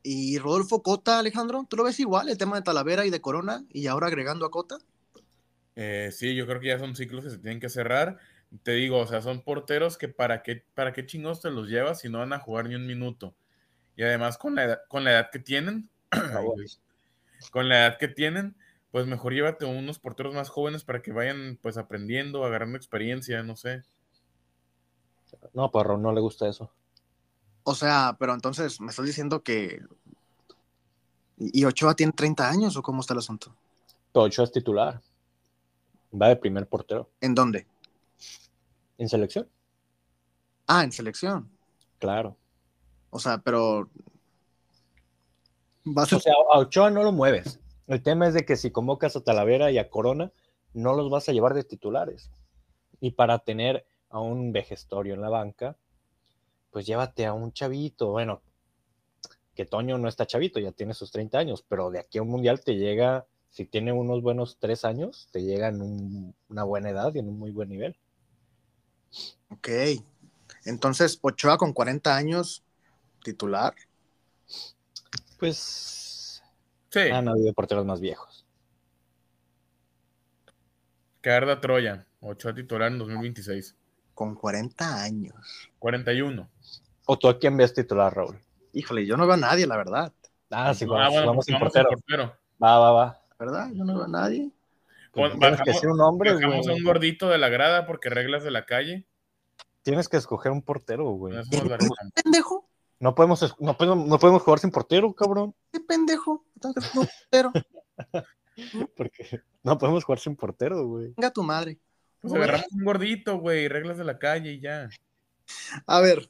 ¿Y 0.04 0.38
Rodolfo 0.38 0.80
Cota, 0.84 1.18
Alejandro? 1.18 1.66
¿Tú 1.68 1.76
lo 1.76 1.82
ves 1.82 1.98
igual, 1.98 2.28
el 2.28 2.38
tema 2.38 2.54
de 2.54 2.62
Talavera 2.62 3.04
y 3.04 3.10
de 3.10 3.20
Corona, 3.20 3.64
y 3.72 3.88
ahora 3.88 4.06
agregando 4.06 4.46
a 4.46 4.50
Cota? 4.52 4.78
Eh, 5.74 6.10
sí, 6.12 6.36
yo 6.36 6.46
creo 6.46 6.60
que 6.60 6.68
ya 6.68 6.78
son 6.78 6.94
ciclos 6.94 7.24
que 7.24 7.30
se 7.30 7.38
tienen 7.38 7.58
que 7.58 7.68
cerrar. 7.68 8.18
Te 8.62 8.72
digo, 8.72 8.98
o 8.98 9.06
sea, 9.08 9.22
son 9.22 9.42
porteros 9.42 9.98
que 9.98 10.08
para 10.08 10.44
qué, 10.44 10.64
para 10.74 10.92
qué 10.92 11.04
chingados 11.04 11.40
te 11.40 11.50
los 11.50 11.68
llevas 11.68 12.00
si 12.00 12.08
no 12.08 12.18
van 12.18 12.32
a 12.32 12.38
jugar 12.38 12.68
ni 12.68 12.76
un 12.76 12.86
minuto. 12.86 13.34
Y 13.96 14.04
además 14.04 14.38
con 14.38 14.54
la 14.54 14.64
edad, 14.64 14.80
con 14.88 15.02
la 15.02 15.10
edad 15.10 15.30
que 15.32 15.40
tienen, 15.40 15.90
con 17.50 17.68
la 17.68 17.80
edad 17.80 17.98
que 17.98 18.06
tienen, 18.06 18.54
pues 18.90 19.06
mejor 19.06 19.34
llévate 19.34 19.64
unos 19.66 19.98
porteros 19.98 20.34
más 20.34 20.48
jóvenes 20.48 20.84
para 20.84 21.02
que 21.02 21.12
vayan 21.12 21.58
pues 21.62 21.76
aprendiendo, 21.76 22.44
agarrando 22.44 22.76
experiencia, 22.76 23.42
no 23.42 23.56
sé. 23.56 23.82
No, 25.52 25.70
Parro, 25.70 25.98
no 25.98 26.12
le 26.12 26.20
gusta 26.20 26.48
eso. 26.48 26.70
O 27.64 27.74
sea, 27.74 28.16
pero 28.18 28.32
entonces 28.32 28.80
me 28.80 28.90
estás 28.90 29.04
diciendo 29.04 29.42
que... 29.42 29.82
¿Y 31.36 31.64
Ochoa 31.64 31.94
tiene 31.94 32.12
30 32.12 32.48
años 32.48 32.76
o 32.76 32.82
cómo 32.82 33.00
está 33.00 33.12
el 33.12 33.18
asunto? 33.18 33.54
Ochoa 34.12 34.44
es 34.44 34.52
titular. 34.52 35.00
Va 36.10 36.28
de 36.28 36.36
primer 36.36 36.66
portero. 36.66 37.10
¿En 37.20 37.34
dónde? 37.34 37.66
En 38.96 39.08
selección. 39.08 39.48
Ah, 40.66 40.82
en 40.82 40.92
selección. 40.92 41.50
Claro. 41.98 42.36
O 43.10 43.18
sea, 43.18 43.38
pero... 43.38 43.88
¿Va 45.86 46.02
a 46.02 46.06
ser... 46.06 46.18
O 46.18 46.20
sea, 46.20 46.32
a 46.52 46.58
Ochoa 46.58 46.90
no 46.90 47.02
lo 47.02 47.12
mueves. 47.12 47.60
El 47.88 48.02
tema 48.02 48.28
es 48.28 48.34
de 48.34 48.44
que 48.44 48.56
si 48.56 48.70
convocas 48.70 49.16
a 49.16 49.22
Talavera 49.22 49.70
y 49.70 49.78
a 49.78 49.88
Corona, 49.88 50.30
no 50.74 50.94
los 50.94 51.10
vas 51.10 51.28
a 51.28 51.32
llevar 51.32 51.54
de 51.54 51.64
titulares. 51.64 52.30
Y 53.00 53.12
para 53.12 53.38
tener 53.38 53.86
a 54.10 54.20
un 54.20 54.52
vejestorio 54.52 55.14
en 55.14 55.22
la 55.22 55.30
banca, 55.30 55.76
pues 56.70 56.86
llévate 56.86 57.24
a 57.24 57.32
un 57.32 57.52
chavito. 57.52 58.10
Bueno, 58.10 58.42
que 59.54 59.64
Toño 59.64 59.96
no 59.96 60.06
está 60.06 60.26
chavito, 60.26 60.60
ya 60.60 60.72
tiene 60.72 60.92
sus 60.92 61.10
30 61.10 61.38
años, 61.38 61.64
pero 61.66 61.90
de 61.90 62.00
aquí 62.00 62.18
a 62.18 62.22
un 62.22 62.28
mundial 62.28 62.60
te 62.62 62.76
llega, 62.76 63.26
si 63.48 63.64
tiene 63.64 63.90
unos 63.92 64.22
buenos 64.22 64.58
tres 64.60 64.84
años, 64.84 65.28
te 65.32 65.42
llega 65.42 65.68
en 65.68 65.80
un, 65.80 66.34
una 66.50 66.64
buena 66.64 66.90
edad 66.90 67.14
y 67.14 67.20
en 67.20 67.28
un 67.28 67.38
muy 67.38 67.52
buen 67.52 67.70
nivel. 67.70 67.96
Ok. 69.48 69.68
Entonces, 70.66 71.18
Ochoa 71.22 71.56
con 71.56 71.72
40 71.72 72.14
años, 72.14 72.62
titular. 73.22 73.74
Pues 75.38 76.07
Sí. 76.90 77.00
Han 77.00 77.28
habido 77.28 77.52
porteros 77.52 77.84
más 77.84 78.00
viejos. 78.00 78.46
Que 81.22 81.30
arda 81.30 81.60
Troya, 81.60 82.06
Ochoa 82.20 82.54
titular 82.54 82.90
en 82.92 82.98
2026. 82.98 83.76
Con 84.14 84.34
40 84.34 85.02
años. 85.02 85.34
41. 85.78 86.48
¿O 87.06 87.18
tú 87.18 87.28
a 87.28 87.38
quién 87.38 87.56
ves 87.56 87.74
titular, 87.74 88.14
Raúl? 88.14 88.38
Híjole, 88.72 89.06
yo 89.06 89.16
no 89.16 89.24
veo 89.26 89.34
a 89.34 89.38
nadie, 89.38 89.66
la 89.66 89.76
verdad. 89.76 90.12
Ah, 90.50 90.74
sí, 90.74 90.84
Ah, 90.84 90.88
vamos, 90.88 91.08
bueno, 91.12 91.26
vamos 91.26 91.36
pues 91.36 91.46
sin 91.46 91.54
vamos 91.54 91.72
portero. 91.72 91.88
portero. 91.90 92.36
Va, 92.62 92.78
va, 92.78 92.92
va. 92.92 93.20
¿Verdad? 93.38 93.68
Yo 93.72 93.84
no 93.84 93.94
veo 93.94 94.04
a 94.04 94.08
nadie. 94.08 94.50
Pues 95.12 95.30
Pon- 95.30 95.40
tienes 95.40 95.58
que 95.60 95.70
bajamos- 95.70 95.80
ser 95.80 95.90
un 95.90 96.00
hombre, 96.00 96.34
Dejamos 96.34 96.66
a 96.66 96.70
güey. 96.70 96.78
un 96.78 96.84
gordito 96.84 97.28
de 97.28 97.38
la 97.38 97.48
grada 97.48 97.86
porque 97.86 98.08
reglas 98.10 98.44
de 98.44 98.50
la 98.50 98.66
calle. 98.66 99.06
Tienes 99.82 100.08
que 100.08 100.16
escoger 100.16 100.52
un 100.52 100.62
portero, 100.62 101.04
güey. 101.12 101.34
¿Pendejo? 102.22 102.68
No 103.00 103.14
podemos, 103.14 103.54
no 103.60 103.76
podemos, 103.76 104.06
no 104.08 104.18
podemos 104.18 104.42
jugar 104.42 104.58
sin 104.58 104.70
portero, 104.70 105.12
cabrón. 105.14 105.54
¿Qué 105.88 105.94
pendejo? 105.94 106.44
Tengo 106.60 106.74
que 106.74 106.80
ser 106.82 106.98
un 106.98 107.06
portero. 107.06 107.52
Porque 108.96 109.42
no 109.62 109.78
podemos 109.78 110.04
jugar 110.04 110.18
sin 110.18 110.36
portero, 110.36 110.86
güey. 110.86 111.14
Venga 111.16 111.30
tu 111.30 111.42
madre. 111.42 111.78
Pues 112.20 112.34
agarramos 112.34 112.66
un 112.72 112.84
gordito, 112.84 113.38
güey, 113.38 113.68
reglas 113.68 113.96
de 113.96 114.04
la 114.04 114.18
calle 114.18 114.52
y 114.52 114.60
ya. 114.60 114.90
A 115.86 116.00
ver, 116.00 116.28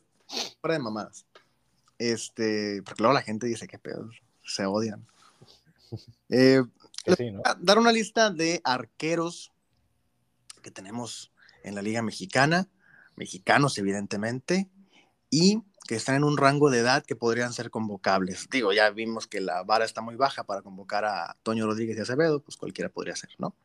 fuera 0.61 0.75
de 0.75 0.79
mamadas. 0.79 1.27
Este, 1.99 2.83
porque 2.85 3.03
luego 3.03 3.15
la 3.15 3.23
gente 3.23 3.47
dice 3.47 3.67
que 3.67 3.79
pedo, 3.79 4.09
se 4.43 4.67
odian. 4.67 5.07
Eh, 6.31 6.63
dar 7.61 7.79
una 7.79 7.91
lista 7.91 8.29
de 8.29 8.61
arqueros 8.63 9.51
que 10.63 10.71
tenemos 10.71 11.33
en 11.63 11.75
la 11.75 11.81
Liga 11.81 12.03
Mexicana, 12.03 12.69
mexicanos 13.17 13.79
evidentemente, 13.79 14.69
y 15.31 15.63
que 15.89 15.95
están 15.95 16.17
en 16.17 16.25
un 16.25 16.37
rango 16.37 16.69
de 16.69 16.81
edad 16.81 17.03
que 17.03 17.17
podrían 17.17 17.55
ser 17.55 17.71
convocables. 17.71 18.47
Digo, 18.51 18.75
ya 18.75 18.91
vimos 18.91 19.27
que 19.27 19.41
la 19.41 19.63
vara 19.63 19.87
está 19.87 20.03
muy 20.03 20.17
baja 20.17 20.45
para 20.45 20.61
convocar 20.61 21.07
a 21.07 21.35
Toño 21.43 21.65
Rodríguez 21.65 21.97
y 21.97 22.01
Acevedo, 22.03 22.41
pues 22.41 22.59
cualquiera 22.59 22.91
podría 22.91 23.17
ser, 23.17 23.31
¿no? 23.39 23.57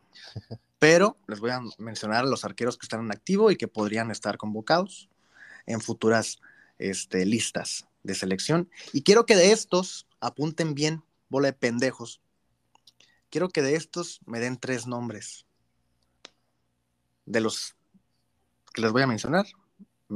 Pero 0.79 1.17
les 1.27 1.41
voy 1.41 1.51
a 1.51 1.59
mencionar 1.79 2.23
a 2.23 2.27
los 2.27 2.45
arqueros 2.45 2.77
que 2.77 2.85
están 2.85 3.01
en 3.01 3.11
activo 3.11 3.51
y 3.51 3.57
que 3.57 3.67
podrían 3.67 4.09
estar 4.09 4.37
convocados 4.37 5.09
en 5.65 5.81
futuras 5.81 6.39
este, 6.79 7.25
listas 7.25 7.87
de 8.03 8.15
selección. 8.15 8.69
Y 8.93 9.03
quiero 9.03 9.25
que 9.25 9.35
de 9.35 9.51
estos 9.51 10.07
apunten 10.21 10.75
bien, 10.75 11.03
bola 11.27 11.47
de 11.47 11.53
pendejos. 11.53 12.21
Quiero 13.29 13.49
que 13.49 13.61
de 13.61 13.75
estos 13.75 14.21
me 14.25 14.39
den 14.39 14.57
tres 14.57 14.87
nombres. 14.87 15.45
De 17.25 17.41
los 17.41 17.75
que 18.73 18.81
les 18.81 18.93
voy 18.93 19.01
a 19.01 19.07
mencionar, 19.07 19.45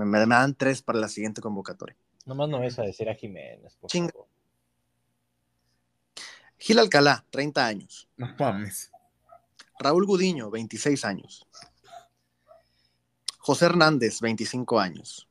me, 0.05 0.25
me 0.25 0.35
dan 0.35 0.55
tres 0.55 0.81
para 0.81 0.99
la 0.99 1.07
siguiente 1.09 1.41
convocatoria. 1.41 1.95
Nomás 2.25 2.49
no 2.49 2.59
vas 2.59 2.77
a 2.79 2.83
decir 2.83 3.09
a 3.09 3.15
Jiménez, 3.15 3.75
por 3.77 3.89
Chinga. 3.89 4.11
favor. 4.11 4.27
Gil 6.59 6.79
Alcalá, 6.79 7.25
30 7.29 7.65
años. 7.65 8.09
No 8.17 8.33
mames. 8.37 8.91
Raúl 9.79 10.05
Gudiño, 10.05 10.49
26 10.49 11.05
años. 11.05 11.47
José 13.39 13.65
Hernández, 13.65 14.19
25 14.21 14.79
años. 14.79 15.29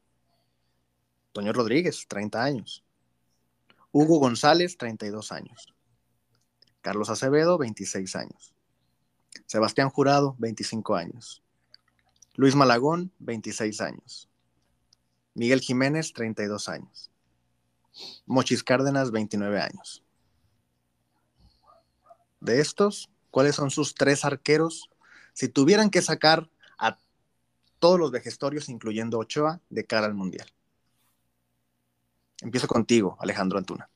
Toño 1.33 1.53
Rodríguez, 1.53 2.07
30 2.09 2.43
años. 2.43 2.85
Hugo 3.93 4.19
González, 4.19 4.79
32 4.79 5.33
años. 5.33 5.75
Carlos 6.81 7.11
Acevedo, 7.11 7.59
26 7.59 8.17
años. 8.17 8.55
Sebastián 9.47 9.91
Jurado, 9.91 10.35
25 10.39 10.95
años. 10.95 11.43
Luis 12.37 12.55
Malagón, 12.55 13.13
26 13.19 13.81
años. 13.81 14.31
Miguel 15.37 15.61
Jiménez, 15.61 16.15
32 16.15 16.71
años. 16.71 17.11
Mochis 18.25 18.65
Cárdenas, 18.65 19.11
29 19.11 19.61
años. 19.61 20.03
De 22.41 22.61
estos, 22.61 23.11
¿cuáles 23.31 23.55
son 23.55 23.71
sus 23.71 23.95
tres 23.95 24.25
arqueros? 24.25 24.89
Si 25.35 25.49
tuvieran 25.49 25.91
que 25.91 26.01
sacar 26.01 26.49
a 26.79 26.99
todos 27.79 28.01
los 28.01 28.11
vejestorios, 28.11 28.71
incluyendo 28.71 29.19
Ochoa, 29.19 29.61
de 29.69 29.85
cara 29.85 30.07
al 30.07 30.15
Mundial. 30.15 30.49
Empiezo 32.41 32.67
contigo, 32.67 33.19
Alejandro 33.21 33.59
Antuna. 33.59 33.91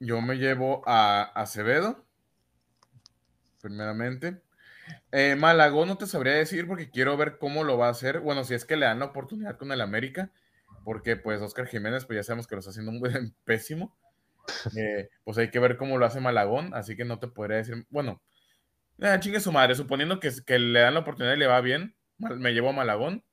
Yo 0.00 0.20
me 0.20 0.34
llevo 0.34 0.82
a 0.84 1.22
Acevedo, 1.22 2.04
primeramente. 3.60 4.42
Eh, 5.12 5.36
Malagón 5.36 5.88
no 5.88 5.98
te 5.98 6.06
sabría 6.06 6.34
decir 6.34 6.66
porque 6.66 6.90
quiero 6.90 7.16
ver 7.16 7.38
cómo 7.38 7.64
lo 7.64 7.78
va 7.78 7.88
a 7.88 7.90
hacer. 7.90 8.20
Bueno, 8.20 8.44
si 8.44 8.54
es 8.54 8.64
que 8.64 8.76
le 8.76 8.86
dan 8.86 8.98
la 8.98 9.06
oportunidad 9.06 9.56
con 9.56 9.72
el 9.72 9.80
América, 9.80 10.30
porque 10.84 11.16
pues 11.16 11.40
Oscar 11.40 11.66
Jiménez, 11.66 12.04
pues 12.04 12.16
ya 12.18 12.22
sabemos 12.22 12.46
que 12.46 12.54
lo 12.54 12.60
está 12.60 12.70
haciendo 12.70 12.92
muy 12.92 13.10
pésimo. 13.44 13.96
Eh, 14.76 15.10
pues 15.24 15.38
hay 15.38 15.50
que 15.50 15.58
ver 15.58 15.76
cómo 15.76 15.98
lo 15.98 16.06
hace 16.06 16.20
Malagón, 16.20 16.74
así 16.74 16.96
que 16.96 17.04
no 17.04 17.18
te 17.18 17.28
podría 17.28 17.58
decir. 17.58 17.86
Bueno, 17.90 18.22
eh, 18.98 19.16
chingue 19.20 19.40
su 19.40 19.52
madre, 19.52 19.74
suponiendo 19.74 20.20
que, 20.20 20.30
que 20.44 20.58
le 20.58 20.80
dan 20.80 20.94
la 20.94 21.00
oportunidad 21.00 21.34
y 21.34 21.38
le 21.38 21.46
va 21.46 21.60
bien, 21.60 21.94
me 22.18 22.52
llevo 22.52 22.70
a 22.70 22.72
Malagón. 22.72 23.24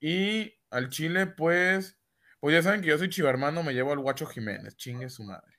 y 0.00 0.54
al 0.70 0.88
Chile, 0.88 1.26
pues, 1.26 1.98
pues 2.40 2.54
ya 2.54 2.62
saben 2.62 2.80
que 2.80 2.88
yo 2.88 2.98
soy 2.98 3.08
chivermano, 3.08 3.62
me 3.62 3.74
llevo 3.74 3.92
al 3.92 4.00
Guacho 4.00 4.26
Jiménez, 4.26 4.76
chingue 4.76 5.08
su 5.08 5.24
madre. 5.24 5.56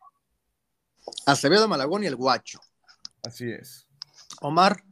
Acevedo, 1.26 1.68
Malagón 1.68 2.04
y 2.04 2.08
el 2.08 2.16
Guacho. 2.16 2.60
Así 3.24 3.50
es. 3.52 3.87
Omar, 4.42 4.84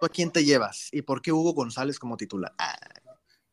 ¿tú 0.00 0.06
a 0.06 0.08
quién 0.08 0.30
te 0.30 0.44
llevas? 0.44 0.88
¿Y 0.92 1.02
por 1.02 1.22
qué 1.22 1.32
Hugo 1.32 1.52
González 1.52 1.98
como 1.98 2.16
titular? 2.16 2.54
Ah, 2.58 2.76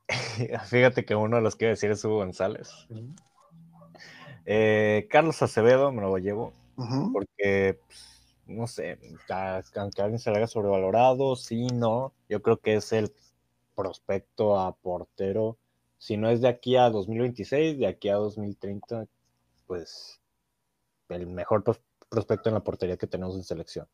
Fíjate 0.65 1.05
que 1.05 1.15
uno 1.15 1.37
de 1.37 1.41
los 1.41 1.55
que 1.55 1.65
iba 1.65 1.69
a 1.69 1.75
decir 1.75 1.91
es 1.91 2.03
Hugo 2.03 2.17
González. 2.17 2.69
Eh, 4.45 5.07
Carlos 5.09 5.41
Acevedo 5.41 5.91
me 5.91 6.01
lo 6.01 6.17
llevo 6.17 6.53
porque, 7.13 7.79
pues, 7.87 8.35
no 8.45 8.67
sé, 8.67 8.99
aunque 9.75 10.01
alguien 10.01 10.19
se 10.19 10.31
le 10.31 10.37
haga 10.37 10.47
sobrevalorado, 10.47 11.35
sí, 11.35 11.67
no. 11.67 12.13
Yo 12.27 12.41
creo 12.41 12.57
que 12.57 12.75
es 12.75 12.91
el 12.91 13.13
prospecto 13.75 14.59
a 14.59 14.75
portero. 14.75 15.57
Si 15.97 16.17
no 16.17 16.29
es 16.29 16.41
de 16.41 16.49
aquí 16.49 16.75
a 16.75 16.89
2026, 16.89 17.79
de 17.79 17.87
aquí 17.87 18.09
a 18.09 18.15
2030, 18.15 19.05
pues 19.67 20.19
el 21.09 21.27
mejor 21.27 21.63
prospecto 22.13 22.49
en 22.49 22.53
la 22.55 22.63
portería 22.63 22.95
que 22.97 23.07
tenemos 23.07 23.35
en 23.35 23.43
selección. 23.43 23.87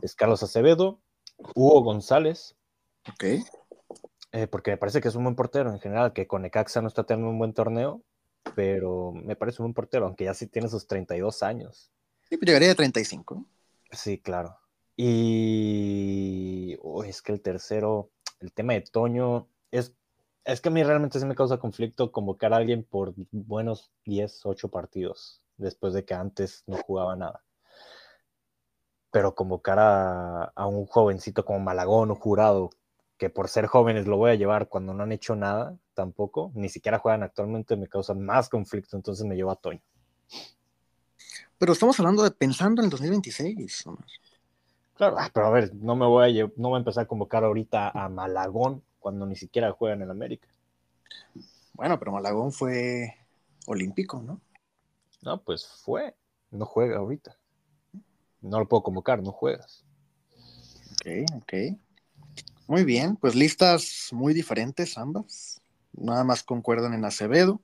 Es 0.00 0.14
Carlos 0.14 0.42
Acevedo, 0.42 1.02
Hugo 1.54 1.82
González, 1.82 2.56
Ok. 3.06 3.24
eh, 4.32 4.46
porque 4.46 4.70
me 4.70 4.76
parece 4.78 5.02
que 5.02 5.08
es 5.08 5.14
un 5.14 5.24
buen 5.24 5.36
portero 5.36 5.70
en 5.70 5.78
general, 5.78 6.14
que 6.14 6.26
con 6.26 6.40
Necaxa 6.42 6.80
no 6.80 6.88
está 6.88 7.04
teniendo 7.04 7.30
un 7.30 7.38
buen 7.38 7.52
torneo, 7.52 8.02
pero 8.54 9.12
me 9.12 9.36
parece 9.36 9.60
un 9.60 9.66
buen 9.66 9.74
portero, 9.74 10.06
aunque 10.06 10.24
ya 10.24 10.32
sí 10.34 10.46
tiene 10.46 10.68
sus 10.68 10.86
32 10.86 11.42
años. 11.42 11.92
Sí, 12.28 12.36
pues 12.38 12.46
llegaría 12.46 12.68
de 12.68 12.74
35. 12.76 13.44
Sí, 13.92 14.18
claro. 14.18 14.56
Y 14.96 16.76
uy, 16.82 17.08
es 17.08 17.20
que 17.22 17.32
el 17.32 17.40
tercero, 17.42 18.10
el 18.40 18.52
tema 18.52 18.72
de 18.74 18.82
Toño, 18.82 19.48
es, 19.70 19.94
es 20.44 20.60
que 20.60 20.68
a 20.68 20.72
mí 20.72 20.82
realmente 20.82 21.18
sí 21.20 21.26
me 21.26 21.34
causa 21.34 21.58
conflicto 21.58 22.10
convocar 22.12 22.52
a 22.54 22.56
alguien 22.56 22.84
por 22.84 23.14
buenos 23.32 23.92
10, 24.04 24.46
8 24.46 24.68
partidos, 24.68 25.42
después 25.56 25.92
de 25.92 26.04
que 26.04 26.14
antes 26.14 26.64
no 26.66 26.76
jugaba 26.76 27.16
nada. 27.16 27.44
Pero 29.10 29.34
convocar 29.34 29.78
a, 29.78 30.44
a 30.44 30.66
un 30.66 30.86
jovencito 30.86 31.44
como 31.44 31.60
Malagón 31.60 32.10
o 32.10 32.14
Jurado, 32.14 32.70
que 33.18 33.28
por 33.28 33.48
ser 33.48 33.66
jóvenes 33.66 34.06
lo 34.06 34.16
voy 34.16 34.30
a 34.30 34.34
llevar 34.34 34.68
cuando 34.68 34.94
no 34.94 35.02
han 35.02 35.12
hecho 35.12 35.36
nada 35.36 35.76
tampoco, 35.94 36.52
ni 36.54 36.70
siquiera 36.70 36.98
juegan 36.98 37.22
actualmente, 37.22 37.76
me 37.76 37.86
causa 37.86 38.14
más 38.14 38.48
conflicto, 38.48 38.96
entonces 38.96 39.26
me 39.26 39.36
llevo 39.36 39.50
a 39.50 39.56
Toño. 39.56 39.82
Pero 41.58 41.74
estamos 41.74 42.00
hablando 42.00 42.22
de 42.22 42.30
pensando 42.30 42.80
en 42.80 42.86
el 42.86 42.90
2026, 42.90 43.86
Omar. 43.86 44.06
Claro, 44.94 45.16
ah, 45.18 45.30
pero 45.32 45.46
a 45.46 45.50
ver, 45.50 45.74
no 45.74 45.96
me 45.96 46.06
voy 46.06 46.40
a, 46.40 46.44
no 46.56 46.68
voy 46.70 46.76
a 46.76 46.78
empezar 46.78 47.04
a 47.04 47.06
convocar 47.06 47.44
ahorita 47.44 47.90
a 47.90 48.08
Malagón 48.08 48.82
cuando 48.98 49.26
ni 49.26 49.36
siquiera 49.36 49.72
juega 49.72 49.96
en 49.96 50.02
el 50.02 50.10
América. 50.10 50.48
Bueno, 51.74 51.98
pero 51.98 52.12
Malagón 52.12 52.52
fue 52.52 53.16
olímpico, 53.66 54.22
¿no? 54.22 54.40
No, 55.22 55.42
pues 55.42 55.66
fue, 55.66 56.14
no 56.50 56.64
juega 56.64 56.96
ahorita. 56.96 57.36
No 58.42 58.58
lo 58.58 58.68
puedo 58.68 58.82
convocar, 58.82 59.22
no 59.22 59.32
juegas. 59.32 59.84
Ok, 60.92 61.06
ok. 61.36 61.52
Muy 62.66 62.84
bien, 62.84 63.16
pues 63.16 63.34
listas 63.34 64.10
muy 64.12 64.32
diferentes 64.32 64.96
ambas. 64.96 65.60
Nada 65.92 66.24
más 66.24 66.42
concuerdan 66.42 66.94
en 66.94 67.04
Acevedo. 67.04 67.60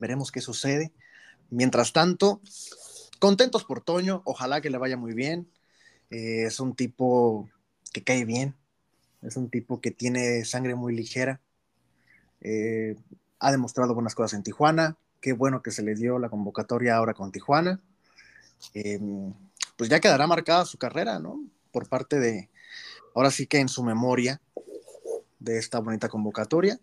Veremos 0.00 0.32
qué 0.32 0.40
sucede. 0.40 0.92
Mientras 1.50 1.92
tanto, 1.92 2.40
contentos 3.18 3.64
por 3.64 3.80
Toño. 3.80 4.22
Ojalá 4.24 4.60
que 4.60 4.70
le 4.70 4.78
vaya 4.78 4.96
muy 4.96 5.14
bien. 5.14 5.48
Eh, 6.10 6.44
es 6.44 6.60
un 6.60 6.74
tipo 6.74 7.48
que 7.92 8.02
cae 8.02 8.24
bien. 8.24 8.56
Es 9.22 9.36
un 9.36 9.50
tipo 9.50 9.80
que 9.80 9.90
tiene 9.90 10.44
sangre 10.44 10.74
muy 10.74 10.94
ligera. 10.94 11.40
Eh, 12.40 12.96
ha 13.38 13.52
demostrado 13.52 13.94
buenas 13.94 14.14
cosas 14.14 14.34
en 14.34 14.42
Tijuana. 14.42 14.96
Qué 15.20 15.32
bueno 15.32 15.62
que 15.62 15.70
se 15.70 15.82
le 15.82 15.94
dio 15.94 16.18
la 16.18 16.28
convocatoria 16.28 16.96
ahora 16.96 17.14
con 17.14 17.32
Tijuana. 17.32 17.80
Eh, 18.74 19.00
pues 19.78 19.88
ya 19.88 20.00
quedará 20.00 20.26
marcada 20.26 20.66
su 20.66 20.76
carrera, 20.76 21.20
¿no? 21.20 21.40
Por 21.70 21.88
parte 21.88 22.18
de, 22.18 22.50
ahora 23.14 23.30
sí 23.30 23.46
que 23.46 23.60
en 23.60 23.68
su 23.68 23.84
memoria 23.84 24.42
de 25.38 25.56
esta 25.56 25.78
bonita 25.78 26.08
convocatoria. 26.08 26.78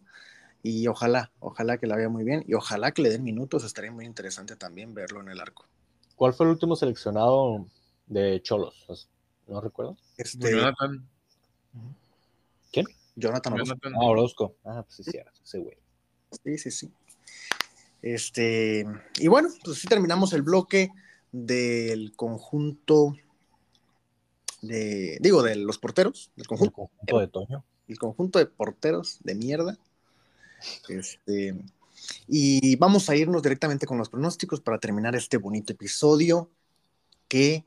Y 0.63 0.87
ojalá, 0.87 1.31
ojalá 1.39 1.77
que 1.77 1.85
la 1.85 1.97
vea 1.97 2.09
muy 2.09 2.23
bien 2.23 2.43
y 2.47 2.55
ojalá 2.55 2.91
que 2.91 3.03
le 3.03 3.09
den 3.09 3.23
minutos. 3.23 3.63
Estaría 3.65 3.91
muy 3.91 4.05
interesante 4.05 4.55
también 4.55 4.95
verlo 4.95 5.19
en 5.19 5.29
el 5.29 5.39
arco. 5.39 5.67
¿Cuál 6.15 6.33
fue 6.33 6.45
el 6.45 6.53
último 6.53 6.75
seleccionado 6.75 7.67
de 8.07 8.41
Cholos? 8.41 9.09
¿No 9.45 9.61
recuerdo? 9.61 9.97
Este, 10.17 10.51
Jonathan. 10.51 11.07
¿Quién? 12.71 12.85
Jonathan 13.15 13.53
Orozco. 13.53 13.75
Jonathan. 13.75 13.93
Ah, 13.95 14.05
Orozco. 14.05 14.55
Ah, 14.63 14.83
pues 14.83 14.95
sí, 14.95 15.03
cierto, 15.03 15.41
ese 15.43 15.59
güey. 15.59 15.77
Sí, 16.43 16.57
sí, 16.57 16.71
sí. 16.71 16.91
Este, 18.01 18.87
y 19.19 19.27
bueno, 19.27 19.49
pues 19.63 19.79
sí 19.79 19.87
terminamos 19.87 20.31
el 20.33 20.41
bloque 20.41 20.91
del 21.35 22.15
conjunto 22.15 23.13
de, 24.61 25.17
digo, 25.19 25.43
de 25.43 25.57
los 25.57 25.77
porteros, 25.77 26.31
del 26.35 26.43
El 26.43 26.47
conjunto, 26.47 26.73
conjunto 26.73 27.19
de 27.19 27.27
Toño. 27.27 27.65
el 27.89 27.99
conjunto 27.99 28.39
de 28.39 28.45
porteros 28.45 29.19
de 29.21 29.35
mierda. 29.35 29.77
Este, 30.87 31.55
y 32.27 32.77
vamos 32.77 33.09
a 33.09 33.17
irnos 33.17 33.43
directamente 33.43 33.85
con 33.85 33.97
los 33.97 34.09
pronósticos 34.09 34.61
para 34.61 34.79
terminar 34.79 35.13
este 35.15 35.35
bonito 35.37 35.73
episodio. 35.73 36.49
Que, 37.27 37.65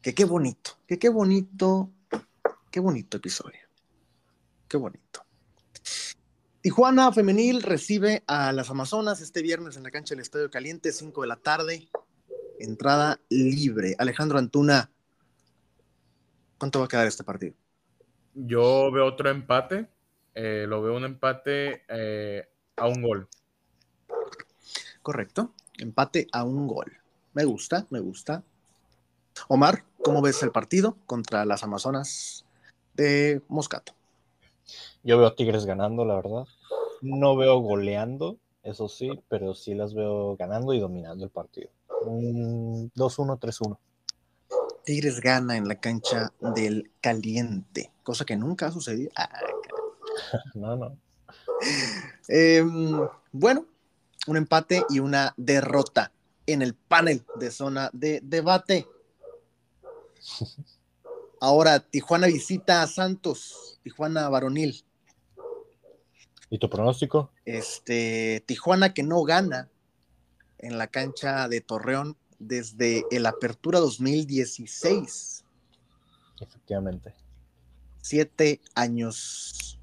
que 0.00 0.14
qué 0.14 0.24
bonito, 0.24 0.78
que 0.86 0.98
qué 0.98 1.10
bonito, 1.10 1.90
qué 2.70 2.80
bonito 2.80 3.18
episodio. 3.18 3.60
Qué 4.68 4.78
bonito. 4.78 5.26
Tijuana 6.62 7.12
Femenil 7.12 7.62
recibe 7.62 8.22
a 8.26 8.52
las 8.52 8.70
Amazonas 8.70 9.20
este 9.20 9.42
viernes 9.42 9.76
en 9.76 9.82
la 9.82 9.90
cancha 9.90 10.14
del 10.14 10.22
Estadio 10.22 10.50
Caliente, 10.50 10.92
5 10.92 11.20
de 11.20 11.28
la 11.28 11.36
tarde. 11.36 11.88
Entrada 12.62 13.18
libre. 13.28 13.96
Alejandro 13.98 14.38
Antuna, 14.38 14.88
¿cuánto 16.58 16.78
va 16.78 16.84
a 16.84 16.88
quedar 16.88 17.08
este 17.08 17.24
partido? 17.24 17.54
Yo 18.34 18.92
veo 18.92 19.04
otro 19.06 19.30
empate. 19.30 19.88
eh, 20.34 20.64
lo 20.68 20.80
veo 20.80 20.96
un 20.96 21.04
empate 21.04 21.82
eh, 21.88 22.48
a 22.76 22.86
un 22.86 23.02
gol. 23.02 23.28
Correcto. 25.02 25.52
Empate 25.78 26.28
a 26.30 26.44
un 26.44 26.68
gol. 26.68 26.92
Me 27.34 27.44
gusta, 27.44 27.84
me 27.90 27.98
gusta. 27.98 28.44
Omar, 29.48 29.82
¿cómo 30.00 30.22
ves 30.22 30.40
el 30.44 30.52
partido 30.52 30.96
contra 31.06 31.44
las 31.44 31.64
Amazonas 31.64 32.44
de 32.94 33.42
Moscato? 33.48 33.92
Yo 35.02 35.18
veo 35.18 35.26
a 35.26 35.34
Tigres 35.34 35.66
ganando, 35.66 36.04
la 36.04 36.14
verdad. 36.14 36.46
No 37.00 37.34
veo 37.34 37.58
goleando, 37.58 38.38
eso 38.62 38.88
sí, 38.88 39.10
pero 39.28 39.56
sí 39.56 39.74
las 39.74 39.94
veo 39.94 40.36
ganando 40.36 40.72
y 40.72 40.78
dominando 40.78 41.24
el 41.24 41.30
partido. 41.30 41.70
Un 42.04 42.90
2-1, 42.94 43.38
3-1. 43.38 43.78
Tigres 44.84 45.20
gana 45.20 45.56
en 45.56 45.68
la 45.68 45.76
cancha 45.76 46.32
del 46.40 46.90
caliente, 47.00 47.92
cosa 48.02 48.24
que 48.24 48.36
nunca 48.36 48.66
ha 48.66 48.72
sucedido. 48.72 49.10
Ah, 49.16 49.30
no, 50.54 50.76
no. 50.76 50.96
Eh, 52.28 52.64
bueno, 53.30 53.66
un 54.26 54.36
empate 54.36 54.84
y 54.88 54.98
una 54.98 55.34
derrota 55.36 56.12
en 56.46 56.62
el 56.62 56.74
panel 56.74 57.24
de 57.36 57.50
zona 57.50 57.90
de 57.92 58.20
debate. 58.22 58.86
Ahora 61.40 61.80
Tijuana 61.80 62.28
visita 62.28 62.82
a 62.82 62.86
Santos, 62.86 63.80
Tijuana 63.82 64.28
varonil. 64.28 64.84
¿Y 66.50 66.58
tu 66.58 66.68
pronóstico? 66.68 67.30
Este, 67.44 68.44
Tijuana 68.46 68.94
que 68.94 69.02
no 69.02 69.22
gana 69.24 69.68
en 70.62 70.78
la 70.78 70.86
cancha 70.86 71.48
de 71.48 71.60
Torreón 71.60 72.16
desde 72.38 73.04
el 73.10 73.26
Apertura 73.26 73.78
2016. 73.80 75.44
Efectivamente. 76.40 77.14
Siete 78.00 78.60
años 78.74 79.78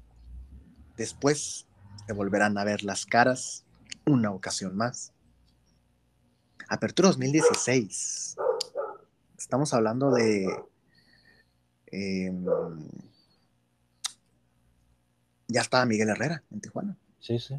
después 0.96 1.66
se 2.06 2.12
volverán 2.12 2.58
a 2.58 2.64
ver 2.64 2.82
las 2.82 3.06
caras 3.06 3.64
una 4.04 4.32
ocasión 4.32 4.76
más. 4.76 5.12
Apertura 6.68 7.08
2016. 7.08 8.36
Estamos 9.38 9.72
hablando 9.72 10.10
de 10.10 10.46
eh, 11.92 12.32
ya 15.48 15.60
estaba 15.60 15.84
Miguel 15.84 16.10
Herrera 16.10 16.42
en 16.50 16.60
Tijuana. 16.60 16.96
Sí, 17.18 17.38
sí. 17.38 17.54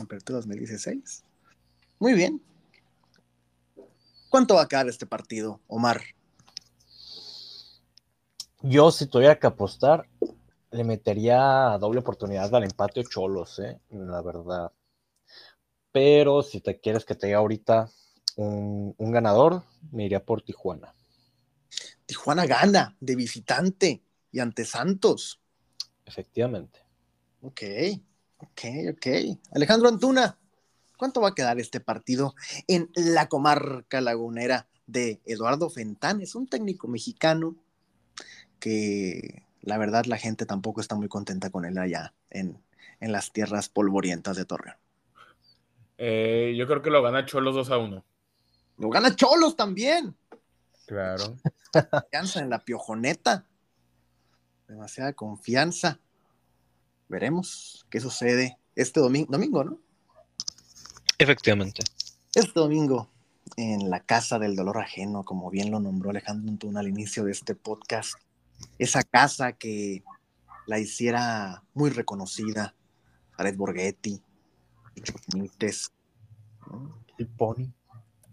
Apertura 0.00 0.38
2016. 0.38 1.24
Muy 1.98 2.14
bien. 2.14 2.42
¿Cuánto 4.28 4.56
va 4.56 4.62
a 4.62 4.68
quedar 4.68 4.88
este 4.88 5.06
partido, 5.06 5.60
Omar? 5.68 6.02
Yo, 8.62 8.90
si 8.90 9.06
tuviera 9.06 9.38
que 9.38 9.46
apostar, 9.46 10.08
le 10.70 10.84
metería 10.84 11.78
doble 11.78 12.00
oportunidad 12.00 12.52
al 12.54 12.64
empate 12.64 13.00
o 13.00 13.04
cholos, 13.04 13.58
¿eh? 13.60 13.78
la 13.90 14.22
verdad. 14.22 14.72
Pero 15.92 16.42
si 16.42 16.60
te 16.60 16.80
quieres 16.80 17.04
que 17.04 17.14
te 17.14 17.28
diga 17.28 17.38
ahorita 17.38 17.88
un, 18.36 18.94
un 18.98 19.12
ganador, 19.12 19.62
me 19.92 20.04
iría 20.04 20.24
por 20.24 20.42
Tijuana. 20.42 20.94
Tijuana 22.06 22.46
gana 22.46 22.96
de 23.00 23.14
visitante 23.14 24.02
y 24.32 24.40
ante 24.40 24.64
Santos. 24.64 25.40
Efectivamente. 26.04 26.80
Ok, 27.42 27.62
ok, 28.38 28.60
ok. 28.94 29.06
Alejandro 29.52 29.88
Antuna, 29.88 30.36
¿cuánto 30.96 31.20
va 31.20 31.28
a 31.28 31.34
quedar 31.34 31.58
este 31.58 31.80
partido 31.80 32.34
en 32.66 32.90
la 32.94 33.28
comarca 33.28 34.00
lagunera 34.00 34.68
de 34.86 35.20
Eduardo 35.24 35.70
Fentanes, 35.70 36.34
un 36.34 36.46
técnico 36.46 36.88
mexicano 36.88 37.56
que 38.60 39.42
la 39.62 39.78
verdad 39.78 40.04
la 40.06 40.18
gente 40.18 40.46
tampoco 40.46 40.80
está 40.80 40.94
muy 40.94 41.08
contenta 41.08 41.50
con 41.50 41.64
él 41.64 41.78
allá 41.78 42.14
en, 42.30 42.58
en 43.00 43.12
las 43.12 43.32
tierras 43.32 43.68
polvorientas 43.68 44.36
de 44.36 44.44
Torreón? 44.44 44.76
Eh, 45.98 46.54
yo 46.56 46.66
creo 46.66 46.82
que 46.82 46.90
lo 46.90 47.02
gana 47.02 47.24
Cholos 47.24 47.54
2 47.54 47.70
a 47.70 47.78
1. 47.78 48.04
Lo 48.78 48.90
gana 48.90 49.14
Cholos 49.14 49.56
también. 49.56 50.16
Claro. 50.86 51.36
Confianza 51.90 52.40
en 52.40 52.50
la 52.50 52.64
piojoneta. 52.64 53.46
Demasiada 54.68 55.12
confianza. 55.12 56.00
Veremos 57.08 57.86
qué 57.90 58.00
sucede 58.00 58.58
este 58.74 59.00
domingo, 59.00 59.30
domingo, 59.30 59.64
¿no? 59.64 59.78
Efectivamente. 61.18 61.82
Este 62.34 62.58
domingo 62.58 63.08
en 63.56 63.90
la 63.90 64.00
Casa 64.00 64.38
del 64.38 64.56
Dolor 64.56 64.78
Ajeno, 64.78 65.24
como 65.24 65.50
bien 65.50 65.70
lo 65.70 65.80
nombró 65.80 66.10
Alejandro 66.10 66.50
Antuna 66.50 66.80
al 66.80 66.88
inicio 66.88 67.24
de 67.24 67.32
este 67.32 67.54
podcast. 67.54 68.14
Esa 68.78 69.02
casa 69.02 69.52
que 69.52 70.02
la 70.66 70.78
hiciera 70.78 71.62
muy 71.74 71.90
reconocida. 71.90 72.74
Jared 73.32 73.56
Borghetti, 73.56 74.20
Benítez, 75.32 75.90
¿no? 76.70 77.04
El 77.18 77.26
pony. 77.26 77.72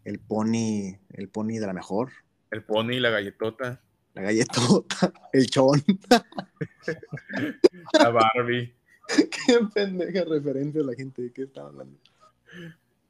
el 0.05 0.19
pony, 0.19 0.97
el 1.09 1.29
pony 1.29 1.59
de 1.59 1.67
la 1.67 1.73
mejor, 1.73 2.11
El 2.51 2.63
pony 2.63 2.93
y 2.93 2.99
la 2.99 3.09
galletota. 3.09 3.81
la 4.13 4.21
galletota, 4.21 5.11
el 5.33 5.49
chon. 5.49 5.83
La 7.93 8.09
Barbie. 8.09 8.73
Qué 9.07 9.59
pendeja 9.73 10.23
referencia 10.23 10.81
a 10.81 10.85
la 10.85 10.93
gente 10.93 11.21
de 11.23 11.33
qué 11.33 11.43
estaba 11.43 11.67
hablando. 11.69 11.97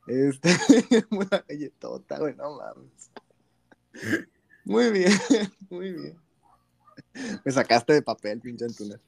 Este, 0.08 0.50
una 1.12 1.44
galletota, 1.48 2.20
güey, 2.20 2.36
no 2.36 2.58
mames. 2.58 3.12
Muy 4.66 4.92
bien, 4.92 5.12
muy 5.70 5.92
bien. 5.92 6.18
Me 7.44 7.52
sacaste 7.52 7.94
de 7.94 8.02
papel, 8.02 8.40
pinche 8.40 8.66
Antuna. 8.66 9.00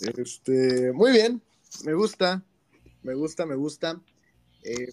Este, 0.00 0.92
muy 0.92 1.12
bien, 1.12 1.40
me 1.84 1.94
gusta, 1.94 2.42
me 3.02 3.14
gusta, 3.14 3.46
me 3.46 3.54
gusta. 3.54 4.00
Eh, 4.62 4.90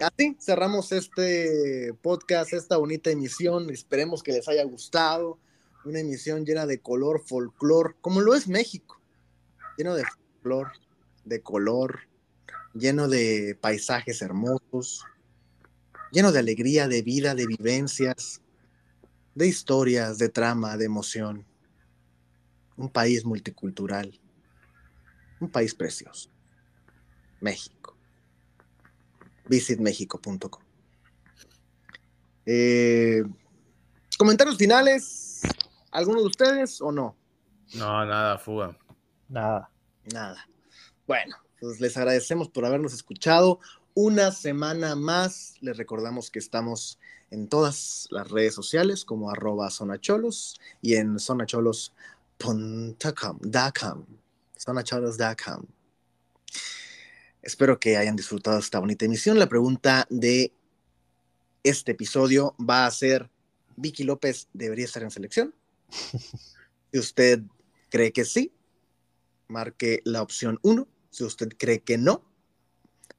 así 0.00 0.36
cerramos 0.40 0.92
este 0.92 1.92
podcast, 2.02 2.52
esta 2.52 2.76
bonita 2.76 3.10
emisión. 3.10 3.70
Esperemos 3.70 4.22
que 4.22 4.32
les 4.32 4.48
haya 4.48 4.64
gustado. 4.64 5.38
Una 5.84 6.00
emisión 6.00 6.44
llena 6.44 6.66
de 6.66 6.80
color, 6.80 7.22
folclor, 7.24 7.96
como 8.00 8.20
lo 8.20 8.34
es 8.34 8.48
México. 8.48 9.00
Lleno 9.78 9.94
de 9.94 10.04
folclor, 10.04 10.72
de 11.24 11.40
color, 11.42 12.00
lleno 12.78 13.08
de 13.08 13.58
paisajes 13.60 14.22
hermosos, 14.22 15.04
lleno 16.12 16.32
de 16.32 16.38
alegría, 16.38 16.88
de 16.88 17.02
vida, 17.02 17.34
de 17.34 17.46
vivencias, 17.46 18.40
de 19.34 19.46
historias, 19.46 20.18
de 20.18 20.28
trama, 20.28 20.76
de 20.76 20.84
emoción. 20.84 21.46
Un 22.76 22.90
país 22.90 23.24
multicultural, 23.24 24.20
un 25.40 25.50
país 25.50 25.74
precioso. 25.74 26.30
México. 27.40 27.96
Visitmexico.com. 29.48 30.62
Eh, 32.44 33.22
comentarios 34.18 34.56
finales, 34.56 35.42
¿alguno 35.90 36.20
de 36.20 36.26
ustedes 36.26 36.80
o 36.80 36.92
no? 36.92 37.16
No, 37.74 38.04
nada, 38.04 38.38
fuga. 38.38 38.76
Nada. 39.28 39.70
Nada. 40.12 40.48
Bueno, 41.06 41.36
pues 41.66 41.80
les 41.80 41.96
agradecemos 41.96 42.48
por 42.48 42.64
habernos 42.64 42.94
escuchado 42.94 43.58
una 43.92 44.30
semana 44.30 44.94
más. 44.94 45.54
Les 45.60 45.76
recordamos 45.76 46.30
que 46.30 46.38
estamos 46.38 47.00
en 47.32 47.48
todas 47.48 48.06
las 48.10 48.30
redes 48.30 48.54
sociales 48.54 49.04
como 49.04 49.32
arroba 49.32 49.68
zonacholos 49.68 50.60
y 50.80 50.94
en 50.94 51.18
zonacholos.com. 51.18 52.94
zonacholos.com. 54.56 55.64
Espero 57.42 57.80
que 57.80 57.96
hayan 57.96 58.14
disfrutado 58.14 58.60
esta 58.60 58.78
bonita 58.78 59.06
emisión. 59.06 59.36
La 59.36 59.48
pregunta 59.48 60.06
de 60.08 60.52
este 61.64 61.92
episodio 61.92 62.54
va 62.58 62.86
a 62.86 62.90
ser, 62.92 63.28
¿Vicky 63.74 64.04
López 64.04 64.46
debería 64.52 64.84
estar 64.84 65.02
en 65.02 65.10
selección? 65.10 65.52
Si 66.92 67.00
usted 67.00 67.42
cree 67.90 68.12
que 68.12 68.24
sí, 68.24 68.52
marque 69.48 70.00
la 70.04 70.22
opción 70.22 70.60
1. 70.62 70.86
Si 71.16 71.24
usted 71.24 71.48
cree 71.56 71.80
que 71.80 71.96
no, 71.96 72.22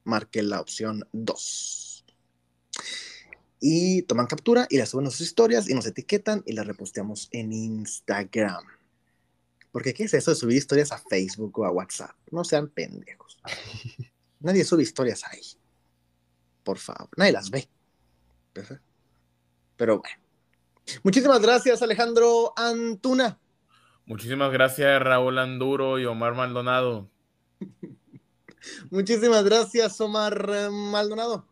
marque 0.04 0.44
la 0.44 0.62
opción 0.62 1.10
2. 1.14 2.06
Y 3.60 4.04
toman 4.04 4.28
captura 4.28 4.68
y 4.70 4.78
la 4.78 4.86
suben 4.86 5.08
a 5.08 5.10
sus 5.10 5.22
historias 5.22 5.68
y 5.68 5.74
nos 5.74 5.88
etiquetan 5.88 6.44
y 6.46 6.54
la 6.54 6.64
reposteamos 6.64 7.28
en 7.32 7.52
Instagram. 7.52 8.64
Porque 9.72 9.96
¿qué 9.96 10.04
es 10.04 10.14
eso 10.14 10.30
de 10.30 10.38
subir 10.38 10.58
historias 10.58 10.92
a 10.92 11.00
Facebook 11.00 11.58
o 11.58 11.66
a 11.66 11.72
WhatsApp? 11.72 12.16
No 12.30 12.44
sean 12.44 12.68
pendejos. 12.68 13.40
Nadie 14.42 14.64
sube 14.64 14.84
historias 14.84 15.24
ahí. 15.26 15.42
Por 16.64 16.78
favor, 16.78 17.10
nadie 17.18 17.32
las 17.32 17.50
ve. 17.50 17.68
Pero 19.76 20.02
bueno. 20.02 20.22
Muchísimas 21.02 21.42
gracias, 21.42 21.82
Alejandro 21.82 22.54
Antuna. 22.56 23.40
Muchísimas 24.06 24.52
gracias, 24.52 25.02
Raúl 25.02 25.40
Anduro 25.40 25.98
y 25.98 26.06
Omar 26.06 26.36
Maldonado. 26.36 27.10
Muchísimas 28.92 29.44
gracias, 29.44 30.00
Omar 30.02 30.70
Maldonado. 30.72 31.48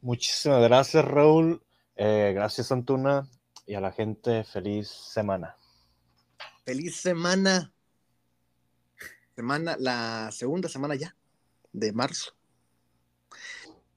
Muchísimas 0.00 0.62
gracias, 0.62 1.04
Raúl. 1.04 1.62
Eh, 1.96 2.32
gracias, 2.34 2.70
Antuna. 2.72 3.28
Y 3.66 3.74
a 3.74 3.80
la 3.80 3.92
gente, 3.92 4.44
feliz 4.44 4.88
semana. 4.88 5.56
Feliz 6.64 6.96
semana. 6.96 7.72
Semana, 9.34 9.76
la 9.78 10.30
segunda 10.32 10.68
semana 10.68 10.94
ya 10.94 11.16
de 11.72 11.92
marzo. 11.92 12.34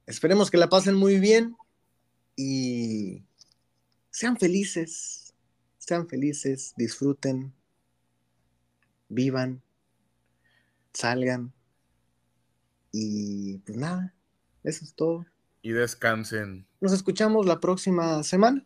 Esperemos 0.05 0.51
que 0.51 0.57
la 0.57 0.69
pasen 0.69 0.95
muy 0.95 1.19
bien 1.19 1.55
y 2.35 3.23
sean 4.09 4.37
felices, 4.37 5.33
sean 5.77 6.07
felices, 6.07 6.73
disfruten, 6.75 7.53
vivan, 9.07 9.61
salgan 10.93 11.53
y 12.91 13.57
pues 13.59 13.77
nada, 13.77 14.13
eso 14.63 14.83
es 14.83 14.93
todo. 14.93 15.25
Y 15.61 15.71
descansen. 15.71 16.65
Nos 16.79 16.93
escuchamos 16.93 17.45
la 17.45 17.59
próxima 17.59 18.23
semana. 18.23 18.65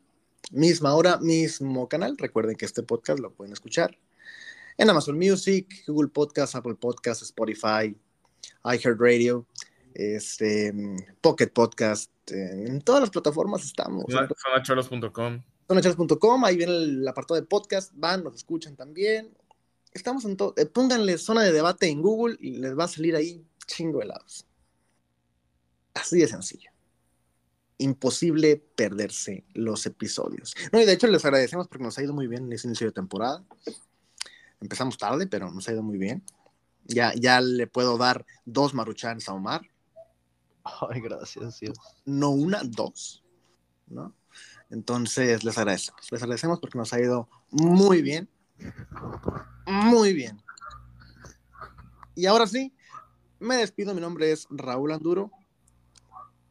Misma 0.52 0.94
hora, 0.94 1.18
mismo 1.18 1.88
canal. 1.88 2.18
Recuerden 2.18 2.56
que 2.56 2.66
este 2.66 2.84
podcast 2.84 3.20
lo 3.20 3.34
pueden 3.34 3.54
escuchar 3.54 3.98
en 4.78 4.90
Amazon 4.90 5.18
Music, 5.18 5.84
Google 5.88 6.10
Podcast, 6.10 6.56
Apple 6.56 6.76
Podcast, 6.76 7.22
Spotify, 7.22 7.96
iHeartRadio, 8.64 9.46
este, 9.94 10.74
Pocket 11.22 11.48
Podcast. 11.48 12.12
En 12.28 12.82
todas 12.82 13.02
las 13.02 13.10
plataformas 13.10 13.64
estamos. 13.66 14.06
Sonacholos.com. 14.08 15.42
Sonacholos.com, 15.68 16.46
ahí 16.46 16.58
viene 16.58 16.74
el 16.74 17.08
apartado 17.08 17.40
de 17.40 17.46
podcast. 17.46 17.92
Van, 17.96 18.24
nos 18.24 18.36
escuchan 18.36 18.76
también. 18.76 19.36
Estamos 19.94 20.26
en 20.26 20.38
todo. 20.38 20.54
Eh, 20.58 20.66
pónganle 20.66 21.18
zona 21.18 21.44
de 21.44 21.52
debate 21.52 21.88
en 21.88 22.02
Google 22.02 22.38
y 22.40 22.52
les 22.58 22.78
va 22.78 22.86
a 22.86 22.88
salir 22.88 23.16
ahí 23.16 23.46
chingo 23.68 24.00
de 24.00 24.06
lados. 24.06 24.46
Así 25.94 26.20
de 26.20 26.28
sencillo 26.28 26.74
imposible 27.84 28.64
perderse 28.76 29.44
los 29.54 29.86
episodios. 29.86 30.56
No, 30.72 30.80
y 30.80 30.86
de 30.86 30.94
hecho 30.94 31.08
les 31.08 31.24
agradecemos 31.26 31.68
porque 31.68 31.84
nos 31.84 31.98
ha 31.98 32.04
ido 32.04 32.14
muy 32.14 32.28
bien 32.28 32.46
en 32.46 32.54
ese 32.54 32.68
inicio 32.68 32.88
de 32.88 32.94
temporada. 32.94 33.44
Empezamos 34.62 34.98
tarde, 34.98 35.28
pero 35.28 35.52
nos 35.52 35.68
ha 35.68 35.74
ido 35.74 35.84
muy 35.84 35.98
bien. 35.98 36.24
Ya, 36.86 37.14
ya 37.16 37.42
le 37.42 37.68
puedo 37.68 37.98
dar 37.98 38.26
dos 38.46 38.74
maruchans 38.74 39.28
a 39.28 39.34
Omar. 39.34 39.62
Ay, 40.64 41.02
gracias, 41.02 41.60
Dios. 41.60 41.78
No 42.06 42.30
una, 42.30 42.62
dos. 42.64 43.24
¿No? 43.88 44.14
Entonces 44.70 45.44
les 45.44 45.58
agradecemos. 45.58 46.12
Les 46.12 46.22
agradecemos 46.22 46.60
porque 46.60 46.78
nos 46.78 46.94
ha 46.94 47.02
ido 47.02 47.28
muy 47.52 48.02
bien. 48.02 48.30
Muy 49.66 50.14
bien. 50.14 50.42
Y 52.16 52.26
ahora 52.26 52.48
sí, 52.48 52.74
me 53.40 53.58
despido. 53.58 53.94
Mi 53.94 54.02
nombre 54.02 54.32
es 54.32 54.48
Raúl 54.50 54.92
Anduro 54.92 55.32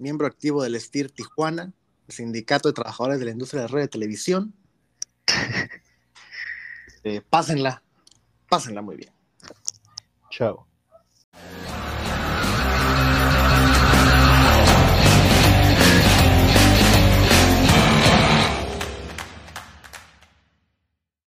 miembro 0.02 0.26
activo 0.26 0.62
del 0.62 0.78
STIR 0.78 1.12
Tijuana, 1.12 1.72
el 2.08 2.14
Sindicato 2.14 2.68
de 2.68 2.74
Trabajadores 2.74 3.20
de 3.20 3.24
la 3.24 3.30
Industria 3.30 3.62
de 3.62 3.68
Radio 3.68 3.84
y 3.86 3.88
Televisión. 3.88 4.54
Eh, 7.04 7.20
pásenla, 7.20 7.82
pásenla 8.48 8.80
muy 8.80 8.94
bien. 8.94 9.12
Chao. 10.30 10.68